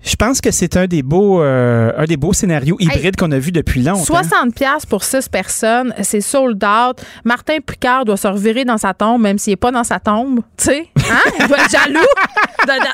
je 0.03 0.15
pense 0.15 0.41
que 0.41 0.51
c'est 0.51 0.77
un 0.77 0.87
des 0.87 1.01
beaux 1.01 1.41
euh, 1.41 1.91
un 1.97 2.05
des 2.05 2.17
beaux 2.17 2.33
scénarios 2.33 2.77
hybrides 2.79 3.15
qu'on 3.15 3.31
a 3.31 3.39
vu 3.39 3.51
depuis 3.51 3.81
longtemps. 3.81 4.03
60 4.03 4.53
pièces 4.55 4.85
pour 4.85 5.03
6 5.03 5.29
personnes, 5.29 5.93
c'est 6.01 6.21
sold 6.21 6.63
out. 6.63 7.01
Martin 7.23 7.57
Picard 7.65 8.05
doit 8.05 8.17
se 8.17 8.27
revirer 8.27 8.65
dans 8.65 8.77
sa 8.77 8.93
tombe 8.93 9.21
même 9.21 9.37
s'il 9.37 9.53
est 9.53 9.57
pas 9.57 9.71
dans 9.71 9.83
sa 9.83 9.99
tombe, 9.99 10.41
tu 10.57 10.65
sais. 10.65 10.87
Hein? 10.97 11.31
Il 11.39 11.47
doit 11.47 11.57
être 11.57 11.71
jaloux 11.71 12.07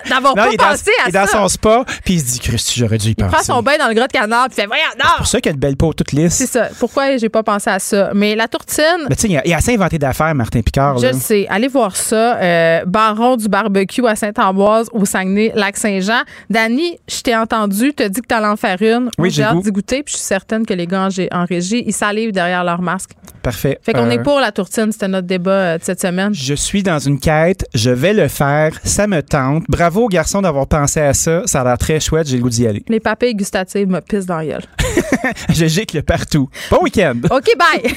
d'avoir 0.09 0.33
pas 0.33 0.47
pensé 0.47 0.59
à 0.59 0.75
ça. 0.75 0.91
Il 1.05 1.09
est 1.09 1.11
dans 1.11 1.27
son 1.27 1.47
spa, 1.47 1.83
puis 2.03 2.15
il 2.15 2.19
se 2.19 2.25
dit 2.25 2.39
Christy, 2.39 2.79
j'aurais 2.79 2.97
dû 2.97 3.09
y 3.09 3.15
penser. 3.15 3.29
Il 3.31 3.33
prend 3.33 3.43
son 3.43 3.61
bain 3.61 3.77
dans 3.77 3.87
le 3.87 3.93
grotte 3.93 4.11
canard, 4.11 4.47
puis 4.47 4.55
fait 4.55 4.65
voyons 4.65 4.83
non. 4.97 5.05
C'est 5.09 5.17
pour 5.17 5.27
ça 5.27 5.41
qu'il 5.41 5.49
a 5.51 5.53
une 5.53 5.59
belle 5.59 5.77
peau 5.77 5.93
toute 5.93 6.11
lisse. 6.11 6.33
C'est 6.33 6.47
ça. 6.47 6.69
Pourquoi 6.79 7.17
j'ai 7.17 7.29
pas 7.29 7.43
pensé 7.43 7.69
à 7.69 7.79
ça? 7.79 8.11
Mais 8.13 8.35
la 8.35 8.47
tourtine 8.47 9.05
Mais 9.09 9.15
tu 9.15 9.27
sais, 9.27 9.41
il, 9.43 9.53
a 9.53 9.57
assez 9.57 9.73
inventé 9.73 9.97
d'affaires 9.97 10.33
Martin 10.35 10.61
Picard 10.61 10.97
Je 10.97 11.07
le 11.07 11.13
sais. 11.13 11.47
Allez 11.49 11.67
voir 11.67 11.95
ça 11.95 12.37
euh, 12.37 12.85
Baron 12.85 13.37
du 13.37 13.47
barbecue 13.47 14.05
à 14.07 14.15
Saint-Ambroise 14.15 14.87
au 14.91 15.05
Saguenay, 15.05 15.51
Lac-Saint-Jean. 15.55 16.21
Dani, 16.49 16.98
je 17.07 17.21
t'ai 17.21 17.35
entendu 17.35 17.89
tu 17.89 17.93
te 17.93 18.07
dis 18.07 18.21
que 18.21 18.27
tu 18.27 18.35
allais 18.35 18.47
en 18.47 18.55
faire 18.55 18.81
une. 18.81 19.09
Oui, 19.17 19.31
j'ai 19.31 19.43
hâte 19.43 19.61
d'y 19.63 19.71
goûter, 19.71 20.03
puis 20.03 20.13
je 20.13 20.17
suis 20.17 20.25
certaine 20.25 20.65
que 20.65 20.73
les 20.73 20.87
gars 20.87 21.09
en 21.31 21.45
régie, 21.45 21.83
ils 21.85 21.93
salivent 21.93 22.31
derrière 22.31 22.63
leur 22.63 22.81
masque. 22.81 23.11
Parfait. 23.41 23.79
Fait 23.81 23.93
qu'on 23.93 24.09
est 24.09 24.19
euh, 24.19 24.23
pour 24.23 24.39
la 24.39 24.51
tourtine, 24.51 24.91
c'était 24.91 25.07
notre 25.07 25.27
débat 25.27 25.51
euh, 25.51 25.77
de 25.77 25.83
cette 25.83 26.01
semaine. 26.01 26.33
Je 26.33 26.53
suis 26.53 26.83
dans 26.83 26.99
une 26.99 27.19
quête, 27.19 27.65
je 27.73 27.89
vais 27.89 28.13
le 28.13 28.27
faire, 28.27 28.77
ça 28.83 29.07
me 29.07 29.23
tente. 29.23 29.63
Bravo 29.69 30.05
aux 30.05 30.09
garçons 30.09 30.41
d'avoir 30.41 30.67
pensé 30.67 30.99
à 30.99 31.13
ça, 31.13 31.43
ça 31.45 31.61
a 31.61 31.63
l'air 31.63 31.77
très 31.77 31.99
chouette, 31.99 32.27
j'ai 32.27 32.37
le 32.37 32.43
goût 32.43 32.49
d'y 32.49 32.67
aller. 32.67 32.83
Les 32.87 32.99
papilles 32.99 33.35
gustatives 33.35 33.87
me 33.87 34.01
pissent 34.01 34.25
dans 34.25 34.37
la 34.37 34.45
gueule. 34.45 34.65
je 35.49 35.65
gicle 35.65 36.03
partout. 36.03 36.49
Bon 36.69 36.83
week-end. 36.83 37.15
OK, 37.31 37.49
bye. 37.57 37.93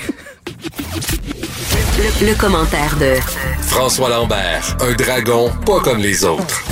le 2.22 2.38
commentaire 2.38 2.96
de 2.98 3.20
François 3.62 4.08
Lambert, 4.08 4.76
un 4.80 4.94
dragon 4.94 5.50
pas 5.66 5.80
comme 5.80 5.98
les 5.98 6.24
autres. 6.24 6.62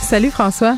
Salut 0.00 0.30
François. 0.30 0.76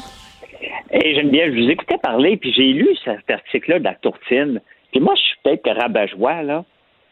Et 1.02 1.14
Geneviève, 1.14 1.54
je 1.54 1.62
vous 1.62 1.70
écoutais 1.70 1.98
parler, 1.98 2.36
puis 2.36 2.52
j'ai 2.52 2.72
lu 2.72 2.88
cet 3.04 3.30
article-là 3.30 3.80
de 3.80 3.84
la 3.84 3.94
tourtine. 3.96 4.60
Puis 4.92 5.00
moi, 5.00 5.14
je 5.14 5.20
suis 5.20 5.36
peut-être 5.44 5.70
rabat-joie, 5.78 6.42
là, 6.42 6.64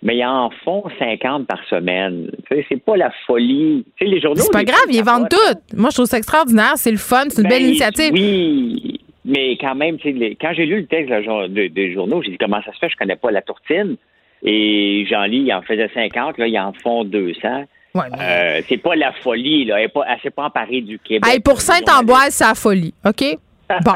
mais 0.03 0.17
ils 0.17 0.25
en 0.25 0.51
font 0.65 0.85
50 0.99 1.47
par 1.47 1.63
semaine. 1.69 2.31
c'est 2.49 2.83
pas 2.83 2.97
la 2.97 3.11
folie. 3.27 3.85
Tu 3.97 4.05
sais, 4.05 4.11
les 4.11 4.21
journaux. 4.21 4.41
C'est 4.41 4.53
pas 4.53 4.65
grave, 4.65 4.87
ils 4.91 5.05
vendent 5.05 5.29
tout. 5.29 5.77
Moi, 5.77 5.91
je 5.91 5.97
trouve 5.97 6.07
ça 6.07 6.17
extraordinaire. 6.17 6.73
C'est 6.77 6.91
le 6.91 6.97
fun, 6.97 7.25
c'est 7.29 7.43
une 7.43 7.49
belle 7.49 7.63
ben, 7.63 7.69
initiative. 7.69 8.13
Oui, 8.13 9.01
mais 9.25 9.57
quand 9.59 9.75
même, 9.75 9.99
quand 9.99 10.53
j'ai 10.55 10.67
lu 10.67 10.81
le 10.81 10.87
texte 10.87 11.11
des 11.11 11.93
journaux, 11.93 12.23
j'ai 12.23 12.31
dit 12.31 12.39
comment 12.39 12.63
ça 12.65 12.73
se 12.73 12.79
fait, 12.79 12.89
je 12.89 12.97
connais 12.97 13.17
pas 13.17 13.31
la 13.31 13.43
tourtine. 13.43 13.97
Et 14.43 15.07
j'en 15.11 15.25
lis, 15.25 15.39
il 15.39 15.53
en 15.53 15.63
faisait 15.63 15.91
50, 15.93 16.39
là, 16.39 16.47
ils 16.47 16.59
en 16.59 16.73
font 16.75 17.05
200. 17.05 17.65
Ouais, 17.95 18.03
euh, 18.21 18.61
c'est 18.69 18.77
pas 18.77 18.97
la 18.97 19.13
folie, 19.13 19.65
là. 19.67 19.81
Elle 19.81 19.91
s'est 20.23 20.31
pas, 20.31 20.43
pas 20.43 20.47
emparée 20.49 20.81
du 20.81 20.99
Québec. 20.99 21.43
pour 21.45 21.61
Saint-Ambroise, 21.61 22.31
c'est 22.31 22.45
la 22.45 22.55
folie, 22.55 22.93
OK? 23.07 23.39
Bon. 23.85 23.93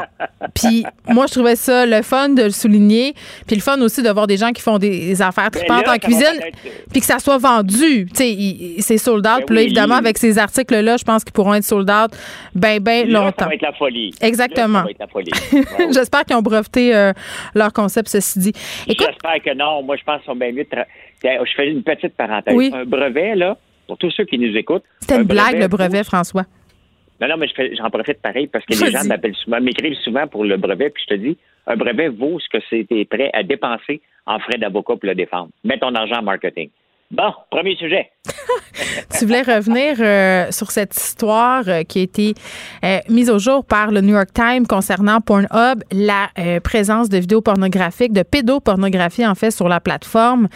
Puis 0.53 0.83
moi, 1.07 1.25
je 1.27 1.33
trouvais 1.33 1.55
ça 1.55 1.85
le 1.85 2.01
fun 2.01 2.29
de 2.29 2.43
le 2.43 2.49
souligner. 2.49 3.13
Puis 3.47 3.55
le 3.55 3.61
fun 3.61 3.79
aussi 3.81 4.01
de 4.01 4.09
voir 4.09 4.27
des 4.27 4.37
gens 4.37 4.51
qui 4.51 4.61
font 4.61 4.77
des 4.77 5.21
affaires 5.21 5.51
tripantes 5.51 5.87
en 5.87 5.97
cuisine. 5.97 6.39
Puis 6.91 7.01
que 7.01 7.05
ça 7.05 7.19
soit 7.19 7.37
vendu. 7.37 8.07
Tu 8.07 8.15
sais, 8.15 8.81
c'est 8.81 8.97
sold 8.97 9.25
out. 9.25 9.39
Ben 9.39 9.45
puis 9.45 9.55
là, 9.55 9.61
évidemment, 9.61 9.95
avec 9.95 10.17
ces 10.17 10.37
articles-là, 10.37 10.97
je 10.97 11.03
pense 11.03 11.23
qu'ils 11.23 11.33
pourront 11.33 11.53
être 11.53 11.63
sold 11.63 11.89
out 11.89 12.11
bien, 12.55 12.79
bien 12.79 13.05
longtemps. 13.05 13.33
Ça 13.39 13.45
va 13.47 13.53
être 13.53 13.61
la 13.61 13.73
folie. 13.73 14.13
Exactement. 14.21 14.83
J'espère 15.93 16.25
qu'ils 16.25 16.35
ont 16.35 16.41
breveté 16.41 16.95
euh, 16.95 17.13
leur 17.53 17.73
concept, 17.73 18.09
ceci 18.09 18.39
dit. 18.39 18.53
J'espère 18.87 19.41
que 19.43 19.53
non. 19.55 19.83
Moi, 19.83 19.97
je 19.97 20.03
pense 20.03 20.17
qu'ils 20.21 20.31
sont 20.31 20.35
bien 20.35 20.51
mieux. 20.51 20.65
Je 21.23 21.53
fais 21.55 21.69
une 21.69 21.83
petite 21.83 22.15
parenthèse. 22.15 22.55
Un 22.73 22.85
brevet, 22.85 23.35
là, 23.35 23.57
pour 23.87 23.97
tous 23.97 24.11
ceux 24.11 24.25
qui 24.25 24.37
nous 24.37 24.55
écoutent. 24.55 24.83
C'était 24.99 25.17
une 25.17 25.23
blague, 25.23 25.59
le 25.59 25.67
brevet, 25.67 26.03
François. 26.03 26.45
Non, 27.21 27.27
non, 27.27 27.37
mais 27.37 27.47
j'en 27.75 27.89
profite 27.89 28.21
pareil 28.21 28.47
parce 28.47 28.65
que 28.65 28.73
les 28.73 28.91
gens 28.91 29.03
m'appellent 29.05 29.35
souvent, 29.35 29.59
m'écrivent 29.59 29.97
souvent 30.03 30.27
pour 30.27 30.45
le 30.45 30.55
brevet, 30.57 30.89
puis 30.89 31.03
je 31.03 31.15
te 31.15 31.19
dis, 31.19 31.37
un 31.67 31.75
brevet 31.75 32.07
vaut 32.07 32.39
ce 32.39 32.47
que 32.49 32.63
c'était 32.69 33.05
prêt 33.05 33.29
à 33.33 33.43
dépenser 33.43 34.01
en 34.25 34.39
frais 34.39 34.57
d'avocat 34.57 34.95
pour 34.95 35.07
le 35.09 35.15
défendre. 35.15 35.49
Mets 35.63 35.79
ton 35.79 35.93
argent 35.95 36.19
en 36.19 36.23
marketing. 36.23 36.69
Bon, 37.11 37.31
premier 37.49 37.75
sujet. 37.75 38.11
tu 39.17 39.25
voulais 39.25 39.41
revenir 39.41 39.95
euh, 39.99 40.51
sur 40.51 40.69
cette 40.69 40.95
histoire 40.95 41.63
euh, 41.67 41.81
qui 41.81 41.99
a 41.99 42.01
été 42.03 42.35
euh, 42.83 42.99
mise 43.09 43.31
au 43.31 43.39
jour 43.39 43.65
par 43.65 43.89
le 43.89 44.01
New 44.01 44.13
York 44.13 44.29
Times 44.31 44.67
concernant 44.67 45.19
Pornhub, 45.19 45.83
la 45.91 46.29
présence 46.63 47.09
de 47.09 47.17
vidéos 47.17 47.41
pornographiques, 47.41 48.13
de 48.13 48.21
pédopornographie 48.21 49.25
en 49.25 49.33
fait 49.33 49.49
sur 49.49 49.67
la 49.67 49.79
plateforme, 49.79 50.47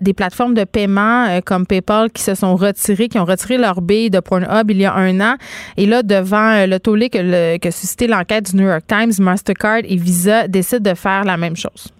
des 0.00 0.12
plateformes 0.12 0.54
de 0.54 0.64
paiement 0.64 1.40
comme 1.44 1.66
PayPal 1.66 2.10
qui 2.10 2.22
se 2.22 2.34
sont 2.34 2.54
retirées, 2.56 3.08
qui 3.08 3.18
ont 3.18 3.24
retiré 3.24 3.56
leur 3.56 3.80
bille 3.80 4.10
de 4.10 4.20
Pornhub 4.20 4.70
il 4.70 4.78
y 4.78 4.84
a 4.84 4.94
un 4.94 5.20
an. 5.20 5.36
Et 5.76 5.86
là, 5.86 6.02
devant 6.02 6.66
le 6.66 6.78
tollé 6.78 7.08
que, 7.08 7.18
le, 7.20 7.58
que 7.58 7.70
suscité 7.70 8.06
l'enquête 8.06 8.50
du 8.50 8.56
New 8.56 8.68
York 8.68 8.84
Times, 8.86 9.12
Mastercard 9.18 9.80
et 9.84 9.96
Visa 9.96 10.48
décident 10.48 10.90
de 10.90 10.94
faire 10.94 11.24
la 11.24 11.36
même 11.36 11.56
chose. 11.56 11.93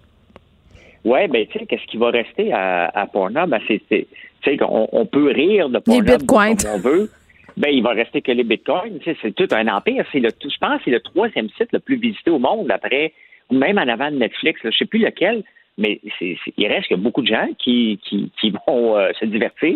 Oui, 1.05 1.27
ben 1.27 1.45
tu 1.45 1.59
sais, 1.59 1.65
qu'est-ce 1.67 1.85
qui 1.85 1.97
va 1.97 2.09
rester 2.09 2.51
à, 2.51 2.87
à 2.87 3.05
Pornhub? 3.05 3.47
Ben, 3.47 3.61
c'est, 3.67 3.81
tu 3.87 4.05
sais, 4.43 4.57
qu'on 4.57 4.89
on 4.91 5.05
peut 5.05 5.31
rire 5.31 5.69
de 5.69 5.79
Pornhub 5.79 6.25
comme 6.25 6.55
on 6.73 6.79
veut. 6.79 7.09
Ben, 7.57 7.69
il 7.69 7.83
va 7.83 7.91
rester 7.91 8.21
que 8.21 8.31
les 8.31 8.43
bitcoins. 8.43 8.99
C'est 9.05 9.35
tout 9.35 9.47
un 9.51 9.67
empire. 9.67 10.03
C'est 10.11 10.19
le, 10.19 10.29
je 10.41 10.57
pense, 10.59 10.79
que 10.79 10.85
c'est 10.85 10.91
le 10.91 10.99
troisième 10.99 11.47
site 11.51 11.71
le 11.71 11.79
plus 11.79 11.95
visité 11.95 12.31
au 12.31 12.39
monde 12.39 12.69
après, 12.71 13.13
même 13.51 13.77
en 13.77 13.87
avant 13.87 14.11
de 14.11 14.17
Netflix. 14.17 14.59
Je 14.63 14.71
je 14.71 14.77
sais 14.77 14.85
plus 14.85 14.99
lequel, 14.99 15.43
mais 15.77 16.01
c'est, 16.19 16.37
il 16.57 16.67
reste 16.67 16.89
que 16.89 16.95
beaucoup 16.95 17.21
de 17.21 17.27
gens 17.27 17.47
qui, 17.59 17.99
qui, 18.03 18.31
qui 18.41 18.51
vont 18.67 18.97
euh, 18.97 19.11
se 19.19 19.25
divertir. 19.25 19.75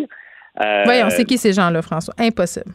Euh, 0.62 0.84
oui, 0.86 0.94
on 1.04 1.10
sait 1.10 1.24
qui 1.24 1.38
ces 1.38 1.52
gens-là, 1.52 1.80
François? 1.80 2.12
Impossible. 2.18 2.72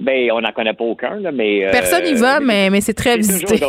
Ben, 0.00 0.30
on 0.32 0.40
n'en 0.40 0.52
connaît 0.52 0.72
pas 0.72 0.84
aucun, 0.84 1.20
là, 1.20 1.32
mais. 1.32 1.66
Euh, 1.66 1.70
Personne 1.70 2.04
n'y 2.04 2.14
va, 2.14 2.40
mais, 2.40 2.70
mais 2.70 2.80
c'est 2.80 2.94
très 2.94 3.16
visité. 3.18 3.60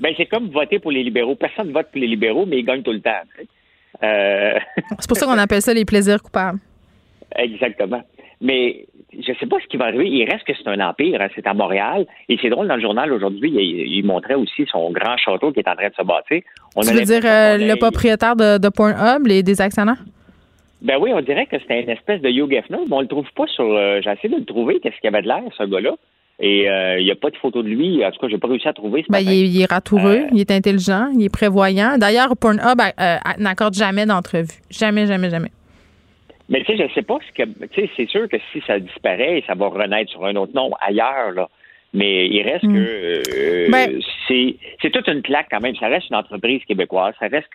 ben, 0.00 0.14
c'est 0.16 0.26
comme 0.26 0.48
voter 0.48 0.78
pour 0.78 0.90
les 0.90 1.02
libéraux. 1.02 1.34
Personne 1.34 1.68
ne 1.68 1.72
vote 1.72 1.88
pour 1.90 2.00
les 2.00 2.06
libéraux, 2.06 2.46
mais 2.46 2.58
ils 2.58 2.64
gagnent 2.64 2.82
tout 2.82 2.92
le 2.92 3.00
temps. 3.00 3.10
Euh, 4.02 4.58
c'est 4.98 5.08
pour 5.08 5.16
ça 5.16 5.26
qu'on 5.26 5.38
appelle 5.38 5.62
ça 5.62 5.74
les 5.74 5.84
plaisirs 5.84 6.22
coupables. 6.22 6.58
Exactement. 7.36 8.02
Mais 8.40 8.86
je 9.12 9.32
sais 9.38 9.46
pas 9.46 9.56
ce 9.62 9.66
qui 9.66 9.76
va 9.76 9.86
arriver. 9.86 10.08
Il 10.08 10.24
reste 10.30 10.44
que 10.44 10.52
c'est 10.56 10.68
un 10.68 10.80
empire. 10.80 11.20
Hein. 11.20 11.28
C'est 11.34 11.46
à 11.46 11.54
Montréal. 11.54 12.06
Et 12.28 12.38
c'est 12.40 12.48
drôle, 12.48 12.68
dans 12.68 12.76
le 12.76 12.82
journal 12.82 13.12
aujourd'hui, 13.12 13.50
il, 13.50 14.04
montrait 14.04 14.34
aussi 14.34 14.64
son 14.70 14.90
grand 14.90 15.16
château 15.16 15.52
qui 15.52 15.60
est 15.60 15.68
en 15.68 15.74
train 15.74 15.88
de 15.88 15.94
se 15.94 16.02
bâtir. 16.02 16.42
On 16.76 16.82
tu 16.82 16.94
veux 16.94 17.02
dire 17.02 17.22
euh, 17.24 17.58
le 17.58 17.76
propriétaire 17.76 18.36
de, 18.36 18.58
de 18.58 18.68
Pornhub, 18.68 19.26
les, 19.26 19.42
des 19.42 19.60
actionnaires? 19.60 20.02
Ben 20.82 20.96
oui, 21.00 21.12
on 21.14 21.20
dirait 21.20 21.46
que 21.46 21.58
c'était 21.58 21.82
une 21.82 21.90
espèce 21.90 22.20
de 22.22 22.28
Hugh 22.28 22.52
Hefner, 22.52 22.78
mais 22.88 22.96
on 22.96 23.00
le 23.00 23.06
trouve 23.06 23.30
pas 23.34 23.46
sur. 23.46 23.64
Euh, 23.64 24.00
j'ai 24.02 24.10
essayé 24.10 24.28
de 24.28 24.40
le 24.40 24.44
trouver, 24.44 24.80
qu'est-ce 24.80 24.96
qu'il 25.00 25.08
avait 25.08 25.22
de 25.22 25.28
l'air, 25.28 25.42
ce 25.56 25.64
gars-là. 25.64 25.94
Et 26.42 26.70
euh, 26.70 26.98
il 26.98 27.04
n'y 27.04 27.10
a 27.10 27.16
pas 27.16 27.28
de 27.28 27.36
photo 27.36 27.62
de 27.62 27.68
lui. 27.68 28.04
En 28.04 28.10
tout 28.10 28.18
cas, 28.18 28.28
j'ai 28.28 28.38
pas 28.38 28.48
réussi 28.48 28.66
à 28.66 28.72
trouver. 28.72 29.04
Ben, 29.10 29.18
il, 29.18 29.30
est, 29.30 29.48
il, 29.48 29.60
est, 29.60 29.70
ratoureux, 29.70 30.22
il 30.32 30.40
est 30.40 30.50
intelligent, 30.50 31.08
il 31.14 31.24
est 31.24 31.32
prévoyant. 31.32 31.98
D'ailleurs, 31.98 32.34
Pornhub 32.34 32.80
n'accorde 33.38 33.74
jamais 33.74 34.06
d'entrevue. 34.06 34.48
Jamais, 34.70 35.06
jamais, 35.06 35.28
jamais. 35.28 35.50
Mais 36.50 36.64
tu 36.64 36.76
sais, 36.76 36.88
je 36.88 36.94
sais 36.94 37.02
pas 37.02 37.18
ce 37.26 37.32
que. 37.32 37.48
Tu 37.68 37.80
sais, 37.80 37.90
c'est 37.96 38.08
sûr 38.08 38.28
que 38.28 38.36
si 38.52 38.60
ça 38.66 38.78
disparaît, 38.78 39.42
ça 39.46 39.54
va 39.54 39.68
renaître 39.68 40.10
sur 40.10 40.24
un 40.24 40.34
autre 40.36 40.52
nom 40.54 40.70
ailleurs, 40.80 41.30
là. 41.32 41.48
Mais 41.92 42.28
il 42.28 42.42
reste 42.42 42.64
mm. 42.64 42.74
que 42.74 43.22
euh, 43.34 43.68
ben 43.70 44.00
c'est 44.28 44.90
toute 44.90 45.08
une 45.08 45.22
claque 45.22 45.48
quand 45.50 45.60
même. 45.60 45.74
Ça 45.76 45.88
reste 45.88 46.08
une 46.10 46.16
entreprise 46.16 46.64
québécoise. 46.64 47.14
Ça 47.18 47.26
reste 47.26 47.48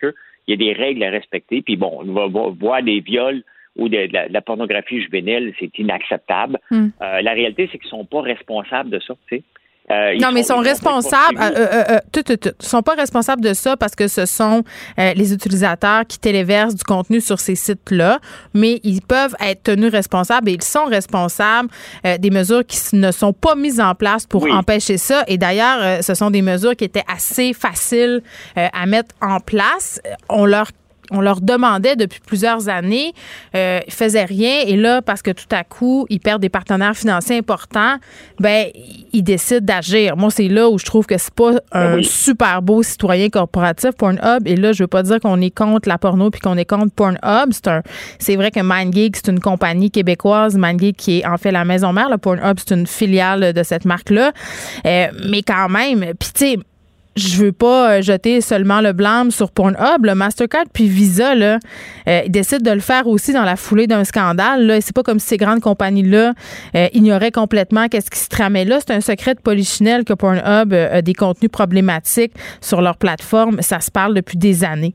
qu'il 0.46 0.60
y 0.60 0.70
a 0.70 0.74
des 0.74 0.78
règles 0.78 1.02
à 1.02 1.10
respecter. 1.10 1.62
Puis 1.62 1.76
bon, 1.76 2.00
on 2.00 2.12
va 2.12 2.26
voir 2.26 2.82
des 2.82 3.00
viols 3.00 3.42
ou 3.76 3.88
de, 3.88 4.08
la, 4.10 4.40
pornographie 4.40 5.02
juvénile, 5.02 5.52
c'est 5.58 5.78
inacceptable. 5.78 6.58
Mm. 6.70 6.88
Euh, 7.02 7.20
la 7.20 7.32
réalité, 7.32 7.68
c'est 7.70 7.78
qu'ils 7.78 7.90
sont 7.90 8.06
pas 8.06 8.22
responsables 8.22 8.90
de 8.90 8.98
ça. 9.00 9.14
Tu 9.28 9.36
sais. 9.36 9.42
Euh, 9.90 10.14
non, 10.20 10.32
mais 10.32 10.40
ils 10.40 10.44
sont, 10.44 10.58
responsables. 10.58 11.38
Euh, 11.40 11.84
euh, 11.90 12.50
sont 12.58 12.82
pas 12.82 12.94
responsables 12.94 13.42
de 13.42 13.54
ça 13.54 13.76
parce 13.76 13.94
que 13.94 14.08
ce 14.08 14.26
sont 14.26 14.64
les 14.98 15.32
utilisateurs 15.32 16.04
qui 16.06 16.18
téléversent 16.18 16.74
du 16.74 16.84
contenu 16.84 17.20
sur 17.20 17.38
ces 17.38 17.54
sites-là, 17.54 18.18
mais 18.54 18.80
ils 18.82 19.02
peuvent 19.02 19.36
être 19.40 19.64
tenus 19.64 19.92
responsables 19.92 20.48
et 20.48 20.52
ils 20.54 20.62
sont 20.62 20.84
responsables 20.84 21.68
des 22.18 22.30
mesures 22.30 22.64
qui 22.66 22.96
ne 22.96 23.12
sont 23.12 23.32
pas 23.32 23.54
mises 23.54 23.80
en 23.80 23.94
place 23.94 24.26
pour 24.26 24.46
empêcher 24.50 24.98
ça. 24.98 25.24
Et 25.28 25.38
d'ailleurs, 25.38 26.02
ce 26.02 26.14
sont 26.14 26.30
des 26.30 26.42
mesures 26.42 26.74
qui 26.74 26.84
étaient 26.84 27.04
assez 27.12 27.52
faciles 27.52 28.22
à 28.56 28.86
mettre 28.86 29.14
en 29.20 29.40
place. 29.40 30.00
On 30.28 30.44
leur 30.46 30.68
on 31.10 31.20
leur 31.20 31.40
demandait 31.40 31.96
depuis 31.96 32.20
plusieurs 32.20 32.68
années, 32.68 33.12
euh, 33.54 33.80
ils 33.86 33.92
faisaient 33.92 34.24
rien 34.24 34.60
et 34.66 34.76
là 34.76 35.02
parce 35.02 35.22
que 35.22 35.30
tout 35.30 35.46
à 35.50 35.64
coup 35.64 36.06
ils 36.10 36.20
perdent 36.20 36.42
des 36.42 36.48
partenaires 36.48 36.96
financiers 36.96 37.38
importants, 37.38 37.96
ben 38.38 38.66
ils 39.12 39.22
décident 39.22 39.64
d'agir. 39.64 40.16
Moi 40.16 40.30
c'est 40.30 40.48
là 40.48 40.68
où 40.68 40.78
je 40.78 40.84
trouve 40.84 41.06
que 41.06 41.18
c'est 41.18 41.34
pas 41.34 41.52
un 41.72 42.02
super 42.02 42.62
beau 42.62 42.82
citoyen 42.82 43.28
corporatif 43.28 43.92
Pornhub. 43.92 44.46
Et 44.46 44.56
là 44.56 44.72
je 44.72 44.82
veux 44.82 44.88
pas 44.88 45.02
dire 45.02 45.20
qu'on 45.20 45.40
est 45.40 45.50
contre 45.50 45.88
la 45.88 45.98
porno 45.98 46.30
puis 46.30 46.40
qu'on 46.40 46.56
est 46.56 46.64
contre 46.64 46.92
Pornhub, 46.94 47.50
c'est 47.52 47.68
un 47.68 47.82
c'est 48.18 48.36
vrai 48.36 48.50
que 48.50 48.60
MindGeek 48.60 49.16
c'est 49.16 49.28
une 49.30 49.40
compagnie 49.40 49.90
québécoise, 49.90 50.56
MindGeek 50.56 50.96
qui 50.96 51.18
est 51.18 51.26
en 51.26 51.36
fait 51.36 51.50
la 51.50 51.64
maison 51.64 51.92
mère, 51.92 52.10
le 52.10 52.18
Pornhub 52.18 52.58
c'est 52.58 52.74
une 52.74 52.86
filiale 52.86 53.52
de 53.52 53.62
cette 53.62 53.84
marque 53.84 54.10
là, 54.10 54.32
euh, 54.86 55.06
mais 55.28 55.42
quand 55.42 55.68
même, 55.68 56.00
puis 56.18 56.30
tu 56.34 56.46
sais 56.46 56.58
je 57.16 57.42
veux 57.42 57.52
pas 57.52 57.98
euh, 57.98 58.02
jeter 58.02 58.40
seulement 58.40 58.80
le 58.80 58.92
blâme 58.92 59.30
sur 59.30 59.50
Pornhub. 59.50 60.04
Le 60.04 60.14
Mastercard 60.14 60.64
puis 60.72 60.86
Visa, 60.86 61.34
là, 61.34 61.58
euh, 62.08 62.20
ils 62.26 62.30
décident 62.30 62.70
de 62.70 62.74
le 62.74 62.80
faire 62.80 63.06
aussi 63.06 63.32
dans 63.32 63.44
la 63.44 63.56
foulée 63.56 63.86
d'un 63.86 64.04
scandale. 64.04 64.66
Là. 64.66 64.80
C'est 64.80 64.94
pas 64.94 65.02
comme 65.02 65.18
si 65.18 65.28
ces 65.28 65.36
grandes 65.36 65.60
compagnies-là 65.60 66.34
euh, 66.74 66.86
ignoraient 66.92 67.30
complètement 67.30 67.88
qu'est-ce 67.88 68.10
qui 68.10 68.18
se 68.18 68.28
tramait 68.28 68.64
là. 68.64 68.78
C'est 68.80 68.92
un 68.92 69.00
secret 69.00 69.34
de 69.34 69.40
polichinelle 69.40 70.04
que 70.04 70.12
Pornhub 70.12 70.72
a 70.72 71.02
des 71.02 71.14
contenus 71.14 71.50
problématiques 71.50 72.32
sur 72.60 72.82
leur 72.82 72.98
plateforme. 72.98 73.62
Ça 73.62 73.80
se 73.80 73.90
parle 73.90 74.14
depuis 74.14 74.36
des 74.36 74.64
années. 74.64 74.94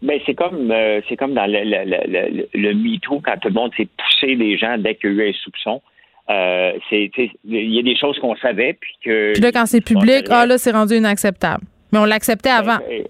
Ben, 0.00 0.18
c'est 0.26 0.34
comme 0.34 0.72
c'est 1.08 1.16
comme 1.16 1.34
dans 1.34 1.46
le, 1.46 1.62
le, 1.62 2.48
le, 2.54 2.74
MeToo, 2.74 3.20
quand 3.24 3.36
tout 3.40 3.48
le 3.48 3.54
monde 3.54 3.70
s'est 3.76 3.88
poussé 3.96 4.34
des 4.34 4.56
gens 4.56 4.76
dès 4.78 4.96
qu'il 4.96 5.14
y 5.14 5.20
a 5.20 5.24
eu 5.24 5.30
un 5.30 5.32
soupçon. 5.32 5.80
Euh, 6.32 6.72
il 6.90 7.74
y 7.74 7.78
a 7.78 7.82
des 7.82 7.96
choses 7.96 8.18
qu'on 8.18 8.36
savait, 8.36 8.74
puis 8.74 8.92
que. 9.04 9.32
Puis 9.32 9.42
là, 9.42 9.52
quand 9.52 9.66
c'est 9.66 9.80
public, 9.80 10.26
ah 10.30 10.46
là, 10.46 10.58
c'est 10.58 10.72
rendu 10.72 10.96
inacceptable. 10.96 11.64
Mais 11.92 11.98
on 11.98 12.04
l'acceptait 12.04 12.50
avant. 12.50 12.78
Ben, 12.78 13.04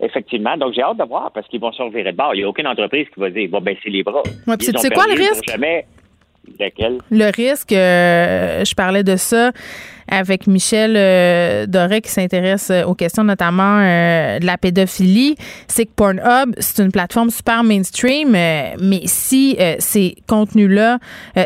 effectivement. 0.00 0.56
Donc, 0.56 0.74
j'ai 0.74 0.82
hâte 0.82 0.96
de 0.96 1.04
voir 1.04 1.30
parce 1.32 1.46
qu'ils 1.48 1.60
vont 1.60 1.72
se 1.72 1.82
revirer 1.82 2.12
de 2.12 2.16
bord. 2.16 2.34
Il 2.34 2.38
n'y 2.38 2.44
a 2.44 2.48
aucune 2.48 2.66
entreprise 2.66 3.06
qui 3.12 3.20
va 3.20 3.30
dire, 3.30 3.48
bon, 3.48 3.60
ben, 3.60 3.76
c'est 3.82 3.90
les 3.90 4.02
bras. 4.02 4.22
Ouais, 4.46 4.56
c'est 4.58 4.92
quoi 4.92 5.06
le 5.06 5.14
risque? 5.14 5.44
Jamais. 5.48 5.86
Le 7.10 7.30
risque, 7.30 7.72
euh, 7.72 8.64
je 8.64 8.74
parlais 8.74 9.04
de 9.04 9.16
ça 9.16 9.52
avec 10.10 10.46
Michel 10.46 10.94
euh, 10.96 11.66
Doré 11.66 12.00
qui 12.00 12.10
s'intéresse 12.10 12.70
euh, 12.70 12.84
aux 12.84 12.94
questions 12.94 13.24
notamment 13.24 13.78
euh, 13.80 14.38
de 14.38 14.46
la 14.46 14.58
pédophilie, 14.58 15.36
c'est 15.68 15.86
que 15.86 15.92
Pornhub, 15.94 16.54
c'est 16.58 16.82
une 16.82 16.90
plateforme 16.90 17.30
super 17.30 17.62
mainstream, 17.62 18.30
mais 18.30 19.02
si 19.04 19.56
ces 19.78 20.16
contenus-là 20.26 20.98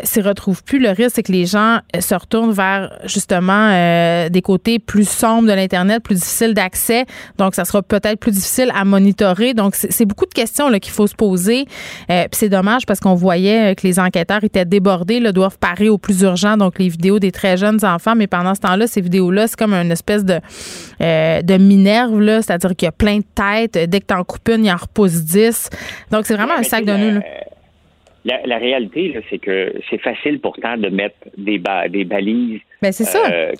s'y 0.03 0.21
retrouvent 0.21 0.63
plus, 0.63 0.79
le 0.79 0.89
risque, 0.89 1.11
c'est 1.15 1.23
que 1.23 1.31
les 1.31 1.45
gens 1.45 1.79
se 1.99 2.15
retournent 2.15 2.51
vers 2.51 2.97
justement 3.05 3.69
des 4.29 4.41
côtés 4.41 4.79
plus 4.79 5.07
sombres 5.07 5.47
de 5.47 5.53
l'Internet, 5.53 6.01
plus 6.03 6.15
difficiles 6.15 6.53
d'accès. 6.53 7.05
Donc, 7.37 7.55
ça 7.55 7.65
sera 7.65 7.81
peut-être 7.83 8.19
plus 8.19 8.31
difficile 8.31 8.71
à 8.73 8.85
monitorer. 8.85 9.53
Donc, 9.53 9.75
c'est 9.75 10.05
beaucoup 10.05 10.25
de 10.25 10.33
questions 10.33 10.71
qu'il 10.79 10.93
faut 10.93 11.07
se 11.07 11.15
poser. 11.15 11.65
Puis 12.07 12.27
c'est 12.31 12.49
dommage 12.49 12.85
parce 12.85 12.99
qu'on 12.99 13.15
voyait 13.15 13.75
que 13.75 13.85
les 13.85 13.99
enquêteurs 13.99 14.43
étaient 14.43 14.65
débordés, 14.65 15.19
là, 15.19 15.31
doivent 15.31 15.59
parer 15.59 15.89
au 15.89 15.97
plus 15.97 16.21
urgent, 16.21 16.57
donc 16.57 16.79
les 16.79 16.89
vidéos 16.89 17.19
des 17.19 17.31
très 17.31 17.57
jeunes 17.57 17.83
enfants, 17.83 18.15
mais 18.15 18.27
pendant 18.27 18.54
ce 18.55 18.61
temps-là, 18.61 18.87
ces 18.87 19.01
vidéos-là, 19.01 19.47
c'est 19.47 19.57
comme 19.57 19.73
une 19.73 19.91
espèce 19.91 20.25
de, 20.25 20.39
euh, 21.01 21.41
de 21.41 21.57
minerve, 21.57 22.19
là, 22.19 22.41
c'est-à-dire 22.41 22.75
qu'il 22.75 22.85
y 22.85 22.89
a 22.89 22.91
plein 22.91 23.17
de 23.17 23.23
têtes. 23.23 23.89
Dès 23.89 23.99
que 23.99 24.07
tu 24.07 24.13
en 24.13 24.23
coupes 24.23 24.47
une, 24.49 24.65
il 24.65 24.71
en 24.71 24.77
repose 24.77 25.23
dix. 25.25 25.69
Donc, 26.11 26.25
c'est 26.25 26.35
vraiment 26.35 26.55
un 26.57 26.63
sac 26.63 26.85
de 26.85 26.93
nœuds. 26.93 27.21
La, 28.25 28.57
réalité, 28.57 29.21
c'est 29.29 29.37
que 29.37 29.71
c'est 29.87 29.99
facile 29.99 30.39
pourtant 30.39 30.77
de 30.77 30.89
mettre 30.89 31.15
des, 31.37 31.61
des 31.89 32.05
balises. 32.05 32.59
Ben, 32.81 32.91
c'est 32.91 33.03
ça. 33.03 33.19
Euh, 33.31 33.51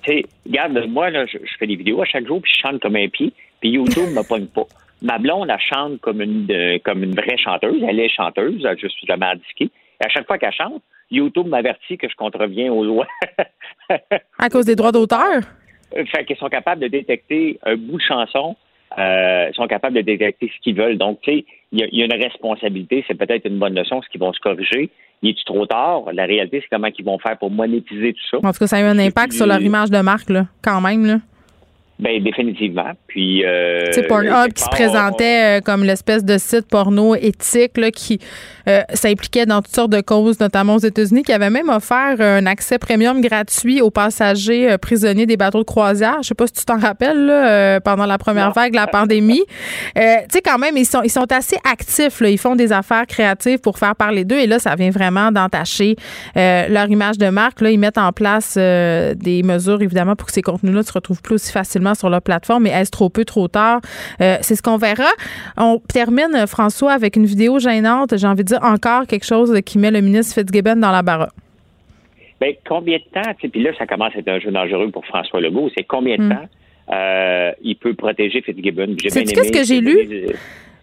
regarde, 0.44 0.84
moi, 0.88 1.10
là, 1.10 1.24
je, 1.26 1.38
fais 1.56 1.68
des 1.68 1.76
vidéos 1.76 2.02
à 2.02 2.04
chaque 2.04 2.26
jour, 2.26 2.42
puis 2.42 2.52
je 2.52 2.68
chante 2.68 2.80
comme 2.80 2.96
un 2.96 3.06
pied, 3.08 3.32
puis 3.60 3.70
YouTube 3.70 4.08
me 4.10 4.26
pogne 4.26 4.46
pas. 4.46 4.66
Ma 5.02 5.18
blonde, 5.18 5.50
elle 5.50 5.60
chante 5.60 6.00
comme 6.00 6.20
une, 6.20 6.80
comme 6.84 7.04
une 7.04 7.14
vraie 7.14 7.36
chanteuse. 7.36 7.80
Elle 7.88 8.00
est 8.00 8.08
chanteuse, 8.08 8.66
je 8.76 8.88
suis 8.88 9.06
jamais 9.06 9.26
indiqué. 9.26 9.70
Et 10.00 10.04
à 10.04 10.08
chaque 10.08 10.26
fois 10.26 10.36
qu'elle 10.36 10.52
chante, 10.52 10.82
YouTube 11.10 11.46
m'avertit 11.46 11.96
que 11.98 12.08
je 12.08 12.16
contreviens 12.16 12.72
aux 12.72 12.84
lois. 12.84 13.06
à 14.38 14.48
cause 14.48 14.64
des 14.66 14.76
droits 14.76 14.92
d'auteur? 14.92 15.42
Fait 15.90 16.24
qu'ils 16.24 16.36
sont 16.36 16.48
capables 16.48 16.80
de 16.80 16.88
détecter 16.88 17.58
un 17.64 17.76
bout 17.76 17.96
de 17.96 18.02
chanson. 18.02 18.56
Euh, 18.98 19.52
sont 19.52 19.66
capables 19.66 19.96
de 19.96 20.00
détecter 20.00 20.50
ce 20.54 20.62
qu'ils 20.62 20.76
veulent. 20.76 20.96
Donc, 20.96 21.20
tu 21.20 21.30
sais, 21.30 21.44
il 21.72 21.88
y, 21.92 22.02
a 22.02 22.04
une 22.04 22.22
responsabilité. 22.22 23.04
C'est 23.06 23.16
peut-être 23.16 23.44
une 23.44 23.58
bonne 23.58 23.74
notion, 23.74 24.00
ce 24.00 24.08
qu'ils 24.08 24.20
vont 24.20 24.32
se 24.32 24.40
corriger. 24.40 24.90
Il 25.22 25.30
est 25.30 25.44
trop 25.44 25.66
tard? 25.66 26.04
La 26.12 26.24
réalité, 26.24 26.60
c'est 26.60 26.68
comment 26.70 26.88
ils 26.96 27.04
vont 27.04 27.18
faire 27.18 27.36
pour 27.36 27.50
monétiser 27.50 28.12
tout 28.14 28.26
ça. 28.30 28.36
En 28.38 28.52
tout 28.52 28.58
cas, 28.60 28.66
ça 28.66 28.76
a 28.76 28.80
eu 28.80 28.84
un 28.84 28.98
impact 28.98 29.32
sur 29.32 29.46
leur 29.46 29.60
image 29.60 29.90
de 29.90 30.00
marque, 30.00 30.30
là, 30.30 30.46
quand 30.62 30.80
même. 30.80 31.04
Là. 31.04 31.16
Ben 31.98 32.22
définitivement. 32.22 32.92
Puis 33.06 33.42
euh, 33.42 33.86
c'est 33.92 34.06
Pornhub 34.06 34.52
qui 34.52 34.62
se 34.62 34.68
présentait 34.68 35.58
euh, 35.58 35.60
comme 35.62 35.82
l'espèce 35.82 36.26
de 36.26 36.36
site 36.36 36.68
porno 36.68 37.14
éthique 37.14 37.78
là, 37.78 37.90
qui 37.90 38.20
euh, 38.68 38.82
s'impliquait 38.92 39.46
dans 39.46 39.62
toutes 39.62 39.74
sortes 39.74 39.92
de 39.92 40.02
causes, 40.02 40.38
notamment 40.38 40.74
aux 40.74 40.80
États-Unis, 40.80 41.22
qui 41.22 41.32
avait 41.32 41.48
même 41.48 41.70
offert 41.70 42.20
un 42.20 42.44
accès 42.44 42.78
premium 42.78 43.22
gratuit 43.22 43.80
aux 43.80 43.90
passagers 43.90 44.72
euh, 44.72 44.76
prisonniers 44.76 45.24
des 45.24 45.38
bateaux 45.38 45.60
de 45.60 45.64
croisière. 45.64 46.18
Je 46.20 46.28
sais 46.28 46.34
pas 46.34 46.46
si 46.46 46.52
tu 46.52 46.64
t'en 46.66 46.78
rappelles 46.78 47.24
là, 47.24 47.80
pendant 47.80 48.04
la 48.04 48.18
première 48.18 48.52
vague 48.52 48.72
de 48.72 48.76
la 48.76 48.88
pandémie. 48.88 49.44
tu 49.96 50.02
sais 50.02 50.42
quand 50.44 50.58
même 50.58 50.76
ils 50.76 50.84
sont 50.84 51.00
ils 51.02 51.10
sont 51.10 51.32
assez 51.32 51.56
actifs. 51.64 52.20
Là. 52.20 52.28
Ils 52.28 52.38
font 52.38 52.56
des 52.56 52.72
affaires 52.72 53.06
créatives 53.06 53.60
pour 53.60 53.78
faire 53.78 53.96
parler 53.96 54.26
d'eux 54.26 54.36
et 54.36 54.46
là 54.46 54.58
ça 54.58 54.74
vient 54.74 54.90
vraiment 54.90 55.32
d'entacher 55.32 55.96
leur 56.34 56.90
image 56.90 57.16
de 57.16 57.30
marque. 57.30 57.62
Là 57.62 57.70
ils 57.70 57.78
mettent 57.78 57.96
en 57.96 58.12
place 58.12 58.56
des 58.56 59.42
mesures 59.42 59.80
évidemment 59.80 60.14
pour 60.14 60.26
que 60.26 60.34
ces 60.34 60.42
contenus-là 60.42 60.82
se 60.82 60.92
retrouvent 60.92 61.22
plus 61.22 61.36
aussi 61.36 61.52
facilement 61.52 61.85
sur 61.94 62.10
leur 62.10 62.22
plateforme, 62.22 62.64
mais 62.64 62.70
est-ce 62.70 62.90
trop 62.90 63.08
peu, 63.08 63.24
trop 63.24 63.48
tard? 63.48 63.80
Euh, 64.20 64.36
c'est 64.40 64.54
ce 64.54 64.62
qu'on 64.62 64.76
verra. 64.76 65.10
On 65.56 65.78
termine, 65.78 66.46
François, 66.46 66.92
avec 66.92 67.16
une 67.16 67.26
vidéo 67.26 67.58
gênante. 67.58 68.16
J'ai 68.16 68.26
envie 68.26 68.44
de 68.44 68.48
dire 68.48 68.62
encore 68.62 69.06
quelque 69.06 69.26
chose 69.26 69.58
qui 69.64 69.78
met 69.78 69.90
le 69.90 70.00
ministre 70.00 70.34
Fitzgibbon 70.34 70.76
dans 70.76 70.92
la 70.92 71.02
barre. 71.02 71.28
Bien, 72.40 72.52
combien 72.68 72.98
de 72.98 73.20
temps, 73.22 73.32
puis 73.38 73.62
là, 73.62 73.70
ça 73.78 73.86
commence 73.86 74.14
à 74.14 74.18
être 74.18 74.28
un 74.28 74.38
jeu 74.38 74.50
dangereux 74.50 74.90
pour 74.90 75.06
François 75.06 75.40
Legault, 75.40 75.70
c'est 75.76 75.84
combien 75.84 76.16
de 76.16 76.22
hmm. 76.22 76.30
temps 76.30 76.48
euh, 76.92 77.52
il 77.62 77.76
peut 77.76 77.94
protéger 77.94 78.42
Fitzgibbon? 78.42 78.94
C'est 79.08 79.24
qu'est-ce 79.24 79.52
que 79.52 79.64
j'ai 79.64 79.80
lu? 79.80 80.28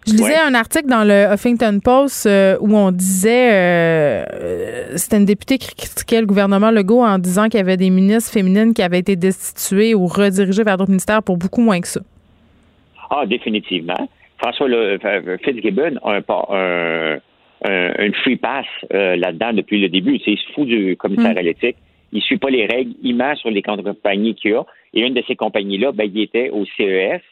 Je 0.06 0.12
lisais 0.12 0.36
un 0.36 0.54
article 0.54 0.86
dans 0.86 1.04
le 1.04 1.32
Huffington 1.32 1.80
Post 1.82 2.26
euh, 2.26 2.58
où 2.60 2.76
on 2.76 2.90
disait, 2.90 3.50
euh, 3.52 4.96
c'était 4.96 5.16
une 5.16 5.24
députée 5.24 5.56
qui 5.56 5.74
critiquait 5.74 6.20
le 6.20 6.26
gouvernement 6.26 6.70
Legault 6.70 7.02
en 7.02 7.18
disant 7.18 7.44
qu'il 7.44 7.56
y 7.56 7.62
avait 7.62 7.78
des 7.78 7.88
ministres 7.88 8.32
féminines 8.32 8.74
qui 8.74 8.82
avaient 8.82 8.98
été 8.98 9.16
destituées 9.16 9.94
ou 9.94 10.06
redirigées 10.06 10.62
vers 10.62 10.76
d'autres 10.76 10.90
ministères 10.90 11.22
pour 11.22 11.38
beaucoup 11.38 11.62
moins 11.62 11.80
que 11.80 11.88
ça. 11.88 12.00
Ah, 13.10 13.24
définitivement. 13.24 14.08
François 14.38 14.68
le, 14.68 14.98
Fitzgibbon 15.42 15.96
a 16.04 16.20
un, 16.50 17.18
une 17.98 18.14
free 18.14 18.36
pass 18.36 18.66
euh, 18.92 19.16
là-dedans 19.16 19.54
depuis 19.54 19.80
le 19.80 19.88
début. 19.88 20.20
Il 20.26 20.38
se 20.38 20.52
fout 20.52 20.66
du 20.66 20.96
commissaire 20.96 21.36
à 21.38 21.42
mm. 21.42 21.46
l'éthique. 21.46 21.76
Il 22.12 22.20
suit 22.22 22.36
pas 22.36 22.50
les 22.50 22.66
règles. 22.66 22.92
Il 23.02 23.16
ment 23.16 23.34
sur 23.36 23.50
les 23.50 23.62
compagnies 23.62 24.34
qu'il 24.34 24.54
a. 24.54 24.64
Et 24.92 25.00
une 25.00 25.14
de 25.14 25.22
ces 25.26 25.34
compagnies-là, 25.34 25.92
ben, 25.92 26.10
il 26.12 26.20
était 26.20 26.50
au 26.50 26.64
CES 26.76 27.22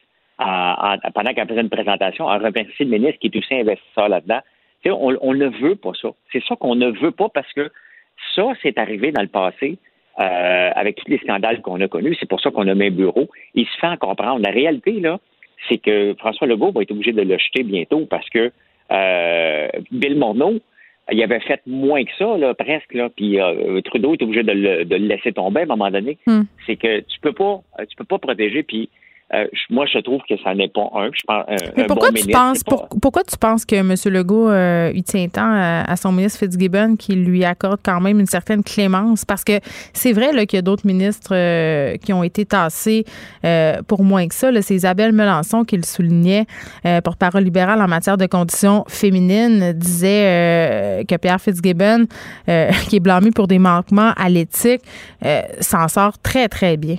pendant 1.14 1.32
qu'elle 1.34 1.48
faisait 1.48 1.60
une 1.60 1.70
présentation, 1.70 2.28
à 2.28 2.38
remercier 2.38 2.84
le 2.84 2.90
ministre 2.90 3.18
qui 3.20 3.28
est 3.28 3.36
aussi 3.36 3.54
investisseur 3.54 4.08
là-dedans. 4.08 4.40
On, 4.86 5.16
on, 5.20 5.34
ne 5.34 5.46
veut 5.46 5.76
pas 5.76 5.92
ça. 6.00 6.08
C'est 6.32 6.42
ça 6.44 6.56
qu'on 6.56 6.74
ne 6.74 6.90
veut 6.90 7.12
pas 7.12 7.28
parce 7.28 7.52
que 7.52 7.70
Ça, 8.34 8.52
c'est 8.62 8.78
arrivé 8.78 9.12
dans 9.12 9.22
le 9.22 9.28
passé 9.28 9.78
euh, 10.18 10.70
avec 10.74 10.96
tous 10.96 11.10
les 11.10 11.18
scandales 11.18 11.60
qu'on 11.62 11.80
a 11.80 11.88
connus. 11.88 12.16
C'est 12.18 12.28
pour 12.28 12.40
ça 12.40 12.50
qu'on 12.50 12.68
a 12.68 12.74
mis 12.74 12.86
un 12.86 12.90
bureau. 12.90 13.28
Il 13.54 13.66
se 13.66 13.78
fait 13.80 13.86
en 13.86 13.96
comprendre. 13.96 14.40
La 14.40 14.50
réalité, 14.50 14.92
là, 15.00 15.18
c'est 15.68 15.78
que 15.78 16.14
François 16.18 16.46
Legault 16.46 16.72
va 16.72 16.82
être 16.82 16.90
obligé 16.90 17.12
de 17.12 17.22
le 17.22 17.38
jeter 17.38 17.62
bientôt 17.62 18.06
parce 18.06 18.28
que 18.30 18.52
euh, 18.90 19.68
Bill 19.90 20.16
Morneau, 20.18 20.60
il 21.10 21.22
avait 21.22 21.40
fait 21.40 21.60
moins 21.66 22.04
que 22.04 22.12
ça, 22.18 22.36
là, 22.36 22.54
presque, 22.54 22.94
là, 22.94 23.08
puis 23.08 23.40
euh, 23.40 23.80
Trudeau 23.82 24.14
est 24.14 24.22
obligé 24.22 24.42
de 24.42 24.52
le, 24.52 24.84
de 24.84 24.96
le, 24.96 25.06
laisser 25.06 25.32
tomber 25.32 25.60
à 25.60 25.64
un 25.64 25.66
moment 25.66 25.90
donné. 25.90 26.18
Hmm. 26.26 26.42
C'est 26.66 26.76
que 26.76 27.00
tu 27.00 27.20
peux 27.20 27.32
pas, 27.32 27.60
tu 27.88 27.96
peux 27.96 28.04
pas 28.04 28.18
protéger, 28.18 28.62
puis 28.62 28.88
euh, 29.34 29.46
moi, 29.70 29.86
je 29.86 29.98
trouve 30.00 30.20
que 30.28 30.34
ça 30.44 30.54
n'est 30.54 30.68
pas 30.68 30.90
un. 30.94 31.10
Je 31.12 31.22
pense, 31.26 31.44
Mais 31.76 31.86
pourquoi, 31.86 32.12
tu 32.12 32.28
penses, 32.28 32.62
pourquoi 32.64 33.24
tu 33.24 33.38
penses 33.38 33.64
que 33.64 33.76
M. 33.76 33.94
Legault 34.12 34.50
euh, 34.50 34.92
il 34.94 35.02
tient 35.04 35.26
tant 35.28 35.52
à, 35.54 35.96
son 35.96 36.12
ministre 36.12 36.40
Fitzgibbon 36.40 36.96
qui 36.96 37.14
lui 37.14 37.44
accorde 37.44 37.80
quand 37.82 38.00
même 38.00 38.20
une 38.20 38.26
certaine 38.26 38.62
clémence? 38.62 39.24
Parce 39.24 39.42
que 39.42 39.60
c'est 39.94 40.12
vrai 40.12 40.46
qu'il 40.46 40.56
y 40.56 40.58
a 40.58 40.62
d'autres 40.62 40.86
ministres 40.86 41.34
euh, 41.34 41.96
qui 41.96 42.12
ont 42.12 42.22
été 42.22 42.44
tassés 42.44 43.04
pour 43.88 44.04
moins 44.04 44.28
que 44.28 44.34
ça. 44.34 44.50
C'est 44.60 44.74
Isabelle 44.74 45.12
Melançon 45.12 45.64
qui 45.64 45.76
le 45.76 45.82
soulignait, 45.82 46.44
pour 47.04 47.16
parole 47.16 47.42
libérale 47.42 47.80
en 47.80 47.88
matière 47.88 48.18
de 48.18 48.26
conditions 48.26 48.84
féminines, 48.88 49.72
disait 49.72 51.04
que 51.08 51.16
Pierre 51.16 51.40
Fitzgibbon, 51.40 52.06
qui 52.46 52.96
est 52.96 53.00
blâmé 53.00 53.30
pour 53.30 53.48
des 53.48 53.58
manquements 53.58 54.12
à 54.16 54.28
l'éthique, 54.28 54.82
s'en 55.60 55.88
sort 55.88 56.18
très, 56.18 56.48
très 56.48 56.76
bien. 56.76 56.96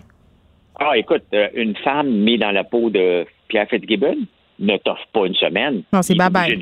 Ah, 0.79 0.97
écoute, 0.97 1.23
euh, 1.33 1.49
une 1.53 1.75
femme 1.77 2.09
mise 2.09 2.39
dans 2.39 2.51
la 2.51 2.63
peau 2.63 2.89
de 2.89 3.25
Pierre 3.47 3.67
Fitzgibbon 3.69 4.17
ne 4.59 4.77
t'offre 4.77 5.07
pas 5.13 5.25
une 5.25 5.35
semaine. 5.35 5.83
Non, 5.91 6.01
c'est 6.01 6.15
babaye. 6.15 6.59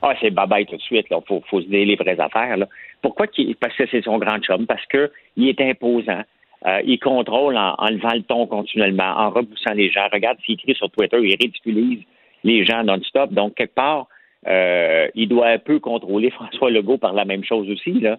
Ah, 0.00 0.14
c'est 0.20 0.30
babaye 0.30 0.66
tout 0.66 0.76
de 0.76 0.82
suite. 0.82 1.06
Il 1.10 1.16
faut, 1.26 1.42
faut 1.48 1.60
se 1.60 1.66
dire 1.66 1.86
les 1.86 1.96
vraies 1.96 2.18
affaires. 2.18 2.56
Là. 2.56 2.68
Pourquoi? 3.00 3.26
Parce 3.60 3.76
que 3.76 3.84
c'est 3.90 4.02
son 4.02 4.18
grand 4.18 4.38
chum? 4.38 4.66
Parce 4.66 4.84
qu'il 4.86 5.48
est 5.48 5.60
imposant. 5.60 6.22
Euh, 6.66 6.80
il 6.84 6.98
contrôle 6.98 7.56
en, 7.56 7.88
levant 7.88 8.14
le 8.14 8.22
ton 8.22 8.46
continuellement, 8.46 9.14
en 9.16 9.30
repoussant 9.30 9.74
les 9.74 9.90
gens. 9.90 10.06
Regarde 10.12 10.38
s'il 10.44 10.54
écrit 10.54 10.74
sur 10.74 10.90
Twitter, 10.90 11.18
il 11.20 11.36
ridiculise 11.40 12.02
les 12.44 12.64
gens 12.64 12.84
non-stop. 12.84 13.32
Donc, 13.32 13.54
quelque 13.54 13.74
part, 13.74 14.06
euh, 14.46 15.08
il 15.14 15.28
doit 15.28 15.48
un 15.48 15.58
peu 15.58 15.80
contrôler 15.80 16.30
François 16.38 16.70
Legault 16.70 16.98
par 16.98 17.12
la 17.12 17.24
même 17.24 17.44
chose 17.44 17.68
aussi. 17.70 18.00
Là, 18.00 18.18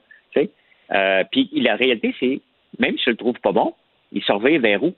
euh, 0.92 1.24
puis 1.32 1.50
la 1.54 1.76
réalité, 1.76 2.14
c'est, 2.20 2.42
même 2.78 2.98
si 2.98 3.06
je 3.06 3.12
le 3.12 3.16
trouve 3.18 3.40
pas 3.40 3.52
bon, 3.52 3.74
il 4.12 4.22
surveille 4.24 4.58
vers 4.58 4.84
où? 4.84 4.94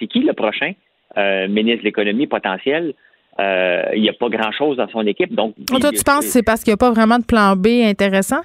C'est 0.00 0.06
qui 0.06 0.20
le 0.20 0.32
prochain 0.32 0.72
euh, 1.16 1.46
ministre 1.46 1.80
de 1.80 1.84
l'économie 1.84 2.26
potentiel? 2.26 2.94
Euh, 3.38 3.82
il 3.94 4.02
n'y 4.02 4.08
a 4.08 4.12
pas 4.12 4.28
grand-chose 4.28 4.76
dans 4.76 4.88
son 4.88 5.06
équipe. 5.06 5.34
Donc, 5.34 5.54
toi, 5.66 5.90
tu 5.92 6.02
penses 6.02 6.24
que 6.24 6.30
c'est 6.30 6.42
parce 6.42 6.64
qu'il 6.64 6.72
n'y 6.72 6.74
a 6.74 6.78
pas 6.78 6.90
vraiment 6.90 7.18
de 7.18 7.24
plan 7.24 7.54
B 7.56 7.68
intéressant? 7.84 8.40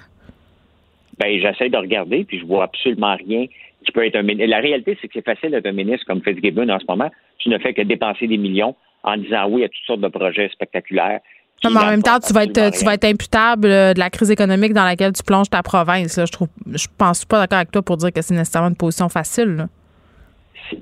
Ben, 1.18 1.38
j'essaie 1.40 1.68
de 1.68 1.76
regarder, 1.76 2.24
puis 2.24 2.38
je 2.38 2.46
vois 2.46 2.64
absolument 2.64 3.16
rien 3.16 3.46
qui 3.84 3.92
peut 3.92 4.04
être 4.06 4.16
un 4.16 4.22
ministre. 4.22 4.50
La 4.50 4.60
réalité, 4.60 4.96
c'est 5.00 5.08
que 5.08 5.14
c'est 5.14 5.24
facile 5.24 5.50
d'être 5.50 5.66
un 5.66 5.72
ministre 5.72 6.06
comme 6.06 6.22
Fitzgibbon 6.22 6.68
en 6.68 6.78
ce 6.78 6.84
moment. 6.88 7.10
Tu 7.38 7.48
ne 7.48 7.58
fais 7.58 7.72
que 7.72 7.82
dépenser 7.82 8.26
des 8.26 8.36
millions 8.36 8.74
en 9.02 9.16
disant 9.16 9.46
oui 9.48 9.64
à 9.64 9.68
toutes 9.68 9.84
sortes 9.86 10.00
de 10.00 10.08
projets 10.08 10.48
spectaculaires. 10.48 11.20
mais 11.64 11.70
en 11.70 11.86
même 11.86 12.02
temps, 12.02 12.18
tu 12.18 12.32
vas 12.32 12.44
être, 12.44 12.76
tu 12.76 12.84
vas 12.84 12.94
être 12.94 13.04
imputable 13.04 13.68
euh, 13.68 13.94
de 13.94 13.98
la 13.98 14.10
crise 14.10 14.30
économique 14.30 14.72
dans 14.72 14.84
laquelle 14.84 15.12
tu 15.12 15.22
plonges 15.22 15.48
ta 15.48 15.62
province. 15.62 16.18
Je 16.18 16.32
trouve, 16.32 16.48
je 16.72 16.86
pense 16.98 17.24
pas 17.24 17.40
d'accord 17.40 17.58
avec 17.58 17.70
toi 17.70 17.82
pour 17.82 17.96
dire 17.96 18.12
que 18.12 18.20
c'est 18.20 18.34
nécessairement 18.34 18.68
une 18.68 18.76
position 18.76 19.08
facile 19.08 19.68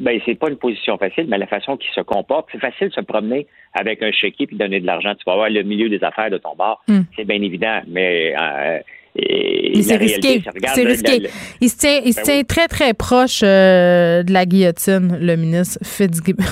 ben, 0.00 0.20
c'est 0.24 0.34
pas 0.34 0.48
une 0.48 0.56
position 0.56 0.96
facile, 0.98 1.26
mais 1.28 1.38
la 1.38 1.46
façon 1.46 1.76
qu'il 1.76 1.92
se 1.92 2.00
comporte, 2.00 2.48
c'est 2.52 2.60
facile 2.60 2.88
de 2.88 2.92
se 2.92 3.00
promener 3.00 3.46
avec 3.72 4.02
un 4.02 4.12
chéquier 4.12 4.46
puis 4.46 4.56
donner 4.56 4.80
de 4.80 4.86
l'argent. 4.86 5.14
Tu 5.14 5.24
vas 5.26 5.32
avoir 5.32 5.50
le 5.50 5.62
milieu 5.62 5.88
des 5.88 6.02
affaires 6.02 6.30
de 6.30 6.38
ton 6.38 6.54
bar. 6.54 6.82
Hmm. 6.88 7.02
C'est 7.16 7.24
bien 7.24 7.40
évident, 7.42 7.80
mais 7.86 8.34
euh, 8.36 8.78
c'est 9.16 9.96
risqué. 9.96 10.42
C'est 10.74 10.84
risqué. 10.84 11.28
il 11.60 11.68
se 11.68 11.78
tient, 11.78 12.00
il 12.04 12.12
se 12.12 12.18
ben 12.18 12.24
tient 12.24 12.42
très, 12.42 12.66
très 12.66 12.94
proche 12.94 13.42
euh, 13.44 14.22
de 14.22 14.32
la 14.32 14.44
guillotine, 14.44 15.18
le 15.20 15.36
ministre 15.36 15.78
Fitzgibbon. 15.84 16.42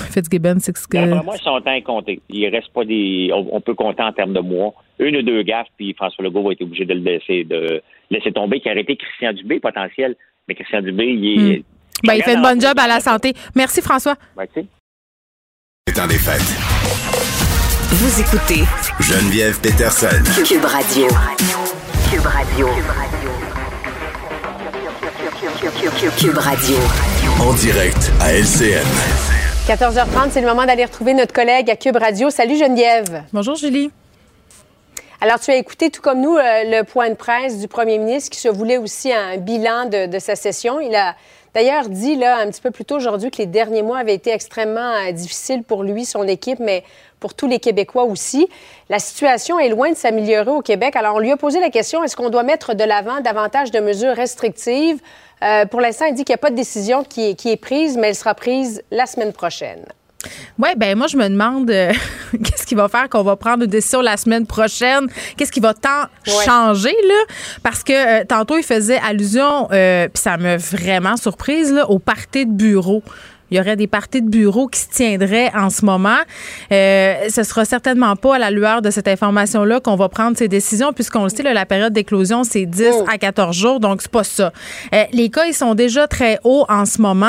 c'est 0.59 0.77
ce 0.77 0.87
que... 0.87 1.23
moi, 1.23 1.35
son 1.37 1.59
temps 1.59 1.73
est 1.73 1.81
compté. 1.81 2.21
Il 2.29 2.47
reste 2.47 2.71
pas 2.73 2.85
des. 2.85 3.31
On, 3.33 3.59
peut 3.59 3.73
compter 3.73 4.01
en 4.01 4.13
termes 4.13 4.33
de 4.33 4.39
mois. 4.39 4.73
Une 4.99 5.17
ou 5.17 5.21
deux 5.23 5.43
gaffes, 5.43 5.67
puis 5.77 5.93
François 5.93 6.23
Legault 6.23 6.43
va 6.43 6.53
être 6.53 6.61
obligé 6.61 6.85
de 6.85 6.93
le 6.93 7.01
laisser, 7.01 7.43
de 7.43 7.81
laisser 8.09 8.31
tomber, 8.31 8.59
qui 8.61 8.69
a 8.69 8.71
arrêté 8.71 8.95
Christian 8.95 9.33
Dubé 9.33 9.59
potentiel. 9.59 10.15
Mais 10.47 10.55
Christian 10.55 10.81
Dubé, 10.81 11.05
il 11.05 11.51
est. 11.51 11.59
Hmm. 11.59 11.63
Ben, 12.03 12.15
il 12.15 12.23
fait 12.23 12.33
une 12.33 12.41
bonne 12.41 12.59
job 12.59 12.77
à 12.77 12.87
la 12.87 12.99
santé. 12.99 13.33
Merci, 13.55 13.81
François. 13.81 14.15
Merci. 14.35 14.67
Temps 15.95 16.07
des 16.07 16.17
fêtes. 16.17 16.41
Vous 17.91 18.19
écoutez 18.19 18.63
Geneviève 18.99 19.59
Peterson. 19.61 20.07
Cube 20.45 20.65
Radio. 20.65 21.07
Cube 22.11 22.25
Radio. 22.25 22.67
Cube 26.17 26.37
Radio. 26.37 26.75
En 27.39 27.53
direct 27.53 28.11
à 28.19 28.33
LCN. 28.33 28.83
14h30, 29.67 30.31
c'est 30.31 30.41
le 30.41 30.47
moment 30.47 30.65
d'aller 30.65 30.83
retrouver 30.83 31.13
notre 31.13 31.33
collègue 31.33 31.69
à 31.69 31.77
Cube 31.77 31.95
Radio. 31.95 32.29
Salut 32.29 32.57
Geneviève. 32.57 33.23
Bonjour 33.31 33.55
Julie. 33.55 33.91
Alors, 35.21 35.39
tu 35.39 35.51
as 35.51 35.55
écouté, 35.55 35.89
tout 35.89 36.01
comme 36.01 36.19
nous, 36.19 36.35
euh, 36.35 36.63
le 36.65 36.83
point 36.83 37.09
de 37.09 37.15
presse 37.15 37.59
du 37.59 37.69
premier 37.69 37.97
ministre 37.97 38.29
qui 38.29 38.41
se 38.41 38.49
voulait 38.49 38.77
aussi 38.77 39.13
un 39.13 39.37
bilan 39.37 39.85
de, 39.85 40.07
de 40.07 40.19
sa 40.19 40.35
session. 40.35 40.81
Il 40.81 40.93
a 40.95 41.15
D'ailleurs, 41.53 41.89
dit 41.89 42.15
là 42.15 42.37
un 42.37 42.47
petit 42.47 42.61
peu 42.61 42.71
plus 42.71 42.83
tôt 42.83 42.95
aujourd'hui 42.95 43.29
que 43.29 43.37
les 43.37 43.45
derniers 43.45 43.83
mois 43.83 43.99
avaient 43.99 44.15
été 44.15 44.31
extrêmement 44.31 44.93
euh, 44.93 45.11
difficiles 45.11 45.63
pour 45.63 45.83
lui, 45.83 46.03
son 46.05 46.27
équipe, 46.27 46.59
mais 46.59 46.83
pour 47.19 47.35
tous 47.35 47.47
les 47.47 47.59
Québécois 47.59 48.03
aussi. 48.03 48.49
La 48.89 48.99
situation 48.99 49.59
est 49.59 49.69
loin 49.69 49.91
de 49.91 49.95
s'améliorer 49.95 50.51
au 50.51 50.61
Québec. 50.61 50.95
Alors, 50.95 51.15
on 51.15 51.19
lui 51.19 51.31
a 51.31 51.37
posé 51.37 51.59
la 51.59 51.69
question 51.69 52.03
est-ce 52.03 52.15
qu'on 52.15 52.29
doit 52.29 52.43
mettre 52.43 52.73
de 52.73 52.83
l'avant 52.83 53.21
davantage 53.21 53.71
de 53.71 53.79
mesures 53.79 54.15
restrictives? 54.15 54.99
Euh, 55.43 55.65
Pour 55.65 55.79
l'instant, 55.79 56.05
il 56.05 56.15
dit 56.15 56.25
qu'il 56.25 56.33
n'y 56.33 56.39
a 56.39 56.39
pas 56.39 56.49
de 56.49 56.55
décision 56.55 57.03
qui 57.03 57.29
est 57.29 57.61
prise, 57.61 57.97
mais 57.97 58.09
elle 58.09 58.15
sera 58.15 58.33
prise 58.33 58.81
la 58.91 59.05
semaine 59.05 59.31
prochaine. 59.31 59.85
Oui, 60.59 60.69
ben 60.77 60.97
moi, 60.97 61.07
je 61.07 61.17
me 61.17 61.27
demande 61.27 61.69
euh, 61.69 61.91
qu'est-ce 62.43 62.65
qui 62.65 62.75
va 62.75 62.87
faire 62.87 63.09
qu'on 63.09 63.23
va 63.23 63.35
prendre 63.35 63.63
une 63.63 63.69
décision 63.69 64.01
la 64.01 64.17
semaine 64.17 64.45
prochaine? 64.45 65.07
Qu'est-ce 65.37 65.51
qui 65.51 65.59
va 65.59 65.73
tant 65.73 66.05
changer, 66.25 66.95
là? 67.07 67.35
Parce 67.61 67.83
que 67.83 68.21
euh, 68.21 68.25
tantôt, 68.25 68.57
il 68.57 68.63
faisait 68.63 68.99
allusion, 68.99 69.67
euh, 69.71 70.07
puis 70.07 70.21
ça 70.21 70.37
m'a 70.37 70.57
vraiment 70.57 71.17
surprise, 71.17 71.71
là, 71.73 71.89
au 71.89 71.99
party 71.99 72.45
de 72.45 72.51
bureau. 72.51 73.03
Il 73.53 73.57
y 73.57 73.59
aurait 73.59 73.75
des 73.75 73.85
parties 73.85 74.23
de 74.23 74.29
bureau 74.31 74.67
qui 74.67 74.79
se 74.79 74.89
tiendraient 74.89 75.51
en 75.55 75.69
ce 75.69 75.85
moment. 75.85 76.17
Euh, 76.71 77.29
ce 77.29 77.43
sera 77.43 77.65
certainement 77.65 78.15
pas 78.15 78.37
à 78.37 78.39
la 78.39 78.49
lueur 78.49 78.81
de 78.81 78.89
cette 78.89 79.07
information-là 79.07 79.79
qu'on 79.79 79.95
va 79.95 80.09
prendre 80.09 80.35
ces 80.35 80.47
décisions, 80.47 80.91
puisqu'on 80.91 81.21
le 81.21 81.29
sait, 81.29 81.43
la 81.43 81.67
période 81.67 81.93
d'éclosion, 81.93 82.43
c'est 82.43 82.65
10 82.65 83.03
à 83.07 83.19
14 83.19 83.55
jours, 83.55 83.79
donc 83.79 84.01
c'est 84.01 84.09
pas 84.09 84.23
ça. 84.23 84.51
Euh, 84.91 85.03
les 85.13 85.29
cas, 85.29 85.45
ils 85.45 85.53
sont 85.53 85.75
déjà 85.75 86.07
très 86.07 86.39
hauts 86.43 86.65
en 86.67 86.87
ce 86.87 86.99
moment. 86.99 87.27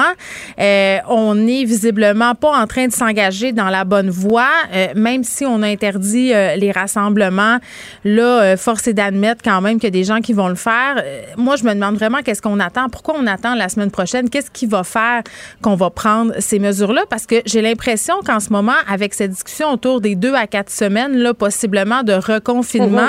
Euh, 0.58 0.96
on 1.10 1.34
n'est 1.34 1.64
visiblement 1.64 2.34
pas 2.34 2.56
en 2.56 2.66
train 2.66 2.86
de 2.86 2.92
s'engager 2.92 3.52
dans 3.52 3.68
la 3.68 3.84
bonne 3.84 4.08
voie, 4.08 4.48
euh, 4.72 4.86
même 4.96 5.24
si 5.24 5.44
on 5.44 5.60
a 5.60 5.66
interdit 5.66 6.32
les 6.56 6.72
rassemblements. 6.72 7.58
Là, 8.06 8.56
force 8.56 8.88
est 8.88 8.94
d'admettre 8.94 9.42
quand 9.44 9.60
même 9.60 9.74
qu'il 9.74 9.84
y 9.84 9.88
a 9.88 9.90
des 9.90 10.04
gens 10.04 10.22
qui 10.22 10.32
vont 10.32 10.48
le 10.48 10.54
faire. 10.54 11.02
moi, 11.36 11.56
je 11.56 11.64
me 11.64 11.74
demande 11.74 11.96
vraiment 11.96 12.22
qu'est-ce 12.22 12.40
qu'on 12.40 12.60
attend. 12.60 12.88
Pourquoi 12.88 13.14
on 13.18 13.26
attend 13.26 13.54
la 13.54 13.68
semaine 13.68 13.90
prochaine? 13.90 14.30
Qu'est-ce 14.30 14.50
qui 14.50 14.64
va 14.64 14.84
faire 14.84 15.22
qu'on 15.60 15.74
va 15.74 15.90
prendre 15.90 16.13
ces 16.38 16.58
mesures-là 16.58 17.04
parce 17.08 17.26
que 17.26 17.36
j'ai 17.46 17.62
l'impression 17.62 18.14
qu'en 18.24 18.40
ce 18.40 18.50
moment, 18.50 18.72
avec 18.88 19.14
cette 19.14 19.30
discussion 19.30 19.70
autour 19.72 20.00
des 20.00 20.14
deux 20.14 20.34
à 20.34 20.46
quatre 20.46 20.70
semaines, 20.70 21.16
là, 21.16 21.34
possiblement 21.34 22.02
de 22.02 22.12
reconfinement, 22.12 23.02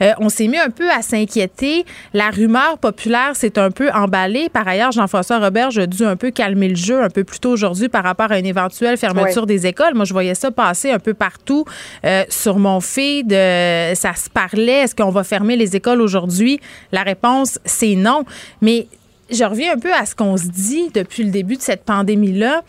mhm. 0.00 0.06
euh, 0.06 0.12
on 0.18 0.28
s'est 0.28 0.48
mis 0.48 0.58
un 0.58 0.70
peu 0.70 0.90
à 0.90 1.02
s'inquiéter. 1.02 1.84
La 2.14 2.30
rumeur 2.30 2.78
populaire 2.78 3.34
s'est 3.34 3.58
un 3.58 3.70
peu 3.70 3.90
emballée. 3.90 4.48
Par 4.48 4.66
ailleurs, 4.66 4.92
Jean-François 4.92 5.38
Robert, 5.38 5.70
a 5.76 5.86
dû 5.86 6.04
un 6.04 6.16
peu 6.16 6.30
calmer 6.30 6.68
le 6.68 6.76
jeu 6.76 7.02
un 7.02 7.10
peu 7.10 7.24
plus 7.24 7.38
tôt 7.38 7.50
aujourd'hui 7.50 7.88
par 7.88 8.04
rapport 8.04 8.30
à 8.30 8.38
une 8.38 8.46
éventuelle 8.46 8.96
fermeture 8.96 9.46
des 9.46 9.66
écoles. 9.66 9.94
Moi, 9.94 10.04
je 10.04 10.12
voyais 10.12 10.34
ça 10.34 10.50
passer 10.50 10.90
un 10.90 10.98
peu 10.98 11.14
partout 11.14 11.64
euh, 12.04 12.24
sur 12.28 12.58
mon 12.58 12.80
feed. 12.80 13.32
Euh, 13.32 13.94
ça 13.94 14.14
se 14.14 14.28
parlait. 14.30 14.82
Est-ce 14.82 14.94
qu'on 14.94 15.10
va 15.10 15.24
fermer 15.24 15.56
les 15.56 15.76
écoles 15.76 16.00
aujourd'hui? 16.00 16.60
La 16.90 17.02
réponse, 17.02 17.58
c'est 17.64 17.94
non. 17.94 18.24
Mais 18.60 18.86
je 19.30 19.44
reviens 19.44 19.74
un 19.74 19.78
peu 19.78 19.92
à 19.92 20.06
ce 20.06 20.14
qu'on 20.14 20.36
se 20.36 20.46
dit 20.46 20.90
depuis 20.92 21.24
le 21.24 21.30
début 21.30 21.56
de 21.56 21.62
cette 21.62 21.84
pandémie-là. 21.84 22.62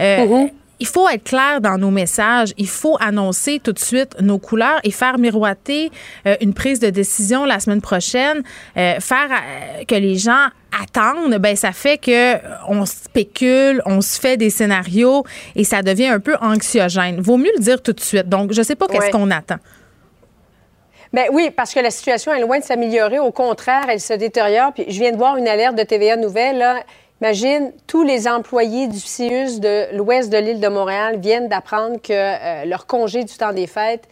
Euh, 0.00 0.26
mm-hmm. 0.26 0.50
Il 0.78 0.86
faut 0.86 1.08
être 1.08 1.24
clair 1.24 1.62
dans 1.62 1.78
nos 1.78 1.90
messages. 1.90 2.52
Il 2.58 2.68
faut 2.68 2.98
annoncer 3.00 3.60
tout 3.62 3.72
de 3.72 3.78
suite 3.78 4.20
nos 4.20 4.38
couleurs 4.38 4.78
et 4.84 4.90
faire 4.90 5.18
miroiter 5.18 5.90
euh, 6.26 6.36
une 6.42 6.52
prise 6.52 6.80
de 6.80 6.90
décision 6.90 7.46
la 7.46 7.60
semaine 7.60 7.80
prochaine. 7.80 8.42
Euh, 8.76 9.00
faire 9.00 9.30
que 9.88 9.94
les 9.94 10.16
gens 10.16 10.48
attendent, 10.78 11.36
ben 11.38 11.56
ça 11.56 11.72
fait 11.72 11.96
que 11.96 12.34
on 12.68 12.84
spécule, 12.84 13.80
on 13.86 14.02
se 14.02 14.20
fait 14.20 14.36
des 14.36 14.50
scénarios 14.50 15.24
et 15.54 15.64
ça 15.64 15.80
devient 15.80 16.08
un 16.08 16.20
peu 16.20 16.36
anxiogène. 16.42 17.22
Vaut 17.22 17.38
mieux 17.38 17.52
le 17.56 17.62
dire 17.62 17.82
tout 17.82 17.94
de 17.94 18.00
suite. 18.00 18.28
Donc, 18.28 18.52
je 18.52 18.60
sais 18.60 18.76
pas 18.76 18.86
qu'est-ce 18.86 19.10
qu'on 19.10 19.30
attend. 19.30 19.56
Bien 21.12 21.26
oui, 21.32 21.50
parce 21.50 21.72
que 21.72 21.80
la 21.80 21.90
situation 21.90 22.32
est 22.32 22.40
loin 22.40 22.58
de 22.58 22.64
s'améliorer. 22.64 23.18
Au 23.18 23.32
contraire, 23.32 23.86
elle 23.88 24.00
se 24.00 24.12
détériore. 24.12 24.72
Puis 24.72 24.86
je 24.88 24.98
viens 24.98 25.12
de 25.12 25.16
voir 25.16 25.36
une 25.36 25.48
alerte 25.48 25.76
de 25.76 25.82
TVA 25.82 26.16
Nouvelle. 26.16 26.64
Imagine, 27.20 27.72
tous 27.86 28.02
les 28.02 28.28
employés 28.28 28.88
du 28.88 28.98
CIUS 28.98 29.60
de 29.60 29.96
l'ouest 29.96 30.30
de 30.30 30.36
l'île 30.36 30.60
de 30.60 30.68
Montréal 30.68 31.18
viennent 31.18 31.48
d'apprendre 31.48 31.96
que 32.02 32.12
euh, 32.12 32.64
leur 32.66 32.86
congé 32.86 33.24
du 33.24 33.34
temps 33.34 33.52
des 33.52 33.66
fêtes 33.66 34.08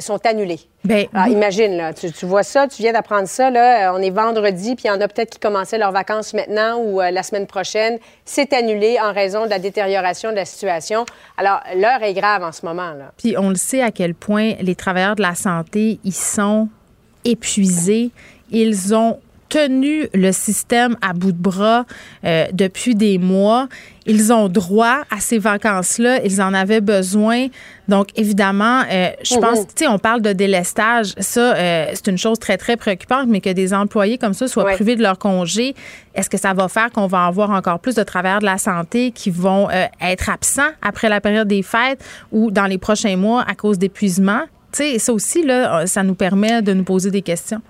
sont 0.00 0.24
annulés. 0.26 0.58
Ben, 0.86 1.06
imagine, 1.28 1.76
là, 1.76 1.92
tu, 1.92 2.08
vois 2.26 2.42
ça, 2.42 2.68
tu 2.68 2.82
viens 2.82 2.92
d'apprendre 2.92 3.28
ça, 3.28 3.50
là, 3.50 3.92
on 3.94 4.00
est 4.00 4.10
vendredi, 4.10 4.74
puis 4.74 4.84
il 4.86 4.88
y 4.88 4.90
en 4.90 5.00
a 5.00 5.08
peut-être 5.08 5.30
qui 5.30 5.38
commençaient 5.38 5.78
leurs 5.78 5.92
vacances 5.92 6.34
maintenant 6.34 6.78
ou 6.78 7.00
la 7.00 7.22
semaine 7.22 7.46
prochaine. 7.46 7.98
C'est 8.24 8.52
annulé 8.52 8.98
en 9.02 9.12
raison 9.12 9.44
de 9.44 9.50
la 9.50 9.58
détérioration 9.58 10.30
de 10.30 10.36
la 10.36 10.44
situation. 10.44 11.04
Alors, 11.36 11.60
l'heure 11.76 12.02
est 12.02 12.14
grave 12.14 12.42
en 12.42 12.52
ce 12.52 12.64
moment. 12.64 12.92
Là. 12.92 13.12
Puis 13.16 13.36
on 13.36 13.50
le 13.50 13.56
sait 13.56 13.82
à 13.82 13.90
quel 13.90 14.14
point 14.14 14.54
les 14.60 14.74
travailleurs 14.74 15.16
de 15.16 15.22
la 15.22 15.34
santé, 15.34 15.98
ils 16.04 16.14
sont 16.14 16.68
épuisés. 17.24 18.10
Ils 18.50 18.94
ont 18.94 19.18
tenu 19.56 20.06
le 20.12 20.32
système 20.32 20.96
à 21.00 21.14
bout 21.14 21.32
de 21.32 21.40
bras 21.40 21.86
euh, 22.26 22.44
depuis 22.52 22.94
des 22.94 23.16
mois. 23.16 23.68
Ils 24.04 24.30
ont 24.30 24.48
droit 24.48 24.98
à 25.10 25.18
ces 25.18 25.38
vacances-là. 25.38 26.22
Ils 26.24 26.42
en 26.42 26.52
avaient 26.52 26.82
besoin. 26.82 27.46
Donc, 27.88 28.08
évidemment, 28.16 28.82
euh, 28.92 29.08
je 29.22 29.34
pense, 29.36 29.60
tu 29.68 29.84
sais, 29.84 29.88
on 29.88 29.98
parle 29.98 30.20
de 30.20 30.34
délestage. 30.34 31.14
Ça, 31.18 31.56
euh, 31.56 31.86
c'est 31.94 32.08
une 32.08 32.18
chose 32.18 32.38
très, 32.38 32.58
très 32.58 32.76
préoccupante, 32.76 33.28
mais 33.28 33.40
que 33.40 33.48
des 33.48 33.72
employés 33.72 34.18
comme 34.18 34.34
ça 34.34 34.46
soient 34.46 34.66
privés 34.74 34.94
de 34.94 35.02
leur 35.02 35.18
congé, 35.18 35.74
est-ce 36.14 36.28
que 36.28 36.36
ça 36.36 36.52
va 36.52 36.68
faire 36.68 36.90
qu'on 36.90 37.06
va 37.06 37.24
avoir 37.24 37.50
encore 37.50 37.80
plus 37.80 37.94
de 37.94 38.02
travailleurs 38.02 38.40
de 38.40 38.44
la 38.44 38.58
santé 38.58 39.10
qui 39.10 39.30
vont 39.30 39.68
être 40.02 40.28
absents 40.28 40.70
après 40.82 41.08
la 41.08 41.22
période 41.22 41.48
des 41.48 41.62
fêtes 41.62 42.04
ou 42.30 42.50
dans 42.50 42.66
les 42.66 42.78
prochains 42.78 43.16
mois 43.16 43.42
à 43.48 43.54
cause 43.54 43.78
d'épuisement? 43.78 44.42
Tu 44.72 44.82
sais, 44.82 44.98
ça 44.98 45.14
aussi, 45.14 45.42
là, 45.42 45.86
ça 45.86 46.02
nous 46.02 46.14
permet 46.14 46.60
de 46.60 46.74
nous 46.74 46.84
poser 46.84 47.10
des 47.10 47.22
questions. 47.22 47.62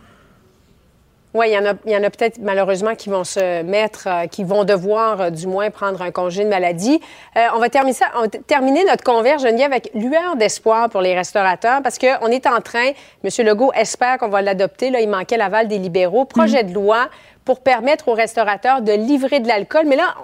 Oui, 1.37 1.51
il 1.51 1.53
y 1.53 1.59
en 1.59 1.67
a, 1.67 1.75
y 1.85 1.95
en 1.95 2.03
a 2.03 2.09
peut-être 2.09 2.39
malheureusement 2.41 2.95
qui 2.95 3.11
vont 3.11 3.25
se 3.25 3.63
mettre, 3.63 4.05
euh, 4.07 4.27
qui 4.27 4.43
vont 4.43 4.65
devoir 4.65 5.21
euh, 5.21 5.31
du 5.31 5.47
moins 5.47 5.69
prendre 5.71 6.01
un 6.01 6.11
congé 6.11 6.45
de 6.45 6.49
maladie. 6.49 6.99
Euh, 7.37 7.47
on, 7.55 7.59
va 7.59 7.69
terminer 7.69 7.93
ça, 7.93 8.07
on 8.17 8.23
va 8.23 8.29
terminer 8.29 8.85
notre 8.85 9.05
converge, 9.05 9.43
Geneviève, 9.43 9.71
avec 9.71 9.91
lueur 9.93 10.37
d'espoir 10.37 10.89
pour 10.89 11.03
les 11.03 11.15
restaurateurs 11.15 11.83
parce 11.83 11.99
qu'on 11.99 12.29
est 12.29 12.47
en 12.47 12.63
train, 12.63 12.93
M. 13.23 13.47
Legault 13.47 13.71
espère 13.75 14.17
qu'on 14.17 14.29
va 14.29 14.41
l'adopter. 14.41 14.89
Là, 14.89 15.01
il 15.01 15.11
manquait 15.11 15.37
l'aval 15.37 15.69
des 15.69 15.77
libéraux. 15.77 16.25
Projet 16.25 16.63
mm. 16.63 16.69
de 16.69 16.73
loi 16.73 17.09
pour 17.45 17.61
permettre 17.61 18.09
aux 18.09 18.15
restaurateurs 18.15 18.81
de 18.81 18.93
livrer 18.93 19.41
de 19.41 19.47
l'alcool. 19.47 19.85
Mais 19.87 19.97
là, 19.97 20.15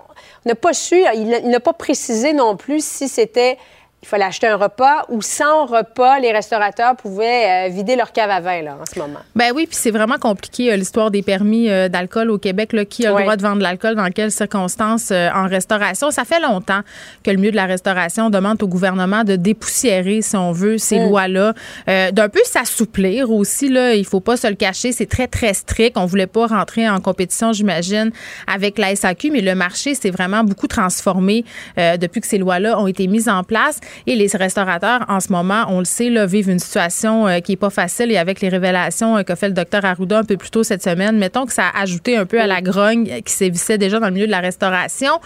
on 0.47 0.49
n'a 0.49 0.55
pas 0.55 0.73
su, 0.73 0.97
il 1.15 1.51
n'a 1.51 1.61
pas 1.61 1.75
précisé 1.75 2.33
non 2.33 2.57
plus 2.57 2.83
si 2.83 3.07
c'était 3.07 3.59
il 4.03 4.09
fallait 4.09 4.25
acheter 4.25 4.49
un 4.49 4.57
repas 4.57 5.05
ou 5.09 5.23
sans 5.23 5.65
repas, 5.67 6.19
les 6.19 6.33
restaurateurs 6.33 6.97
pouvaient 6.97 7.69
euh, 7.69 7.69
vider 7.69 7.95
leur 7.95 8.11
cave 8.11 8.31
à 8.31 8.41
vin 8.41 8.61
là, 8.61 8.77
en 8.81 8.85
ce 8.85 8.99
moment. 8.99 9.21
Ben 9.37 9.53
oui, 9.55 9.67
puis 9.67 9.77
c'est 9.77 9.93
vraiment 9.93 10.19
compliqué 10.19 10.73
euh, 10.73 10.77
l'histoire 10.77 11.13
des 11.13 11.23
permis 11.23 11.71
euh, 11.71 11.89
d'alcool 11.89 12.31
au 12.31 12.39
Québec. 12.39 12.73
Là, 12.73 12.85
qui 12.85 13.07
a 13.07 13.13
le 13.13 13.23
droit 13.23 13.37
de 13.37 13.43
vendre 13.43 13.59
de 13.59 13.63
l'alcool, 13.63 13.95
dans 13.95 14.09
quelles 14.09 14.33
circonstances 14.33 15.13
en 15.13 15.47
restauration? 15.47 16.11
Ça 16.11 16.25
fait 16.25 16.41
longtemps 16.41 16.81
que 17.23 17.31
le 17.31 17.37
milieu 17.37 17.53
de 17.53 17.57
la 17.57 17.67
restauration 17.67 18.29
demande 18.29 18.61
au 18.63 18.67
gouvernement 18.67 19.23
de 19.23 19.37
dépoussiérer, 19.37 20.21
si 20.21 20.37
on 20.37 20.51
veut, 20.51 20.79
ces 20.79 20.99
mm. 20.99 21.09
lois-là, 21.09 21.55
d'un 21.87 22.29
peu 22.29 22.41
s'assouplir 22.45 23.31
aussi. 23.31 23.69
Là, 23.69 23.95
il 23.95 24.05
faut 24.05 24.21
pas 24.21 24.37
se 24.37 24.47
le 24.47 24.55
cacher, 24.55 24.93
c'est 24.93 25.07
très, 25.07 25.29
très 25.29 25.55
strict. 25.55 25.97
On 25.97 26.07
voulait 26.07 26.27
pas 26.27 26.47
rentrer 26.47 26.89
en 26.89 27.01
compétition, 27.01 27.53
j'imagine, 27.53 28.11
avec 28.47 28.79
la 28.79 28.97
SAQ, 28.97 29.31
mais 29.31 29.41
le 29.41 29.55
marché 29.55 29.95
s'est 29.95 30.11
vraiment 30.11 30.45
beaucoup 30.45 30.67
transformé 30.67 31.45
depuis 31.77 32.21
que 32.21 32.27
ces 32.27 32.39
lois-là 32.39 32.81
ont 32.81 32.87
été 32.87 33.07
mises 33.07 33.29
en 33.29 33.45
place. 33.45 33.81
Et 34.07 34.17
les 34.17 34.29
restaurateurs, 34.35 35.05
en 35.09 35.21
ce 35.21 35.33
moment, 35.33 35.65
on 35.69 35.79
le 35.79 35.85
sait, 35.85 36.11
là, 36.11 36.27
vivent 36.27 36.51
une 36.51 36.59
situation 36.59 37.27
euh, 37.27 37.41
qui 37.41 37.53
est 37.53 37.57
pas 37.57 37.71
facile. 37.71 38.11
Et 38.11 38.17
avec 38.17 38.41
les 38.41 38.49
révélations 38.49 39.17
euh, 39.17 39.23
qu'a 39.23 39.37
fait 39.37 39.49
le 39.49 39.55
docteur 39.55 39.85
Arruda 39.85 40.19
un 40.19 40.25
peu 40.25 40.37
plus 40.37 40.51
tôt 40.51 40.63
cette 40.63 40.83
semaine, 40.83 41.19
mettons 41.19 41.47
que 41.47 41.53
ça 41.53 41.65
a 41.75 41.83
ajouté 41.83 42.17
un 42.17 42.27
peu 42.27 42.41
à 42.41 42.47
la 42.47 42.61
grogne 42.61 43.23
qui 43.25 43.33
sévissait 43.33 43.79
déjà 43.79 44.01
dans 44.01 44.07
le 44.07 44.13
milieu 44.13 44.27
de 44.27 44.31
la 44.31 44.41
restauration. 44.41 45.21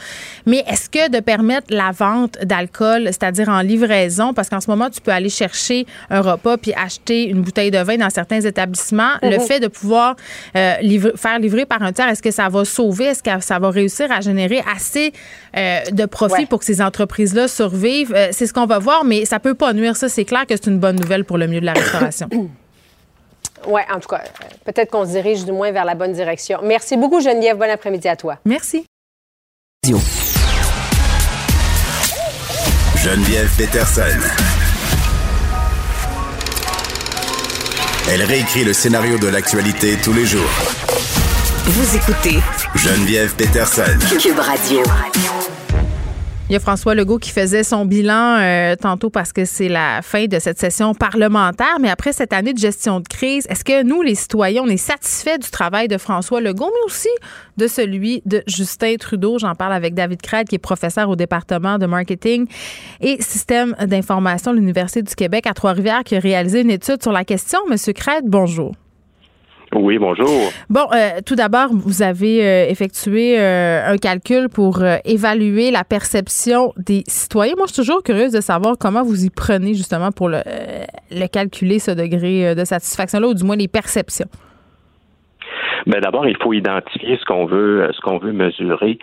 Mais 0.46 0.64
est-ce 0.68 0.88
que 0.88 1.10
de 1.10 1.20
permettre 1.20 1.68
la 1.70 1.90
vente 1.92 2.38
d'alcool, 2.42 3.04
c'est-à-dire 3.06 3.48
en 3.48 3.60
livraison, 3.60 4.34
parce 4.34 4.48
qu'en 4.48 4.60
ce 4.60 4.70
moment, 4.70 4.90
tu 4.90 5.00
peux 5.00 5.12
aller 5.12 5.28
chercher 5.28 5.86
un 6.10 6.20
repas 6.20 6.56
puis 6.56 6.72
acheter 6.74 7.28
une 7.28 7.42
bouteille 7.42 7.70
de 7.70 7.78
vin 7.78 7.96
dans 7.96 8.10
certains 8.10 8.40
établissements, 8.40 9.12
le 9.22 9.38
mhm. 9.38 9.40
fait 9.40 9.60
de 9.60 9.68
pouvoir 9.68 10.16
euh, 10.56 10.74
faire 11.16 11.38
livrer 11.38 11.66
par 11.66 11.82
un 11.82 11.92
tiers, 11.92 12.08
est-ce 12.08 12.22
que 12.22 12.30
ça 12.30 12.48
va 12.48 12.64
sauver, 12.64 13.06
est-ce 13.06 13.22
que 13.22 13.30
ça 13.40 13.58
va 13.58 13.70
réussir 13.70 14.10
à 14.10 14.20
générer 14.20 14.62
assez 14.74 15.12
de 15.54 16.04
profit 16.04 16.44
pour 16.46 16.58
que 16.58 16.64
ces 16.64 16.82
entreprises-là 16.82 17.48
survivent? 17.48 18.14
c'est 18.32 18.46
ce 18.46 18.52
on 18.58 18.66
va 18.66 18.78
voir, 18.78 19.04
mais 19.04 19.24
ça 19.24 19.38
peut 19.40 19.54
pas 19.54 19.72
nuire. 19.72 19.96
Ça, 19.96 20.08
c'est 20.08 20.24
clair 20.24 20.46
que 20.46 20.54
c'est 20.56 20.66
une 20.66 20.78
bonne 20.78 20.96
nouvelle 20.96 21.24
pour 21.24 21.38
le 21.38 21.46
milieu 21.46 21.60
de 21.60 21.66
la 21.66 21.72
restauration. 21.74 22.28
Oui, 23.66 23.80
en 23.92 23.98
tout 23.98 24.08
cas, 24.08 24.22
peut-être 24.64 24.92
qu'on 24.92 25.04
se 25.04 25.10
dirige 25.10 25.44
du 25.44 25.50
moins 25.50 25.72
vers 25.72 25.84
la 25.84 25.96
bonne 25.96 26.12
direction. 26.12 26.60
Merci 26.62 26.96
beaucoup, 26.96 27.20
Geneviève. 27.20 27.56
Bon 27.56 27.68
après-midi 27.68 28.06
à 28.06 28.14
toi. 28.14 28.36
Merci. 28.44 28.84
Geneviève 33.02 33.50
Peterson. 33.56 34.02
Elle 38.08 38.22
réécrit 38.22 38.64
le 38.64 38.72
scénario 38.72 39.18
de 39.18 39.26
l'actualité 39.26 39.96
tous 40.02 40.12
les 40.12 40.26
jours. 40.26 40.50
Vous 41.64 41.96
écoutez 41.96 42.38
Geneviève 42.76 43.34
Peterson. 43.34 43.98
Cube 44.20 44.38
Radio. 44.38 44.82
Il 46.48 46.52
y 46.52 46.56
a 46.56 46.60
François 46.60 46.94
Legault 46.94 47.18
qui 47.18 47.30
faisait 47.30 47.64
son 47.64 47.84
bilan 47.84 48.38
euh, 48.38 48.76
tantôt 48.76 49.10
parce 49.10 49.32
que 49.32 49.44
c'est 49.44 49.68
la 49.68 50.00
fin 50.00 50.26
de 50.26 50.38
cette 50.38 50.60
session 50.60 50.94
parlementaire. 50.94 51.78
Mais 51.80 51.90
après 51.90 52.12
cette 52.12 52.32
année 52.32 52.52
de 52.52 52.58
gestion 52.58 53.00
de 53.00 53.08
crise, 53.08 53.48
est-ce 53.50 53.64
que 53.64 53.82
nous, 53.82 54.00
les 54.00 54.14
citoyens, 54.14 54.62
on 54.62 54.68
est 54.68 54.76
satisfaits 54.76 55.38
du 55.38 55.50
travail 55.50 55.88
de 55.88 55.98
François 55.98 56.40
Legault, 56.40 56.70
mais 56.72 56.86
aussi 56.86 57.08
de 57.56 57.66
celui 57.66 58.22
de 58.26 58.44
Justin 58.46 58.94
Trudeau? 58.94 59.40
J'en 59.40 59.56
parle 59.56 59.72
avec 59.72 59.94
David 59.94 60.22
Crête, 60.22 60.48
qui 60.48 60.54
est 60.54 60.58
professeur 60.58 61.10
au 61.10 61.16
département 61.16 61.78
de 61.78 61.86
marketing 61.86 62.46
et 63.00 63.20
système 63.20 63.74
d'information 63.84 64.52
de 64.52 64.58
l'Université 64.58 65.02
du 65.02 65.16
Québec 65.16 65.48
à 65.48 65.52
Trois-Rivières, 65.52 66.04
qui 66.04 66.14
a 66.14 66.20
réalisé 66.20 66.60
une 66.60 66.70
étude 66.70 67.02
sur 67.02 67.10
la 67.10 67.24
question. 67.24 67.58
Monsieur 67.68 67.92
Crête, 67.92 68.24
bonjour. 68.24 68.72
Oui, 69.78 69.98
bonjour. 69.98 70.28
Bon, 70.70 70.86
euh, 70.92 71.20
tout 71.24 71.34
d'abord, 71.34 71.68
vous 71.72 72.02
avez 72.02 72.44
euh, 72.44 72.66
effectué 72.68 73.38
euh, 73.38 73.86
un 73.86 73.98
calcul 73.98 74.48
pour 74.48 74.82
évaluer 75.04 75.70
la 75.70 75.84
perception 75.84 76.72
des 76.76 77.04
citoyens. 77.06 77.54
Moi, 77.56 77.66
je 77.66 77.74
suis 77.74 77.82
toujours 77.82 78.02
curieuse 78.02 78.32
de 78.32 78.40
savoir 78.40 78.76
comment 78.78 79.02
vous 79.02 79.24
y 79.24 79.30
prenez 79.30 79.74
justement 79.74 80.12
pour 80.12 80.28
le, 80.28 80.40
le 81.10 81.26
calculer, 81.26 81.78
ce 81.78 81.90
degré 81.90 82.54
de 82.54 82.64
satisfaction-là, 82.64 83.28
ou 83.28 83.34
du 83.34 83.44
moins 83.44 83.56
les 83.56 83.68
perceptions. 83.68 84.28
Mais 85.84 86.00
d'abord, 86.00 86.26
il 86.26 86.36
faut 86.38 86.52
identifier 86.52 87.16
ce 87.18 87.24
qu'on 87.24 87.46
veut, 87.46 87.90
ce 87.92 88.00
qu'on 88.00 88.18
veut 88.18 88.32
mesurer. 88.32 88.98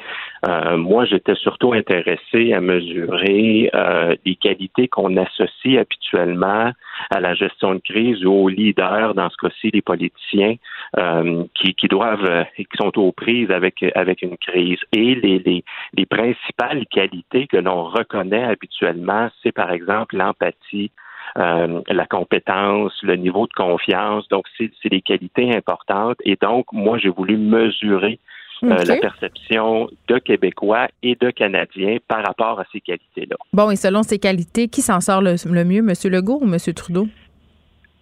Euh, 0.48 0.78
moi, 0.78 1.06
j'étais 1.06 1.36
surtout 1.36 1.74
intéressé 1.74 2.54
à 2.54 2.62
mesurer 2.62 3.70
euh, 3.74 4.16
les 4.26 4.36
qualités 4.36 4.88
qu'on 4.88 5.16
associe 5.18 5.80
habituellement 5.80 6.72
à 7.10 7.20
la 7.20 7.34
gestion 7.34 7.76
de 7.76 7.80
crise 7.80 8.26
ou 8.26 8.32
aux 8.32 8.50
leaders, 8.50 9.14
dans 9.14 9.30
ce 9.30 9.38
cas-ci, 9.38 9.72
les 9.74 9.82
politiciens, 9.82 10.56
euh, 10.98 11.44
qui, 11.54 11.74
qui 11.76 11.88
doivent, 11.88 12.46
qui 12.56 12.66
sont 12.78 12.98
aux 12.98 13.12
prises 13.12 13.52
avec 13.52 13.84
avec 13.96 14.22
une 14.22 14.38
crise. 14.38 14.80
Et 14.92 15.16
les, 15.16 15.40
les, 15.40 15.64
les 15.94 16.06
principales 16.06 16.86
qualités 16.88 17.48
que 17.48 17.58
l'on 17.58 17.84
reconnaît 17.84 18.44
habituellement, 18.44 19.30
c'est 19.42 19.52
par 19.52 19.72
exemple 19.72 20.18
l'empathie, 20.18 20.92
euh, 21.38 21.82
la 21.88 22.06
compétence, 22.06 22.94
le 23.02 23.16
niveau 23.16 23.48
de 23.48 23.54
confiance. 23.54 24.28
Donc, 24.30 24.46
c'est 24.58 24.90
des 24.90 25.02
qualités 25.02 25.56
importantes. 25.56 26.18
Et 26.24 26.38
donc, 26.40 26.66
moi, 26.72 27.00
j'ai 27.00 27.10
voulu 27.10 27.38
mesurer 27.38 28.20
euh, 28.64 28.78
la 28.86 28.98
perception 28.98 29.90
de 30.08 30.20
Québécois 30.20 30.88
et 31.02 31.16
de 31.20 31.32
Canadiens 31.32 31.98
par 32.08 32.24
rapport 32.24 32.60
à 32.60 32.66
ces 32.72 32.82
qualités-là. 32.82 33.36
Bon, 33.52 33.72
et 33.72 33.76
selon 33.76 34.04
ces 34.04 34.20
qualités, 34.20 34.68
qui 34.68 34.82
s'en 34.82 35.02
sort 35.02 35.22
le, 35.22 35.64
mieux, 35.64 35.80
M. 35.80 35.94
Legault 36.12 36.40
ou 36.42 36.46
M. 36.46 36.58
Trudeau? 36.76 37.08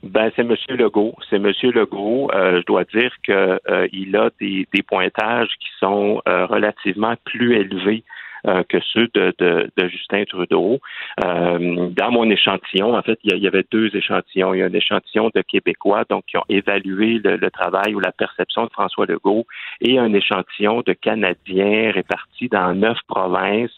Ben, 0.03 0.29
c'est 0.35 0.41
M. 0.41 0.53
Legault. 0.69 1.15
C'est 1.29 1.37
M. 1.37 1.53
Legault. 1.63 2.29
Euh, 2.33 2.59
je 2.59 2.65
dois 2.65 2.83
dire 2.83 3.13
qu'il 3.23 4.15
a 4.17 4.29
des, 4.41 4.67
des, 4.73 4.83
pointages 4.83 5.51
qui 5.59 5.69
sont 5.79 6.21
relativement 6.25 7.15
plus 7.23 7.55
élevés 7.55 8.03
euh, 8.47 8.63
que 8.67 8.79
ceux 8.93 9.07
de, 9.13 9.33
de, 9.39 9.87
Justin 9.87 10.23
Trudeau. 10.25 10.79
Euh, 11.23 11.89
dans 11.89 12.11
mon 12.11 12.29
échantillon, 12.29 12.95
en 12.95 13.01
fait, 13.01 13.19
il 13.23 13.37
y, 13.37 13.47
avait 13.47 13.65
deux 13.71 13.95
échantillons. 13.95 14.53
Il 14.53 14.59
y 14.59 14.63
a 14.63 14.65
un 14.65 14.73
échantillon 14.73 15.29
de 15.33 15.41
Québécois, 15.41 16.05
donc 16.09 16.25
qui 16.25 16.37
ont 16.37 16.45
évalué 16.49 17.19
le, 17.23 17.35
le 17.35 17.51
travail 17.51 17.93
ou 17.95 17.99
la 17.99 18.11
perception 18.11 18.65
de 18.65 18.69
François 18.69 19.05
Legault, 19.05 19.45
et 19.81 19.99
un 19.99 20.13
échantillon 20.13 20.81
de 20.85 20.93
Canadiens 20.93 21.91
répartis 21.91 22.49
dans 22.49 22.73
neuf 22.73 22.97
provinces 23.07 23.71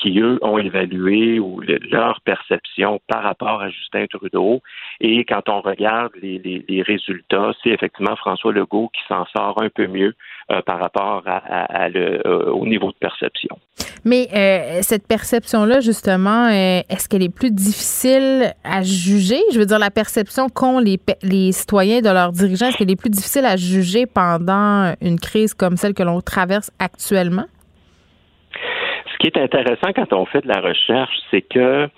qui, 0.00 0.18
eux, 0.18 0.38
ont 0.42 0.58
évalué 0.58 1.38
ou 1.38 1.60
leur 1.60 2.20
perception 2.22 3.00
par 3.06 3.22
rapport 3.22 3.60
à 3.60 3.70
Justin 3.70 4.06
Trudeau. 4.06 4.60
Et 5.00 5.24
quand 5.24 5.48
on 5.48 5.60
regarde 5.60 6.12
les, 6.22 6.82
résultats, 6.86 7.52
c'est 7.62 7.70
effectivement 7.70 8.16
François 8.16 8.52
Legault 8.52 8.90
qui 8.94 9.00
s'en 9.08 9.26
sort 9.26 9.62
un 9.62 9.68
peu 9.68 9.86
mieux 9.86 10.14
euh, 10.50 10.62
par 10.62 10.78
rapport 10.78 11.22
à, 11.26 11.88
euh, 11.94 12.50
au 12.50 12.66
niveau 12.66 12.88
de 12.88 12.96
perception. 12.98 13.58
Mais 14.04 14.28
euh, 14.34 14.78
cette 14.82 15.06
perception-là, 15.06 15.80
justement, 15.80 16.48
est-ce 16.48 17.08
qu'elle 17.08 17.22
est 17.22 17.34
plus 17.34 17.50
difficile 17.50 18.54
à 18.64 18.82
juger? 18.82 19.40
Je 19.52 19.58
veux 19.58 19.66
dire, 19.66 19.78
la 19.78 19.90
perception 19.90 20.48
qu'ont 20.48 20.78
les, 20.78 20.98
les 21.22 21.52
citoyens 21.52 22.00
de 22.00 22.08
leurs 22.08 22.32
dirigeants, 22.32 22.68
est-ce 22.68 22.78
qu'elle 22.78 22.90
est 22.90 23.00
plus 23.00 23.10
difficile 23.10 23.44
à 23.44 23.56
juger 23.56 24.06
pendant 24.06 24.94
une 25.02 25.20
crise 25.20 25.52
comme 25.52 25.76
celle 25.76 25.92
que 25.92 26.02
l'on 26.02 26.20
traverse 26.22 26.70
actuellement? 26.78 27.44
Ce 29.20 29.28
qui 29.28 29.38
est 29.38 29.42
intéressant 29.42 29.92
quand 29.94 30.14
on 30.14 30.24
fait 30.24 30.40
de 30.40 30.48
la 30.48 30.62
recherche, 30.62 31.14
c'est 31.30 31.42
que 31.42 31.88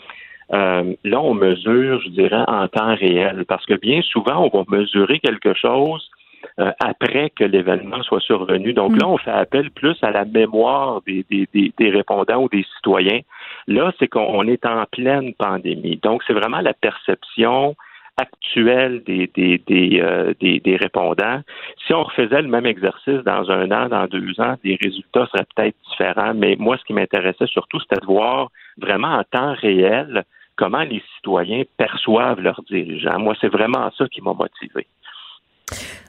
euh, 0.52 0.94
là, 1.04 1.20
on 1.20 1.34
mesure, 1.34 2.02
je 2.02 2.08
dirais, 2.08 2.42
en 2.48 2.66
temps 2.66 2.96
réel, 2.96 3.44
parce 3.46 3.64
que 3.64 3.74
bien 3.74 4.02
souvent, 4.02 4.50
on 4.52 4.58
va 4.58 4.64
mesurer 4.76 5.20
quelque 5.20 5.54
chose 5.54 6.10
euh, 6.58 6.72
après 6.84 7.30
que 7.30 7.44
l'événement 7.44 8.02
soit 8.02 8.20
survenu. 8.20 8.72
Donc 8.72 9.00
là, 9.00 9.06
mm. 9.06 9.10
on 9.10 9.18
fait 9.18 9.30
appel 9.30 9.70
plus 9.70 9.96
à 10.02 10.10
la 10.10 10.24
mémoire 10.24 11.00
des, 11.06 11.24
des, 11.30 11.72
des, 11.78 11.90
répondants 11.90 12.42
ou 12.42 12.48
des 12.48 12.66
citoyens. 12.74 13.20
Là, 13.68 13.92
c'est 14.00 14.08
qu'on 14.08 14.48
est 14.48 14.66
en 14.66 14.84
pleine 14.90 15.32
pandémie. 15.34 16.00
Donc, 16.02 16.24
c'est 16.26 16.32
vraiment 16.34 16.60
la 16.60 16.74
perception 16.74 17.76
actuelle 18.16 19.02
des, 19.04 19.30
des, 19.34 19.62
euh, 20.00 20.34
des, 20.40 20.60
des, 20.60 20.76
répondants. 20.76 21.40
Si 21.86 21.94
on 21.94 22.04
refaisait 22.04 22.42
le 22.42 22.48
même 22.48 22.66
exercice 22.66 23.22
dans 23.24 23.50
un 23.50 23.70
an, 23.70 23.88
dans 23.88 24.06
deux 24.06 24.38
ans, 24.38 24.56
les 24.64 24.78
résultats 24.82 25.26
seraient 25.32 25.46
peut-être 25.56 25.76
différents. 25.90 26.34
Mais 26.34 26.56
moi, 26.58 26.76
ce 26.78 26.84
qui 26.84 26.92
m'intéressait 26.92 27.46
surtout, 27.46 27.80
c'était 27.80 28.00
de 28.00 28.06
voir 28.06 28.50
vraiment 28.78 29.14
en 29.14 29.24
temps 29.24 29.54
réel 29.54 30.24
comment 30.56 30.82
les 30.82 31.02
citoyens 31.16 31.62
perçoivent 31.76 32.40
leurs 32.40 32.62
dirigeants. 32.68 33.18
Moi, 33.18 33.34
c'est 33.40 33.48
vraiment 33.48 33.90
ça 33.96 34.06
qui 34.08 34.20
m'a 34.20 34.34
motivé. 34.34 34.86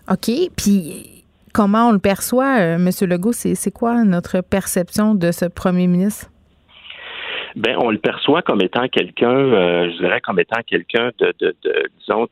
OK. 0.10 0.30
Puis 0.58 1.24
comment 1.54 1.90
on 1.90 1.92
le 1.92 2.00
perçoit, 2.00 2.60
euh, 2.60 2.76
M. 2.76 2.90
Legault? 3.10 3.32
C'est 3.32 3.74
quoi 3.74 4.04
notre 4.04 4.42
perception 4.42 5.16
de 5.16 5.32
ce 5.32 5.46
premier 5.46 5.88
ministre? 5.88 6.33
Ben 7.56 7.78
on 7.80 7.92
le 7.92 7.98
perçoit 7.98 8.42
comme 8.42 8.62
étant 8.62 8.88
quelqu'un, 8.88 9.30
euh, 9.30 9.92
je 9.92 9.98
dirais 9.98 10.22
comme 10.22 10.40
étant 10.40 10.62
quelqu'un 10.66 11.12
de, 11.20 11.34
de, 11.40 11.56
de, 11.64 11.90
disons, 12.00 12.28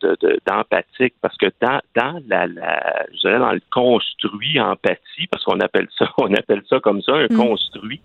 d'empathique, 0.45 1.13
parce 1.21 1.37
que 1.37 1.47
dans, 1.61 1.79
dans 1.95 2.21
la, 2.27 2.47
la, 2.47 3.05
je 3.13 3.19
dirais 3.19 3.39
dans 3.39 3.51
le 3.51 3.61
construit 3.71 4.59
empathie, 4.59 5.27
parce 5.31 5.43
qu'on 5.43 5.59
appelle 5.59 5.87
ça, 5.97 6.09
on 6.17 6.33
appelle 6.33 6.63
ça 6.69 6.79
comme 6.79 7.01
ça, 7.01 7.13
un 7.13 7.25
mm. 7.25 7.37
construit. 7.37 8.01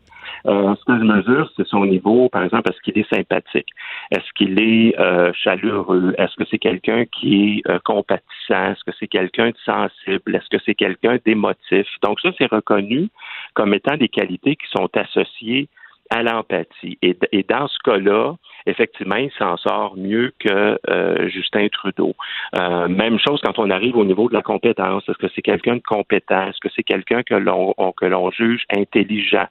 Euh, 0.46 0.74
ce 0.76 0.84
que 0.84 0.98
je 0.98 1.04
mesure, 1.04 1.50
c'est 1.56 1.66
son 1.66 1.86
niveau, 1.86 2.28
par 2.28 2.42
exemple, 2.44 2.70
est-ce 2.70 2.80
qu'il 2.82 2.98
est 2.98 3.14
sympathique? 3.14 3.68
Est-ce 4.10 4.32
qu'il 4.34 4.58
est 4.60 4.98
euh, 4.98 5.32
chaleureux? 5.32 6.14
Est-ce 6.18 6.34
que 6.36 6.44
c'est 6.50 6.58
quelqu'un 6.58 7.04
qui 7.06 7.60
est 7.64 7.70
euh, 7.70 7.78
compatissant? 7.84 8.72
Est-ce 8.72 8.84
que 8.84 8.96
c'est 8.98 9.08
quelqu'un 9.08 9.50
de 9.50 9.56
sensible? 9.64 10.36
Est-ce 10.36 10.48
que 10.48 10.62
c'est 10.64 10.74
quelqu'un 10.74 11.18
d'émotif? 11.24 11.86
Donc 12.02 12.20
ça, 12.20 12.30
c'est 12.38 12.50
reconnu 12.50 13.08
comme 13.54 13.74
étant 13.74 13.96
des 13.96 14.08
qualités 14.08 14.56
qui 14.56 14.66
sont 14.70 14.88
associées 14.96 15.68
à 16.10 16.22
l'empathie. 16.22 16.98
Et, 17.02 17.16
dans 17.48 17.68
ce 17.68 17.78
cas-là, 17.84 18.34
effectivement, 18.66 19.16
il 19.16 19.30
s'en 19.38 19.56
sort 19.56 19.96
mieux 19.96 20.32
que 20.38 20.78
euh, 20.88 21.28
Justin 21.28 21.68
Trudeau. 21.68 22.14
Euh, 22.58 22.88
même 22.88 23.18
chose 23.18 23.40
quand 23.44 23.58
on 23.58 23.70
arrive 23.70 23.96
au 23.96 24.04
niveau 24.04 24.28
de 24.28 24.34
la 24.34 24.42
compétence. 24.42 25.08
Est-ce 25.08 25.18
que 25.18 25.28
c'est 25.34 25.42
quelqu'un 25.42 25.76
de 25.76 25.82
compétent? 25.82 26.48
Est-ce 26.48 26.60
que 26.60 26.68
c'est 26.74 26.82
quelqu'un 26.82 27.22
que 27.22 27.34
l'on 27.34 27.74
que 27.96 28.06
l'on 28.06 28.30
juge 28.30 28.64
intelligent? 28.76 29.46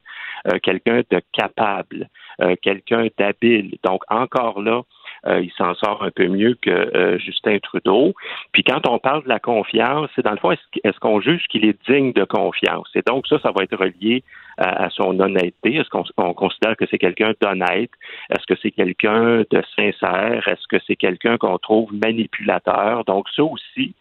Euh, 0.48 0.60
quelqu'un 0.62 1.02
de 1.10 1.22
capable? 1.34 2.10
quelqu'un 2.62 3.08
d'habile? 3.18 3.78
Donc, 3.86 4.02
encore 4.10 4.62
là, 4.62 4.82
il 5.28 5.52
s'en 5.58 5.74
sort 5.76 6.04
un 6.04 6.12
peu 6.12 6.28
mieux 6.28 6.56
que 6.62 7.18
Justin 7.20 7.58
Trudeau. 7.60 8.14
Puis 8.52 8.64
quand 8.64 8.88
on 8.88 9.00
parle 9.00 9.24
de 9.24 9.30
la 9.30 9.40
confiance, 9.40 10.10
c'est 10.16 10.24
dans 10.24 10.32
le 10.32 10.38
fond, 10.38 10.52
est-ce 10.52 11.00
qu'on 11.00 11.20
juge 11.20 11.46
qu'il 11.50 11.66
est 11.66 11.78
digne 11.90 12.14
de 12.14 12.24
confiance? 12.24 12.90
Et 12.96 13.02
donc 13.06 13.28
ça, 13.28 13.40
ça 13.40 13.52
va 13.56 13.64
être 13.64 13.78
relié 13.78 14.24
à, 14.58 14.90
son 14.90 15.20
honnêteté? 15.20 15.76
Est-ce 15.76 15.90
qu'on 15.90 16.34
considère 16.34 16.76
que 16.78 16.86
c'est 16.90 16.98
quelqu'un 16.98 17.34
d'honnête? 17.42 17.92
Est-ce 18.30 18.46
que 18.46 18.60
c'est 18.62 18.72
quelqu'un 18.72 19.44
de 19.50 19.64
sincère? 19.76 20.48
Est-ce 20.48 20.68
que 20.68 20.78
c'est 20.88 20.96
quelqu'un 20.96 21.38
qu'on 21.38 21.58
trouve 21.58 21.94
manipulateur? 21.94 23.04
Donc, 23.06 23.28
ça 23.36 23.44
aussi, 23.44 23.94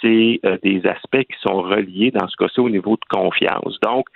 c'est 0.00 0.40
euh, 0.44 0.56
des 0.62 0.86
aspects 0.86 1.24
qui 1.24 1.40
sont 1.40 1.62
reliés 1.62 2.10
dans 2.10 2.26
ce 2.28 2.36
cas-ci 2.36 2.60
au 2.60 2.70
niveau 2.70 2.96
de 2.96 3.18
confiance. 3.18 3.78
Donc, 3.82 4.06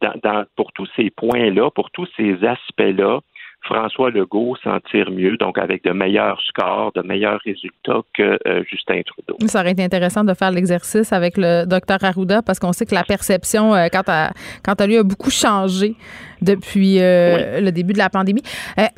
dans, 0.00 0.44
pour 0.56 0.72
tous 0.72 0.88
ces 0.96 1.10
points-là, 1.10 1.70
pour 1.70 1.90
tous 1.90 2.08
ces 2.16 2.44
aspects-là, 2.44 3.20
François 3.64 4.10
Legault 4.10 4.56
s'en 4.62 4.78
tire 4.90 5.10
mieux, 5.10 5.36
donc 5.36 5.58
avec 5.58 5.82
de 5.84 5.90
meilleurs 5.90 6.40
scores, 6.42 6.92
de 6.94 7.02
meilleurs 7.02 7.40
résultats 7.44 8.02
que 8.12 8.38
euh, 8.46 8.62
Justin 8.70 9.00
Trudeau. 9.06 9.36
Ça 9.46 9.60
aurait 9.60 9.72
été 9.72 9.82
intéressant 9.82 10.22
de 10.22 10.34
faire 10.34 10.50
l'exercice 10.50 11.12
avec 11.12 11.36
le 11.36 11.64
docteur 11.64 11.98
Arruda 12.02 12.42
parce 12.42 12.58
qu'on 12.58 12.72
sait 12.72 12.84
que 12.84 12.94
la 12.94 13.04
perception, 13.04 13.74
euh, 13.74 13.86
quand, 13.90 14.08
à, 14.08 14.86
lui, 14.86 14.98
a 14.98 15.02
beaucoup 15.02 15.30
changé 15.30 15.96
depuis 16.42 17.00
euh, 17.00 17.60
le 17.60 17.72
début 17.72 17.94
de 17.94 17.98
la 17.98 18.10
pandémie. 18.10 18.42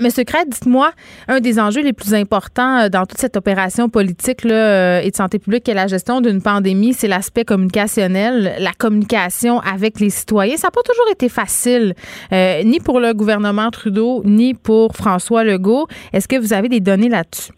Monsieur 0.01 0.25
Crête, 0.25 0.49
dites-moi, 0.49 0.91
un 1.29 1.39
des 1.39 1.61
enjeux 1.61 1.83
les 1.83 1.93
plus 1.93 2.13
importants 2.13 2.89
dans 2.89 3.07
toute 3.07 3.19
cette 3.19 3.37
opération 3.37 3.89
politique 3.89 4.43
là, 4.43 5.01
et 5.01 5.11
de 5.11 5.15
santé 5.15 5.39
publique 5.39 5.69
est 5.69 5.75
la 5.75 5.87
gestion 5.87 6.21
d'une 6.21 6.43
pandémie, 6.43 6.93
c'est 6.93 7.07
l'aspect 7.07 7.45
communicationnel, 7.45 8.57
la 8.59 8.73
communication 8.73 9.61
avec 9.61 10.01
les 10.01 10.11
citoyens. 10.11 10.57
Ça 10.57 10.69
n'a 10.69 10.71
pas 10.73 10.83
toujours 10.83 11.07
été 11.13 11.29
facile, 11.29 11.95
ni 12.33 12.81
pour 12.81 12.99
le 12.99 13.13
gouvernement 13.13 13.71
Trudeau, 13.71 14.23
ni 14.25 14.56
pour 14.57 14.95
François 14.95 15.45
Legault. 15.45 15.87
Est-ce 16.13 16.29
que 16.29 16.37
vous 16.37 16.53
avez 16.53 16.69
des 16.69 16.81
données 16.81 17.09
là-dessus? 17.09 17.53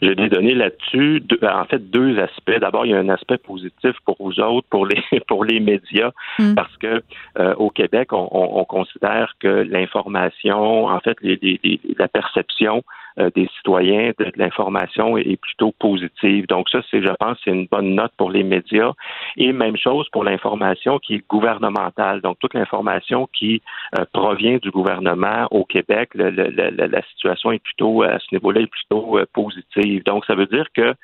J'ai 0.00 0.16
des 0.16 0.28
données 0.28 0.54
là-dessus. 0.54 1.22
En 1.42 1.64
fait, 1.64 1.78
deux 1.78 2.18
aspects. 2.18 2.58
D'abord, 2.60 2.84
il 2.86 2.90
y 2.90 2.94
a 2.94 2.98
un 2.98 3.08
aspect 3.08 3.38
positif 3.38 3.92
pour 4.04 4.16
vous 4.18 4.40
autres, 4.40 4.66
pour 4.68 4.84
les 4.84 5.00
pour 5.28 5.44
les 5.44 5.60
médias, 5.60 6.10
hmm. 6.38 6.54
parce 6.54 6.76
que 6.78 7.02
euh, 7.38 7.54
au 7.54 7.70
Québec, 7.70 8.12
on, 8.12 8.64
considère 8.64 9.34
que 9.38 9.48
l'information, 9.48 10.86
en 10.86 11.00
fait, 11.00 11.16
la 11.98 12.08
perception 12.08 12.82
des 13.34 13.48
citoyens 13.56 14.12
de, 14.18 14.32
l'information 14.36 15.16
est, 15.16 15.40
plutôt 15.40 15.72
positive. 15.78 16.46
Donc 16.46 16.68
ça, 16.70 16.80
c'est, 16.90 17.02
je 17.02 17.12
pense, 17.18 17.38
c'est 17.44 17.50
une 17.50 17.66
bonne 17.66 17.94
note 17.94 18.12
pour 18.16 18.30
les 18.30 18.42
médias. 18.42 18.92
Et 19.36 19.52
même 19.52 19.76
chose 19.76 20.08
pour 20.10 20.24
l'information 20.24 20.98
qui 20.98 21.16
est 21.16 21.28
gouvernementale. 21.28 22.20
Donc 22.20 22.38
toute 22.38 22.54
l'information 22.54 23.28
qui 23.32 23.62
euh, 23.98 24.04
provient 24.12 24.58
du 24.58 24.70
gouvernement 24.70 25.46
au 25.50 25.64
Québec, 25.64 26.10
la 26.14 27.02
situation 27.10 27.52
est 27.52 27.62
plutôt 27.62 28.02
à 28.02 28.18
ce 28.18 28.26
niveau-là 28.32 28.62
est 28.62 28.66
plutôt 28.66 29.18
euh, 29.18 29.26
positive. 29.32 30.02
Donc 30.04 30.24
ça 30.26 30.34
veut 30.34 30.46
dire 30.46 30.66
que 30.74 30.94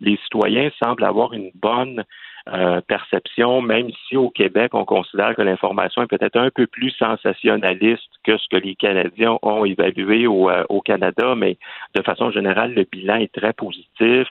les 0.00 0.16
citoyens 0.24 0.70
semblent 0.82 1.04
avoir 1.04 1.32
une 1.32 1.50
bonne 1.54 2.04
euh, 2.52 2.80
perception, 2.86 3.60
même 3.60 3.88
si 4.06 4.16
au 4.16 4.30
Québec, 4.30 4.70
on 4.72 4.84
considère 4.84 5.34
que 5.34 5.42
l'information 5.42 6.02
est 6.02 6.06
peut-être 6.06 6.38
un 6.38 6.50
peu 6.50 6.66
plus 6.66 6.90
sensationnaliste 6.92 8.08
que 8.24 8.38
ce 8.38 8.44
que 8.50 8.56
les 8.56 8.74
Canadiens 8.74 9.38
ont 9.42 9.64
évalué 9.64 10.26
au, 10.26 10.48
euh, 10.48 10.64
Canada, 10.84 11.34
mais 11.36 11.58
de 11.94 12.02
façon 12.02 12.30
générale, 12.30 12.72
le 12.72 12.84
bilan 12.90 13.16
est 13.16 13.32
très 13.32 13.52
positif. 13.52 14.26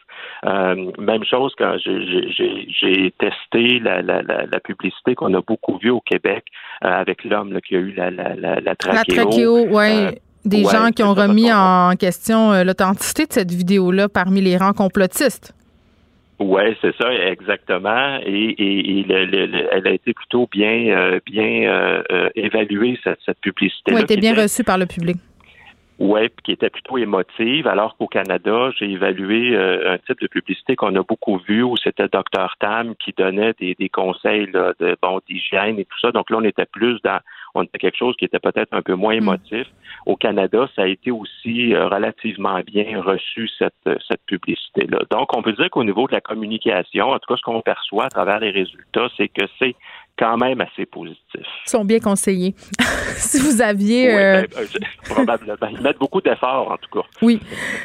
Euh, 0.45 0.91
même 0.97 1.23
chose 1.25 1.53
quand 1.57 1.77
j'ai 1.77 3.13
testé 3.19 3.79
la, 3.79 4.01
la, 4.01 4.21
la, 4.21 4.59
publicité 4.59 5.13
qu'on 5.13 5.33
a 5.35 5.41
beaucoup 5.41 5.77
vue 5.77 5.91
au 5.91 6.01
Québec 6.01 6.45
avec 6.81 7.23
l'homme 7.23 7.59
qui 7.61 7.75
a 7.75 7.79
eu 7.79 7.91
la, 7.91 8.09
la, 8.09 8.35
la, 8.35 8.59
la 8.59 8.75
trachéo. 8.75 9.67
La 9.69 10.11
Des 10.45 10.63
gens 10.63 10.89
qui 10.95 11.03
ont 11.03 11.13
remis 11.13 11.51
en 11.51 11.91
question 11.99 12.63
l'authenticité 12.63 13.25
de 13.25 13.33
cette 13.33 13.51
vidéo-là 13.51 14.09
parmi 14.09 14.41
les 14.41 14.57
rangs 14.57 14.73
complotistes. 14.73 15.53
Oui, 16.39 16.61
c'est 16.81 16.95
ça, 16.97 17.11
exactement. 17.11 18.19
Et, 18.23 18.55
et, 18.57 19.05
elle 19.71 19.87
a 19.87 19.91
été 19.91 20.13
plutôt 20.13 20.47
bien, 20.51 20.95
euh, 20.95 21.19
bien 21.25 21.63
euh, 21.63 22.03
euh, 22.11 22.29
évaluée, 22.35 22.99
cette, 23.03 23.19
cette 23.25 23.39
publicité. 23.39 23.91
Oui, 23.91 23.97
elle 23.97 24.03
était 24.03 24.17
bien 24.17 24.35
reçue 24.35 24.63
par 24.63 24.77
le 24.77 24.85
public. 24.85 25.17
Oui, 25.99 26.29
qui 26.43 26.51
était 26.51 26.69
plutôt 26.69 26.97
émotive, 26.97 27.67
alors 27.67 27.97
qu'au 27.97 28.07
Canada, 28.07 28.69
j'ai 28.77 28.91
évalué 28.91 29.57
un 29.57 29.97
type 29.97 30.21
de 30.21 30.27
publicité 30.27 30.75
qu'on 30.75 30.95
a 30.95 31.01
beaucoup 31.01 31.37
vu 31.39 31.63
où 31.63 31.75
c'était 31.75 32.07
Dr 32.07 32.55
Tam 32.59 32.95
qui 32.95 33.13
donnait 33.17 33.53
des, 33.59 33.73
des 33.73 33.89
conseils 33.89 34.47
là, 34.51 34.73
de 34.79 34.95
bon 35.01 35.19
d'hygiène 35.27 35.79
et 35.79 35.85
tout 35.85 35.99
ça. 35.99 36.11
Donc 36.11 36.29
là, 36.29 36.37
on 36.39 36.43
était 36.43 36.67
plus 36.67 37.01
dans 37.03 37.19
on 37.57 37.63
était 37.63 37.79
quelque 37.79 37.97
chose 37.97 38.15
qui 38.17 38.25
était 38.25 38.39
peut-être 38.39 38.73
un 38.73 38.81
peu 38.81 38.93
moins 38.93 39.15
mm. 39.15 39.23
émotif. 39.23 39.67
Au 40.05 40.15
Canada, 40.15 40.69
ça 40.75 40.83
a 40.83 40.87
été 40.87 41.11
aussi 41.11 41.73
euh, 41.73 41.87
relativement 41.87 42.59
bien 42.61 43.01
reçu, 43.01 43.49
cette, 43.57 43.73
euh, 43.87 43.97
cette 44.07 44.21
publicité-là. 44.25 44.99
Donc, 45.09 45.35
on 45.35 45.41
peut 45.41 45.53
dire 45.53 45.69
qu'au 45.69 45.83
niveau 45.83 46.07
de 46.07 46.13
la 46.13 46.21
communication, 46.21 47.09
en 47.09 47.19
tout 47.19 47.33
cas, 47.33 47.37
ce 47.37 47.41
qu'on 47.41 47.61
perçoit 47.61 48.05
à 48.05 48.09
travers 48.09 48.39
les 48.39 48.51
résultats, 48.51 49.09
c'est 49.17 49.27
que 49.27 49.45
c'est 49.59 49.75
quand 50.17 50.37
même 50.37 50.61
assez 50.61 50.85
positif. 50.85 51.21
Ils 51.65 51.69
sont 51.69 51.85
bien 51.85 51.99
conseillés. 51.99 52.55
si 53.17 53.39
vous 53.39 53.61
aviez... 53.61 54.13
Euh, 54.13 54.41
ben, 54.41 54.47
ben, 54.55 54.85
probablement. 55.09 55.67
Ils 55.71 55.81
mettent 55.81 55.99
beaucoup 55.99 56.21
d'efforts, 56.21 56.71
en 56.71 56.77
tout 56.77 56.99
cas. 56.99 57.07
Oui. 57.21 57.39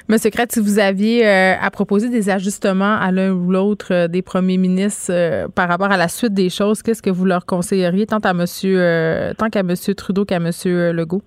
Monsieur 0.09 0.31
Crête, 0.31 0.53
si 0.53 0.61
vous 0.61 0.79
aviez 0.79 1.27
à 1.27 1.71
proposer 1.71 2.09
des 2.09 2.31
ajustements 2.31 2.97
à 2.97 3.11
l'un 3.11 3.33
ou 3.33 3.51
l'autre 3.51 4.07
des 4.07 4.23
premiers 4.23 4.59
ministres 4.59 5.49
par 5.55 5.69
rapport 5.69 5.91
à 5.91 5.97
la 5.97 6.09
suite 6.09 6.35
des 6.35 6.51
choses, 6.51 6.83
qu'est-ce 6.83 7.03
que 7.03 7.11
vous 7.11 7.25
leur 7.25 7.47
conseilleriez 7.47 8.07
tant 8.07 8.19
à 8.19 8.33
monsieur, 8.33 9.33
tant 9.39 9.49
qu'à 9.51 9.61
M. 9.61 9.75
Trudeau 9.97 10.25
qu'à 10.25 10.37
M. 10.37 10.51
Legault? 10.65 11.23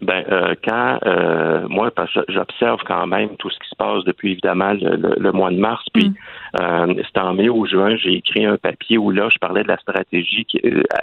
Ben, 0.00 0.24
euh, 0.30 0.54
quand 0.64 0.98
euh, 1.06 1.66
moi, 1.68 1.90
parce 1.90 2.12
que 2.12 2.20
j'observe 2.28 2.80
quand 2.86 3.06
même 3.06 3.36
tout 3.36 3.50
ce 3.50 3.58
qui 3.58 3.68
se 3.68 3.74
passe 3.74 4.04
depuis 4.04 4.32
évidemment 4.32 4.72
le, 4.72 5.32
mois 5.32 5.50
de 5.50 5.56
mars, 5.56 5.84
puis 5.92 6.10
mm. 6.10 6.14
euh, 6.60 6.94
c'était 7.06 7.20
en 7.20 7.34
mai 7.34 7.48
ou 7.48 7.66
juin, 7.66 7.96
j'ai 7.96 8.14
écrit 8.14 8.46
un 8.46 8.56
papier 8.56 8.98
où 8.98 9.10
là, 9.10 9.28
je 9.32 9.38
parlais 9.38 9.62
de 9.62 9.68
la 9.68 9.78
stratégie 9.78 10.46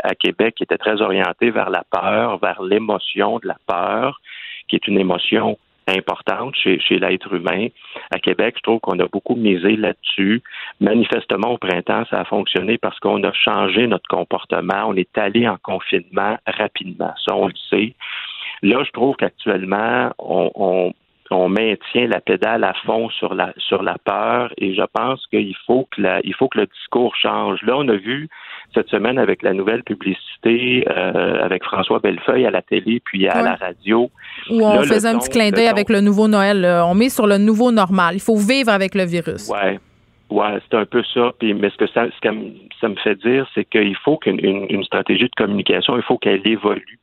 à 0.04 0.16
Québec 0.16 0.56
qui 0.56 0.64
était 0.64 0.78
très 0.78 1.02
orientée 1.02 1.52
vers 1.52 1.70
la 1.70 1.84
peur, 1.90 2.38
vers 2.38 2.62
l'émotion 2.62 3.40
de 3.40 3.48
la 3.48 3.58
peur, 3.68 4.22
qui 4.68 4.78
est 4.78 4.88
une 4.88 5.00
émotion 5.00 5.58
importante 5.88 6.56
chez, 6.56 6.80
chez 6.80 6.98
l'être 6.98 7.32
humain. 7.34 7.68
À 8.12 8.20
Québec, 8.20 8.56
je 8.58 8.64
trouve 8.64 8.80
qu'on 8.80 9.00
a 9.00 9.08
beaucoup 9.08 9.36
misé 9.36 9.76
là-dessus. 9.76 10.42
Manifestement, 10.80 11.52
au 11.52 11.58
printemps, 11.58 12.06
ça 12.10 12.22
a 12.22 12.26
fonctionné 12.26 12.78
parce 12.78 13.00
qu'on 13.00 13.24
a 13.24 13.32
changé 13.34 13.88
notre 13.88 14.08
comportement. 14.08 14.86
On 14.88 14.96
est 14.96 15.16
allé 15.18 15.48
en 15.48 15.58
confinement 15.62 16.38
rapidement. 16.48 17.14
Ça, 17.24 17.36
on 17.36 17.48
le 17.48 17.54
sait. 17.70 17.94
Là, 18.62 18.84
je 18.84 18.92
trouve 18.92 19.16
qu'actuellement, 19.16 20.12
on, 20.20 20.94
on, 21.32 21.50
maintient 21.50 22.08
la 22.08 22.22
pédale 22.22 22.64
à 22.64 22.74
fond 22.86 23.10
sur 23.10 23.34
la 23.34 23.54
sur 23.58 23.84
la 23.84 23.98
peur 24.04 24.54
et 24.58 24.74
je 24.74 24.82
pense 24.94 25.26
qu'il 25.28 25.56
faut 25.66 25.88
que 25.92 26.02
la, 26.02 26.20
il 26.24 26.34
faut 26.34 26.48
que 26.48 26.60
le 26.60 26.68
discours 26.68 27.16
change. 27.16 27.62
Là, 27.64 27.78
on 27.78 27.88
a 27.90 27.96
vu 27.96 28.30
cette 28.74 28.90
semaine 28.90 29.18
avec 29.18 29.42
la 29.42 29.54
nouvelle 29.54 29.84
publicité 29.84 30.86
euh, 30.90 31.44
avec 31.44 31.64
François 31.64 32.00
Bellefeuille 32.00 32.46
à 32.46 32.52
la 32.52 32.62
télé 32.62 33.02
puis 33.04 33.28
à 33.28 33.42
la 33.42 33.56
radio. 33.56 34.10
Où 34.50 34.66
on 34.66 34.82
faisait 34.84 35.08
un 35.08 35.18
petit 35.18 35.30
clin 35.30 35.50
d'œil 35.52 35.68
avec 35.68 35.90
le 35.90 36.02
nouveau 36.02 36.28
Noël. 36.28 36.66
On 36.86 36.96
met 36.96 37.10
sur 37.10 37.28
le 37.28 37.38
nouveau 37.38 37.72
normal. 37.72 38.16
Il 38.16 38.22
faut 38.22 38.38
vivre 38.38 38.72
avec 38.72 38.96
le 38.96 39.04
virus. 39.04 39.50
Ouais. 39.50 39.80
Ouais, 40.30 40.60
c'est 40.64 40.78
un 40.78 40.86
peu 40.86 41.04
ça. 41.14 41.34
Puis, 41.40 41.54
mais 41.54 41.70
ce 41.70 41.78
que 41.78 41.88
ça, 41.88 42.08
ce 42.10 42.20
que 42.20 42.36
ça 42.82 42.90
me 42.90 42.96
fait 42.96 43.16
dire, 43.16 43.48
c'est 43.54 43.66
qu'il 43.66 43.96
faut 43.98 44.18
qu'une 44.18 44.40
une, 44.44 44.84
stratégie 44.84 45.26
de 45.26 45.36
communication, 45.38 45.98
il 45.98 46.04
faut 46.04 46.18
qu'elle 46.18 46.46
évolue. 46.48 47.00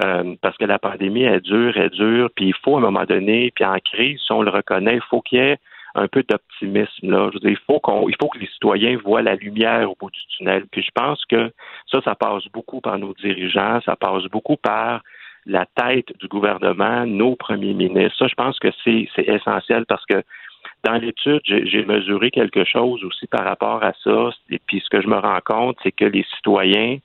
Euh, 0.00 0.36
parce 0.40 0.56
que 0.56 0.64
la 0.64 0.78
pandémie 0.78 1.24
est 1.24 1.40
dure, 1.40 1.76
est 1.76 1.90
dure, 1.90 2.30
puis 2.36 2.46
il 2.46 2.54
faut 2.62 2.76
à 2.76 2.78
un 2.78 2.82
moment 2.82 3.04
donné, 3.04 3.50
puis 3.54 3.64
en 3.64 3.78
crise, 3.78 4.20
si 4.20 4.32
on 4.32 4.42
le 4.42 4.50
reconnaît, 4.50 4.94
il 4.94 5.02
faut 5.10 5.20
qu'il 5.22 5.40
y 5.40 5.42
ait 5.42 5.58
un 5.96 6.06
peu 6.06 6.22
d'optimisme. 6.22 7.10
Là. 7.10 7.30
Je 7.30 7.34
veux 7.34 7.40
dire, 7.40 7.50
il 7.50 7.64
faut 7.66 7.80
qu'on, 7.80 8.08
il 8.08 8.14
faut 8.20 8.28
que 8.28 8.38
les 8.38 8.46
citoyens 8.46 8.96
voient 8.98 9.22
la 9.22 9.34
lumière 9.34 9.90
au 9.90 9.96
bout 9.98 10.10
du 10.10 10.20
tunnel. 10.36 10.66
Puis 10.70 10.82
je 10.82 10.90
pense 10.94 11.24
que 11.24 11.52
ça, 11.90 12.00
ça 12.02 12.14
passe 12.14 12.44
beaucoup 12.52 12.80
par 12.80 12.98
nos 12.98 13.12
dirigeants, 13.14 13.80
ça 13.84 13.96
passe 13.96 14.24
beaucoup 14.26 14.56
par 14.56 15.02
la 15.46 15.66
tête 15.66 16.16
du 16.20 16.28
gouvernement, 16.28 17.06
nos 17.06 17.34
premiers 17.34 17.74
ministres. 17.74 18.18
Ça, 18.18 18.26
je 18.28 18.34
pense 18.34 18.58
que 18.58 18.68
c'est, 18.84 19.08
c'est 19.16 19.26
essentiel 19.28 19.84
parce 19.86 20.04
que 20.06 20.22
dans 20.84 20.94
l'étude, 20.94 21.40
j'ai 21.44 21.84
mesuré 21.84 22.30
quelque 22.30 22.64
chose 22.64 23.02
aussi 23.02 23.26
par 23.26 23.44
rapport 23.44 23.82
à 23.82 23.92
ça. 24.04 24.30
Et 24.50 24.60
puis 24.64 24.80
ce 24.80 24.88
que 24.90 25.00
je 25.00 25.08
me 25.08 25.16
rends 25.16 25.40
compte, 25.44 25.76
c'est 25.82 25.92
que 25.92 26.04
les 26.04 26.24
citoyens 26.36 26.98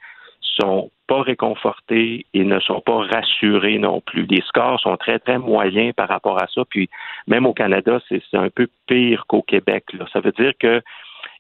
sont 0.60 0.92
pas 1.08 1.22
réconfortés 1.22 2.26
et 2.34 2.44
ne 2.44 2.60
sont 2.60 2.82
pas 2.82 3.00
rassurés 3.12 3.78
non 3.78 4.02
plus. 4.02 4.26
Les 4.26 4.42
scores 4.42 4.80
sont 4.80 4.98
très, 4.98 5.20
très 5.20 5.38
moyens 5.38 5.94
par 5.94 6.08
rapport 6.08 6.42
à 6.42 6.48
ça. 6.48 6.64
Puis 6.70 6.90
même 7.28 7.46
au 7.46 7.54
Canada, 7.54 8.00
c'est 8.10 8.22
un 8.34 8.50
peu 8.50 8.68
pire 8.88 9.26
qu'au 9.28 9.42
Québec. 9.42 9.86
Ça 10.12 10.20
veut 10.20 10.32
dire 10.32 10.54
que 10.60 10.82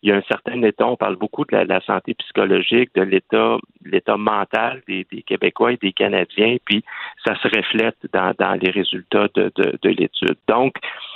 il 0.01 0.09
y 0.09 0.11
a 0.11 0.17
un 0.17 0.23
certain 0.23 0.61
état, 0.63 0.85
on 0.85 0.97
parle 0.97 1.15
beaucoup 1.15 1.45
de 1.45 1.55
la, 1.55 1.79
santé 1.81 2.13
psychologique, 2.13 2.89
de 2.93 3.03
l'état, 3.03 3.57
l'état 3.85 4.17
mental 4.17 4.81
des, 4.85 5.05
Québécois 5.25 5.73
et 5.73 5.77
des 5.77 5.93
Canadiens, 5.93 6.57
puis 6.65 6.83
ça 7.25 7.35
se 7.35 7.47
reflète 7.47 7.95
dans, 8.11 8.59
les 8.61 8.69
résultats 8.69 9.27
de, 9.33 9.49
de 9.55 9.89
l'étude. 9.89 10.35
Donc, 10.49 10.75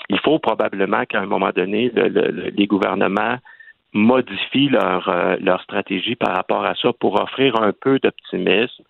il 0.10 0.20
faut 0.20 0.40
probablement 0.40 1.04
qu'à 1.06 1.20
un 1.20 1.26
moment 1.26 1.52
donné, 1.54 1.92
les 1.94 2.68
gouvernements 2.68 3.38
modifient 3.94 4.70
leur, 4.70 5.08
euh, 5.10 5.38
leur 5.40 5.62
stratégie 5.62 6.16
par 6.16 6.36
rapport 6.36 6.66
à 6.66 6.76
ça 6.76 6.92
pour 6.94 7.22
offrir 7.22 7.62
un 7.62 7.72
peu 7.74 8.00
d'optimisme. 8.00 8.84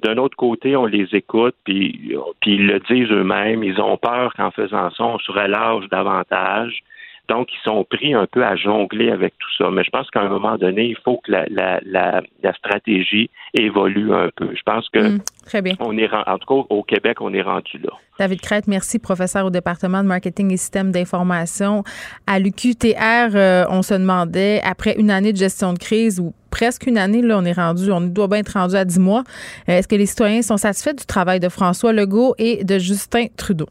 D'un 0.00 0.16
autre 0.16 0.36
côté, 0.36 0.76
on 0.76 0.86
les 0.86 1.06
écoute, 1.12 1.54
puis, 1.64 2.16
puis 2.40 2.54
ils 2.54 2.66
le 2.66 2.80
disent 2.80 3.10
eux-mêmes, 3.10 3.62
ils 3.62 3.80
ont 3.80 3.96
peur 3.96 4.34
qu'en 4.34 4.50
faisant 4.50 4.90
ça, 4.90 5.04
on 5.04 5.18
se 5.18 5.30
relâche 5.30 5.88
davantage. 5.90 6.82
Donc, 7.28 7.48
ils 7.52 7.62
sont 7.64 7.84
pris 7.84 8.14
un 8.14 8.26
peu 8.26 8.44
à 8.44 8.56
jongler 8.56 9.10
avec 9.10 9.34
tout 9.38 9.48
ça. 9.56 9.70
Mais 9.70 9.84
je 9.84 9.90
pense 9.90 10.10
qu'à 10.10 10.20
un 10.20 10.28
moment 10.28 10.56
donné, 10.56 10.86
il 10.86 10.96
faut 11.04 11.20
que 11.24 11.30
la, 11.30 11.46
la, 11.50 11.80
la, 11.84 12.52
stratégie 12.54 13.30
évolue 13.54 14.12
un 14.12 14.28
peu. 14.34 14.50
Je 14.54 14.62
pense 14.64 14.88
que 14.90 14.98
mm, 14.98 15.20
très 15.46 15.62
bien. 15.62 15.74
on 15.80 15.96
est 15.96 16.08
en 16.12 16.38
tout 16.38 16.46
cas 16.46 16.74
au 16.74 16.82
Québec, 16.82 17.20
on 17.20 17.32
est 17.32 17.42
rendu 17.42 17.78
là. 17.78 17.90
David 18.18 18.40
Crête, 18.40 18.66
merci, 18.66 18.98
professeur 18.98 19.46
au 19.46 19.50
département 19.50 20.02
de 20.02 20.08
marketing 20.08 20.52
et 20.52 20.56
système 20.56 20.90
d'information 20.92 21.82
à 22.26 22.38
l'UQTR. 22.38 23.34
Euh, 23.34 23.64
on 23.70 23.82
se 23.82 23.94
demandait 23.94 24.60
après 24.64 24.94
une 24.98 25.10
année 25.10 25.32
de 25.32 25.38
gestion 25.38 25.72
de 25.72 25.78
crise 25.78 26.20
ou 26.20 26.34
presque 26.50 26.86
une 26.86 26.98
année, 26.98 27.22
là, 27.22 27.38
on 27.38 27.44
est 27.44 27.52
rendu, 27.52 27.90
on 27.90 28.00
doit 28.00 28.28
bien 28.28 28.38
être 28.38 28.52
rendu 28.52 28.76
à 28.76 28.84
dix 28.84 29.00
mois. 29.00 29.24
Euh, 29.68 29.78
est-ce 29.78 29.88
que 29.88 29.96
les 29.96 30.06
citoyens 30.06 30.42
sont 30.42 30.56
satisfaits 30.58 30.94
du 30.94 31.06
travail 31.06 31.40
de 31.40 31.48
François 31.48 31.92
Legault 31.92 32.34
et 32.38 32.64
de 32.64 32.78
Justin 32.78 33.26
Trudeau? 33.36 33.68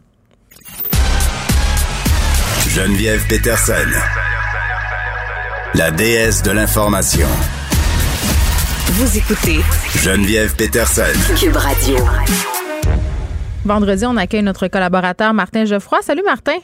Geneviève 2.74 3.28
Peterson, 3.28 3.74
la 5.76 5.92
déesse 5.92 6.42
de 6.42 6.52
l'information. 6.52 7.28
Vous 8.94 9.18
écoutez 9.18 9.60
Geneviève 10.02 10.56
Peterson, 10.56 11.02
Cube 11.38 11.58
Radio. 11.58 11.98
Vendredi, 13.66 14.06
on 14.06 14.16
accueille 14.16 14.44
notre 14.44 14.70
collaborateur 14.70 15.34
Martin 15.34 15.66
Geoffroy. 15.66 16.02
Salut 16.02 16.24
Martin. 16.24 16.60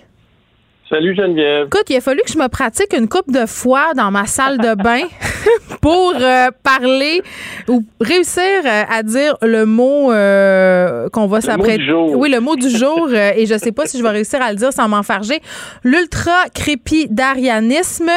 Salut 0.89 1.13
Geneviève. 1.13 1.65
Écoute, 1.65 1.89
il 1.89 1.97
a 1.97 2.01
fallu 2.01 2.21
que 2.25 2.31
je 2.31 2.37
me 2.37 2.47
pratique 2.47 2.93
une 2.97 3.09
coupe 3.09 3.29
de 3.29 3.45
fois 3.45 3.93
dans 3.93 4.09
ma 4.09 4.25
salle 4.27 4.59
de 4.59 4.81
bain 4.81 5.01
pour 5.81 6.13
euh, 6.15 6.47
parler 6.63 7.21
ou 7.67 7.83
réussir 7.99 8.43
euh, 8.65 8.83
à 8.89 9.03
dire 9.03 9.35
le 9.41 9.65
mot 9.65 10.11
euh, 10.11 11.09
qu'on 11.09 11.27
va 11.27 11.41
s'apprêter. 11.41 11.91
Oui, 11.91 12.29
le 12.29 12.39
mot 12.39 12.55
du 12.55 12.69
jour. 12.69 13.11
et 13.13 13.45
je 13.45 13.57
sais 13.57 13.71
pas 13.71 13.85
si 13.85 13.97
je 13.97 14.03
vais 14.03 14.09
réussir 14.09 14.41
à 14.41 14.51
le 14.51 14.57
dire 14.57 14.73
sans 14.73 14.87
m'enfarger. 14.87 15.39
L'ultra-crépidarianisme, 15.83 18.09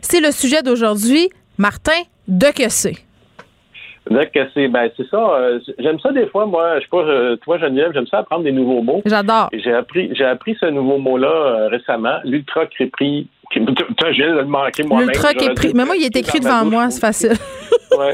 c'est 0.00 0.20
le 0.20 0.30
sujet 0.30 0.62
d'aujourd'hui. 0.62 1.28
Martin, 1.58 2.00
de 2.28 2.46
que 2.46 2.68
c'est? 2.68 3.04
que 4.08 4.40
c'est? 4.54 4.68
Ben 4.68 4.90
c'est 4.96 5.08
ça. 5.08 5.16
Euh, 5.16 5.58
j'aime 5.78 5.98
ça 6.00 6.12
des 6.12 6.26
fois, 6.26 6.46
moi. 6.46 6.78
Je 6.78 6.84
sais 6.84 6.90
pas, 6.90 7.36
toi 7.42 7.58
Geneviève, 7.58 7.92
j'aime 7.94 8.06
ça 8.06 8.18
apprendre 8.18 8.44
des 8.44 8.52
nouveaux 8.52 8.82
mots. 8.82 9.02
J'adore. 9.06 9.48
J'ai 9.52 9.72
appris 9.72 10.10
j'ai 10.14 10.24
appris 10.24 10.56
ce 10.60 10.66
nouveau 10.66 10.98
mot-là 10.98 11.28
euh, 11.28 11.68
récemment, 11.68 12.18
l'ultra 12.24 12.66
Je 13.54 14.22
viens 14.22 14.34
de 14.34 14.40
le 14.40 14.44
manquer 14.46 14.82
moi-même. 14.82 15.08
L'ultra. 15.08 15.30
Mais 15.74 15.84
moi, 15.84 15.96
il 15.96 16.04
est 16.04 16.16
écrit 16.16 16.40
devant 16.40 16.64
moi, 16.64 16.90
c'est 16.90 17.00
facile. 17.00 17.32
ouais. 17.98 18.12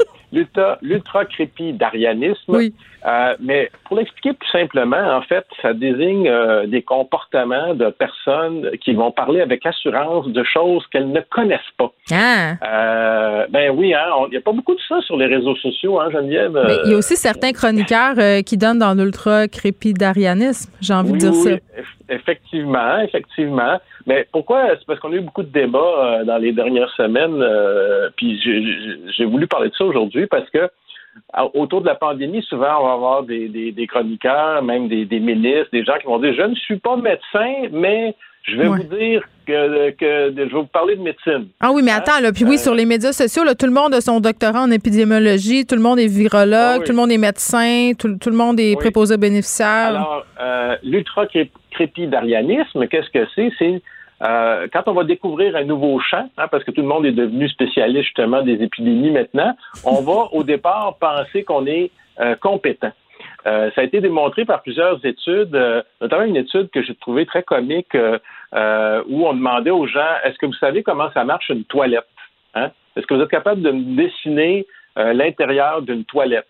L'ultra 0.81 1.25
crépidarianisme. 1.25 2.37
Oui. 2.47 2.73
Euh, 3.05 3.35
mais 3.39 3.71
pour 3.85 3.97
l'expliquer 3.97 4.33
plus 4.33 4.49
simplement, 4.49 5.17
en 5.17 5.21
fait, 5.21 5.45
ça 5.61 5.73
désigne 5.73 6.27
euh, 6.27 6.67
des 6.67 6.83
comportements 6.83 7.73
de 7.73 7.89
personnes 7.89 8.69
qui 8.83 8.93
vont 8.93 9.11
parler 9.11 9.41
avec 9.41 9.65
assurance 9.65 10.27
de 10.27 10.43
choses 10.43 10.85
qu'elles 10.91 11.11
ne 11.11 11.21
connaissent 11.21 11.59
pas. 11.77 11.91
Ah. 12.11 12.53
Euh, 12.63 13.47
ben 13.49 13.71
oui, 13.75 13.93
hein, 13.93 14.05
il 14.27 14.31
n'y 14.31 14.37
a 14.37 14.41
pas 14.41 14.51
beaucoup 14.51 14.75
de 14.75 14.81
ça 14.87 15.01
sur 15.01 15.17
les 15.17 15.25
réseaux 15.25 15.55
sociaux, 15.55 15.99
hein, 15.99 16.09
Geneviève. 16.11 16.51
Mais 16.53 16.77
il 16.85 16.91
y 16.91 16.93
a 16.93 16.97
aussi 16.97 17.15
certains 17.15 17.53
chroniqueurs 17.53 18.43
qui 18.45 18.57
donnent 18.57 18.79
dans 18.79 18.93
l'ultra 18.93 19.47
crépidarianisme, 19.47 20.71
j'ai 20.79 20.93
envie 20.93 21.13
de 21.13 21.17
dire 21.17 21.33
ça. 21.33 21.49
Effectivement, 22.09 22.99
effectivement. 22.99 23.79
Mais 24.05 24.27
pourquoi? 24.31 24.67
C'est 24.77 24.85
parce 24.85 24.99
qu'on 24.99 25.13
a 25.13 25.15
eu 25.15 25.21
beaucoup 25.21 25.43
de 25.43 25.51
débats 25.51 26.23
dans 26.25 26.37
les 26.37 26.51
dernières 26.51 26.91
semaines, 26.91 27.43
puis 28.17 28.39
j'ai 29.17 29.25
voulu 29.25 29.47
parler 29.47 29.69
de 29.69 29.75
ça 29.75 29.85
aujourd'hui 29.85 30.27
parce 30.27 30.49
que 30.49 30.69
autour 31.53 31.81
de 31.81 31.87
la 31.87 31.95
pandémie, 31.95 32.41
souvent, 32.43 32.81
on 32.81 32.85
va 32.85 32.93
avoir 32.93 33.23
des, 33.23 33.49
des, 33.49 33.87
chroniqueurs, 33.87 34.63
même 34.63 34.87
des, 34.87 35.03
des, 35.05 35.19
ministres, 35.19 35.69
des 35.71 35.83
gens 35.83 35.97
qui 35.99 36.07
vont 36.07 36.19
dire 36.19 36.33
Je 36.33 36.43
ne 36.43 36.55
suis 36.55 36.77
pas 36.77 36.95
médecin, 36.95 37.67
mais 37.71 38.15
je 38.43 38.57
vais 38.57 38.67
vous 38.67 38.83
dire 38.83 39.23
que, 39.45 39.91
que, 39.91 40.33
je 40.35 40.41
vais 40.41 40.49
vous 40.49 40.65
parler 40.65 40.95
de 40.95 41.01
médecine. 41.01 41.49
Ah 41.59 41.71
oui, 41.71 41.83
mais 41.83 41.91
attends, 41.91 42.19
là, 42.19 42.31
puis 42.31 42.43
oui, 42.43 42.55
euh, 42.55 42.57
sur 42.57 42.73
les 42.73 42.85
médias 42.85 43.11
sociaux, 43.11 43.43
là, 43.43 43.53
tout 43.55 43.67
le 43.67 43.71
monde 43.71 43.93
a 43.93 44.01
son 44.01 44.19
doctorat 44.19 44.63
en 44.63 44.71
épidémiologie, 44.71 45.63
tout 45.65 45.75
le 45.75 45.81
monde 45.81 45.99
est 45.99 46.07
virologue, 46.07 46.55
ah 46.55 46.79
tout 46.79 46.91
le 46.91 46.97
monde 46.97 47.11
est 47.11 47.19
médecin, 47.19 47.91
tout, 47.97 48.17
tout 48.17 48.29
le 48.29 48.35
monde 48.35 48.59
est 48.59 48.75
préposé 48.77 49.17
bénéficiaire. 49.17 49.89
Alors, 49.89 50.25
euh, 50.39 50.75
l'ultra-crépidarianisme, 50.83 52.87
qu'est-ce 52.87 53.09
que 53.11 53.27
c'est? 53.35 53.51
C'est 53.59 53.81
euh, 54.21 54.67
quand 54.71 54.83
on 54.87 54.93
va 54.93 55.03
découvrir 55.03 55.55
un 55.55 55.63
nouveau 55.63 55.99
champ, 55.99 56.29
hein, 56.37 56.47
parce 56.49 56.63
que 56.63 56.71
tout 56.71 56.81
le 56.81 56.87
monde 56.87 57.05
est 57.05 57.11
devenu 57.11 57.49
spécialiste 57.49 58.05
justement 58.05 58.43
des 58.43 58.61
épidémies 58.61 59.11
maintenant, 59.11 59.55
on 59.83 60.01
va 60.01 60.27
au 60.31 60.43
départ 60.43 60.97
penser 60.99 61.43
qu'on 61.43 61.65
est 61.65 61.91
euh, 62.19 62.35
compétent. 62.35 62.91
Euh, 63.47 63.71
ça 63.73 63.81
a 63.81 63.83
été 63.83 63.99
démontré 64.01 64.45
par 64.45 64.61
plusieurs 64.61 65.03
études, 65.03 65.57
notamment 65.99 66.23
une 66.23 66.37
étude 66.37 66.69
que 66.69 66.83
j'ai 66.83 66.93
trouvée 66.95 67.25
très 67.25 67.41
comique 67.41 67.95
où 67.95 69.27
on 69.27 69.33
demandait 69.33 69.71
aux 69.71 69.87
gens 69.87 70.13
est-ce 70.23 70.37
que 70.37 70.45
vous 70.45 70.53
savez 70.53 70.83
comment 70.83 71.11
ça 71.13 71.23
marche 71.23 71.49
une 71.49 71.63
toilette 71.63 72.05
hein? 72.53 72.69
Est-ce 72.95 73.07
que 73.07 73.13
vous 73.13 73.21
êtes 73.21 73.29
capable 73.29 73.61
de 73.61 73.71
dessiner 73.71 74.67
l'intérieur 74.95 75.81
d'une 75.81 76.03
toilette? 76.05 76.47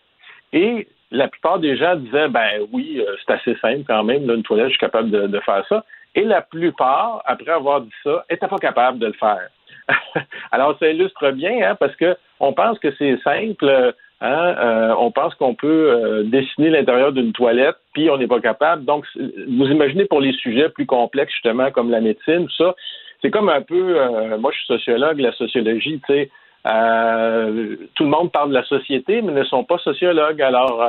Et 0.52 0.88
la 1.10 1.28
plupart 1.28 1.58
des 1.60 1.76
gens 1.76 1.96
disaient 1.96 2.28
ben 2.28 2.66
oui, 2.72 3.02
c'est 3.24 3.32
assez 3.32 3.54
simple 3.56 3.84
quand 3.86 4.04
même, 4.04 4.28
une 4.28 4.42
toilette, 4.42 4.66
je 4.66 4.72
suis 4.72 4.78
capable 4.78 5.10
de 5.10 5.40
faire 5.40 5.64
ça. 5.68 5.84
Et 6.14 6.24
la 6.24 6.42
plupart, 6.42 7.22
après 7.24 7.52
avoir 7.52 7.80
dit 7.80 7.92
ça, 8.02 8.24
n'étaient 8.30 8.48
pas 8.48 8.58
capables 8.58 8.98
de 8.98 9.06
le 9.06 9.12
faire. 9.14 9.48
Alors, 10.52 10.76
ça 10.78 10.88
illustre 10.88 11.30
bien, 11.30 11.70
hein, 11.70 11.76
parce 11.78 11.96
que 11.96 12.16
on 12.40 12.52
pense 12.52 12.78
que 12.78 12.92
c'est 12.98 13.18
simple. 13.22 13.94
Hein, 14.20 14.54
euh, 14.58 14.94
on 14.98 15.10
pense 15.10 15.34
qu'on 15.34 15.54
peut 15.54 15.90
euh, 15.90 16.22
dessiner 16.22 16.70
l'intérieur 16.70 17.12
d'une 17.12 17.32
toilette, 17.32 17.76
puis 17.92 18.08
on 18.10 18.18
n'est 18.18 18.28
pas 18.28 18.40
capable. 18.40 18.84
Donc, 18.84 19.04
vous 19.16 19.66
imaginez 19.66 20.04
pour 20.04 20.20
les 20.20 20.32
sujets 20.34 20.68
plus 20.68 20.86
complexes, 20.86 21.32
justement, 21.32 21.70
comme 21.70 21.90
la 21.90 22.00
médecine, 22.00 22.46
tout 22.46 22.64
ça, 22.64 22.74
c'est 23.20 23.30
comme 23.30 23.48
un 23.48 23.62
peu, 23.62 24.00
euh, 24.00 24.38
moi 24.38 24.52
je 24.52 24.58
suis 24.58 24.66
sociologue, 24.66 25.18
la 25.18 25.32
sociologie, 25.32 26.00
tu 26.06 26.12
sais, 26.12 26.30
tout 26.64 28.04
le 28.04 28.10
monde 28.10 28.30
parle 28.30 28.50
de 28.50 28.54
la 28.54 28.64
société, 28.64 29.22
mais 29.22 29.32
ne 29.32 29.44
sont 29.44 29.64
pas 29.64 29.78
sociologues. 29.78 30.40
Alors, 30.40 30.84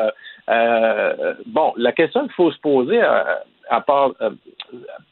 bon, 1.47 1.73
la 1.77 1.91
question 1.91 2.21
qu'il 2.21 2.33
faut 2.33 2.51
se 2.51 2.59
poser, 2.59 3.01
à 3.69 3.81
part, 3.81 4.11
euh, 4.21 4.31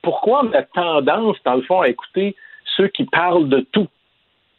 pourquoi 0.02 0.44
on 0.46 0.54
a 0.54 0.64
tendance, 0.64 1.38
dans 1.46 1.56
le 1.56 1.62
fond, 1.62 1.82
à 1.82 1.90
écouter 1.90 2.36
ceux 2.78 2.88
qui 2.88 3.06
parlent 3.06 3.50
de 3.50 3.62
tout, 3.72 3.88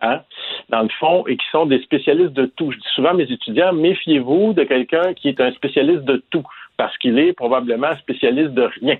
hein, 0.00 0.20
dans 0.68 0.82
le 0.82 0.88
fond, 1.00 1.26
et 1.26 1.36
qui 1.36 1.46
sont 1.50 1.66
des 1.66 1.80
spécialistes 1.82 2.32
de 2.32 2.46
tout. 2.46 2.70
Je 2.70 2.78
dis 2.78 2.88
souvent 2.94 3.10
à 3.10 3.14
mes 3.14 3.30
étudiants, 3.30 3.72
méfiez-vous 3.72 4.52
de 4.52 4.64
quelqu'un 4.64 5.14
qui 5.14 5.28
est 5.28 5.40
un 5.40 5.52
spécialiste 5.52 6.04
de 6.04 6.22
tout. 6.30 6.44
parce 6.78 6.96
qu'il 6.98 7.18
est 7.18 7.32
probablement 7.34 7.94
spécialiste 7.98 8.54
de 8.54 8.62
rien. 8.80 8.96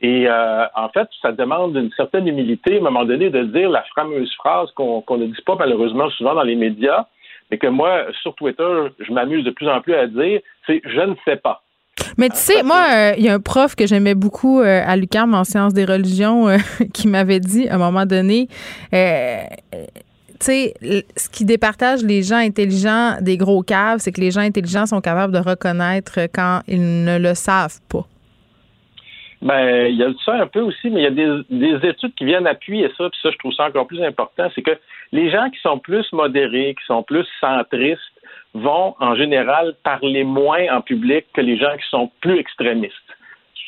Et 0.00 0.26
euh, 0.28 0.66
en 0.74 0.88
fait, 0.88 1.08
ça 1.22 1.30
demande 1.30 1.76
une 1.76 1.92
certaine 1.92 2.26
humilité, 2.26 2.74
à 2.74 2.78
un 2.78 2.82
moment 2.82 3.04
donné, 3.04 3.30
de 3.30 3.44
dire 3.44 3.70
la 3.70 3.84
fameuse 3.94 4.34
phrase 4.34 4.70
qu'on 4.72 5.04
ne 5.16 5.26
dit 5.26 5.42
pas 5.46 5.54
malheureusement 5.54 6.10
souvent 6.10 6.34
dans 6.34 6.42
les 6.42 6.56
médias, 6.56 7.06
mais 7.50 7.58
que 7.58 7.68
moi, 7.68 8.06
sur 8.22 8.34
Twitter, 8.34 8.88
je 8.98 9.12
m'amuse 9.12 9.44
de 9.44 9.50
plus 9.50 9.68
en 9.68 9.80
plus 9.80 9.94
à 9.94 10.08
dire, 10.08 10.40
c'est 10.66 10.82
je 10.84 11.00
ne 11.00 11.14
sais 11.24 11.36
pas. 11.36 11.61
Mais 12.18 12.28
tu 12.28 12.36
sais, 12.36 12.62
moi, 12.62 12.86
euh, 12.90 13.12
il 13.18 13.24
y 13.24 13.28
a 13.28 13.34
un 13.34 13.40
prof 13.40 13.74
que 13.74 13.86
j'aimais 13.86 14.14
beaucoup 14.14 14.60
euh, 14.60 14.82
à 14.84 14.96
l'UQAM 14.96 15.34
en 15.34 15.44
sciences 15.44 15.74
des 15.74 15.84
religions 15.84 16.46
qui 16.94 17.08
m'avait 17.08 17.40
dit 17.40 17.68
à 17.68 17.74
un 17.74 17.78
moment 17.78 18.06
donné, 18.06 18.48
tu 18.92 18.96
sais, 20.40 20.74
ce 21.16 21.28
qui 21.28 21.44
départage 21.44 22.02
les 22.02 22.22
gens 22.22 22.36
intelligents 22.36 23.16
des 23.20 23.36
gros 23.36 23.62
caves, 23.62 23.98
c'est 23.98 24.12
que 24.12 24.20
les 24.20 24.30
gens 24.30 24.40
intelligents 24.40 24.86
sont 24.86 25.00
capables 25.00 25.32
de 25.32 25.38
reconnaître 25.38 26.20
quand 26.34 26.60
ils 26.66 27.04
ne 27.04 27.18
le 27.18 27.34
savent 27.34 27.80
pas. 27.88 28.06
Ben, 29.42 29.88
il 29.88 29.96
y 29.96 30.04
a 30.04 30.12
ça 30.24 30.34
un 30.34 30.46
peu 30.46 30.60
aussi, 30.60 30.88
mais 30.88 31.00
il 31.00 31.02
y 31.02 31.06
a 31.06 31.10
des, 31.10 31.42
des 31.50 31.88
études 31.88 32.14
qui 32.14 32.24
viennent 32.24 32.46
appuyer 32.46 32.88
ça, 32.96 33.10
puis 33.10 33.18
ça, 33.20 33.30
je 33.32 33.38
trouve 33.38 33.52
ça 33.52 33.64
encore 33.64 33.88
plus 33.88 34.02
important, 34.02 34.48
c'est 34.54 34.62
que 34.62 34.78
les 35.10 35.30
gens 35.30 35.50
qui 35.50 35.60
sont 35.60 35.80
plus 35.80 36.06
modérés, 36.12 36.76
qui 36.78 36.86
sont 36.86 37.02
plus 37.02 37.26
centristes, 37.40 38.00
vont 38.54 38.94
en 39.00 39.14
général 39.14 39.74
parler 39.82 40.24
moins 40.24 40.66
en 40.72 40.80
public 40.80 41.26
que 41.32 41.40
les 41.40 41.56
gens 41.56 41.74
qui 41.76 41.88
sont 41.90 42.10
plus 42.20 42.38
extrémistes. 42.38 42.94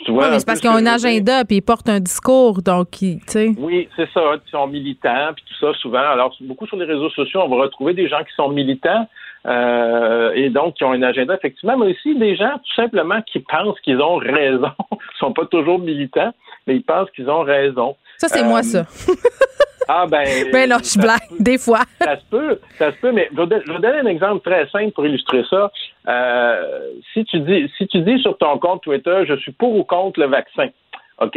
oui, 0.08 0.24
mais 0.30 0.38
c'est 0.38 0.46
parce 0.46 0.60
qu'ils 0.60 0.70
ont 0.70 0.76
un 0.76 0.86
agenda 0.86 1.44
puis 1.44 1.56
ils 1.56 1.62
portent 1.62 1.88
un 1.88 2.00
discours, 2.00 2.62
donc 2.62 2.90
tu 2.90 3.18
sais. 3.26 3.50
Oui, 3.58 3.88
c'est 3.96 4.10
ça. 4.12 4.20
Ils 4.46 4.50
sont 4.50 4.66
militants 4.66 5.32
puis 5.34 5.44
tout 5.46 5.66
ça 5.66 5.72
souvent. 5.78 5.98
Alors 5.98 6.36
beaucoup 6.40 6.66
sur 6.66 6.76
les 6.76 6.84
réseaux 6.84 7.10
sociaux, 7.10 7.40
on 7.44 7.48
va 7.48 7.62
retrouver 7.62 7.94
des 7.94 8.08
gens 8.08 8.22
qui 8.24 8.34
sont 8.34 8.48
militants 8.48 9.08
euh, 9.46 10.32
et 10.34 10.50
donc 10.50 10.74
qui 10.74 10.84
ont 10.84 10.92
un 10.92 11.02
agenda 11.02 11.34
effectivement, 11.34 11.76
mais 11.78 11.92
aussi 11.92 12.18
des 12.18 12.36
gens 12.36 12.52
tout 12.58 12.74
simplement 12.74 13.20
qui 13.22 13.40
pensent 13.40 13.80
qu'ils 13.80 14.00
ont 14.00 14.16
raison. 14.16 14.70
ils 14.92 14.98
sont 15.18 15.32
pas 15.32 15.46
toujours 15.46 15.78
militants, 15.78 16.32
mais 16.66 16.76
ils 16.76 16.84
pensent 16.84 17.10
qu'ils 17.10 17.30
ont 17.30 17.42
raison. 17.42 17.96
Ça 18.18 18.28
c'est 18.28 18.44
moi 18.44 18.62
ça. 18.62 18.84
Ah 19.88 20.06
ben. 20.06 20.26
ben 20.52 20.68
non, 20.68 20.76
je 20.78 20.98
blague, 20.98 21.40
des 21.40 21.58
fois. 21.58 21.80
Ça 22.00 22.16
se 22.18 22.24
peut, 22.30 22.60
ça 22.78 22.92
se 22.92 22.96
peut, 22.98 23.12
mais 23.12 23.28
je 23.32 23.36
vais, 23.36 23.60
vous 23.66 23.78
donner 23.78 23.98
un 23.98 24.06
exemple 24.06 24.48
très 24.48 24.66
simple 24.68 24.92
pour 24.92 25.06
illustrer 25.06 25.44
ça. 25.48 25.70
Euh, 26.08 26.90
si 27.12 27.24
tu 27.24 27.40
dis, 27.40 27.70
si 27.76 27.86
tu 27.88 28.00
dis 28.00 28.18
sur 28.20 28.36
ton 28.38 28.58
compte 28.58 28.82
Twitter, 28.82 29.24
je 29.26 29.34
suis 29.36 29.52
pour 29.52 29.74
ou 29.76 29.84
contre 29.84 30.20
le 30.20 30.26
vaccin, 30.26 30.68
ok? 31.20 31.36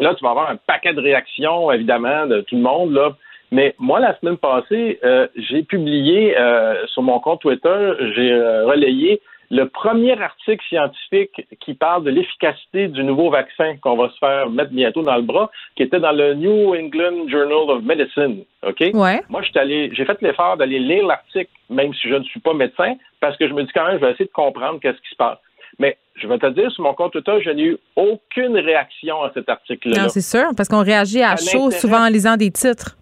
Là, 0.00 0.14
tu 0.14 0.24
vas 0.24 0.30
avoir 0.30 0.50
un 0.50 0.56
paquet 0.56 0.92
de 0.92 1.00
réactions, 1.00 1.72
évidemment, 1.72 2.26
de 2.26 2.40
tout 2.42 2.56
le 2.56 2.62
monde 2.62 2.92
là. 2.92 3.16
Mais 3.50 3.74
moi, 3.78 3.98
la 3.98 4.16
semaine 4.18 4.36
passée, 4.36 4.98
euh, 5.04 5.26
j'ai 5.36 5.62
publié 5.62 6.38
euh, 6.38 6.86
sur 6.88 7.02
mon 7.02 7.18
compte 7.18 7.40
Twitter, 7.40 7.92
j'ai 8.14 8.34
relayé 8.34 9.20
le 9.50 9.64
premier 9.64 10.20
article 10.20 10.62
scientifique 10.68 11.46
qui 11.60 11.74
parle 11.74 12.04
de 12.04 12.10
l'efficacité 12.10 12.88
du 12.88 13.02
nouveau 13.02 13.30
vaccin 13.30 13.76
qu'on 13.80 13.96
va 13.96 14.10
se 14.10 14.18
faire 14.18 14.50
mettre 14.50 14.70
bientôt 14.72 15.02
dans 15.02 15.16
le 15.16 15.22
bras, 15.22 15.50
qui 15.76 15.82
était 15.82 16.00
dans 16.00 16.12
le 16.12 16.34
New 16.34 16.74
England 16.74 17.28
Journal 17.28 17.70
of 17.70 17.82
Medicine. 17.82 18.44
OK? 18.66 18.90
Ouais. 18.92 19.22
Moi, 19.28 19.42
allé, 19.54 19.90
j'ai 19.94 20.04
fait 20.04 20.20
l'effort 20.20 20.56
d'aller 20.56 20.78
lire 20.78 21.06
l'article, 21.06 21.50
même 21.70 21.94
si 21.94 22.08
je 22.08 22.14
ne 22.14 22.24
suis 22.24 22.40
pas 22.40 22.52
médecin, 22.52 22.94
parce 23.20 23.36
que 23.36 23.48
je 23.48 23.54
me 23.54 23.62
dis 23.62 23.70
quand 23.74 23.86
même, 23.86 23.98
je 23.98 24.04
vais 24.04 24.12
essayer 24.12 24.26
de 24.26 24.32
comprendre 24.32 24.80
qu'est-ce 24.80 25.00
qui 25.00 25.10
se 25.10 25.16
passe. 25.16 25.38
Mais 25.78 25.96
je 26.16 26.26
vais 26.26 26.38
te 26.38 26.46
dire, 26.46 26.70
sur 26.72 26.82
mon 26.82 26.92
compte 26.92 27.12
Twitter, 27.12 27.38
je 27.42 27.50
n'ai 27.50 27.62
eu 27.62 27.78
aucune 27.96 28.58
réaction 28.58 29.22
à 29.22 29.30
cet 29.32 29.48
article-là. 29.48 30.02
Non, 30.02 30.08
c'est 30.08 30.20
sûr, 30.20 30.50
parce 30.56 30.68
qu'on 30.68 30.82
réagit 30.82 31.22
à 31.22 31.36
chaud 31.36 31.70
souvent 31.70 32.04
en 32.06 32.08
lisant 32.08 32.36
des 32.36 32.50
titres. 32.50 32.96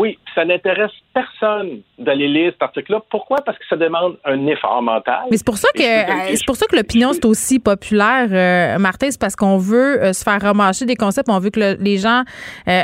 Oui, 0.00 0.18
ça 0.34 0.46
n'intéresse 0.46 0.92
personne 1.12 1.82
d'aller 1.98 2.26
lire 2.26 2.52
cet 2.52 2.62
article-là. 2.62 3.02
Pourquoi? 3.10 3.42
Parce 3.44 3.58
que 3.58 3.64
ça 3.68 3.76
demande 3.76 4.16
un 4.24 4.46
effort 4.46 4.80
mental. 4.80 5.24
Mais 5.30 5.36
c'est 5.36 5.44
pour 5.44 5.58
ça 5.58 5.68
que 5.74 5.82
euh, 5.82 6.34
c'est 6.34 6.46
pour 6.46 6.56
ça 6.56 6.64
que 6.66 6.74
l'opinion 6.74 7.12
c'est 7.12 7.26
aussi 7.26 7.58
populaire, 7.58 8.28
euh, 8.32 8.78
Martin, 8.78 9.10
c'est 9.10 9.20
parce 9.20 9.36
qu'on 9.36 9.58
veut 9.58 10.02
euh, 10.02 10.12
se 10.14 10.24
faire 10.24 10.40
remarcher 10.40 10.86
des 10.86 10.96
concepts, 10.96 11.28
on 11.28 11.38
veut 11.38 11.50
que 11.50 11.76
les 11.78 11.98
gens 11.98 12.22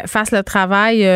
fassent 0.04 0.30
le 0.30 0.42
travail 0.42 1.08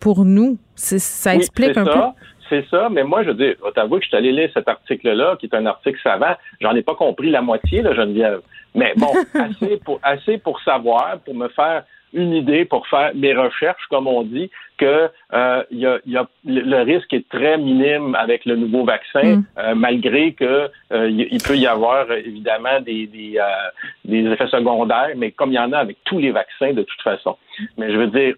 pour 0.00 0.24
nous. 0.24 0.56
Ça 0.74 1.34
explique 1.34 1.76
un 1.76 1.84
peu. 1.84 2.00
C'est 2.48 2.66
ça, 2.70 2.88
mais 2.90 3.04
moi, 3.04 3.22
je 3.22 3.30
dis, 3.32 3.52
t'avouer 3.74 3.98
que 3.98 4.04
je 4.04 4.08
suis 4.08 4.16
allé 4.16 4.32
lire 4.32 4.50
cet 4.54 4.68
article-là, 4.68 5.36
qui 5.38 5.46
est 5.46 5.54
un 5.54 5.66
article 5.66 5.98
savant. 6.02 6.34
J'en 6.62 6.74
ai 6.74 6.82
pas 6.82 6.94
compris 6.94 7.30
la 7.30 7.42
moitié, 7.42 7.82
là, 7.82 7.94
Geneviève. 7.94 8.40
Mais 8.74 8.94
bon, 8.96 9.12
assez 9.34 9.76
pour, 9.84 10.00
assez 10.02 10.38
pour 10.38 10.60
savoir, 10.62 11.18
pour 11.24 11.34
me 11.34 11.48
faire 11.48 11.84
une 12.12 12.32
idée 12.34 12.64
pour 12.64 12.86
faire 12.88 13.12
mes 13.14 13.34
recherches, 13.34 13.86
comme 13.88 14.06
on 14.06 14.22
dit, 14.22 14.50
que 14.78 15.08
euh, 15.32 15.62
y 15.70 15.86
a, 15.86 15.98
y 16.06 16.16
a, 16.16 16.26
le 16.44 16.82
risque 16.82 17.12
est 17.12 17.28
très 17.28 17.56
minime 17.56 18.14
avec 18.14 18.44
le 18.44 18.56
nouveau 18.56 18.84
vaccin, 18.84 19.36
mm. 19.36 19.44
euh, 19.58 19.74
malgré 19.74 20.32
que 20.32 20.70
euh, 20.92 21.10
il 21.10 21.42
peut 21.42 21.56
y 21.56 21.66
avoir 21.66 22.10
évidemment 22.12 22.80
des, 22.80 23.06
des, 23.06 23.38
euh, 23.38 23.70
des, 24.04 24.24
effets 24.30 24.48
secondaires, 24.48 25.12
mais 25.16 25.30
comme 25.30 25.52
il 25.52 25.56
y 25.56 25.58
en 25.58 25.72
a 25.72 25.78
avec 25.78 25.98
tous 26.04 26.18
les 26.18 26.32
vaccins 26.32 26.72
de 26.72 26.82
toute 26.82 27.02
façon. 27.02 27.36
Mais 27.76 27.92
je 27.92 27.96
veux 27.96 28.08
dire, 28.08 28.34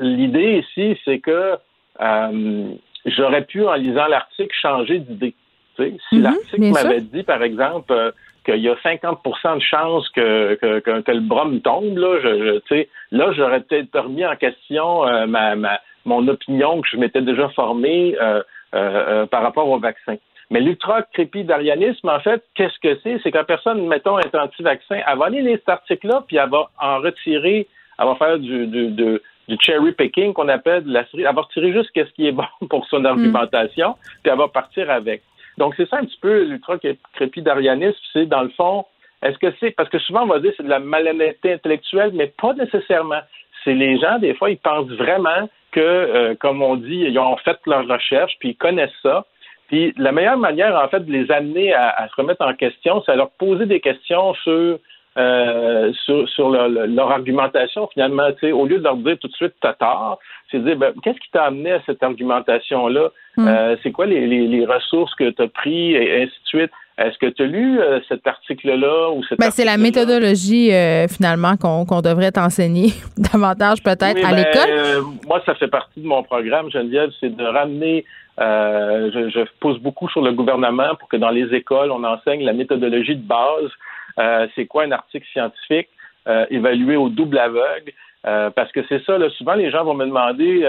l'idée 0.00 0.64
ici, 0.64 0.98
c'est 1.04 1.18
que 1.18 1.56
j'aurais 3.06 3.44
pu, 3.44 3.66
en 3.66 3.74
lisant 3.74 4.06
l'article, 4.06 4.54
changer 4.60 4.98
d'idée. 4.98 5.34
Si 5.76 5.82
mm-hmm, 5.82 6.22
l'article 6.22 6.70
m'avait 6.72 7.00
dit, 7.00 7.22
par 7.22 7.42
exemple, 7.42 8.12
qu'il 8.50 8.62
y 8.62 8.68
a 8.68 8.74
50% 8.74 9.56
de 9.56 9.62
chances 9.62 10.08
que, 10.10 10.54
que, 10.54 11.00
que, 11.00 11.10
le 11.12 11.20
bras 11.20 11.44
me 11.44 11.60
tombe, 11.60 11.96
là, 11.96 12.18
je, 12.22 12.60
je 12.68 12.84
là 13.10 13.32
j'aurais 13.32 13.60
peut-être 13.60 13.98
remis 13.98 14.26
en 14.26 14.36
question 14.36 15.06
euh, 15.06 15.26
ma, 15.26 15.54
ma, 15.56 15.80
mon 16.04 16.26
opinion 16.28 16.80
que 16.80 16.88
je 16.90 16.96
m'étais 16.96 17.22
déjà 17.22 17.48
formée 17.50 18.16
euh, 18.20 18.42
euh, 18.74 19.26
par 19.26 19.42
rapport 19.42 19.68
au 19.68 19.78
vaccin. 19.78 20.16
Mais 20.50 20.60
l'ultra-crépidarianisme, 20.60 22.08
en 22.08 22.18
fait, 22.20 22.42
qu'est-ce 22.54 22.78
que 22.80 22.98
c'est? 23.02 23.20
C'est 23.22 23.30
quand 23.30 23.44
personne, 23.44 23.86
mettons, 23.86 24.18
est 24.18 24.34
anti-vaccin, 24.34 25.00
elle 25.06 25.18
va 25.18 25.26
aller 25.26 25.42
lire 25.42 25.58
cet 25.58 25.68
article-là, 25.68 26.24
puis 26.26 26.38
elle 26.38 26.50
va 26.50 26.70
en 26.80 26.98
retirer, 26.98 27.68
elle 27.98 28.06
va 28.06 28.16
faire 28.16 28.38
du, 28.38 28.66
du, 28.66 28.88
du, 28.88 29.20
du 29.48 29.56
cherry 29.60 29.92
picking 29.92 30.32
qu'on 30.32 30.48
appelle 30.48 30.84
de 30.84 30.92
la 30.92 31.06
série. 31.06 31.22
Elle 31.22 31.34
va 31.34 31.42
retirer 31.42 31.72
juste 31.72 31.90
ce 31.94 32.12
qui 32.14 32.26
est 32.26 32.32
bon 32.32 32.44
pour 32.68 32.84
son 32.86 33.04
argumentation, 33.04 33.94
puis 34.22 34.32
elle 34.32 34.38
va 34.38 34.48
partir 34.48 34.90
avec. 34.90 35.22
Donc, 35.60 35.74
c'est 35.76 35.86
ça 35.90 35.98
un 35.98 36.06
petit 36.06 36.18
peu 36.22 36.44
l'ultra-crépidarianisme, 36.44 37.98
c'est 38.14 38.24
dans 38.24 38.40
le 38.40 38.48
fond, 38.48 38.86
est-ce 39.22 39.36
que 39.36 39.52
c'est, 39.60 39.72
parce 39.72 39.90
que 39.90 39.98
souvent 39.98 40.22
on 40.22 40.26
va 40.26 40.40
dire 40.40 40.54
c'est 40.56 40.62
de 40.62 40.70
la 40.70 40.78
malhonnêteté 40.78 41.52
intellectuelle, 41.52 42.12
mais 42.14 42.32
pas 42.40 42.54
nécessairement. 42.54 43.20
C'est 43.62 43.74
les 43.74 43.98
gens, 43.98 44.18
des 44.18 44.32
fois, 44.32 44.48
ils 44.48 44.56
pensent 44.56 44.90
vraiment 44.92 45.50
que, 45.72 45.80
euh, 45.80 46.34
comme 46.34 46.62
on 46.62 46.76
dit, 46.76 47.04
ils 47.06 47.18
ont 47.18 47.36
fait 47.36 47.58
leur 47.66 47.86
recherche, 47.86 48.32
puis 48.40 48.50
ils 48.50 48.56
connaissent 48.56 49.02
ça. 49.02 49.26
Puis 49.68 49.92
la 49.98 50.12
meilleure 50.12 50.38
manière, 50.38 50.74
en 50.74 50.88
fait, 50.88 51.00
de 51.00 51.12
les 51.12 51.30
amener 51.30 51.74
à, 51.74 52.08
se 52.08 52.14
remettre 52.16 52.40
en 52.40 52.54
question, 52.54 53.02
c'est 53.04 53.12
à 53.12 53.16
leur 53.16 53.30
poser 53.32 53.66
des 53.66 53.80
questions 53.80 54.32
sur 54.42 54.78
euh, 55.18 55.92
sur, 56.04 56.50
leur 56.50 57.10
argumentation, 57.10 57.88
finalement, 57.92 58.28
au 58.52 58.66
lieu 58.66 58.78
de 58.78 58.84
leur 58.84 58.96
dire 58.96 59.18
tout 59.20 59.26
de 59.26 59.32
suite 59.32 59.54
t'as 59.60 59.72
tort, 59.72 60.20
c'est 60.50 60.58
de 60.58 60.64
dire 60.64 60.76
ben, 60.76 60.92
qu'est-ce 61.02 61.18
qui 61.18 61.30
t'a 61.32 61.46
amené 61.46 61.72
à 61.72 61.82
cette 61.84 62.00
argumentation-là? 62.00 63.08
Hmm. 63.36 63.48
Euh, 63.48 63.76
c'est 63.82 63.90
quoi 63.90 64.06
les, 64.06 64.64
ressources 64.66 65.12
que 65.16 65.30
tu 65.30 65.42
as 65.42 65.48
pris 65.48 65.94
et 65.94 66.22
ainsi 66.22 66.32
de 66.44 66.46
suite? 66.46 66.70
Est-ce 66.96 67.18
que 67.18 67.26
tu 67.26 67.42
as 67.42 67.46
lu 67.46 67.80
euh, 67.80 67.98
cet 68.08 68.24
article-là 68.24 69.10
ou 69.10 69.24
ben, 69.36 69.50
C'est 69.50 69.64
la 69.64 69.78
méthodologie 69.78 70.70
finalement 71.08 71.56
qu'on 71.56 72.02
devrait 72.02 72.30
t'enseigner 72.30 72.92
davantage 73.16 73.82
peut-être 73.82 74.24
à 74.24 74.30
ben, 74.30 74.36
l'école. 74.36 75.04
moi, 75.26 75.42
ça 75.44 75.56
fait 75.56 75.68
partie 75.68 76.00
de 76.00 76.06
mon 76.06 76.22
programme, 76.22 76.70
Geneviève, 76.70 77.10
c'est 77.18 77.34
de 77.34 77.44
ramener 77.44 78.04
je, 78.38 79.28
je, 79.34 79.40
pose 79.58 79.78
beaucoup 79.80 80.08
sur 80.08 80.22
le 80.22 80.32
gouvernement 80.32 80.94
pour 81.00 81.08
que 81.08 81.16
dans 81.16 81.30
les 81.30 81.52
écoles, 81.52 81.90
on 81.90 82.04
enseigne 82.04 82.44
la 82.44 82.52
méthodologie 82.52 83.16
de 83.16 83.26
base 83.26 83.70
euh, 84.18 84.46
c'est 84.54 84.66
quoi 84.66 84.84
un 84.84 84.92
article 84.92 85.26
scientifique 85.32 85.88
euh, 86.28 86.46
évalué 86.50 86.96
au 86.96 87.08
double 87.08 87.38
aveugle? 87.38 87.92
Euh, 88.26 88.50
parce 88.50 88.70
que 88.72 88.80
c'est 88.88 89.02
ça, 89.04 89.16
là, 89.16 89.30
souvent 89.30 89.54
les 89.54 89.70
gens 89.70 89.84
vont 89.84 89.94
me 89.94 90.04
demander, 90.04 90.66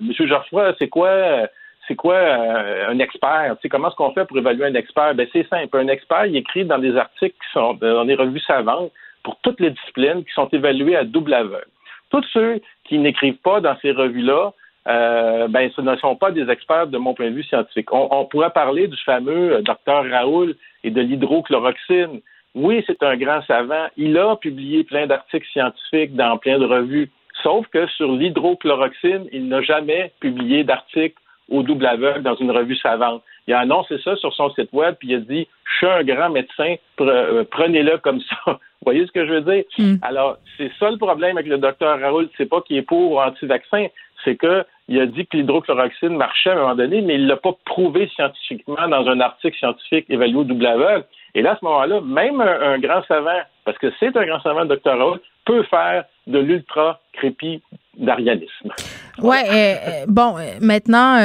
Monsieur 0.00 0.26
Geoffroy, 0.26 0.74
c'est 0.78 0.88
quoi 0.88 1.46
c'est 1.86 1.94
quoi 1.94 2.18
un 2.18 2.98
expert? 2.98 3.54
Tu 3.56 3.62
sais, 3.62 3.68
comment 3.68 3.88
est-ce 3.88 3.96
qu'on 3.96 4.10
fait 4.10 4.24
pour 4.24 4.36
évaluer 4.36 4.66
un 4.66 4.74
expert? 4.74 5.14
Ben, 5.14 5.28
c'est 5.32 5.46
simple. 5.48 5.78
Un 5.78 5.86
expert, 5.86 6.26
il 6.26 6.34
écrit 6.34 6.64
dans 6.64 6.78
des 6.78 6.96
articles 6.96 7.36
qui 7.36 7.52
sont 7.52 7.74
dans 7.74 8.04
des 8.04 8.16
revues 8.16 8.40
savantes 8.40 8.90
pour 9.22 9.36
toutes 9.42 9.60
les 9.60 9.70
disciplines 9.70 10.24
qui 10.24 10.32
sont 10.32 10.48
évaluées 10.48 10.96
à 10.96 11.04
double 11.04 11.34
aveugle. 11.34 11.68
Tous 12.10 12.24
ceux 12.32 12.60
qui 12.82 12.98
n'écrivent 12.98 13.40
pas 13.44 13.60
dans 13.60 13.76
ces 13.82 13.92
revues-là, 13.92 14.52
ben, 14.86 15.70
ce 15.76 15.80
ne 15.80 15.94
sont 15.96 16.16
pas 16.16 16.32
des 16.32 16.50
experts 16.50 16.88
de 16.88 16.98
mon 16.98 17.14
point 17.14 17.30
de 17.30 17.36
vue 17.36 17.44
scientifique. 17.44 17.92
On, 17.92 18.08
on 18.10 18.24
pourrait 18.24 18.50
parler 18.50 18.88
du 18.88 18.96
fameux 19.04 19.62
docteur 19.62 20.04
Raoul 20.10 20.56
et 20.82 20.90
de 20.90 21.00
l'hydrochloroxine. 21.00 22.20
Oui, 22.56 22.82
c'est 22.86 23.02
un 23.02 23.16
grand 23.16 23.42
savant. 23.42 23.86
Il 23.98 24.16
a 24.16 24.34
publié 24.36 24.82
plein 24.82 25.06
d'articles 25.06 25.46
scientifiques 25.52 26.16
dans 26.16 26.38
plein 26.38 26.58
de 26.58 26.64
revues. 26.64 27.10
Sauf 27.42 27.66
que 27.68 27.86
sur 27.86 28.10
l'hydrochloroxine, 28.12 29.28
il 29.30 29.46
n'a 29.48 29.60
jamais 29.60 30.10
publié 30.20 30.64
d'article 30.64 31.16
au 31.50 31.62
double 31.62 31.84
aveugle 31.84 32.22
dans 32.22 32.34
une 32.34 32.50
revue 32.50 32.76
savante. 32.76 33.22
Il 33.46 33.52
a 33.52 33.60
annoncé 33.60 33.98
ça 34.02 34.16
sur 34.16 34.32
son 34.32 34.50
site 34.50 34.72
web, 34.72 34.96
puis 34.98 35.08
il 35.10 35.14
a 35.16 35.18
dit 35.18 35.46
Je 35.64 35.76
suis 35.76 35.86
un 35.86 36.02
grand 36.02 36.30
médecin, 36.30 36.76
euh, 37.00 37.44
prenez-le 37.50 37.98
comme 37.98 38.20
ça. 38.22 38.36
Vous 38.46 38.92
voyez 38.92 39.06
ce 39.06 39.12
que 39.12 39.26
je 39.26 39.32
veux 39.34 39.40
dire? 39.42 39.64
Hmm. 39.78 39.96
Alors, 40.00 40.38
c'est 40.56 40.72
ça 40.80 40.90
le 40.90 40.96
problème 40.96 41.36
avec 41.36 41.48
le 41.48 41.58
docteur 41.58 42.00
Raoul, 42.00 42.30
c'est 42.38 42.48
pas 42.48 42.62
qu'il 42.62 42.78
est 42.78 42.82
pour 42.82 43.12
ou 43.12 43.20
anti-vaccin, 43.20 43.88
c'est 44.24 44.38
qu'il 44.38 45.00
a 45.00 45.06
dit 45.06 45.26
que 45.26 45.36
l'hydrochloroxine 45.36 46.16
marchait 46.16 46.50
à 46.50 46.54
un 46.54 46.60
moment 46.60 46.74
donné, 46.74 47.02
mais 47.02 47.16
il 47.16 47.24
ne 47.24 47.28
l'a 47.28 47.36
pas 47.36 47.54
prouvé 47.66 48.08
scientifiquement 48.14 48.88
dans 48.88 49.06
un 49.08 49.20
article 49.20 49.56
scientifique 49.58 50.06
évalué 50.08 50.36
au 50.36 50.44
double 50.44 50.66
aveugle. 50.66 51.04
Et 51.36 51.42
là, 51.42 51.52
à 51.52 51.58
ce 51.60 51.64
moment-là, 51.66 52.00
même 52.00 52.40
un, 52.40 52.78
grand 52.78 53.04
savant, 53.06 53.42
parce 53.66 53.76
que 53.76 53.92
c'est 54.00 54.16
un 54.16 54.24
grand 54.24 54.40
savant, 54.40 54.62
le 54.62 54.68
docteur 54.68 54.96
Raoult, 54.96 55.18
peut 55.44 55.62
faire 55.64 56.04
de 56.26 56.38
l'ultra 56.38 56.98
crépi 57.12 57.62
d'arianisme. 57.98 58.70
Ouais, 59.18 59.44
euh, 59.46 59.52
euh, 59.52 60.04
bon, 60.08 60.38
euh, 60.38 60.56
maintenant 60.62 61.18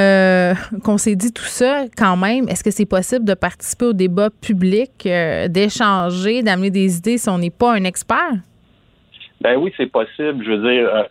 qu'on 0.83 0.97
s'est 0.97 1.15
dit 1.15 1.31
tout 1.31 1.45
ça, 1.45 1.85
quand 1.97 2.17
même, 2.17 2.49
est-ce 2.49 2.61
que 2.61 2.71
c'est 2.71 2.85
possible 2.85 3.23
de 3.23 3.33
participer 3.35 3.85
au 3.85 3.93
débat 3.93 4.29
public, 4.29 5.07
d'échanger, 5.47 6.43
d'amener 6.43 6.71
des 6.71 6.97
idées 6.97 7.17
si 7.17 7.29
on 7.29 7.37
n'est 7.37 7.49
pas 7.49 7.71
un 7.71 7.85
expert? 7.85 8.33
Ben 9.39 9.55
oui, 9.55 9.73
c'est 9.77 9.89
possible. 9.89 10.43
Je 10.43 10.51
veux 10.51 10.73
dire, 10.73 11.07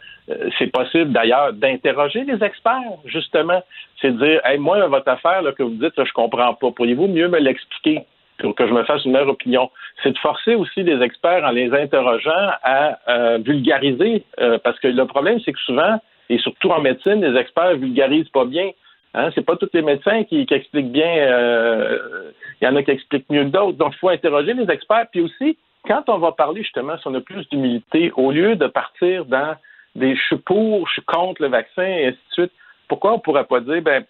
c'est 0.59 0.71
possible 0.71 1.13
d'ailleurs 1.13 1.55
d'interroger 1.55 2.25
les 2.25 2.45
experts, 2.45 2.99
justement. 3.07 3.63
C'est 4.03 4.11
de 4.11 4.23
dire, 4.23 4.41
hey, 4.45 4.59
moi, 4.59 4.87
votre 4.89 5.09
affaire 5.09 5.41
là, 5.41 5.53
que 5.53 5.63
vous 5.63 5.71
dites, 5.71 5.97
là, 5.97 6.05
je 6.05 6.13
comprends 6.13 6.53
pas. 6.53 6.71
Pourriez-vous 6.71 7.09
mieux 7.09 7.29
me 7.29 7.39
l'expliquer? 7.39 8.05
Que 8.41 8.67
je 8.67 8.73
me 8.73 8.85
fasse 8.85 9.05
une 9.05 9.12
meilleure 9.12 9.29
opinion. 9.29 9.71
C'est 10.03 10.12
de 10.12 10.19
forcer 10.19 10.55
aussi 10.55 10.83
les 10.83 11.03
experts 11.03 11.45
en 11.45 11.51
les 11.51 11.73
interrogeant 11.73 12.51
à 12.62 12.99
euh, 13.09 13.39
vulgariser, 13.39 14.25
euh, 14.41 14.59
parce 14.62 14.79
que 14.81 14.89
le 14.89 15.07
problème, 15.07 15.39
c'est 15.45 15.53
que 15.53 15.59
souvent, 15.61 16.01
et 16.29 16.39
surtout 16.39 16.71
en 16.71 16.81
médecine, 16.81 17.21
les 17.25 17.39
experts 17.39 17.77
vulgarisent 17.77 18.29
pas 18.29 18.45
bien. 18.45 18.71
Hein, 19.15 19.31
c'est 19.35 19.45
pas 19.45 19.57
tous 19.57 19.71
les 19.73 19.83
médecins 19.83 20.23
qui, 20.25 20.47
expliquent 20.49 20.93
bien. 20.93 21.09
Euh, 21.09 22.31
il 22.61 22.65
y 22.65 22.69
en 22.69 22.77
a 22.77 22.83
qui 22.83 22.93
expliquent 22.93 23.29
mieux 23.29 23.45
que 23.45 23.51
d'autres. 23.51 23.79
Donc, 23.79 23.93
il 23.95 23.99
faut 23.99 24.09
interroger 24.09 24.55
les 24.55 24.71
experts. 24.71 25.07
Puis 25.11 25.23
aussi, 25.23 25.59
quand 25.87 26.05
on 26.09 26.19
va 26.19 26.33
parler 26.33 26.62
justement, 26.62 26.97
si 26.99 27.09
on 27.09 27.15
a 27.15 27.21
plus 27.21 27.49
d'humilité, 27.49 28.12
au 28.17 28.31
lieu 28.31 28.55
de 28.55 28.69
partir 28.69 29.25
dans 29.25 29.57
des 29.97 30.15
je 30.15 30.23
suis 30.23 30.37
pour, 30.37 30.87
je 30.87 30.93
suis 30.93 31.03
contre 31.03 31.43
le 31.43 31.49
vaccin, 31.49 31.83
et 31.83 32.07
ainsi 32.07 32.19
de 32.29 32.33
suite, 32.33 32.53
pourquoi 32.87 33.15
on 33.15 33.19
pourrait 33.19 33.45
pas 33.45 33.59
dire, 33.61 33.83
ben, 33.83 34.05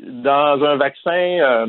dans 0.00 0.64
un 0.64 0.76
vaccin, 0.76 1.66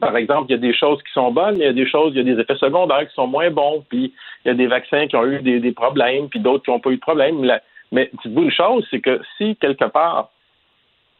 par 0.00 0.16
exemple, 0.16 0.46
il 0.50 0.52
y 0.52 0.56
a 0.56 0.60
des 0.60 0.74
choses 0.74 1.02
qui 1.02 1.12
sont 1.12 1.30
bonnes, 1.30 1.56
il 1.56 1.62
y 1.62 1.66
a 1.66 1.72
des 1.72 1.88
choses, 1.88 2.12
il 2.14 2.18
y 2.18 2.20
a 2.30 2.34
des 2.34 2.40
effets 2.40 2.56
secondaires 2.56 3.08
qui 3.08 3.14
sont 3.14 3.26
moins 3.26 3.50
bons, 3.50 3.84
puis 3.88 4.12
il 4.44 4.48
y 4.48 4.50
a 4.50 4.54
des 4.54 4.66
vaccins 4.66 5.06
qui 5.06 5.16
ont 5.16 5.24
eu 5.24 5.40
des, 5.40 5.72
problèmes, 5.72 6.28
puis 6.28 6.40
d'autres 6.40 6.64
qui 6.64 6.70
n'ont 6.70 6.80
pas 6.80 6.90
eu 6.90 6.96
de 6.96 7.00
problème. 7.00 7.40
Mais 7.92 8.10
dites-vous 8.24 8.42
une 8.42 8.50
chose, 8.50 8.86
c'est 8.90 9.00
que 9.00 9.20
si 9.36 9.56
quelque 9.56 9.86
part 9.86 10.30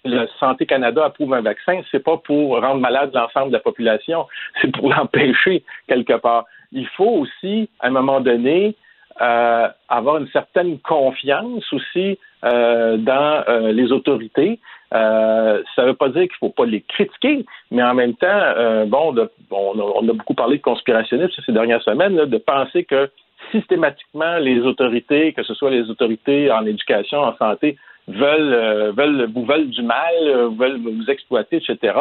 le 0.05 0.29
Santé 0.39 0.67
Canada 0.67 1.05
approuve 1.05 1.35
un 1.35 1.41
vaccin, 1.41 1.81
c'est 1.91 2.03
pas 2.03 2.17
pour 2.17 2.61
rendre 2.61 2.81
malade 2.81 3.11
l'ensemble 3.13 3.49
de 3.49 3.55
la 3.55 3.61
population, 3.61 4.27
c'est 4.61 4.71
pour 4.73 4.91
l'empêcher 4.91 5.65
quelque 5.89 6.15
part. 6.15 6.45
Il 6.73 6.87
faut 6.89 7.25
aussi, 7.25 7.69
à 7.81 7.89
un 7.89 7.91
moment 7.91 8.21
donné, 8.21 8.77
euh, 9.21 9.69
avoir 9.89 10.19
une 10.19 10.29
certaine 10.29 10.79
confiance 10.81 11.73
aussi 11.73 12.19
euh, 12.47 12.97
dans 12.97 13.45
euh, 13.49 13.73
les 13.73 13.93
autorités. 13.93 14.61
ça 14.91 15.83
ne 15.83 15.87
veut 15.87 15.95
pas 15.95 16.09
dire 16.09 16.23
qu'il 16.23 16.39
ne 16.43 16.49
faut 16.49 16.51
pas 16.51 16.65
les 16.65 16.81
critiquer, 16.81 17.45
mais 17.71 17.83
en 17.83 17.95
même 17.95 18.15
temps, 18.15 18.41
bon, 18.87 19.15
on, 19.51 20.09
a, 20.09 20.13
beaucoup 20.13 20.35
parlé 20.35 20.59
de 20.59 20.63
conspirationnisme 20.63 21.43
ces 21.45 21.53
dernières 21.53 21.83
semaines, 21.83 22.17
de 22.17 22.39
penser 22.39 22.85
que 22.85 23.11
systématiquement 23.53 24.39
les 24.39 24.61
autorités, 24.61 25.33
que 25.33 25.43
ce 25.43 25.55
soit 25.55 25.71
les 25.71 25.91
autorités 25.91 26.51
en 26.51 26.65
éducation, 26.65 27.19
en 27.19 27.37
santé, 27.37 27.77
veulent, 28.09 28.93
veulent 28.97 29.29
vous 29.35 29.45
veulent 29.45 29.71
du 29.71 29.83
mal, 29.83 30.15
veulent 30.59 30.81
vous 30.81 31.11
exploiter, 31.11 31.57
etc. 31.57 31.95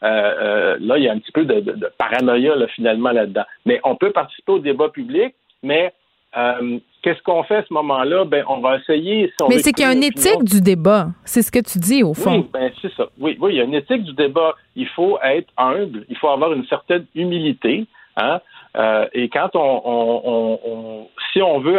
là, 0.00 0.96
il 0.96 1.04
y 1.04 1.08
a 1.08 1.12
un 1.12 1.18
petit 1.18 1.32
peu 1.32 1.44
de, 1.44 1.60
de 1.60 1.90
paranoïa 1.98 2.56
là, 2.56 2.66
finalement 2.68 3.12
là-dedans. 3.12 3.44
Mais 3.66 3.80
on 3.84 3.96
peut 3.96 4.12
participer 4.12 4.52
au 4.52 4.58
débat 4.58 4.88
public, 4.88 5.34
mais 5.62 5.92
euh, 6.36 6.78
qu'est-ce 7.02 7.22
qu'on 7.22 7.42
fait 7.42 7.56
à 7.56 7.64
ce 7.64 7.72
moment-là? 7.72 8.24
Ben, 8.24 8.44
on 8.48 8.60
va 8.60 8.76
essayer. 8.76 9.32
Mais 9.48 9.58
c'est 9.58 9.72
qu'il 9.72 9.84
y 9.84 9.88
a 9.88 9.92
une 9.92 10.02
éthique 10.02 10.44
du 10.44 10.60
débat. 10.60 11.08
C'est 11.24 11.42
ce 11.42 11.50
que 11.50 11.60
tu 11.60 11.78
dis, 11.78 12.02
au 12.02 12.14
fond. 12.14 12.38
Oui, 12.38 12.46
ben, 12.52 12.70
c'est 12.80 12.92
ça. 12.94 13.06
Oui, 13.18 13.36
oui, 13.40 13.52
il 13.52 13.56
y 13.58 13.60
a 13.60 13.64
une 13.64 13.74
éthique 13.74 14.04
du 14.04 14.12
débat. 14.12 14.54
Il 14.76 14.88
faut 14.88 15.18
être 15.22 15.48
humble. 15.56 16.04
Il 16.08 16.16
faut 16.16 16.28
avoir 16.28 16.52
une 16.52 16.66
certaine 16.66 17.06
humilité. 17.14 17.86
Hein? 18.16 18.40
Euh, 18.76 19.06
et 19.12 19.28
quand 19.28 19.50
on, 19.54 21.08
si 21.32 21.42
on 21.42 21.58
veut 21.60 21.78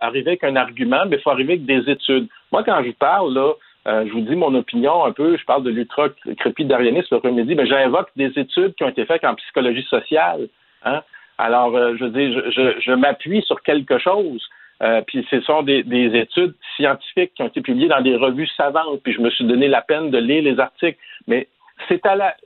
arriver 0.00 0.28
avec 0.30 0.44
un 0.44 0.56
argument, 0.56 1.06
ben, 1.06 1.18
il 1.18 1.22
faut 1.22 1.30
arriver 1.30 1.54
avec 1.54 1.66
des 1.66 1.90
études. 1.90 2.28
Moi, 2.52 2.62
quand 2.64 2.82
je 2.84 2.90
parle, 2.92 3.34
là, 3.34 3.52
euh, 3.86 4.04
je 4.06 4.12
vous 4.12 4.22
dis 4.22 4.34
mon 4.34 4.54
opinion 4.54 5.04
un 5.04 5.12
peu, 5.12 5.36
je 5.36 5.44
parle 5.44 5.62
de 5.62 5.70
l'ultra-crépidarianisme 5.70 7.14
l'après-midi, 7.14 7.54
mais 7.54 7.66
j'invoque 7.66 8.08
des 8.16 8.32
études 8.36 8.74
qui 8.74 8.84
ont 8.84 8.88
été 8.88 9.04
faites 9.04 9.24
en 9.24 9.34
psychologie 9.34 9.84
sociale. 9.84 10.48
Hein? 10.84 11.02
Alors, 11.38 11.76
euh, 11.76 11.96
je 11.98 12.04
dis, 12.06 12.32
je, 12.32 12.80
je, 12.80 12.92
m'appuie 12.92 13.42
sur 13.42 13.60
quelque 13.62 13.98
chose. 13.98 14.42
Euh, 14.82 15.02
puis 15.06 15.26
ce 15.30 15.40
sont 15.40 15.62
des, 15.62 15.84
études 16.14 16.54
scientifiques 16.76 17.32
qui 17.34 17.42
ont 17.42 17.48
été 17.48 17.60
publiées 17.60 17.88
dans 17.88 18.00
des 18.00 18.16
revues 18.16 18.48
savantes. 18.56 19.00
Puis 19.02 19.12
je 19.12 19.20
me 19.20 19.30
suis 19.30 19.44
donné 19.44 19.68
la 19.68 19.82
peine 19.82 20.10
de 20.10 20.18
lire 20.18 20.42
les 20.42 20.58
articles. 20.58 20.98
Mais 21.26 21.48
c'est 21.88 22.04
à 22.06 22.16
la, 22.16 22.36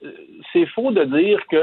c'est 0.53 0.67
faux 0.67 0.91
de 0.91 1.05
dire 1.05 1.41
que 1.51 1.63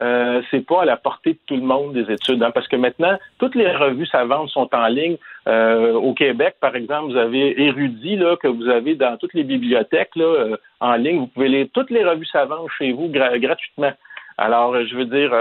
euh, 0.00 0.42
c'est 0.50 0.64
pas 0.64 0.82
à 0.82 0.84
la 0.84 0.96
portée 0.96 1.32
de 1.32 1.38
tout 1.46 1.56
le 1.56 1.62
monde 1.62 1.92
des 1.92 2.12
études, 2.12 2.40
hein, 2.40 2.52
parce 2.52 2.68
que 2.68 2.76
maintenant 2.76 3.18
toutes 3.38 3.56
les 3.56 3.68
revues 3.68 4.06
savantes 4.06 4.48
sont 4.50 4.72
en 4.72 4.86
ligne. 4.86 5.16
Euh, 5.48 5.94
au 5.94 6.14
Québec, 6.14 6.56
par 6.60 6.76
exemple, 6.76 7.12
vous 7.12 7.18
avez 7.18 7.60
Érudit 7.60 8.16
là 8.16 8.36
que 8.36 8.46
vous 8.46 8.68
avez 8.68 8.94
dans 8.94 9.16
toutes 9.16 9.34
les 9.34 9.42
bibliothèques 9.42 10.14
là 10.14 10.56
en 10.80 10.94
ligne. 10.94 11.18
Vous 11.18 11.26
pouvez 11.26 11.48
lire 11.48 11.66
toutes 11.74 11.90
les 11.90 12.04
revues 12.04 12.26
savantes 12.26 12.68
chez 12.78 12.92
vous 12.92 13.08
gratuitement. 13.08 13.92
Alors, 14.36 14.76
je 14.86 14.94
veux 14.94 15.06
dire, 15.06 15.32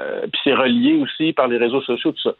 euh, 0.00 0.22
puis 0.22 0.40
c'est 0.44 0.54
relié 0.54 0.96
aussi 0.96 1.32
par 1.32 1.48
les 1.48 1.56
réseaux 1.56 1.82
sociaux, 1.82 2.12
tout 2.12 2.22
ça. 2.22 2.34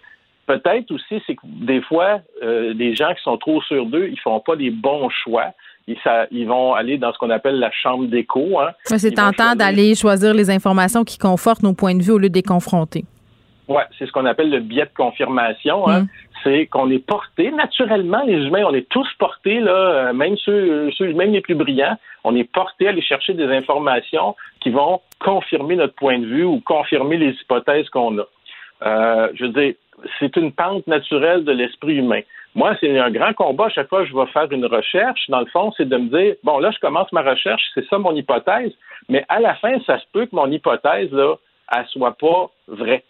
Peut-être 0.47 0.91
aussi, 0.91 1.23
c'est 1.27 1.35
que 1.35 1.43
des 1.45 1.83
fois, 1.83 2.21
euh, 2.43 2.73
les 2.73 2.95
gens 2.95 3.13
qui 3.15 3.23
sont 3.23 3.37
trop 3.37 3.61
sûrs 3.63 3.85
d'eux, 3.87 4.09
ils 4.11 4.19
font 4.19 4.41
pas 4.41 4.55
les 4.55 4.71
bons 4.71 5.11
choix. 5.11 5.53
Ils, 5.87 5.97
ça, 6.03 6.27
ils 6.31 6.47
vont 6.47 6.75
aller 6.75 6.97
dans 6.97 7.13
ce 7.13 7.19
qu'on 7.19 7.31
appelle 7.31 7.59
la 7.59 7.71
chambre 7.71 8.07
d'écho. 8.07 8.59
Hein. 8.59 8.71
C'est 8.85 9.15
tentant 9.15 9.55
d'aller 9.55 9.95
choisir 9.95 10.33
les 10.33 10.51
informations 10.51 11.05
qui 11.05 11.19
confortent 11.19 11.63
nos 11.63 11.75
points 11.75 11.95
de 11.95 12.03
vue 12.03 12.13
au 12.13 12.19
lieu 12.19 12.31
de 12.31 12.35
les 12.35 12.43
confronter. 12.43 13.05
Oui, 13.69 13.83
c'est 13.99 14.07
ce 14.07 14.13
qu'on 14.13 14.25
appelle 14.25 14.51
le 14.51 14.61
biais 14.61 14.87
de 14.87 14.95
confirmation. 14.97 15.87
Hein. 15.89 16.03
Mm. 16.03 16.09
C'est 16.43 16.67
qu'on 16.67 16.91
est 16.91 17.05
porté, 17.05 17.51
naturellement, 17.51 18.23
les 18.25 18.47
humains, 18.47 18.65
on 18.67 18.75
est 18.75 18.89
tous 18.89 19.09
portés, 19.19 19.61
là, 19.61 19.73
euh, 19.73 20.13
même 20.13 20.37
ceux, 20.39 20.91
ceux, 20.93 21.13
même 21.13 21.33
les 21.33 21.41
plus 21.41 21.55
brillants, 21.55 21.97
on 22.25 22.35
est 22.35 22.51
porté 22.51 22.87
à 22.87 22.91
aller 22.91 23.03
chercher 23.03 23.35
des 23.35 23.47
informations 23.47 24.37
qui 24.61 24.71
vont 24.71 25.01
confirmer 25.21 25.77
notre 25.77 25.95
point 25.95 26.19
de 26.19 26.27
vue 26.27 26.45
ou 26.45 26.61
confirmer 26.61 27.17
les 27.17 27.33
hypothèses 27.33 27.89
qu'on 27.91 28.19
a. 28.19 28.25
Euh, 28.87 29.29
je 29.35 29.45
veux 29.45 29.51
dire, 29.51 29.75
c'est 30.19 30.37
une 30.37 30.53
pente 30.53 30.87
naturelle 30.87 31.45
de 31.45 31.53
l'esprit 31.53 31.97
humain. 31.97 32.21
Moi, 32.55 32.75
c'est 32.81 32.99
un 32.99 33.11
grand 33.11 33.35
combat. 33.35 33.67
À 33.67 33.71
chaque 33.71 33.89
fois 33.89 34.03
que 34.03 34.09
je 34.09 34.17
vais 34.17 34.27
faire 34.27 34.51
une 34.51 34.65
recherche, 34.65 35.29
dans 35.29 35.41
le 35.41 35.47
fond, 35.47 35.73
c'est 35.77 35.89
de 35.89 35.97
me 35.97 36.09
dire, 36.09 36.37
bon, 36.45 36.59
là, 36.59 36.71
je 36.71 36.79
commence 36.79 37.13
ma 37.13 37.23
recherche, 37.23 37.63
c'est 37.75 37.87
ça 37.89 37.99
mon 37.99 38.15
hypothèse, 38.15 38.73
mais 39.09 39.25
à 39.29 39.41
la 39.41 39.55
fin, 39.57 39.79
ça 39.87 39.99
se 39.99 40.05
peut 40.13 40.27
que 40.27 40.35
mon 40.35 40.51
hypothèse, 40.51 41.13
là, 41.13 41.35
elle 41.73 41.87
soit 41.87 42.17
pas 42.17 42.51
vraie. 42.67 43.05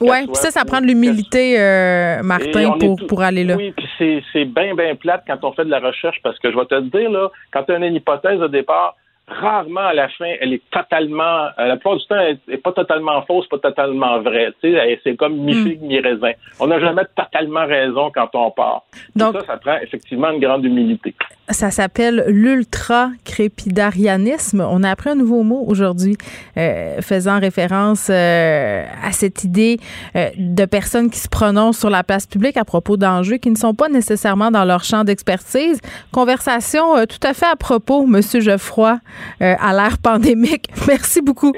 Oui, 0.00 0.26
puis 0.26 0.34
ça, 0.34 0.50
ça 0.50 0.64
prend 0.64 0.80
de 0.80 0.86
l'humilité, 0.86 1.60
euh, 1.60 2.22
Martin, 2.22 2.76
pour, 2.78 2.96
pour 3.06 3.22
aller 3.22 3.44
là. 3.44 3.54
Oui, 3.56 3.72
puis 3.76 4.22
c'est 4.32 4.44
bien, 4.44 4.74
bien 4.74 4.96
plate 4.96 5.22
quand 5.26 5.44
on 5.44 5.52
fait 5.52 5.64
de 5.64 5.70
la 5.70 5.78
recherche, 5.78 6.20
parce 6.22 6.38
que 6.40 6.50
je 6.50 6.56
vais 6.56 6.66
te 6.66 6.74
le 6.74 6.82
dire, 6.82 7.10
là, 7.10 7.30
quand 7.52 7.62
tu 7.62 7.72
as 7.72 7.76
une 7.76 7.94
hypothèse 7.94 8.40
au 8.40 8.48
départ, 8.48 8.96
rarement 9.26 9.86
à 9.86 9.94
la 9.94 10.08
fin, 10.08 10.32
elle 10.40 10.52
est 10.52 10.62
totalement, 10.70 11.48
euh, 11.58 11.66
la 11.66 11.76
plupart 11.76 11.96
du 11.96 12.06
temps, 12.06 12.18
elle 12.18 12.38
n'est 12.48 12.58
pas 12.58 12.72
totalement 12.72 13.22
fausse, 13.22 13.46
pas 13.48 13.58
totalement 13.58 14.20
vraie. 14.20 14.52
C'est 14.60 15.16
comme 15.16 15.36
mi-figue, 15.36 15.80
hmm. 15.80 15.86
mi-raisin. 15.86 16.32
On 16.60 16.66
n'a 16.66 16.80
jamais 16.80 17.04
totalement 17.16 17.64
raison 17.66 18.10
quand 18.12 18.28
on 18.34 18.50
part. 18.50 18.82
Donc, 19.16 19.36
ça, 19.38 19.46
ça 19.46 19.56
prend 19.56 19.76
effectivement 19.78 20.30
une 20.30 20.40
grande 20.40 20.64
humilité. 20.64 21.14
Ça 21.50 21.70
s'appelle 21.70 22.24
l'ultra-crépidarianisme. 22.28 24.60
On 24.60 24.82
a 24.82 24.90
appris 24.90 25.10
un 25.10 25.14
nouveau 25.14 25.42
mot 25.42 25.62
aujourd'hui 25.66 26.16
euh, 26.56 27.02
faisant 27.02 27.38
référence 27.38 28.08
euh, 28.10 28.86
à 29.02 29.12
cette 29.12 29.44
idée 29.44 29.78
de 30.14 30.64
personnes 30.64 31.10
qui 31.10 31.18
se 31.18 31.28
prononcent 31.28 31.80
sur 31.80 31.90
la 31.90 32.02
place 32.02 32.26
publique 32.26 32.56
à 32.56 32.64
propos 32.64 32.96
d'enjeux 32.96 33.36
qui 33.36 33.50
ne 33.50 33.56
sont 33.56 33.74
pas 33.74 33.90
nécessairement 33.90 34.50
dans 34.50 34.64
leur 34.64 34.84
champ 34.84 35.04
d'expertise. 35.04 35.82
Conversation 36.12 36.94
tout 37.06 37.26
à 37.26 37.34
fait 37.34 37.46
à 37.46 37.56
propos, 37.56 38.06
Monsieur 38.06 38.40
Geoffroy. 38.40 38.98
Euh, 39.42 39.54
à 39.60 39.72
l'ère 39.72 39.98
pandémique. 39.98 40.68
Merci 40.86 41.20
beaucoup. 41.20 41.52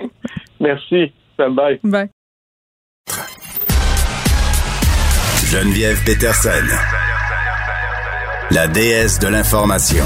Merci. 0.61 1.13
Bye. 1.39 1.81
Bye. 1.85 2.09
Geneviève 5.51 6.03
Peterson, 6.05 6.51
la 8.51 8.69
déesse 8.69 9.19
de 9.19 9.27
l'information. 9.29 10.05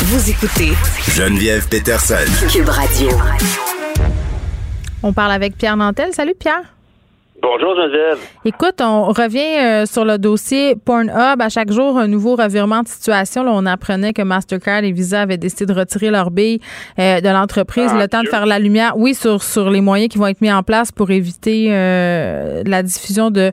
Vous 0.00 0.30
écoutez 0.30 0.72
Geneviève 1.08 1.68
Peterson, 1.68 2.14
Cube 2.50 2.68
Radio. 2.68 3.08
On 5.02 5.12
parle 5.12 5.32
avec 5.32 5.56
Pierre 5.56 5.76
Nantel. 5.76 6.12
Salut 6.12 6.34
Pierre. 6.38 6.62
Bonjour 7.40 7.74
Geneviève. 7.76 8.18
Écoute, 8.44 8.80
on 8.80 9.04
revient 9.12 9.58
euh, 9.58 9.86
sur 9.86 10.04
le 10.04 10.18
dossier 10.18 10.74
Pornhub. 10.76 11.40
À 11.40 11.48
chaque 11.48 11.70
jour, 11.70 11.98
un 11.98 12.08
nouveau 12.08 12.34
revirement 12.34 12.82
de 12.82 12.88
situation. 12.88 13.44
Là, 13.44 13.52
on 13.54 13.66
apprenait 13.66 14.12
que 14.12 14.22
Mastercard 14.22 14.84
et 14.84 14.92
Visa 14.92 15.22
avaient 15.22 15.38
décidé 15.38 15.66
de 15.66 15.72
retirer 15.78 16.10
leur 16.10 16.30
bille 16.30 16.60
euh, 16.98 17.20
de 17.20 17.28
l'entreprise. 17.28 17.90
Ah, 17.92 17.98
le 17.98 18.08
temps 18.08 18.22
de 18.22 18.28
faire 18.28 18.46
la 18.46 18.58
lumière, 18.58 18.96
oui, 18.96 19.14
sur, 19.14 19.42
sur 19.42 19.70
les 19.70 19.80
moyens 19.80 20.08
qui 20.08 20.18
vont 20.18 20.26
être 20.26 20.40
mis 20.40 20.52
en 20.52 20.62
place 20.62 20.90
pour 20.90 21.10
éviter 21.10 21.68
euh, 21.70 22.62
la 22.66 22.82
diffusion 22.82 23.30
de 23.30 23.52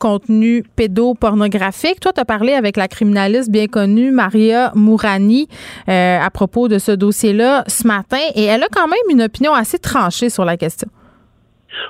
contenu 0.00 0.64
pédopornographique. 0.74 2.00
Toi, 2.00 2.12
tu 2.12 2.20
as 2.20 2.24
parlé 2.24 2.54
avec 2.54 2.76
la 2.76 2.88
criminaliste 2.88 3.50
bien 3.50 3.68
connue 3.68 4.10
Maria 4.10 4.72
Mourani 4.74 5.46
à 5.86 6.30
propos 6.32 6.66
de 6.66 6.78
ce 6.78 6.92
dossier-là 6.92 7.64
ce 7.68 7.86
matin 7.86 8.18
et 8.34 8.44
elle 8.44 8.64
a 8.64 8.68
quand 8.72 8.88
même 8.88 8.98
une 9.10 9.22
opinion 9.22 9.54
assez 9.54 9.78
tranchée 9.78 10.30
sur 10.30 10.44
la 10.44 10.56
question. 10.56 10.88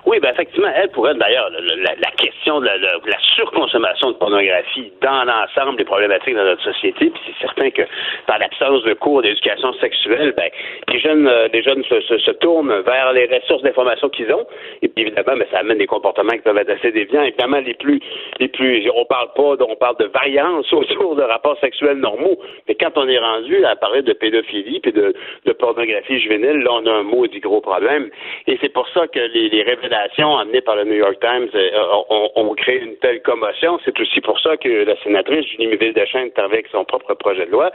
Oui, 0.07 0.19
ben 0.21 0.31
effectivement, 0.33 0.71
elle 0.75 0.91
pourrait 0.91 1.15
d'ailleurs 1.15 1.51
la, 1.51 2.11
question 2.13 2.61
de 2.61 2.67
la, 2.67 3.19
surconsommation 3.35 4.11
de 4.11 4.17
pornographie 4.17 4.93
dans 5.01 5.25
l'ensemble 5.25 5.77
des 5.77 5.85
problématiques 5.85 6.35
de 6.35 6.43
notre 6.43 6.63
société. 6.63 7.11
Puis 7.11 7.21
c'est 7.27 7.47
certain 7.47 7.71
que 7.71 7.83
dans 8.29 8.37
l'absence 8.37 8.83
de 8.85 8.95
cours 8.95 9.23
d'éducation 9.23 9.73
sexuelle, 9.75 10.35
ben 10.37 10.51
les 10.89 11.01
jeunes, 11.01 11.27
euh, 11.27 11.49
les 11.53 11.63
jeunes 11.63 11.85
se, 11.85 12.31
tournent 12.33 12.81
vers 12.81 13.13
les 13.13 13.27
ressources 13.27 13.63
d'information 13.63 14.09
qu'ils 14.09 14.33
ont. 14.33 14.47
Et 14.83 14.89
puis 14.89 15.07
évidemment, 15.07 15.37
ben, 15.37 15.47
ça 15.51 15.59
amène 15.59 15.79
des 15.79 15.87
comportements 15.87 16.33
qui 16.33 16.41
peuvent 16.41 16.59
être 16.59 16.71
assez 16.71 16.93
déviants. 16.93 17.23
Évidemment, 17.23 17.61
les 17.61 17.75
plus, 17.75 18.01
les 18.39 18.49
plus, 18.49 18.89
on 18.95 19.05
parle 19.05 19.29
pas, 19.35 19.65
on 19.65 19.77
parle 19.77 19.97
de 19.99 20.07
variance 20.07 20.73
autour 20.73 21.17
de 21.17 21.23
rapports 21.23 21.59
sexuels 21.61 21.99
normaux. 21.99 22.39
Mais 22.69 22.75
quand 22.75 22.97
on 22.97 23.09
est 23.09 23.19
rendu 23.19 23.65
à 23.65 23.77
parler 23.77 24.03
de 24.03 24.13
pédophilie 24.13 24.81
puis 24.81 24.93
de, 24.93 25.15
pornographie 25.59 26.21
juvénile, 26.21 26.63
là 26.63 26.71
on 26.73 26.87
a 26.87 26.93
un 26.93 27.03
du 27.27 27.41
gros 27.41 27.61
problème. 27.61 28.09
Et 28.47 28.59
c'est 28.61 28.73
pour 28.73 28.89
ça 28.89 29.07
que 29.09 29.19
les, 29.19 29.49
les 29.49 29.63
révélations 29.81 30.37
amenées 30.37 30.61
par 30.61 30.77
le 30.77 30.85
New 30.85 30.95
York 30.95 31.17
Times 31.21 31.49
euh, 31.55 32.29
ont, 32.37 32.55
créé 32.55 32.81
une 32.81 32.97
telle 32.97 33.23
commotion. 33.23 33.79
C'est 33.85 33.99
aussi 34.01 34.21
pour 34.21 34.39
ça 34.41 34.57
que 34.57 34.69
la 34.69 34.97
sénatrice 35.03 35.47
Julie 35.47 35.77
Ville-Deschênes 35.77 36.27
est 36.27 36.39
avec 36.39 36.67
son 36.69 36.85
propre 36.85 37.15
projet 37.15 37.47
de 37.47 37.51
loi. 37.51 37.71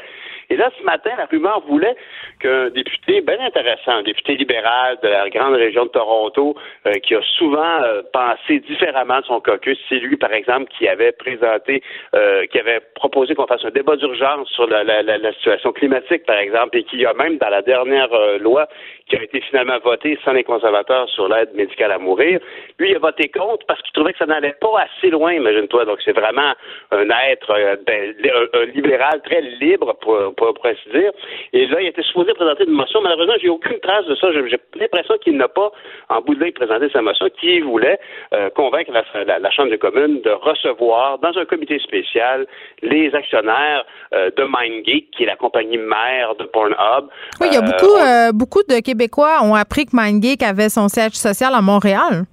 Et 0.50 0.58
là, 0.58 0.70
ce 0.78 0.84
matin, 0.84 1.12
la 1.18 1.26
rumeur 1.26 1.62
voulait 1.68 1.96
qu'un 2.40 2.70
député 2.70 3.22
bien 3.22 3.40
intéressant, 3.40 3.92
un 3.92 4.04
député 4.04 4.36
libéral 4.36 4.98
de 5.02 5.08
la 5.08 5.30
grande 5.30 5.56
région 5.56 5.86
de 5.86 5.90
Toronto, 5.90 6.56
euh, 6.86 6.94
qui 7.04 7.16
a 7.16 7.22
souvent 7.38 7.82
euh, 7.84 8.02
pensé 8.14 8.60
différemment 8.60 9.20
de 9.20 9.26
son 9.26 9.40
caucus, 9.40 9.78
c'est 9.90 10.00
lui, 10.00 10.18
par 10.18 10.34
exemple, 10.34 10.72
qui 10.78 10.88
avait 10.88 11.12
présenté, 11.12 11.82
qui 12.52 12.60
avait 12.60 12.82
proposé 12.96 13.36
qu'on 13.36 13.48
fasse 13.48 13.66
un 13.66 13.72
débat 13.72 13.96
d'urgence 13.96 14.48
sur 14.50 14.68
la, 14.68 14.84
la, 14.84 15.34
situation 15.34 15.72
climatique, 15.72 16.26
par 16.26 16.38
exemple, 16.38 16.78
et 16.78 16.84
qui 16.84 17.06
a 17.06 17.14
même, 17.14 17.38
dans 17.38 17.50
la 17.50 17.62
dernière 17.62 18.10
loi 18.40 18.68
qui 19.08 19.16
a 19.16 19.24
été 19.24 19.40
finalement 19.42 19.78
votée 19.80 20.18
sans 20.26 20.34
les 20.34 20.44
conservateurs 20.44 21.08
sur 21.10 21.28
l'aide 21.28 21.54
médicale 21.54 21.92
à 21.92 22.00
mourir, 22.00 22.40
lui, 22.80 22.90
il 22.90 22.96
a 22.96 23.00
voté 23.00 23.30
contre 23.30 23.66
parce 23.68 23.82
qu'il 23.82 23.94
trouvait 23.94 24.14
que 24.14 24.18
ça 24.18 24.26
n'allait 24.26 24.56
pas 24.60 24.82
assez 24.82 25.10
loin, 25.10 25.34
imagine-toi. 25.34 25.86
Donc, 25.86 26.00
c'est 26.04 26.12
vraiment 26.12 26.54
un 26.92 27.10
être, 27.30 27.52
euh, 27.52 27.76
ben, 27.86 28.16
un, 28.54 28.66
libéral 28.66 29.22
très 29.24 29.42
libre, 29.42 29.96
pour, 30.02 30.18
pour, 30.36 30.54
ainsi 30.66 30.90
dire. 30.94 31.12
Et 31.54 31.68
là, 31.68 31.82
il 31.82 31.88
était 31.88 32.04
supposé 32.04 32.34
présenter 32.34 32.66
une 32.66 32.74
motion. 32.74 33.02
Malheureusement, 33.02 33.36
j'ai 33.42 33.50
aucune 33.50 33.80
trace 33.80 34.06
de 34.06 34.16
ça. 34.16 34.32
J'ai 34.32 34.60
l'impression 34.80 35.16
qu'il 35.24 35.38
n'a 35.38 35.48
pas, 35.48 35.72
en 36.10 36.22
bout 36.22 36.36
de 36.36 36.44
ligne, 36.44 36.54
présenté 36.54 36.90
sa 36.90 37.02
motion, 37.02 37.28
qui 37.40 37.60
voulait 37.60 38.00
euh, 38.34 38.50
convaincre 38.50 38.92
la, 38.92 39.52
Chambre 39.52 39.70
des 39.70 39.78
communes 39.78 40.22
de 40.22 40.32
recevoir, 40.32 41.20
dans 41.20 41.38
un 41.38 41.46
comité 41.46 41.80
spécial, 41.80 42.46
les 42.82 43.14
actionnaires 43.16 43.86
euh, 44.14 44.30
de 44.36 44.44
MindGeek, 44.44 45.12
qui 45.12 45.24
est 45.24 45.28
la 45.28 45.38
compagnie 45.38 45.78
mère 45.78 46.36
de 46.36 46.44
Pornhub. 46.46 47.06
Oui, 47.40 47.48
il 47.52 47.54
y 47.54 47.58
a 47.58 47.62
beaucoup, 47.62 47.98
beaucoup 48.34 48.64
de 48.64 48.82
Québécois 48.82 49.40
ont 49.44 49.56
appris 49.56 49.86
que 49.86 49.96
MindGeek 49.96 50.44
avait 50.44 50.70
son 50.70 50.88
siège 50.90 51.14
social 51.14 51.54
à 51.54 51.62
Montréal. 51.62 52.26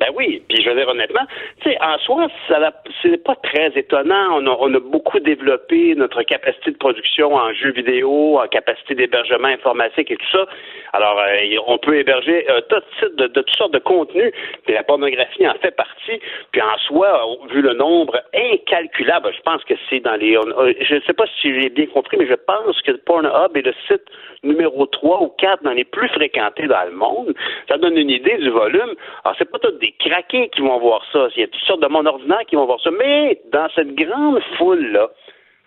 Ben 0.00 0.08
oui, 0.16 0.42
puis 0.48 0.60
je 0.60 0.68
veux 0.68 0.76
dire 0.76 0.88
honnêtement, 0.88 1.24
tu 1.60 1.70
sais, 1.70 1.78
en 1.80 1.96
soi, 1.98 2.26
ça 2.48 2.72
c'est 3.00 3.22
pas 3.22 3.36
très 3.36 3.70
étonnant. 3.76 4.40
On 4.40 4.46
a, 4.46 4.56
on 4.58 4.70
beaucoup 4.80 5.20
développé 5.20 5.94
notre 5.94 6.22
capacité 6.22 6.72
de 6.72 6.76
production 6.76 7.34
en 7.34 7.52
jeux 7.52 7.70
vidéo, 7.70 8.40
en 8.40 8.48
capacité 8.48 8.96
d'hébergement 8.96 9.48
informatique 9.48 10.10
et 10.10 10.16
tout 10.16 10.30
ça. 10.32 10.46
Alors, 10.94 11.18
euh, 11.20 11.56
on 11.68 11.78
peut 11.78 11.96
héberger 11.96 12.44
euh, 12.50 12.60
tout 12.68 12.80
type 12.98 13.16
de, 13.16 13.26
de, 13.28 13.40
toutes 13.42 13.56
sortes 13.56 13.72
de 13.72 13.78
contenus, 13.78 14.32
puis 14.64 14.74
la 14.74 14.82
pornographie 14.82 15.46
en 15.46 15.54
fait 15.54 15.70
partie. 15.70 16.20
Puis 16.50 16.60
en 16.60 16.78
soi, 16.86 17.20
vu 17.50 17.62
le 17.62 17.74
nombre 17.74 18.20
incalculable, 18.34 19.32
je 19.36 19.42
pense 19.42 19.62
que 19.64 19.74
c'est 19.88 20.00
dans 20.00 20.16
les... 20.16 20.34
je 20.80 20.94
ne 20.94 21.00
sais 21.02 21.12
pas 21.12 21.26
si 21.40 21.60
j'ai 21.60 21.70
bien 21.70 21.86
compris, 21.86 22.16
mais 22.16 22.26
je 22.26 22.34
pense 22.34 22.80
que 22.82 22.92
Pornhub 22.92 23.56
est 23.56 23.62
le 23.62 23.74
site 23.86 24.02
numéro 24.42 24.86
3 24.86 25.22
ou 25.22 25.28
4 25.38 25.62
dans 25.62 25.72
les 25.72 25.84
plus 25.84 26.08
fréquentés 26.08 26.66
dans 26.66 26.84
le 26.84 26.92
monde. 26.92 27.34
Ça 27.68 27.78
donne 27.78 27.96
une 27.96 28.10
idée 28.10 28.36
du 28.38 28.50
volume. 28.50 28.94
Alors, 29.24 29.36
c'est 29.38 29.50
pas 29.50 29.58
tout 29.58 29.72
des 29.84 29.92
craqués 29.98 30.48
qui 30.48 30.62
vont 30.62 30.78
voir 30.78 31.02
ça. 31.12 31.28
Il 31.36 31.40
y 31.40 31.44
a 31.44 31.48
toutes 31.48 31.62
sortes 31.64 31.82
de 31.82 31.88
monde 31.88 32.06
ordinaire 32.06 32.44
qui 32.48 32.56
vont 32.56 32.64
voir 32.64 32.80
ça. 32.80 32.90
Mais 32.90 33.40
dans 33.52 33.68
cette 33.74 33.94
grande 33.94 34.40
foule-là, 34.56 35.10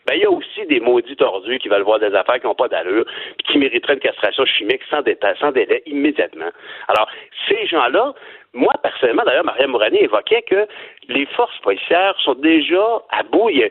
ben, 0.07 0.15
il 0.15 0.21
y 0.21 0.25
a 0.25 0.31
aussi 0.31 0.65
des 0.67 0.79
maudits 0.79 1.17
tordus 1.17 1.59
qui 1.59 1.67
veulent 1.67 1.83
voir 1.83 1.99
des 1.99 2.15
affaires 2.15 2.39
qui 2.39 2.47
n'ont 2.47 2.55
pas 2.55 2.69
d'allure, 2.69 3.05
qui 3.45 3.57
mériteraient 3.57 3.95
une 3.95 3.99
castration 3.99 4.45
chimique 4.45 4.81
sans 4.89 5.01
délai 5.01 5.83
immédiatement. 5.85 6.49
Alors, 6.87 7.07
ces 7.47 7.67
gens-là, 7.67 8.13
moi, 8.57 8.73
personnellement, 8.81 9.23
d'ailleurs, 9.25 9.45
Maria 9.45 9.67
Mourani 9.67 9.99
évoquait 9.99 10.41
que 10.41 10.67
les 11.09 11.25
forces 11.27 11.57
policières 11.59 12.15
sont 12.23 12.33
déjà 12.33 12.83
à 13.11 13.23
bout. 13.23 13.49
Il 13.49 13.59
y 13.59 13.63
a, 13.63 13.69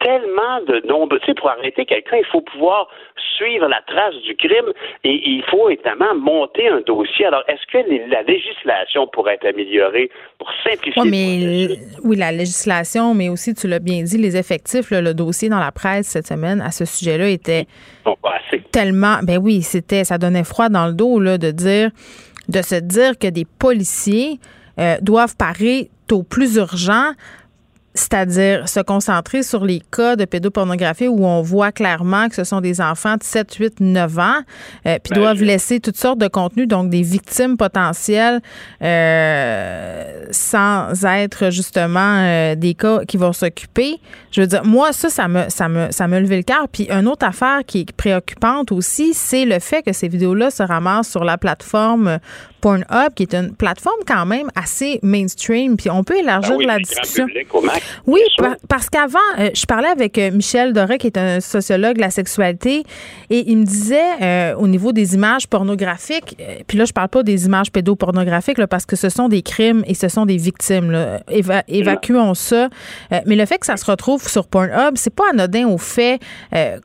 tellement 0.00 0.60
de 0.68 0.86
nombre. 0.86 1.16
Tu 1.20 1.26
sais, 1.26 1.34
pour 1.34 1.48
arrêter 1.48 1.86
quelqu'un, 1.86 2.18
il 2.18 2.26
faut 2.26 2.42
pouvoir 2.42 2.88
suivre 3.38 3.66
la 3.68 3.80
trace 3.86 4.14
du 4.26 4.36
crime 4.36 4.70
et 5.02 5.14
il 5.24 5.42
faut 5.44 5.70
évidemment 5.70 6.14
monter 6.14 6.68
un 6.68 6.82
dossier. 6.82 7.24
Alors, 7.24 7.42
est-ce 7.48 7.64
que 7.72 8.10
la 8.10 8.22
législation 8.22 9.06
pourrait 9.06 9.36
être 9.36 9.46
améliorée 9.46 10.10
pour 10.38 10.50
simplifier 10.62 11.00
Oui, 11.00 11.08
mais 11.10 11.78
oui, 12.04 12.16
la 12.16 12.32
législation, 12.32 13.14
mais 13.14 13.30
aussi, 13.30 13.54
tu 13.54 13.66
l'as 13.66 13.78
bien 13.78 14.02
dit, 14.02 14.18
les 14.18 14.36
effectifs, 14.36 14.90
le 14.90 15.14
dossier 15.14 15.48
dans 15.48 15.58
la 15.60 15.72
presse 15.72 16.08
cette 16.08 16.26
semaine 16.26 16.60
à 16.60 16.70
ce 16.70 16.84
sujet-là 16.84 17.28
était 17.28 17.64
tellement. 18.72 19.20
Ben 19.22 19.38
oui, 19.38 19.62
c'était, 19.62 20.04
ça 20.04 20.18
donnait 20.18 20.44
froid 20.44 20.68
dans 20.68 20.86
le 20.86 20.92
dos 20.92 21.18
là, 21.18 21.38
de 21.38 21.50
dire 21.50 21.90
de 22.48 22.62
se 22.62 22.76
dire 22.76 23.18
que 23.18 23.28
des 23.28 23.44
policiers 23.44 24.40
euh, 24.78 24.96
doivent 25.00 25.36
parer 25.36 25.90
au 26.10 26.22
plus 26.22 26.56
urgent 26.56 27.12
c'est-à-dire 27.94 28.68
se 28.68 28.80
concentrer 28.80 29.44
sur 29.44 29.64
les 29.64 29.80
cas 29.92 30.16
de 30.16 30.24
pédopornographie 30.24 31.06
où 31.06 31.24
on 31.24 31.42
voit 31.42 31.70
clairement 31.70 32.28
que 32.28 32.34
ce 32.34 32.42
sont 32.42 32.60
des 32.60 32.80
enfants 32.80 33.16
de 33.16 33.22
7, 33.22 33.54
8, 33.54 33.80
9 33.80 34.18
ans, 34.18 34.22
euh, 34.86 34.98
puis 35.02 35.14
ben, 35.14 35.20
doivent 35.20 35.42
laisser 35.42 35.78
toutes 35.78 35.96
sortes 35.96 36.18
de 36.18 36.26
contenus, 36.26 36.66
donc 36.66 36.90
des 36.90 37.02
victimes 37.02 37.56
potentielles, 37.56 38.40
euh, 38.82 40.26
sans 40.32 41.04
être 41.04 41.50
justement 41.50 42.18
euh, 42.18 42.54
des 42.56 42.74
cas 42.74 43.04
qui 43.06 43.16
vont 43.16 43.32
s'occuper. 43.32 44.00
Je 44.32 44.40
veux 44.40 44.46
dire, 44.48 44.64
moi, 44.64 44.92
ça, 44.92 45.08
ça 45.08 45.28
me, 45.28 45.48
ça 45.48 45.68
me, 45.68 45.92
ça 45.92 46.08
me 46.08 46.18
levé 46.18 46.38
le 46.38 46.42
cœur. 46.42 46.66
Puis 46.70 46.90
une 46.90 47.06
autre 47.06 47.24
affaire 47.24 47.60
qui 47.64 47.80
est 47.80 47.92
préoccupante 47.92 48.72
aussi, 48.72 49.14
c'est 49.14 49.44
le 49.44 49.60
fait 49.60 49.82
que 49.82 49.92
ces 49.92 50.08
vidéos-là 50.08 50.50
se 50.50 50.64
ramassent 50.64 51.10
sur 51.10 51.22
la 51.22 51.38
plateforme 51.38 52.18
Pornhub, 52.64 53.12
qui 53.14 53.24
est 53.24 53.34
une 53.34 53.54
plateforme 53.54 54.00
quand 54.06 54.24
même 54.24 54.48
assez 54.54 54.98
mainstream, 55.02 55.76
puis 55.76 55.90
on 55.90 56.02
peut 56.02 56.16
élargir 56.16 56.56
ben 56.56 56.66
la 56.66 56.78
discussion. 56.78 57.26
oui, 58.06 58.20
parce 58.70 58.88
qu'avant, 58.88 59.18
euh, 59.38 59.50
je 59.54 59.66
parlais 59.66 59.88
avec 59.88 60.16
euh, 60.16 60.30
Michel 60.30 60.72
Doré, 60.72 60.96
qui 60.96 61.08
est 61.08 61.18
un 61.18 61.40
sociologue 61.40 61.96
de 61.96 62.00
la 62.00 62.08
sexualité, 62.08 62.84
et 63.28 63.50
il 63.50 63.58
me 63.58 63.64
disait 63.66 64.00
euh, 64.22 64.54
au 64.54 64.66
niveau 64.66 64.92
des 64.92 65.14
images 65.14 65.46
pornographiques, 65.46 66.38
puis 66.66 66.78
là, 66.78 66.86
je 66.86 66.94
parle 66.94 67.10
pas 67.10 67.22
des 67.22 67.44
images 67.44 67.70
pédopornographiques, 67.70 68.56
là, 68.56 68.66
parce 68.66 68.86
que 68.86 68.96
ce 68.96 69.10
sont 69.10 69.28
des 69.28 69.42
crimes 69.42 69.84
et 69.86 69.92
ce 69.92 70.08
sont 70.08 70.24
des 70.24 70.38
victimes. 70.38 70.90
Là. 70.90 71.20
évacuons 71.68 72.32
ça. 72.32 72.70
mais 73.26 73.36
le 73.36 73.44
fait 73.44 73.58
que 73.58 73.66
ça 73.66 73.76
se 73.76 73.84
retrouve 73.84 74.26
sur 74.26 74.46
Pornhub, 74.46 74.94
c'est 74.94 75.14
pas 75.14 75.24
anodin 75.32 75.68
au 75.68 75.76
fait 75.76 76.18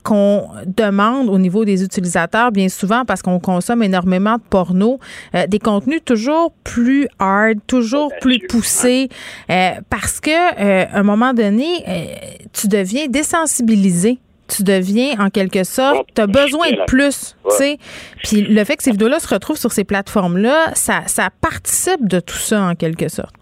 qu'on 0.04 0.50
demande 0.66 1.30
au 1.30 1.38
niveau 1.38 1.64
des 1.64 1.86
utilisateurs, 1.86 2.52
bien 2.52 2.68
souvent, 2.68 3.06
parce 3.06 3.22
qu'on 3.22 3.40
consomme 3.40 3.82
énormément 3.82 4.36
de 4.36 4.44
porno, 4.50 5.00
des 5.48 5.60
contenu 5.70 6.02
toujours 6.02 6.52
plus 6.64 7.08
hard, 7.20 7.60
toujours 7.68 8.12
plus 8.22 8.40
poussé, 8.40 9.10
euh, 9.52 9.72
parce 9.90 10.20
que 10.20 10.32
euh, 10.32 10.86
à 10.92 11.00
un 11.00 11.04
moment 11.04 11.34
donné, 11.34 11.84
euh, 11.88 12.06
tu 12.54 12.68
deviens 12.68 13.08
désensibilisé 13.08 14.20
tu 14.48 14.64
deviens 14.64 15.20
en 15.20 15.30
quelque 15.30 15.64
sorte, 15.64 16.08
tu 16.16 16.22
as 16.22 16.26
besoin 16.26 16.72
de 16.72 16.84
plus, 16.88 17.36
tu 17.52 17.56
sais. 17.56 17.78
Puis 18.24 18.42
le 18.42 18.64
fait 18.64 18.78
que 18.78 18.82
ces 18.84 18.90
vidéos-là 18.90 19.20
se 19.20 19.28
retrouvent 19.28 19.60
sur 19.60 19.72
ces 19.72 19.84
plateformes-là, 19.84 20.72
ça, 20.74 21.04
ça 21.06 21.30
participe 21.40 22.08
de 22.08 22.20
tout 22.20 22.36
ça 22.36 22.64
en 22.64 22.74
quelque 22.74 23.10
sorte. 23.10 23.36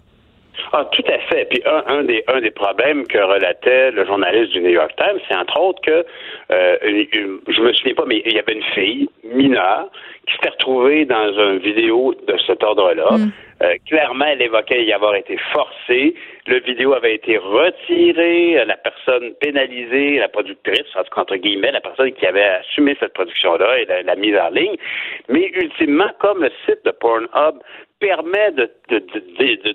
Ah, 0.72 0.84
tout 0.92 1.04
à 1.06 1.18
fait. 1.18 1.46
Puis 1.46 1.62
un, 1.64 2.02
des, 2.04 2.22
un 2.28 2.40
des 2.40 2.50
problèmes 2.50 3.06
que 3.06 3.18
relatait 3.18 3.90
le 3.90 4.04
journaliste 4.04 4.52
du 4.52 4.60
New 4.60 4.70
York 4.70 4.92
Times, 4.96 5.18
c'est 5.28 5.36
entre 5.36 5.60
autres 5.60 5.80
que, 5.82 6.04
euh, 6.52 6.76
je 7.48 7.60
me 7.62 7.72
souviens 7.72 7.94
pas, 7.94 8.04
mais 8.06 8.22
il 8.24 8.32
y 8.32 8.38
avait 8.38 8.54
une 8.54 8.64
fille 8.74 9.08
mineure 9.24 9.88
qui 10.26 10.34
s'était 10.34 10.50
retrouvée 10.50 11.04
dans 11.04 11.32
une 11.32 11.58
vidéo 11.58 12.14
de 12.26 12.36
cet 12.46 12.62
ordre-là. 12.62 13.16
Mm. 13.16 13.32
Euh, 13.60 13.74
clairement, 13.88 14.26
elle 14.26 14.42
évoquait 14.42 14.84
y 14.84 14.92
avoir 14.92 15.14
été 15.16 15.36
forcée. 15.52 16.14
Le 16.46 16.60
vidéo 16.60 16.92
avait 16.92 17.14
été 17.14 17.38
retiré. 17.38 18.64
La 18.64 18.76
personne 18.76 19.34
pénalisée, 19.40 20.18
la 20.18 20.28
productrice, 20.28 20.86
entre 21.16 21.36
guillemets, 21.36 21.72
la 21.72 21.80
personne 21.80 22.12
qui 22.12 22.26
avait 22.26 22.44
assumé 22.44 22.96
cette 23.00 23.14
production-là 23.14 23.80
et 23.80 23.84
la, 23.86 24.02
la 24.02 24.16
mise 24.16 24.36
en 24.36 24.50
ligne. 24.50 24.76
Mais 25.28 25.50
ultimement, 25.54 26.10
comme 26.20 26.42
le 26.42 26.52
site 26.66 26.84
de 26.84 26.92
Pornhub 26.92 27.56
permet 28.00 28.52
de, 28.52 28.70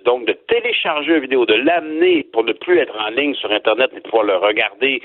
donc 0.06 0.26
de 0.26 0.34
télécharger 0.48 1.16
une 1.16 1.22
vidéo, 1.22 1.46
de 1.46 1.56
l'amener 1.56 2.24
pour 2.32 2.44
ne 2.44 2.54
plus 2.54 2.80
être 2.80 2.96
en 3.00 3.10
ligne 3.10 3.36
sur 3.36 3.52
Internet 3.52 3.92
et 3.96 4.02
pouvoir 4.02 4.24
le 4.24 4.38
regarder 4.38 5.02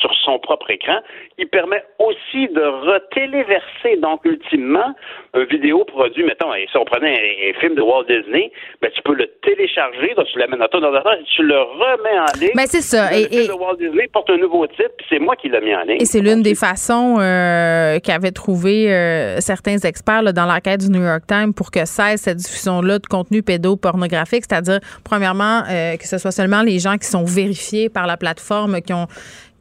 sur 0.00 0.12
son 0.24 0.38
propre 0.38 0.70
écran. 0.70 0.98
Il 1.38 1.48
permet 1.48 1.82
aussi 1.98 2.48
de 2.48 2.62
retéléverser, 2.62 3.96
donc 3.98 4.24
ultimement, 4.24 4.94
une 5.34 5.44
vidéo 5.44 5.84
produit, 5.84 6.24
mettons, 6.24 6.52
si 6.70 6.76
on 6.76 6.84
prenait 6.84 7.50
un, 7.50 7.60
film 7.60 7.74
de 7.74 7.82
Walt 7.82 8.04
Disney, 8.04 8.50
ben, 8.80 8.90
tu 8.94 9.02
peux 9.02 9.14
le 9.14 9.26
télécharger, 9.42 10.14
donc 10.16 10.26
tu 10.32 10.38
l'amènes 10.38 10.58
dans 10.60 10.68
ton 10.68 10.82
ordinateur, 10.82 11.16
tu 11.34 11.42
le 11.42 11.58
remets 11.58 12.18
en 12.18 12.40
ligne. 12.40 12.52
Ben, 12.54 12.66
c'est 12.66 12.80
ça. 12.80 13.12
Et, 13.14 13.22
le 13.22 13.28
film 13.28 13.46
de 13.48 13.52
Walt 13.52 13.76
Disney 13.76 14.08
porte 14.12 14.30
un 14.30 14.38
nouveau 14.38 14.66
titre, 14.66 14.90
puis 14.96 15.06
c'est 15.08 15.18
moi 15.18 15.36
qui 15.36 15.48
l'ai 15.48 15.60
mis 15.60 15.74
en 15.74 15.82
ligne. 15.82 16.00
Et 16.00 16.04
c'est 16.04 16.20
l'une 16.20 16.42
des 16.42 16.54
façons 16.54 17.18
euh, 17.20 17.98
qu'avaient 18.00 18.32
trouvé 18.32 18.92
euh, 18.92 19.40
certains 19.40 19.78
experts 19.78 20.22
là, 20.22 20.32
dans 20.32 20.46
l'enquête 20.46 20.80
du 20.80 20.90
New 20.90 21.02
York 21.02 21.24
Times 21.26 21.54
pour 21.54 21.70
que 21.70 21.84
cesse 21.84 22.22
cette 22.22 22.38
diffusion-là 22.38 22.98
de 22.98 23.06
contenu 23.06 23.42
pédopornographique, 23.42 24.44
c'est-à-dire, 24.48 24.80
premièrement, 25.04 25.62
euh, 25.70 25.96
que 25.96 26.06
ce 26.06 26.18
soit 26.18 26.30
seulement 26.30 26.62
les 26.62 26.78
gens 26.78 26.96
qui 26.96 27.06
sont 27.06 27.24
vérifiés 27.24 27.88
par 27.88 28.06
la 28.06 28.16
plateforme, 28.16 28.80
qui 28.80 28.92
ont 28.92 29.06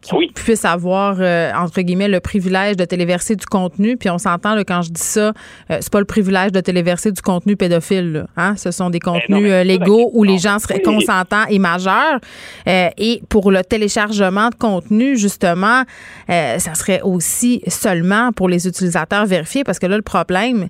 qui 0.02 0.28
puissent 0.34 0.66
avoir 0.66 1.18
euh, 1.20 1.52
entre 1.54 1.82
guillemets 1.82 2.08
le 2.08 2.20
privilège 2.20 2.76
de 2.76 2.86
téléverser 2.86 3.36
du 3.36 3.46
contenu. 3.46 3.98
Puis 3.98 4.10
on 4.10 4.18
s'entend 4.18 4.58
quand 4.68 4.82
je 4.82 4.90
dis 4.90 5.02
ça 5.02 5.32
euh, 5.70 5.78
c'est 5.80 5.92
pas 5.92 6.00
le 6.00 6.06
privilège 6.06 6.52
de 6.52 6.60
téléverser 6.60 7.12
du 7.12 7.22
contenu 7.22 7.56
pédophile 7.56 8.26
hein. 8.36 8.56
Ce 8.58 8.72
sont 8.72 8.90
des 8.90 9.00
ben 9.00 9.14
contenus 9.14 9.52
euh, 9.52 9.64
légaux 9.64 10.10
où 10.14 10.24
les 10.24 10.40
gens 10.40 10.58
seraient 10.58 10.82
consentants 10.82 11.46
et 11.50 11.60
majeurs. 11.60 12.20
Et 12.66 13.22
pour 13.30 13.52
le 13.52 13.64
téléchargement 13.64 14.50
de 14.50 14.56
contenu 14.56 15.18
justement 15.18 15.84
ça 16.28 16.74
serait 16.74 17.02
aussi 17.02 17.62
seulement 17.68 18.32
pour 18.32 18.50
les 18.50 18.68
utilisateurs 18.68 19.26
vérifiés 19.26 19.64
parce 19.64 19.80
que 19.80 19.86
là 19.86 19.98
le 19.98 20.02
problème 20.02 20.68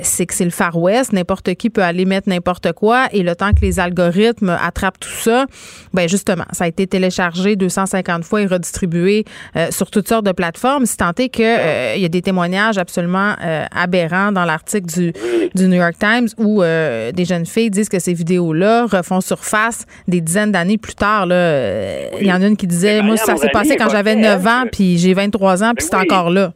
c'est 0.00 0.26
que 0.26 0.34
c'est 0.34 0.44
le 0.44 0.50
Far 0.50 0.76
West. 0.78 1.12
N'importe 1.12 1.54
qui 1.54 1.70
peut 1.70 1.82
aller 1.82 2.04
mettre 2.04 2.28
n'importe 2.28 2.72
quoi 2.72 3.08
et 3.12 3.22
le 3.22 3.36
temps 3.36 3.50
que 3.52 3.60
les 3.60 3.80
algorithmes 3.80 4.56
attrapent 4.60 5.00
tout 5.00 5.08
ça 5.08 5.46
ben 5.92 6.08
justement 6.08 6.44
ça 6.52 6.64
a 6.64 6.68
été 6.68 6.86
téléchargé 6.86 7.56
250 7.56 8.24
fois 8.24 8.42
et 8.42 8.46
distribué 8.62 9.24
euh, 9.56 9.68
sur 9.70 9.90
toutes 9.90 10.08
sortes 10.08 10.24
de 10.24 10.32
plateformes, 10.32 10.86
si 10.86 10.96
tant 10.96 11.12
est 11.18 11.28
qu'il 11.28 11.44
euh, 11.44 11.96
y 11.96 12.04
a 12.04 12.08
des 12.08 12.22
témoignages 12.22 12.78
absolument 12.78 13.34
euh, 13.44 13.66
aberrants 13.74 14.32
dans 14.32 14.44
l'article 14.44 14.86
du, 14.86 15.12
du, 15.54 15.68
New 15.68 15.76
York 15.76 15.96
Times 15.98 16.28
où 16.38 16.62
des 16.62 17.24
jeunes 17.24 17.46
filles 17.46 17.70
disent 17.70 17.88
que 17.88 17.98
ces 17.98 18.14
vidéos-là 18.14 18.86
refont 18.86 19.20
surface 19.20 19.84
des 20.08 20.20
dizaines 20.20 20.52
d'années 20.52 20.78
plus 20.78 20.94
tard. 20.94 21.26
Il 21.26 22.26
y 22.26 22.32
en 22.32 22.40
a 22.42 22.46
une 22.46 22.56
qui 22.56 22.66
disait, 22.66 23.02
moi, 23.02 23.16
ça 23.16 23.36
s'est 23.36 23.50
passé 23.50 23.76
quand 23.76 23.90
j'avais 23.90 24.16
9 24.16 24.46
ans, 24.46 24.64
puis 24.70 24.98
j'ai 24.98 25.14
23 25.14 25.62
ans, 25.62 25.72
puis 25.76 25.86
c'est 25.88 25.96
encore 25.96 26.30
là. 26.30 26.52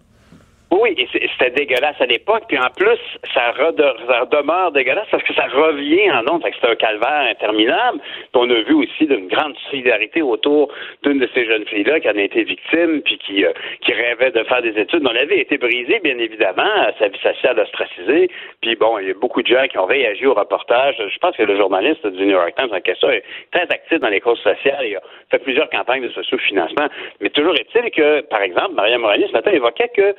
Oui, 0.73 0.95
et 0.99 1.07
c'était 1.13 1.51
dégueulasse 1.51 2.01
à 2.01 2.07
l'époque. 2.07 2.43
Puis 2.49 2.59
en 2.59 2.69
plus, 2.77 2.99
ça, 3.33 3.53
demeure 3.53 4.73
dégueulasse 4.73 5.07
parce 5.13 5.23
que 5.23 5.33
ça 5.35 5.45
revient 5.45 6.11
en 6.11 6.29
ondes. 6.29 6.43
C'est 6.61 6.69
un 6.69 6.75
calvaire 6.75 7.31
interminable. 7.31 8.01
Puis 8.01 8.29
on 8.35 8.51
a 8.51 8.61
vu 8.63 8.75
aussi 8.75 9.05
une 9.05 9.29
grande 9.29 9.57
solidarité 9.71 10.23
autour 10.23 10.73
d'une 11.05 11.21
de 11.21 11.29
ces 11.35 11.47
jeunes 11.47 11.65
filles-là 11.67 12.01
qui 12.01 12.09
en 12.09 12.17
a 12.17 12.23
été 12.23 12.43
victime, 12.43 13.01
puis 13.03 13.17
qui, 13.19 13.45
euh, 13.45 13.53
qui 13.81 13.93
rêvait 13.93 14.33
de 14.33 14.43
faire 14.43 14.61
des 14.61 14.77
études. 14.77 15.03
vie 15.03 15.35
a 15.35 15.41
été 15.41 15.57
brisée, 15.57 16.01
bien 16.03 16.19
évidemment. 16.19 16.91
Sa 16.99 17.09
vie 17.09 17.21
sociale 17.21 17.61
ostracisée. 17.61 18.29
Puis 18.61 18.75
bon, 18.75 18.99
il 18.99 19.09
y 19.09 19.11
a 19.13 19.15
beaucoup 19.15 19.43
de 19.43 19.49
gens 19.49 19.69
qui 19.71 19.79
ont 19.79 19.87
réagi 19.87 20.27
au 20.27 20.35
reportage. 20.35 20.97
Je 20.99 21.19
pense 21.19 21.37
que 21.37 21.45
le 21.45 21.57
journaliste 21.57 22.05
du 22.09 22.27
New 22.27 22.33
York 22.33 22.55
Times 22.57 22.73
en 22.73 22.81
question 22.81 23.09
est 23.11 23.23
très 23.53 23.71
actif 23.71 24.01
dans 24.01 24.09
les 24.09 24.21
causes 24.21 24.41
sociales. 24.41 24.85
Il 24.85 24.97
a 24.97 25.01
fait 25.31 25.39
plusieurs 25.39 25.71
campagnes 25.71 26.03
de 26.03 26.11
socio-financement. 26.11 26.89
Mais 27.21 27.31
toujours 27.31 27.55
est-il 27.55 27.89
que, 27.93 28.23
par 28.23 28.43
exemple, 28.43 28.75
Maria 28.75 28.99
Morales 28.99 29.25
ce 29.29 29.33
matin 29.33 29.53
évoquait 29.53 29.91
que 29.95 30.15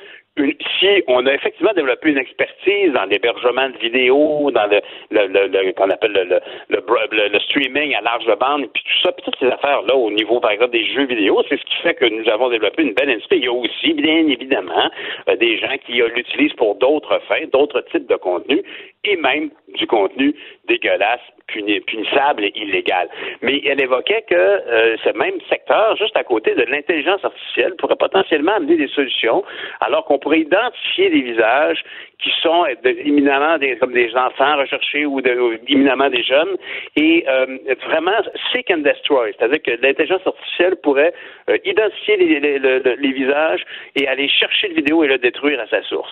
si 0.80 1.04
on 1.08 1.26
a 1.26 1.34
effectivement 1.34 1.74
développé 1.74 2.10
une 2.10 2.18
expertise 2.18 2.92
dans 2.94 3.06
l'hébergement 3.06 3.70
de 3.70 3.78
vidéos, 3.78 4.52
dans 4.52 4.68
le, 4.68 4.82
le, 5.12 5.72
qu'on 5.74 5.90
appelle 5.90 6.12
le, 6.12 6.40
le, 6.70 7.40
streaming 7.40 7.96
à 7.96 8.02
large 8.02 8.26
bande, 8.40 8.68
puis 8.74 8.84
tout 8.84 9.02
ça, 9.04 9.12
puis 9.12 9.24
toutes 9.26 9.40
ces 9.40 9.48
affaires-là 9.48 9.96
au 9.96 10.12
niveau, 10.12 10.40
par 10.40 10.52
exemple, 10.52 10.72
des 10.72 10.86
jeux 10.86 11.06
vidéo, 11.06 11.44
c'est 11.50 11.58
ce 11.60 11.66
qui 11.66 11.76
fait 11.84 11.94
que 11.96 12.06
nous 12.06 12.28
avons 12.30 12.50
développé 12.50 12.84
une 12.84 12.94
belle 12.94 13.10
industrie. 13.10 13.38
Il 13.38 13.46
y 13.46 13.48
a 13.48 13.54
aussi, 13.54 13.94
bien 13.94 14.28
évidemment, 14.28 14.90
euh, 15.30 15.36
des 15.36 15.58
gens 15.58 15.76
qui 15.86 15.94
l'utilisent 15.94 16.54
pour 16.54 16.76
d'autres 16.76 17.20
fins, 17.28 17.46
d'autres 17.52 17.82
types 17.92 18.08
de 18.08 18.16
contenus, 18.16 18.64
et 19.04 19.16
même 19.16 19.50
du 19.76 19.88
contenu 19.88 20.36
dégueulasse, 20.68 21.22
punissable 21.48 22.46
et 22.46 22.52
illégal. 22.56 23.10
Mais 23.42 23.62
elle 23.66 23.82
évoquait 23.82 24.24
que 24.30 24.36
euh, 24.36 24.98
ce 25.04 25.18
même 25.18 25.40
secteur, 25.50 25.96
juste 25.96 26.16
à 26.18 26.24
côté 26.24 26.54
de 26.56 26.64
l'intelligence 26.64 27.24
artificielle, 27.24 27.76
pourrait 27.78 27.96
potentiellement 27.96 28.54
amener 28.54 28.76
des 28.76 28.88
solutions, 28.90 29.44
alors 29.80 30.06
qu'on 30.06 30.20
pourrait 30.20 30.42
identifier 30.42 31.10
des 31.10 31.22
visages 31.22 31.84
qui 32.20 32.32
sont 32.42 32.66
éminemment 32.84 33.58
des, 33.58 33.78
comme 33.78 33.94
des 33.94 34.14
enfants 34.16 34.58
recherchés 34.58 35.06
ou, 35.06 35.22
éminemment 35.68 36.10
des 36.10 36.24
jeunes, 36.24 36.58
et 36.96 37.24
euh, 37.28 37.58
vraiment 37.86 38.18
seek 38.52 38.72
and 38.72 38.80
destroy, 38.80 39.34
c'est-à-dire 39.38 39.62
que 39.62 39.72
l'intelligence 39.82 40.26
artificielle 40.26 40.76
pourrait 40.78 41.14
euh, 41.50 41.58
identifier 41.64 42.18
les, 42.18 43.12
visages 43.12 43.64
et 43.96 44.08
aller 44.08 44.28
chercher 44.28 44.70
le 44.70 44.76
vidéo 44.76 45.04
et 45.04 45.08
le 45.08 45.18
détruire 45.18 45.60
à 45.60 45.68
sa 45.68 45.82
source. 45.84 46.12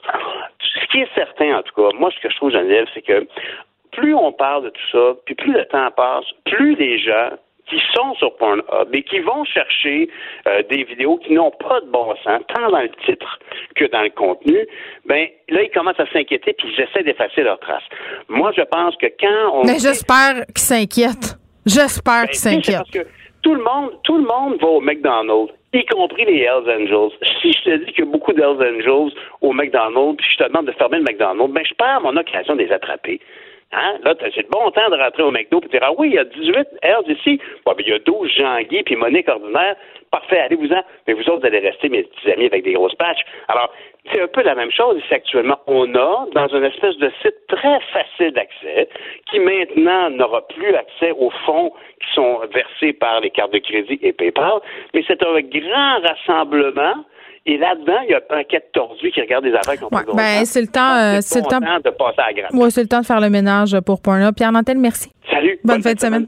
Ce 0.59 0.85
qui 0.87 1.01
est 1.01 1.13
certain, 1.15 1.57
en 1.57 1.63
tout 1.63 1.73
cas, 1.75 1.89
moi, 1.97 2.11
ce 2.15 2.19
que 2.21 2.29
je 2.29 2.35
trouve, 2.35 2.51
Geneviève, 2.51 2.87
c'est 2.93 3.01
que 3.01 3.27
plus 3.95 4.13
on 4.13 4.31
parle 4.31 4.65
de 4.65 4.69
tout 4.69 4.89
ça, 4.91 5.15
puis 5.25 5.35
plus 5.35 5.53
le 5.53 5.65
temps 5.65 5.89
passe, 5.95 6.25
plus 6.45 6.75
les 6.75 6.99
gens 6.99 7.31
qui 7.67 7.81
sont 7.95 8.13
sur 8.15 8.35
Pornhub 8.37 8.93
et 8.93 9.03
qui 9.03 9.19
vont 9.19 9.43
chercher 9.43 10.07
euh, 10.47 10.61
des 10.69 10.83
vidéos 10.83 11.17
qui 11.17 11.33
n'ont 11.33 11.51
pas 11.51 11.81
de 11.81 11.87
bon 11.87 12.13
sens, 12.23 12.41
tant 12.53 12.69
dans 12.69 12.81
le 12.81 12.91
titre 13.05 13.39
que 13.75 13.85
dans 13.85 14.03
le 14.03 14.11
contenu, 14.11 14.67
ben 15.05 15.27
là, 15.49 15.63
ils 15.63 15.71
commencent 15.71 15.99
à 15.99 16.05
s'inquiéter 16.11 16.53
puis 16.53 16.67
ils 16.77 16.81
essaient 16.81 17.03
d'effacer 17.03 17.41
leurs 17.41 17.59
traces. 17.59 17.83
Moi, 18.29 18.51
je 18.55 18.61
pense 18.61 18.95
que 18.97 19.07
quand 19.19 19.51
on... 19.53 19.63
Mais 19.63 19.79
j'espère 19.79 20.45
qu'ils 20.47 20.57
s'inquiètent. 20.59 21.37
J'espère 21.65 22.23
ben, 22.23 22.27
qu'ils 22.27 22.35
s'inquiètent. 22.35 22.77
Parce 22.77 22.91
que 22.91 23.07
tout 23.41 23.55
le 23.55 23.63
monde, 23.63 23.91
tout 24.03 24.17
le 24.17 24.25
monde 24.25 24.57
va 24.61 24.67
au 24.67 24.81
McDonald's 24.81 25.51
y 25.75 25.85
compris 25.85 26.25
les 26.25 26.39
Hells 26.39 26.69
Angels. 26.69 27.11
Si 27.41 27.51
je 27.51 27.63
te 27.63 27.85
dis 27.85 27.91
qu'il 27.91 28.05
y 28.05 28.07
a 28.07 28.11
beaucoup 28.11 28.33
d'Hells 28.33 28.61
Angels 28.61 29.11
au 29.41 29.53
McDonald's, 29.53 30.17
puis 30.17 30.27
je 30.31 30.43
te 30.43 30.47
demande 30.47 30.67
de 30.67 30.71
fermer 30.73 30.97
le 30.97 31.03
McDonald's, 31.03 31.53
ben 31.53 31.65
je 31.65 31.73
perds 31.73 32.01
mon 32.01 32.15
occasion 32.15 32.55
de 32.55 32.61
les 32.61 32.71
attraper. 32.71 33.19
Hein? 33.75 33.97
Là, 34.03 34.15
c'est 34.19 34.37
le 34.37 34.49
bon 34.49 34.71
temps 34.71 34.89
de 34.89 34.95
rentrer 34.95 35.23
au 35.23 35.31
McDo 35.31 35.59
et 35.63 35.67
dire 35.67 35.81
Ah 35.83 35.91
oui, 35.97 36.09
il 36.09 36.13
y 36.13 36.17
a 36.17 36.23
18 36.23 36.67
Hells 36.81 37.09
ici. 37.09 37.41
ben, 37.65 37.73
il 37.79 37.87
y 37.89 37.93
a 37.93 37.99
12 37.99 38.31
Jean-Guy 38.31 38.83
puis 38.83 38.95
Monique 38.95 39.27
Ordinaire. 39.27 39.75
Parfait, 40.11 40.39
allez-vous-en. 40.39 40.81
Mais 41.07 41.13
vous 41.13 41.23
autres, 41.23 41.41
vous 41.41 41.47
allez 41.47 41.59
rester 41.59 41.89
mes 41.89 42.03
petits 42.03 42.31
amis 42.31 42.45
avec 42.45 42.63
des 42.63 42.73
grosses 42.73 42.95
patchs. 42.95 43.25
Alors, 43.49 43.73
c'est 44.11 44.21
un 44.21 44.27
peu 44.27 44.43
la 44.43 44.55
même 44.55 44.71
chose 44.71 44.97
ici 45.03 45.13
actuellement. 45.13 45.59
On 45.67 45.93
a, 45.95 46.25
dans 46.33 46.47
une 46.47 46.63
espèce 46.63 46.95
de 46.97 47.11
site 47.21 47.35
très 47.47 47.79
facile 47.91 48.31
d'accès, 48.31 48.87
qui 49.29 49.39
maintenant 49.39 50.09
n'aura 50.11 50.47
plus 50.47 50.73
accès 50.75 51.11
aux 51.11 51.31
fonds 51.45 51.73
qui 51.99 52.13
sont 52.13 52.39
versés 52.53 52.93
par 52.93 53.19
les 53.19 53.29
cartes 53.29 53.51
de 53.51 53.59
crédit 53.59 53.99
et 54.01 54.13
PayPal, 54.13 54.59
mais 54.93 55.03
c'est 55.07 55.21
un 55.23 55.41
grand 55.41 55.99
rassemblement 56.01 57.03
et 57.47 57.57
là-dedans, 57.57 57.99
il 58.07 58.11
y 58.11 58.13
a 58.15 58.21
un 58.31 58.43
quête 58.43 58.71
tordu 58.73 59.11
qui 59.11 59.21
regarde 59.21 59.43
des 59.43 59.53
affaires 59.53 59.79
qu'on 59.79 59.95
ouais, 59.95 60.03
ben, 60.15 60.45
c'est 60.45 60.61
le 60.61 60.67
temps, 60.67 60.95
euh, 60.95 61.19
c'est 61.21 61.41
le 61.41 61.45
temps 61.45 61.59
de 61.59 61.89
passer 61.91 62.21
à 62.21 62.31
la 62.31 62.47
Oui, 62.53 62.71
c'est 62.71 62.81
le 62.81 62.87
temps 62.87 63.01
de 63.01 63.05
faire 63.05 63.21
le 63.21 63.29
ménage 63.29 63.79
pour 63.81 64.01
Pornhub. 64.01 64.33
Pierre 64.33 64.51
Nantel, 64.51 64.79
merci. 64.79 65.11
Salut. 65.29 65.59
Bonne, 65.63 65.83
fin 65.83 65.93
de 65.93 65.99
semaine. 65.99 66.27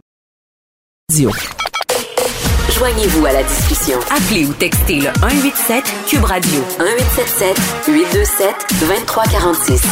Joignez-vous 2.78 3.26
à 3.26 3.34
la 3.34 3.42
discussion. 3.42 3.98
Appelez 4.12 4.46
ou 4.46 4.54
textez 4.54 4.98
le 4.98 5.10
187 5.20 5.84
Cube 6.08 6.24
Radio 6.24 6.60
1877 6.78 7.88
827 7.88 8.56
2346. 8.82 9.84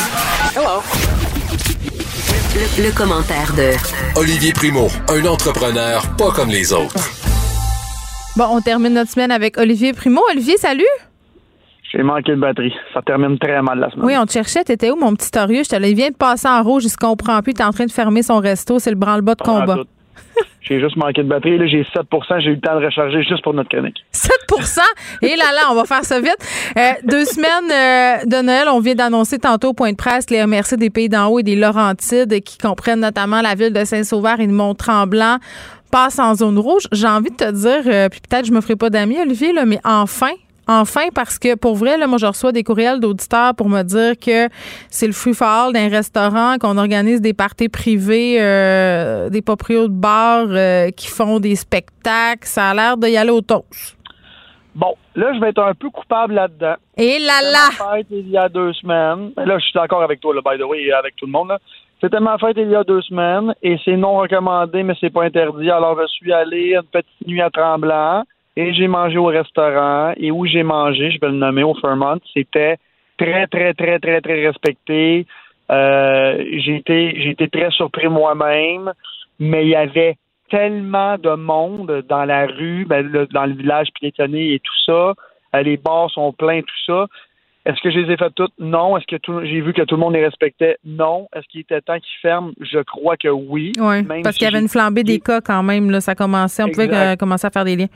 Hello. 0.56 0.82
Le, 2.54 2.84
le 2.86 2.96
commentaire 2.96 3.52
de 3.58 3.72
Olivier 4.20 4.54
Primo, 4.54 4.88
un 5.10 5.26
entrepreneur 5.26 6.04
pas 6.18 6.32
comme 6.32 6.50
les 6.50 6.72
autres. 6.72 7.10
Bon, 8.36 8.46
on 8.52 8.62
termine 8.62 8.94
notre 8.94 9.12
semaine 9.12 9.32
avec 9.32 9.58
Olivier 9.58 9.94
Primo. 9.94 10.22
Olivier, 10.30 10.58
salut. 10.58 10.84
J'ai 11.96 12.04
manqué 12.04 12.34
de 12.34 12.40
batterie. 12.40 12.74
Ça 12.94 13.02
termine 13.02 13.38
très 13.40 13.62
mal 13.62 13.80
la 13.80 13.90
semaine. 13.90 14.06
Oui, 14.06 14.18
on 14.18 14.26
te 14.26 14.34
cherchait. 14.34 14.64
T'étais 14.64 14.92
où, 14.92 14.98
mon 14.98 15.14
petit 15.16 15.32
torieux? 15.32 15.64
Je 15.64 15.70
te 15.70 15.76
il 15.82 15.96
vient 15.96 16.10
de 16.10 16.16
passer 16.16 16.48
en 16.48 16.62
rouge. 16.62 16.84
Il 16.84 16.90
se 16.90 16.98
comprend 16.98 17.42
plus. 17.42 17.54
T'es 17.54 17.64
en 17.64 17.72
train 17.72 17.86
de 17.86 17.92
fermer 17.92 18.22
son 18.22 18.40
resto. 18.40 18.80
C'est 18.80 18.90
le 18.90 18.98
branle-bas 18.98 19.36
de 19.36 19.42
combat. 19.42 19.78
J'ai 20.62 20.80
juste 20.80 20.98
manqué 20.98 21.24
de 21.24 21.30
batterie. 21.30 21.58
Là, 21.58 21.68
j'ai 21.68 21.84
7% 21.84 22.42
J'ai 22.42 22.50
eu 22.50 22.56
le 22.56 22.60
temps 22.60 22.78
de 22.80 22.86
recharger 22.86 23.24
juste 23.24 23.44
pour 23.44 23.54
notre 23.54 23.70
chronique. 23.70 24.04
7% 24.14 24.80
Et 25.22 25.36
là, 25.38 25.46
là, 25.54 25.68
on 25.72 25.76
va 25.76 25.86
faire 25.86 26.04
ça 26.04 26.20
vite. 26.20 26.38
Euh, 26.78 26.92
deux 27.04 27.24
semaines 27.24 27.72
euh, 27.72 28.26
de 28.26 28.44
Noël, 28.44 28.68
on 28.70 28.80
vient 28.80 28.96
d'annoncer 28.96 29.38
tantôt 29.38 29.70
au 29.70 29.74
point 29.74 29.92
de 29.92 29.96
presse 29.98 30.30
les 30.30 30.42
remerciés 30.42 30.78
des 30.78 30.90
Pays 30.90 31.08
d'en 31.08 31.28
haut 31.28 31.40
et 31.40 31.44
des 31.44 31.56
Laurentides 31.56 32.42
qui 32.42 32.58
comprennent 32.58 33.02
notamment 33.02 33.42
la 33.42 33.56
ville 33.56 33.72
de 33.72 33.86
Saint-Sauveur 33.86 34.40
et 34.40 34.48
de 34.48 34.52
Mont-Tremblant 34.52 35.38
passe 35.92 36.20
en 36.20 36.36
zone 36.36 36.58
rouge. 36.58 36.88
J'ai 36.92 37.08
envie 37.08 37.30
de 37.30 37.36
te 37.36 37.52
dire, 37.52 37.84
euh, 37.86 38.10
puis 38.10 38.20
peut-être 38.20 38.46
je 38.46 38.52
me 38.52 38.60
ferai 38.60 38.76
pas 38.76 38.90
d'amis, 38.90 39.18
Olivier, 39.22 39.54
là, 39.54 39.66
mais 39.66 39.80
enfin, 39.86 40.32
Enfin, 40.68 41.10
parce 41.14 41.38
que 41.38 41.56
pour 41.56 41.76
vrai, 41.76 41.98
là, 41.98 42.08
moi, 42.08 42.18
je 42.18 42.26
reçois 42.26 42.52
des 42.52 42.64
courriels 42.64 43.00
d'auditeurs 43.00 43.54
pour 43.56 43.70
me 43.70 43.84
dire 43.84 44.18
que 44.18 44.50
c'est 44.90 45.08
le 45.08 45.14
free 45.14 45.34
fall 45.34 45.74
d'un 45.74 45.90
restaurant, 45.90 46.58
qu'on 46.60 46.78
organise 46.78 47.22
des 47.22 47.34
parties 47.34 47.70
privées, 47.70 48.38
euh, 48.40 49.30
des 49.30 49.42
propriétaires 49.42 49.90
de 49.90 49.94
bars 49.94 50.48
euh, 50.50 50.90
qui 50.92 51.08
font 51.08 51.40
des 51.40 51.56
spectacles. 51.56 52.48
Ça 52.48 52.70
a 52.70 52.74
l'air 52.74 52.98
d'y 52.98 53.18
aller 53.18 53.32
au 53.32 53.42
toast. 53.42 53.98
Bon, 54.76 54.94
là, 55.16 55.34
je 55.34 55.40
vais 55.40 55.50
être 55.50 55.64
un 55.64 55.74
peu 55.74 55.90
coupable 55.90 56.34
là-dedans. 56.34 56.76
Et 56.98 57.20
là 57.20 57.40
là! 57.42 57.70
Fête 57.72 58.08
il 58.12 58.30
y 58.30 58.38
a 58.38 58.50
deux 58.50 58.74
semaines. 58.74 59.32
Là, 59.38 59.58
je 59.58 59.64
suis 59.64 59.74
d'accord 59.74 60.04
avec 60.04 60.20
toi, 60.20 60.34
là, 60.34 60.42
by 60.46 60.60
the 60.60 60.66
way, 60.66 60.92
avec 60.92 61.16
tout 61.16 61.26
le 61.26 61.32
monde. 61.32 61.54
C'était 62.02 62.20
ma 62.20 62.38
fête 62.38 62.58
il 62.58 62.70
y 62.70 62.76
a 62.76 62.84
deux 62.84 63.02
semaines 63.02 63.54
et 63.64 63.78
c'est 63.86 63.96
non 63.96 64.18
recommandé, 64.18 64.84
mais 64.84 64.94
c'est 65.00 65.12
pas 65.12 65.24
interdit. 65.24 65.72
Alors, 65.72 65.98
je 66.02 66.08
suis 66.08 66.34
allé 66.34 66.76
une 66.76 66.84
petite 66.84 67.28
nuit 67.28 67.42
à 67.42 67.50
Tremblant 67.50 68.24
et 68.56 68.74
j'ai 68.74 68.88
mangé 68.88 69.18
au 69.18 69.26
restaurant 69.26 70.14
et 70.18 70.32
où 70.32 70.46
j'ai 70.46 70.64
mangé, 70.64 71.12
je 71.12 71.20
vais 71.20 71.28
le 71.28 71.38
nommer 71.38 71.64
au 71.64 71.74
Fairmont, 71.76 72.20
c'était 72.34 72.78
très, 73.18 73.48
très, 73.48 73.74
très, 73.74 74.00
très, 74.00 74.22
très 74.22 74.46
respecté. 74.46 75.26
Euh, 75.72 76.44
j'ai 76.58 76.76
été, 76.76 77.22
j'ai 77.22 77.30
été 77.32 77.48
très 77.48 77.72
surpris 77.72 78.08
moi-même, 78.08 78.94
mais 79.40 79.64
il 79.64 79.70
y 79.70 79.76
avait 79.76 80.18
tellement 80.50 81.18
de 81.18 81.36
monde 81.36 82.04
dans 82.08 82.24
la 82.24 82.46
rue, 82.46 82.86
ben, 82.86 83.28
dans 83.34 83.46
le 83.46 83.54
village 83.54 83.88
piétonné 84.00 84.54
et 84.54 84.60
tout 84.60 84.80
ça. 84.86 85.14
Euh, 85.56 85.64
les 85.64 85.78
bars 85.78 86.10
sont 86.12 86.32
pleins, 86.34 86.62
tout 86.62 86.86
ça. 86.86 87.08
Est-ce 87.66 87.82
que 87.82 87.90
je 87.90 87.98
les 87.98 88.14
ai 88.14 88.18
fait 88.18 88.30
toutes? 88.36 88.54
Non. 88.60 88.96
Est-ce 88.96 89.08
que 89.08 89.46
j'ai 89.46 89.60
vu 89.60 89.74
que 89.74 89.82
tout 89.82 89.96
le 89.96 90.02
monde 90.02 90.14
les 90.14 90.24
respectait? 90.24 90.78
Non. 90.86 91.28
Est-ce 91.36 91.48
qu'il 91.48 91.62
était 91.62 91.82
temps 91.82 91.96
qu'ils 91.96 92.20
ferment? 92.22 92.52
Je 92.62 92.78
crois 92.84 93.18
que 93.18 93.28
oui. 93.28 93.72
Oui, 93.80 94.04
parce 94.22 94.38
qu'il 94.38 94.46
y 94.46 94.48
avait 94.48 94.62
une 94.62 94.70
flambée 94.70 95.04
des 95.04 95.20
cas 95.20 95.42
quand 95.42 95.64
même. 95.64 95.90
Là, 95.90 96.00
ça 96.00 96.14
commençait, 96.14 96.62
on 96.62 96.70
pouvait 96.70 96.94
euh, 96.94 97.16
commencer 97.16 97.48
à 97.48 97.50
faire 97.50 97.66
des 97.66 97.76
liens. 97.76 97.88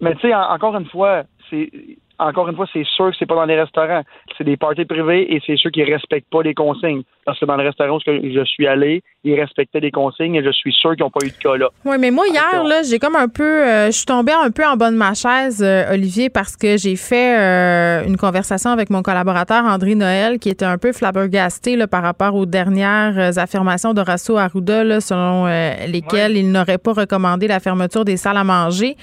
Mais 0.00 0.14
tu 0.16 0.22
sais, 0.22 0.34
encore 0.34 0.76
une 0.76 0.86
fois, 0.86 1.24
c'est 1.50 1.70
encore 2.18 2.48
une 2.48 2.56
fois, 2.56 2.66
c'est 2.72 2.84
sûr 2.84 3.10
que 3.10 3.16
c'est 3.18 3.26
pas 3.26 3.34
dans 3.34 3.44
les 3.44 3.60
restaurants. 3.60 4.02
C'est 4.36 4.44
des 4.44 4.56
parties 4.56 4.84
privées 4.84 5.34
et 5.34 5.42
c'est 5.46 5.56
ceux 5.56 5.70
qui 5.70 5.82
respectent 5.84 6.30
pas 6.30 6.42
les 6.42 6.54
consignes. 6.54 7.02
Parce 7.24 7.38
que 7.40 7.44
dans 7.44 7.56
le 7.56 7.64
restaurant 7.64 7.96
où 7.96 8.00
je 8.06 8.44
suis 8.44 8.66
allé, 8.66 9.02
ils 9.24 9.38
respectaient 9.38 9.80
les 9.80 9.90
consignes 9.90 10.36
et 10.36 10.44
je 10.44 10.50
suis 10.52 10.72
sûr 10.72 10.94
qu'ils 10.94 11.02
n'ont 11.02 11.10
pas 11.10 11.26
eu 11.26 11.30
de 11.30 11.36
cas 11.36 11.56
là. 11.56 11.68
Oui, 11.84 11.96
mais 11.98 12.12
moi, 12.12 12.24
hier, 12.28 12.62
là, 12.62 12.82
j'ai 12.88 12.98
comme 12.98 13.16
un 13.16 13.28
peu. 13.28 13.42
Euh, 13.42 13.86
je 13.86 13.96
suis 13.96 14.06
tombée 14.06 14.32
un 14.32 14.50
peu 14.50 14.64
en 14.64 14.76
bas 14.76 14.90
de 14.90 14.96
ma 14.96 15.14
chaise, 15.14 15.60
euh, 15.62 15.92
Olivier, 15.92 16.30
parce 16.30 16.56
que 16.56 16.76
j'ai 16.76 16.94
fait 16.94 17.36
euh, 17.36 18.06
une 18.06 18.16
conversation 18.16 18.70
avec 18.70 18.90
mon 18.90 19.02
collaborateur 19.02 19.64
André 19.64 19.96
Noël, 19.96 20.38
qui 20.38 20.48
était 20.48 20.64
un 20.64 20.78
peu 20.78 20.92
flabbergasté 20.92 21.74
là, 21.74 21.88
par 21.88 22.02
rapport 22.02 22.34
aux 22.36 22.46
dernières 22.46 23.38
affirmations 23.38 23.92
d'Horacio 23.92 24.36
Arruda, 24.36 24.84
là, 24.84 25.00
selon 25.00 25.46
lesquelles 25.88 26.36
il 26.36 26.52
n'aurait 26.52 26.78
pas 26.78 26.92
recommandé 26.92 27.48
la 27.48 27.58
fermeture 27.58 28.04
des 28.04 28.16
salles 28.16 28.36
à 28.36 28.44
manger. 28.44 28.96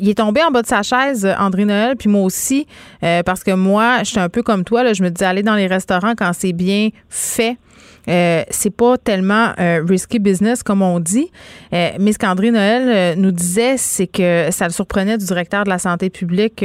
il 0.00 0.08
est 0.08 0.18
tombé 0.18 0.42
en 0.42 0.50
bas 0.50 0.62
de 0.62 0.66
sa 0.66 0.82
chaise, 0.82 1.26
André 1.38 1.64
Noël, 1.64 1.96
puis 1.96 2.08
moi 2.08 2.22
aussi, 2.22 2.51
parce 3.24 3.44
que 3.44 3.52
moi, 3.52 4.00
je 4.00 4.10
suis 4.10 4.20
un 4.20 4.28
peu 4.28 4.42
comme 4.42 4.64
toi, 4.64 4.92
je 4.92 5.02
me 5.02 5.10
dis 5.10 5.24
aller 5.24 5.42
dans 5.42 5.54
les 5.56 5.66
restaurants 5.66 6.14
quand 6.16 6.32
c'est 6.32 6.52
bien 6.52 6.90
fait 7.08 7.56
euh, 8.08 8.42
c'est 8.50 8.74
pas 8.74 8.98
tellement 8.98 9.52
euh, 9.58 9.84
risky 9.88 10.18
business 10.18 10.62
comme 10.62 10.82
on 10.82 11.00
dit. 11.00 11.30
Euh, 11.72 11.90
mais 11.98 12.12
ce 12.12 12.18
qu'André 12.18 12.50
Noël 12.50 12.88
euh, 12.88 13.14
nous 13.16 13.30
disait, 13.30 13.76
c'est 13.76 14.06
que 14.06 14.48
ça 14.50 14.66
le 14.66 14.72
surprenait 14.72 15.18
du 15.18 15.24
directeur 15.24 15.64
de 15.64 15.68
la 15.68 15.78
santé 15.78 16.10
publique 16.10 16.64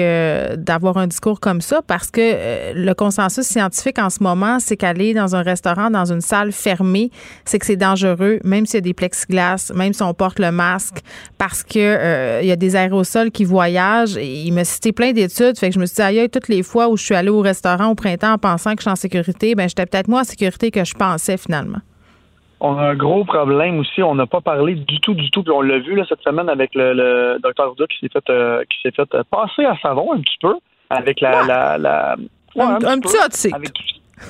d'avoir 0.58 0.98
un 0.98 1.08
discours 1.08 1.40
comme 1.40 1.62
ça 1.62 1.82
parce 1.86 2.10
que 2.12 2.74
le 2.74 2.94
consensus 2.94 3.46
scientifique 3.46 4.00
en 4.00 4.10
ce 4.10 4.22
moment, 4.22 4.60
c'est 4.60 4.78
qu'aller 4.78 5.14
dans 5.14 5.36
un 5.36 5.42
restaurant, 5.42 5.90
dans 5.90 6.12
une 6.12 6.22
salle 6.22 6.52
fermée, 6.52 7.12
c'est 7.46 7.60
que 7.60 7.66
c'est 7.66 7.76
dangereux, 7.76 8.40
même 8.44 8.66
s'il 8.66 8.76
y 8.76 8.78
a 8.78 8.82
des 8.82 8.94
plexiglas, 8.94 9.72
même 9.74 9.94
si 9.94 10.04
on 10.04 10.14
porte 10.14 10.40
le 10.40 10.52
masque, 10.52 11.00
parce 11.38 11.64
que 11.64 12.42
il 12.42 12.48
y 12.48 12.52
a 12.52 12.56
des 12.56 12.76
aérosols 12.76 13.32
qui 13.32 13.46
voyagent. 13.46 14.18
Et 14.18 14.44
il 14.44 14.52
m'a 14.54 14.64
cité 14.64 14.92
plein 14.92 15.12
d'études, 15.12 15.58
fait 15.58 15.70
que 15.70 15.76
je 15.76 15.80
me 15.80 15.86
suis 15.86 15.96
dit, 15.96 16.02
aïe, 16.02 16.30
toutes 16.30 16.48
les 16.48 16.64
fois 16.64 16.90
où 16.90 16.98
je 16.98 17.04
suis 17.04 17.16
allée 17.16 17.30
au 17.30 17.42
restaurant 17.42 17.88
au 17.88 17.96
printemps 17.96 18.34
en 18.34 18.38
pensant 18.38 18.72
que 18.72 18.80
je 18.80 18.84
suis 18.84 18.92
en 18.92 18.96
sécurité, 18.96 19.56
ben 19.56 19.68
j'étais 19.68 19.86
peut-être 19.86 20.08
moins 20.08 20.22
en 20.22 20.26
sécurité 20.26 20.72
que 20.72 20.84
je 20.84 20.94
finalement? 21.36 21.80
On 22.60 22.78
a 22.78 22.82
un 22.82 22.96
gros 22.96 23.24
problème 23.24 23.80
aussi. 23.80 24.02
On 24.02 24.16
n'a 24.16 24.26
pas 24.26 24.42
parlé 24.42 24.76
du 24.76 25.00
tout, 25.00 25.14
du 25.14 25.30
tout. 25.30 25.44
Puis 25.44 25.52
on 25.52 25.62
l'a 25.62 25.80
vu 25.80 25.96
là, 25.96 26.06
cette 26.08 26.22
semaine 26.22 26.50
avec 26.50 26.72
le, 26.74 27.38
docteur 27.40 27.72
Ouda 27.72 27.86
qui 27.88 28.00
s'est 28.00 28.10
fait, 28.10 28.30
euh, 28.30 28.64
qui 28.70 28.80
s'est 28.82 28.92
fait 28.92 29.14
euh, 29.14 29.24
passer 29.30 29.66
à 29.66 29.78
savon 29.82 30.14
un 30.14 30.22
petit 30.22 30.38
peu 30.40 30.56
avec 30.90 31.22
la. 31.22 31.78
la, 31.78 32.16
un, 32.58 33.00
petit 33.00 33.52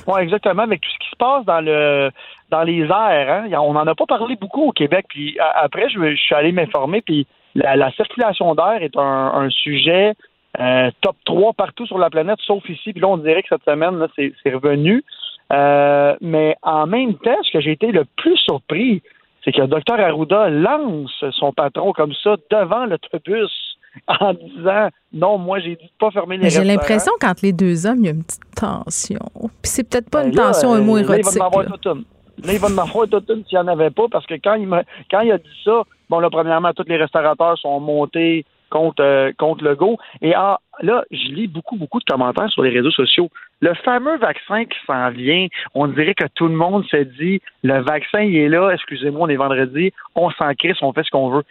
Oui, 0.06 0.20
exactement. 0.20 0.62
Avec 0.62 0.80
tout 0.80 0.90
ce 0.90 0.98
qui 0.98 1.10
se 1.10 1.16
passe 1.16 1.44
dans 1.46 1.60
le 1.60 2.10
dans 2.50 2.62
les 2.62 2.82
airs. 2.82 2.90
Hein. 3.30 3.48
On 3.58 3.72
n'en 3.72 3.86
a 3.86 3.94
pas 3.94 4.06
parlé 4.06 4.36
beaucoup 4.36 4.68
au 4.68 4.72
Québec. 4.72 5.06
Puis 5.08 5.38
après, 5.40 5.88
je, 5.88 6.14
suis 6.16 6.34
allé 6.34 6.52
m'informer. 6.52 7.00
Puis 7.00 7.26
la, 7.54 7.90
circulation 7.92 8.54
d'air 8.54 8.82
est 8.82 8.96
un, 8.96 9.48
sujet 9.50 10.14
euh, 10.60 10.90
top 11.00 11.16
3 11.24 11.52
partout 11.54 11.86
sur 11.86 11.98
la 11.98 12.10
planète, 12.10 12.38
sauf 12.40 12.68
ici. 12.68 12.92
Puis 12.92 13.00
là, 13.00 13.08
on 13.08 13.16
dirait 13.16 13.42
que 13.42 13.48
cette 13.48 13.64
semaine, 13.64 14.06
c'est 14.16 14.54
revenu. 14.54 15.04
Euh, 15.52 16.16
mais 16.20 16.56
en 16.62 16.86
même 16.86 17.14
temps, 17.14 17.36
ce 17.42 17.52
que 17.52 17.60
j'ai 17.60 17.72
été 17.72 17.90
le 17.90 18.04
plus 18.16 18.36
surpris, 18.36 19.02
c'est 19.44 19.52
que 19.52 19.60
le 19.60 19.66
docteur 19.66 19.98
Arruda 19.98 20.50
lance 20.50 21.24
son 21.32 21.52
patron 21.52 21.92
comme 21.92 22.12
ça 22.22 22.36
devant 22.50 22.84
l'autobus 22.86 23.50
en 24.08 24.34
disant 24.34 24.88
non, 25.12 25.38
moi 25.38 25.60
j'ai 25.60 25.76
dit 25.76 25.84
de 25.84 25.90
pas 25.98 26.10
fermer 26.10 26.36
les 26.36 26.50
J'ai 26.50 26.64
l'impression 26.64 27.12
qu'entre 27.20 27.40
les 27.42 27.52
deux 27.52 27.86
hommes, 27.86 28.00
il 28.00 28.04
y 28.04 28.08
a 28.08 28.12
une 28.12 28.24
petite 28.24 28.42
tension. 28.54 29.20
Puis 29.62 29.70
c'est 29.70 29.88
peut-être 29.88 30.10
pas 30.10 30.22
ben 30.22 30.28
une 30.28 30.34
tension 30.34 30.72
un 30.72 30.80
mot 30.80 30.98
érotique. 30.98 31.24
Là, 31.24 31.30
il 31.32 31.38
va 31.38 31.44
m'avoir 31.44 31.66
toute 31.66 31.86
une. 31.86 32.04
Là, 32.44 32.52
il 32.52 32.58
va 32.58 32.68
m'avoir 32.68 33.08
toute 33.08 33.30
une 33.30 33.44
s'il 33.46 33.58
n'y 33.58 33.64
en 33.64 33.68
avait 33.68 33.90
pas, 33.90 34.06
parce 34.10 34.26
que 34.26 34.34
quand 34.34 34.54
il, 34.54 34.68
quand 35.10 35.20
il 35.20 35.32
a 35.32 35.38
dit 35.38 35.48
ça, 35.64 35.82
bon, 36.08 36.20
là, 36.20 36.30
premièrement, 36.30 36.72
tous 36.72 36.84
les 36.86 36.96
restaurateurs 36.96 37.58
sont 37.58 37.80
montés 37.80 38.44
contre, 38.70 39.02
euh, 39.02 39.32
contre 39.38 39.64
Legault. 39.64 39.96
Et 40.22 40.34
ah, 40.34 40.60
là, 40.82 41.04
je 41.10 41.32
lis 41.32 41.48
beaucoup, 41.48 41.76
beaucoup 41.76 41.98
de 41.98 42.04
commentaires 42.04 42.50
sur 42.50 42.62
les 42.62 42.70
réseaux 42.70 42.90
sociaux. 42.90 43.28
Le 43.60 43.74
fameux 43.74 44.18
vaccin 44.18 44.64
qui 44.64 44.78
s'en 44.86 45.10
vient, 45.10 45.48
on 45.74 45.88
dirait 45.88 46.14
que 46.14 46.26
tout 46.34 46.46
le 46.46 46.54
monde 46.54 46.84
se 46.86 46.96
dit 46.98 47.40
le 47.64 47.80
vaccin, 47.80 48.20
il 48.20 48.36
est 48.36 48.48
là, 48.48 48.70
excusez-moi, 48.70 49.22
on 49.22 49.28
est 49.28 49.36
vendredi, 49.36 49.92
on 50.14 50.30
s'en 50.30 50.54
crisse, 50.54 50.80
on 50.80 50.92
fait 50.92 51.02
ce 51.02 51.10
qu'on 51.10 51.30
veut. 51.30 51.42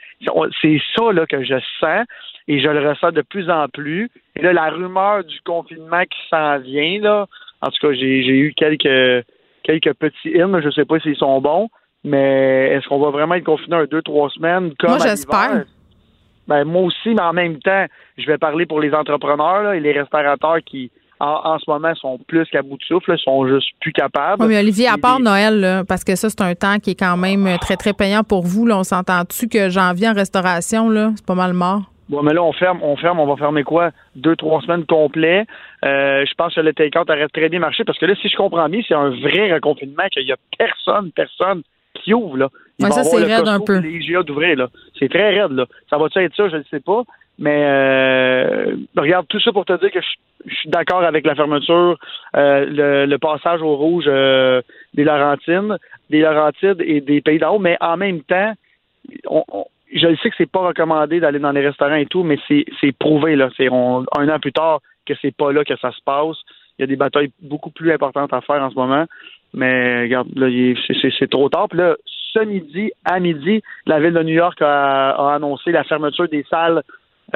C'est 0.62 0.80
ça 0.96 1.12
là, 1.12 1.26
que 1.26 1.44
je 1.44 1.56
sens 1.80 2.06
et 2.48 2.62
je 2.62 2.70
le 2.70 2.88
ressens 2.88 3.12
de 3.12 3.22
plus 3.22 3.50
en 3.50 3.68
plus. 3.68 4.10
Et 4.38 4.42
là, 4.42 4.54
la 4.54 4.70
rumeur 4.70 5.26
du 5.26 5.42
confinement 5.42 6.04
qui 6.04 6.20
s'en 6.30 6.60
vient, 6.60 7.02
là, 7.02 7.28
en 7.62 7.70
tout 7.70 7.88
cas, 7.88 7.94
j'ai 7.94 8.38
eu 8.38 8.54
quelques, 8.56 9.26
quelques 9.64 9.94
petits 9.96 10.30
hymnes, 10.30 10.62
je 10.62 10.68
ne 10.68 10.72
sais 10.72 10.86
pas 10.86 11.00
s'ils 11.00 11.18
sont 11.18 11.42
bons, 11.42 11.70
mais 12.06 12.70
est-ce 12.72 12.88
qu'on 12.88 13.00
va 13.00 13.10
vraiment 13.10 13.36
être 13.36 13.44
confiné 13.44 13.76
un 13.76 13.86
deux, 13.86 14.02
trois 14.02 14.30
semaines 14.30 14.74
comme 14.80 14.92
Moi, 14.92 15.00
j'espère. 15.00 15.66
Ben, 16.48 16.64
moi 16.64 16.84
aussi, 16.84 17.10
mais 17.10 17.22
en 17.22 17.34
même 17.34 17.60
temps, 17.60 17.86
je 18.18 18.26
vais 18.26 18.38
parler 18.38 18.66
pour 18.66 18.80
les 18.80 18.94
entrepreneurs 18.94 19.74
et 19.74 19.82
les 19.82 19.92
restaurateurs 19.92 20.60
qui, 20.66 20.90
en, 21.20 21.58
ce 21.60 21.70
moment, 21.70 21.94
sont 21.96 22.20
plus 22.28 22.46
qu'à 22.50 22.62
bout 22.62 22.78
de 22.78 22.84
souffle, 22.84 23.18
sont 23.20 23.48
juste 23.48 23.70
plus 23.80 23.94
capables. 23.94 24.42
Oui, 24.42 24.50
mais 24.50 24.60
Olivier, 24.60 24.88
à 24.88 24.98
part 24.98 25.20
Noël, 25.20 25.84
parce 25.88 26.04
que 26.04 26.16
ça, 26.16 26.30
c'est 26.30 26.42
un 26.42 26.56
temps 26.56 26.80
qui 26.80 26.92
est 26.92 27.00
quand 27.00 27.18
même 27.18 27.58
très, 27.60 27.78
très 27.78 27.94
payant 27.94 28.24
pour 28.24 28.44
vous. 28.44 28.66
Là, 28.66 28.78
on 28.78 28.84
s'entend-tu 28.84 29.48
que 29.48 29.70
janvier 29.70 30.10
en 30.10 30.14
restauration, 30.14 30.90
là, 30.90 31.12
c'est 31.16 31.26
pas 31.26 31.36
mal 31.36 31.54
mort? 31.54 31.84
Bon, 32.10 32.24
mais 32.24 32.34
là, 32.34 32.42
on 32.42 32.54
ferme, 32.54 32.80
on 32.84 32.96
ferme, 32.96 33.20
on 33.20 33.26
va 33.26 33.36
fermer 33.36 33.64
quoi? 33.64 33.92
Deux, 34.16 34.36
trois 34.36 34.62
semaines 34.62 34.86
complets. 34.86 35.46
Euh, 35.84 36.26
je 36.26 36.34
pense 36.36 36.56
que 36.56 36.62
le 36.62 36.74
take-out 36.74 37.10
aurait 37.10 37.28
très 37.28 37.50
bien 37.50 37.60
marché 37.60 37.84
parce 37.84 38.00
que 38.00 38.06
là, 38.06 38.16
si 38.22 38.30
je 38.30 38.38
comprends 38.38 38.70
bien, 38.70 38.82
c'est 38.88 38.96
un 38.96 39.10
vrai 39.10 39.54
reconfinement 39.54 40.08
qu'il 40.12 40.26
y 40.26 40.32
a 40.32 40.38
personne, 40.58 41.12
personne 41.12 41.64
qui 41.96 42.14
ouvre, 42.14 42.38
là. 42.38 42.50
ça, 42.80 43.04
c'est 43.04 43.24
raide 43.24 43.48
un 43.48 43.60
peu. 43.60 43.80
Les 43.80 44.00
d'ouvrir, 44.24 44.56
là. 44.56 44.70
C'est 44.98 45.10
très 45.10 45.38
raide, 45.38 45.52
là. 45.52 45.66
Ça 45.90 45.98
va-tu 45.98 46.20
être 46.20 46.36
ça? 46.36 46.48
Je 46.48 46.58
ne 46.58 46.64
sais 46.70 46.80
pas. 46.80 47.04
Mais 47.40 47.64
euh, 47.66 48.76
regarde, 48.96 49.28
tout 49.28 49.40
ça 49.40 49.52
pour 49.52 49.66
te 49.66 49.80
dire 49.80 49.92
que 49.92 50.00
je, 50.02 50.56
suis 50.56 50.70
d'accord 50.70 51.04
avec 51.04 51.26
la 51.26 51.36
fermeture, 51.36 51.98
euh, 52.36 53.06
le, 53.06 53.18
passage 53.18 53.62
au 53.62 53.76
rouge 53.76 54.06
euh, 54.08 54.62
des 54.94 55.04
Laurentines, 55.04 55.78
des 56.10 56.22
Laurentides 56.22 56.82
et 56.82 57.02
des 57.02 57.22
Pays 57.22 57.38
d'en 57.38 57.60
mais 57.60 57.78
en 57.80 57.98
même 57.98 58.22
temps, 58.22 58.54
on, 59.30 59.44
je 59.94 60.16
sais 60.22 60.30
que 60.30 60.36
c'est 60.38 60.52
pas 60.52 60.68
recommandé 60.68 61.20
d'aller 61.20 61.40
dans 61.40 61.52
les 61.52 61.66
restaurants 61.66 61.96
et 61.96 62.06
tout, 62.06 62.24
mais 62.24 62.38
c'est, 62.48 62.92
prouvé, 62.98 63.36
là. 63.36 63.50
C'est 63.56 63.68
un 63.68 64.30
an 64.30 64.40
plus 64.40 64.52
tard 64.52 64.82
que 65.06 65.14
c'est 65.22 65.36
pas 65.36 65.52
là 65.52 65.64
que 65.64 65.78
ça 65.78 65.92
se 65.92 66.02
passe. 66.04 66.38
Il 66.78 66.82
y 66.82 66.84
a 66.84 66.88
des 66.88 66.96
batailles 66.96 67.32
beaucoup 67.42 67.72
plus 67.72 67.92
importantes 67.92 68.34
à 68.34 68.42
faire 68.42 68.62
en 68.62 68.70
ce 68.70 68.76
moment. 68.76 69.06
Mais 69.54 70.02
regarde, 70.02 70.28
là, 70.36 70.48
c'est 71.20 71.30
trop 71.30 71.50
tard. 71.50 71.70
Puis 71.70 71.80
là, 71.80 71.96
ce 72.06 72.40
midi, 72.40 72.92
à 73.06 73.20
midi, 73.20 73.62
la 73.86 74.00
ville 74.00 74.14
de 74.14 74.24
New 74.24 74.34
York 74.34 74.62
a, 74.62 75.34
annoncé 75.34 75.72
la 75.72 75.84
fermeture 75.84 76.28
des 76.28 76.46
salles 76.50 76.84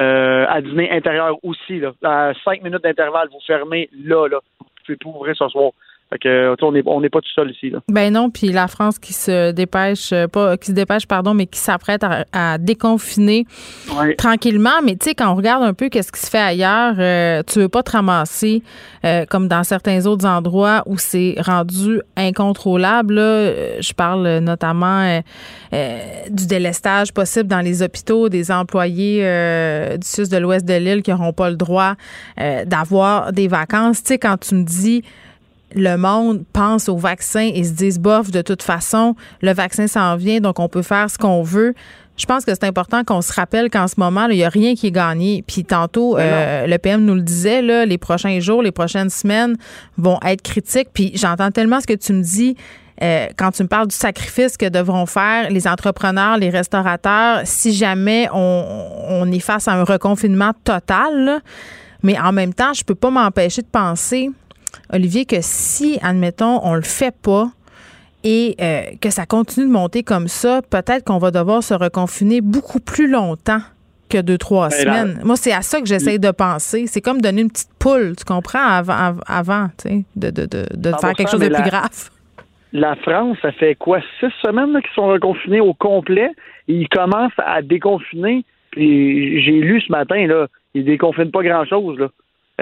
euh, 0.00 0.46
à 0.48 0.60
dîner 0.62 0.90
intérieur 0.90 1.36
aussi. 1.42 1.80
Là. 1.80 1.92
À 2.02 2.32
cinq 2.44 2.62
minutes 2.62 2.82
d'intervalle, 2.82 3.28
vous 3.30 3.40
fermez 3.46 3.88
là, 3.92 4.28
là. 4.28 4.40
Vous 4.60 4.96
pouvez 4.96 5.16
ouvrir 5.16 5.36
ce 5.36 5.48
soir. 5.48 5.72
Fait 6.12 6.62
on 6.86 7.00
n'est 7.00 7.08
pas 7.08 7.20
tout 7.20 7.32
seul 7.34 7.50
ici. 7.50 7.70
Là. 7.70 7.80
Ben 7.88 8.12
non, 8.12 8.30
puis 8.30 8.48
la 8.48 8.68
France 8.68 8.98
qui 8.98 9.12
se 9.12 9.52
dépêche, 9.52 10.12
euh, 10.12 10.26
pas 10.28 10.56
qui 10.56 10.68
se 10.68 10.72
dépêche, 10.72 11.06
pardon, 11.06 11.32
mais 11.32 11.46
qui 11.46 11.58
s'apprête 11.58 12.04
à, 12.32 12.58
déconfiner 12.58 13.46
tranquillement. 14.18 14.82
Mais 14.84 14.96
tu 14.96 15.06
sais, 15.06 15.14
quand 15.14 15.32
on 15.32 15.34
regarde 15.34 15.62
un 15.62 15.74
peu 15.74 15.88
qu'est-ce 15.88 16.12
qui 16.12 16.20
se 16.20 16.28
fait 16.28 16.38
ailleurs, 16.38 16.94
euh, 16.98 17.42
tu 17.46 17.60
veux 17.60 17.68
pas 17.68 17.82
te 17.82 17.92
ramasser 17.92 18.62
euh, 19.04 19.24
comme 19.26 19.48
dans 19.48 19.64
certains 19.64 20.06
autres 20.06 20.26
endroits 20.26 20.82
où 20.86 20.98
c'est 20.98 21.36
rendu 21.38 22.00
incontrôlable. 22.16 23.16
Je 23.16 23.92
parle 23.94 24.38
notamment 24.38 25.20
du 25.72 26.46
délestage 26.46 27.12
possible 27.12 27.48
dans 27.48 27.60
les 27.60 27.82
hôpitaux, 27.82 28.28
des 28.28 28.50
employés 28.50 29.20
du 29.96 30.06
sud 30.06 30.28
de 30.28 30.36
l'ouest 30.36 30.66
de 30.66 30.74
l'île 30.74 31.02
qui 31.02 31.10
n'auront 31.10 31.32
pas 31.32 31.50
le 31.50 31.56
droit 31.56 31.94
d'avoir 32.66 33.32
des 33.32 33.48
vacances. 33.48 34.02
Tu 34.02 34.08
sais, 34.08 34.18
quand 34.18 34.36
tu 34.38 34.54
me 34.54 34.64
dis 34.64 35.02
le 35.74 35.96
monde 35.96 36.44
pense 36.52 36.88
au 36.88 36.96
vaccin 36.96 37.50
et 37.54 37.64
se 37.64 37.72
disent, 37.72 37.98
bof, 37.98 38.30
de 38.30 38.42
toute 38.42 38.62
façon, 38.62 39.14
le 39.40 39.52
vaccin 39.52 39.86
s'en 39.86 40.16
vient, 40.16 40.40
donc 40.40 40.58
on 40.60 40.68
peut 40.68 40.82
faire 40.82 41.10
ce 41.10 41.18
qu'on 41.18 41.42
veut. 41.42 41.74
Je 42.16 42.26
pense 42.26 42.44
que 42.44 42.52
c'est 42.52 42.64
important 42.64 43.04
qu'on 43.04 43.22
se 43.22 43.32
rappelle 43.32 43.70
qu'en 43.70 43.88
ce 43.88 43.94
moment, 43.96 44.26
il 44.28 44.36
n'y 44.36 44.44
a 44.44 44.50
rien 44.50 44.74
qui 44.74 44.88
est 44.88 44.92
gagné. 44.92 45.42
Puis 45.46 45.64
tantôt, 45.64 46.18
euh, 46.18 46.66
le 46.66 46.78
PM 46.78 47.04
nous 47.04 47.14
le 47.14 47.22
disait, 47.22 47.62
là, 47.62 47.86
les 47.86 47.96
prochains 47.98 48.38
jours, 48.38 48.62
les 48.62 48.70
prochaines 48.70 49.08
semaines 49.10 49.56
vont 49.96 50.18
être 50.24 50.42
critiques. 50.42 50.88
Puis 50.92 51.12
j'entends 51.14 51.50
tellement 51.50 51.80
ce 51.80 51.86
que 51.86 51.94
tu 51.94 52.12
me 52.12 52.22
dis. 52.22 52.54
euh, 53.02 53.26
quand 53.36 53.50
tu 53.50 53.62
me 53.62 53.68
parles 53.68 53.88
du 53.88 53.96
sacrifice 53.96 54.56
que 54.56 54.68
devront 54.68 55.06
faire 55.06 55.50
les 55.50 55.66
entrepreneurs, 55.66 56.36
les 56.36 56.50
restaurateurs, 56.50 57.40
si 57.44 57.72
jamais 57.72 58.28
on, 58.32 58.86
on 59.08 59.32
est 59.32 59.40
face 59.40 59.66
à 59.66 59.72
un 59.72 59.82
reconfinement 59.84 60.52
total, 60.64 61.40
mais 62.02 62.18
en 62.20 62.32
même 62.32 62.52
temps, 62.54 62.72
je 62.72 62.84
peux 62.84 62.94
pas 62.94 63.10
m'empêcher 63.10 63.62
de 63.62 63.66
penser, 63.66 64.30
Olivier, 64.92 65.24
que 65.24 65.36
si, 65.40 65.98
admettons, 66.02 66.60
on 66.62 66.74
le 66.74 66.82
fait 66.82 67.14
pas, 67.22 67.50
et 68.24 68.54
euh, 68.60 68.82
que 69.00 69.10
ça 69.10 69.26
continue 69.26 69.66
de 69.66 69.72
monter 69.72 70.02
comme 70.02 70.28
ça, 70.28 70.62
peut-être 70.62 71.04
qu'on 71.04 71.18
va 71.18 71.30
devoir 71.30 71.62
se 71.62 71.74
reconfiner 71.74 72.40
beaucoup 72.40 72.78
plus 72.80 73.10
longtemps 73.10 73.60
que 74.08 74.20
deux, 74.20 74.38
trois 74.38 74.68
ben, 74.68 74.76
semaines. 74.76 75.20
Moi, 75.24 75.36
c'est 75.36 75.52
à 75.52 75.62
ça 75.62 75.80
que 75.80 75.86
j'essaye 75.86 76.18
de 76.18 76.30
penser. 76.30 76.86
C'est 76.86 77.00
comme 77.00 77.20
donner 77.20 77.42
une 77.42 77.50
petite 77.50 77.72
poule, 77.78 78.14
tu 78.16 78.24
comprends, 78.24 78.64
avant, 78.64 79.16
avant 79.26 79.68
tu 79.78 79.88
sais, 79.88 80.04
de, 80.16 80.30
de, 80.30 80.46
de, 80.46 80.66
de 80.74 80.92
faire 81.00 81.14
quelque 81.14 81.30
chose 81.30 81.40
de 81.40 81.48
plus 81.48 81.70
grave. 81.70 82.10
La 82.74 82.94
France, 82.96 83.36
ça 83.42 83.52
fait 83.52 83.74
quoi, 83.74 84.00
six 84.20 84.32
semaines 84.40 84.72
qu'ils 84.80 84.94
sont 84.94 85.08
reconfinés 85.08 85.60
au 85.60 85.74
complet? 85.74 86.30
Et 86.68 86.74
ils 86.74 86.88
commencent 86.88 87.32
à 87.38 87.60
déconfiner. 87.60 88.44
Puis 88.70 89.42
j'ai 89.42 89.60
lu 89.60 89.80
ce 89.80 89.90
matin, 89.92 90.26
là, 90.26 90.46
ils 90.74 90.84
déconfinent 90.84 91.30
pas 91.30 91.42
grand-chose. 91.42 91.98
Là. 91.98 92.08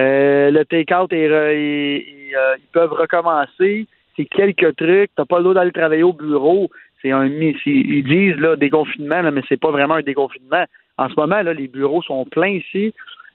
Euh, 0.00 0.50
le 0.50 0.64
take-out, 0.64 1.12
euh, 1.12 1.52
ils 1.54 2.72
peuvent 2.72 2.92
recommencer. 2.92 3.86
C'est 4.16 4.24
quelques 4.24 4.76
trucs. 4.76 5.10
T'as 5.16 5.24
pas 5.24 5.38
le 5.38 5.44
droit 5.44 5.54
d'aller 5.54 5.72
travailler 5.72 6.02
au 6.02 6.12
bureau. 6.12 6.70
C'est 7.02 7.10
un, 7.10 7.26
ils 7.26 8.04
disent 8.04 8.36
là 8.36 8.56
déconfinement, 8.56 9.22
là, 9.22 9.30
mais 9.30 9.42
c'est 9.48 9.60
pas 9.60 9.70
vraiment 9.70 9.94
un 9.94 10.02
déconfinement. 10.02 10.64
En 10.98 11.08
ce 11.08 11.14
moment, 11.16 11.42
là, 11.42 11.54
les 11.54 11.68
bureaux 11.68 12.02
sont 12.02 12.24
pleins 12.26 12.58
ici. 12.58 12.92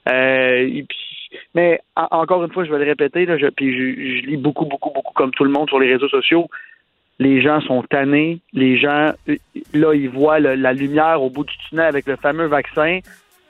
Euh, 0.08 0.82
mais 1.54 1.80
encore 1.96 2.44
une 2.44 2.52
fois, 2.52 2.64
je 2.64 2.70
vais 2.70 2.78
le 2.78 2.84
répéter, 2.84 3.26
là, 3.26 3.36
je, 3.38 3.46
puis 3.48 3.72
je, 3.72 4.26
lis 4.26 4.36
beaucoup, 4.36 4.64
beaucoup, 4.66 4.90
beaucoup 4.90 5.12
comme 5.14 5.32
tout 5.32 5.44
le 5.44 5.50
monde 5.50 5.68
sur 5.68 5.80
les 5.80 5.92
réseaux 5.92 6.08
sociaux. 6.08 6.48
Les 7.18 7.40
gens 7.40 7.60
sont 7.62 7.82
tannés. 7.82 8.38
Les 8.52 8.78
gens, 8.78 9.12
là, 9.74 9.94
ils 9.94 10.08
voient 10.08 10.38
la 10.38 10.72
lumière 10.72 11.22
au 11.22 11.30
bout 11.30 11.44
du 11.44 11.56
tunnel 11.68 11.86
avec 11.86 12.06
le 12.06 12.16
fameux 12.16 12.46
vaccin. 12.46 13.00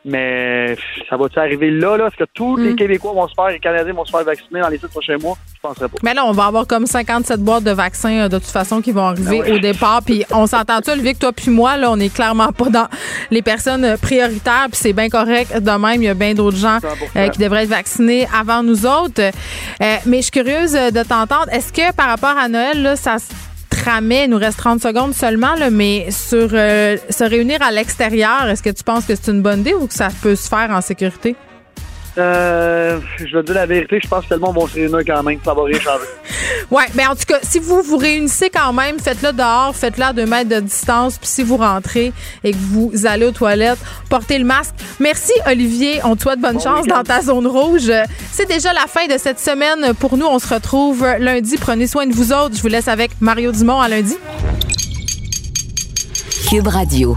Mais 0.08 0.76
ça 1.10 1.16
va-tu 1.16 1.36
arriver 1.36 1.68
là, 1.68 1.96
là? 1.96 2.06
Est-ce 2.06 2.16
que 2.16 2.30
tous 2.32 2.56
les 2.56 2.74
mm. 2.74 2.76
Québécois 2.76 3.12
vont 3.12 3.26
se 3.26 3.34
faire, 3.34 3.48
les 3.48 3.58
Canadiens 3.58 3.92
vont 3.92 4.04
se 4.04 4.12
faire 4.12 4.22
vacciner 4.22 4.60
dans 4.60 4.68
les 4.68 4.78
six 4.78 4.86
prochains 4.86 5.16
mois? 5.18 5.36
Je 5.56 5.60
penserais 5.60 5.88
pas. 5.88 5.96
Mais 6.04 6.14
là, 6.14 6.24
on 6.24 6.30
va 6.30 6.44
avoir 6.44 6.68
comme 6.68 6.86
57 6.86 7.40
boîtes 7.40 7.64
de 7.64 7.72
vaccins 7.72 8.20
euh, 8.20 8.28
de 8.28 8.38
toute 8.38 8.46
façon 8.46 8.80
qui 8.80 8.92
vont 8.92 9.06
arriver 9.06 9.42
ben 9.42 9.54
au 9.54 9.58
départ. 9.58 10.02
Puis 10.06 10.24
on 10.30 10.46
s'entend-tu, 10.46 10.90
Olivier, 10.90 11.14
que 11.14 11.18
toi 11.18 11.32
puis 11.32 11.50
moi, 11.50 11.76
là, 11.76 11.90
on 11.90 11.98
est 11.98 12.14
clairement 12.14 12.52
pas 12.52 12.68
dans 12.68 12.86
les 13.32 13.42
personnes 13.42 13.84
euh, 13.84 13.96
prioritaires. 13.96 14.66
Puis 14.70 14.80
c'est 14.80 14.92
bien 14.92 15.08
correct 15.08 15.58
de 15.58 15.70
même. 15.72 16.00
Il 16.00 16.06
y 16.06 16.08
a 16.08 16.14
bien 16.14 16.34
d'autres 16.34 16.56
gens 16.56 16.78
euh, 17.16 17.28
qui 17.28 17.40
devraient 17.40 17.64
être 17.64 17.70
vaccinés 17.70 18.28
avant 18.32 18.62
nous 18.62 18.86
autres. 18.86 19.32
mais 19.80 20.18
je 20.18 20.22
suis 20.22 20.30
curieuse 20.30 20.72
de 20.72 21.02
t'entendre. 21.02 21.48
Est-ce 21.50 21.72
que 21.72 21.92
par 21.96 22.06
rapport 22.06 22.38
à 22.38 22.48
Noël, 22.48 22.80
là, 22.80 22.94
ça 22.94 23.16
il 23.88 24.26
nous 24.30 24.38
reste 24.38 24.58
30 24.58 24.80
secondes 24.82 25.14
seulement, 25.14 25.54
mais 25.70 26.10
sur 26.10 26.48
euh, 26.52 26.96
se 27.08 27.24
réunir 27.24 27.62
à 27.62 27.70
l'extérieur, 27.70 28.48
est-ce 28.48 28.62
que 28.62 28.70
tu 28.70 28.82
penses 28.82 29.04
que 29.04 29.14
c'est 29.14 29.30
une 29.30 29.42
bonne 29.42 29.60
idée 29.60 29.74
ou 29.74 29.86
que 29.86 29.94
ça 29.94 30.08
peut 30.22 30.34
se 30.34 30.48
faire 30.48 30.70
en 30.70 30.80
sécurité? 30.80 31.36
Euh, 32.18 32.98
je 33.18 33.36
vais 33.36 33.42
dire 33.42 33.54
la 33.54 33.66
vérité, 33.66 34.00
je 34.02 34.08
pense 34.08 34.24
que 34.24 34.30
tellement 34.30 34.52
vont 34.52 34.66
se 34.66 34.74
réunir 34.74 35.00
quand 35.06 35.22
même, 35.22 35.38
ça 35.44 35.52
va 35.52 35.64
rien 35.64 35.78
changer. 35.78 36.06
ouais, 36.70 36.86
mais 36.94 37.06
en 37.06 37.14
tout 37.14 37.24
cas, 37.26 37.38
si 37.42 37.58
vous 37.58 37.82
vous 37.82 37.98
réunissez 37.98 38.48
quand 38.48 38.72
même, 38.72 38.98
faites-le 38.98 39.32
dehors, 39.32 39.74
faites-le 39.76 40.04
à 40.04 40.12
deux 40.12 40.24
mètres 40.24 40.48
de 40.48 40.60
distance, 40.60 41.18
puis 41.18 41.28
si 41.28 41.42
vous 41.42 41.58
rentrez 41.58 42.12
et 42.42 42.52
que 42.52 42.56
vous 42.56 42.92
allez 43.04 43.26
aux 43.26 43.32
toilettes, 43.32 43.78
portez 44.08 44.38
le 44.38 44.44
masque. 44.44 44.74
Merci 44.98 45.32
Olivier, 45.46 46.00
on 46.04 46.16
te 46.16 46.22
souhaite 46.22 46.40
bonne 46.40 46.60
chance 46.60 46.86
dans 46.86 47.02
ta 47.02 47.20
zone 47.20 47.46
rouge. 47.46 47.92
C'est 48.32 48.48
déjà 48.48 48.72
la 48.72 48.86
fin 48.86 49.06
de 49.06 49.18
cette 49.18 49.38
semaine 49.38 49.94
pour 49.94 50.16
nous. 50.16 50.26
On 50.26 50.38
se 50.38 50.52
retrouve 50.52 51.06
lundi. 51.18 51.56
Prenez 51.58 51.86
soin 51.86 52.06
de 52.06 52.14
vous 52.14 52.32
autres. 52.32 52.56
Je 52.56 52.62
vous 52.62 52.68
laisse 52.68 52.88
avec 52.88 53.10
Mario 53.20 53.52
Dumont 53.52 53.80
à 53.80 53.88
lundi. 53.88 54.16
Cube 56.48 56.68
Radio. 56.68 57.16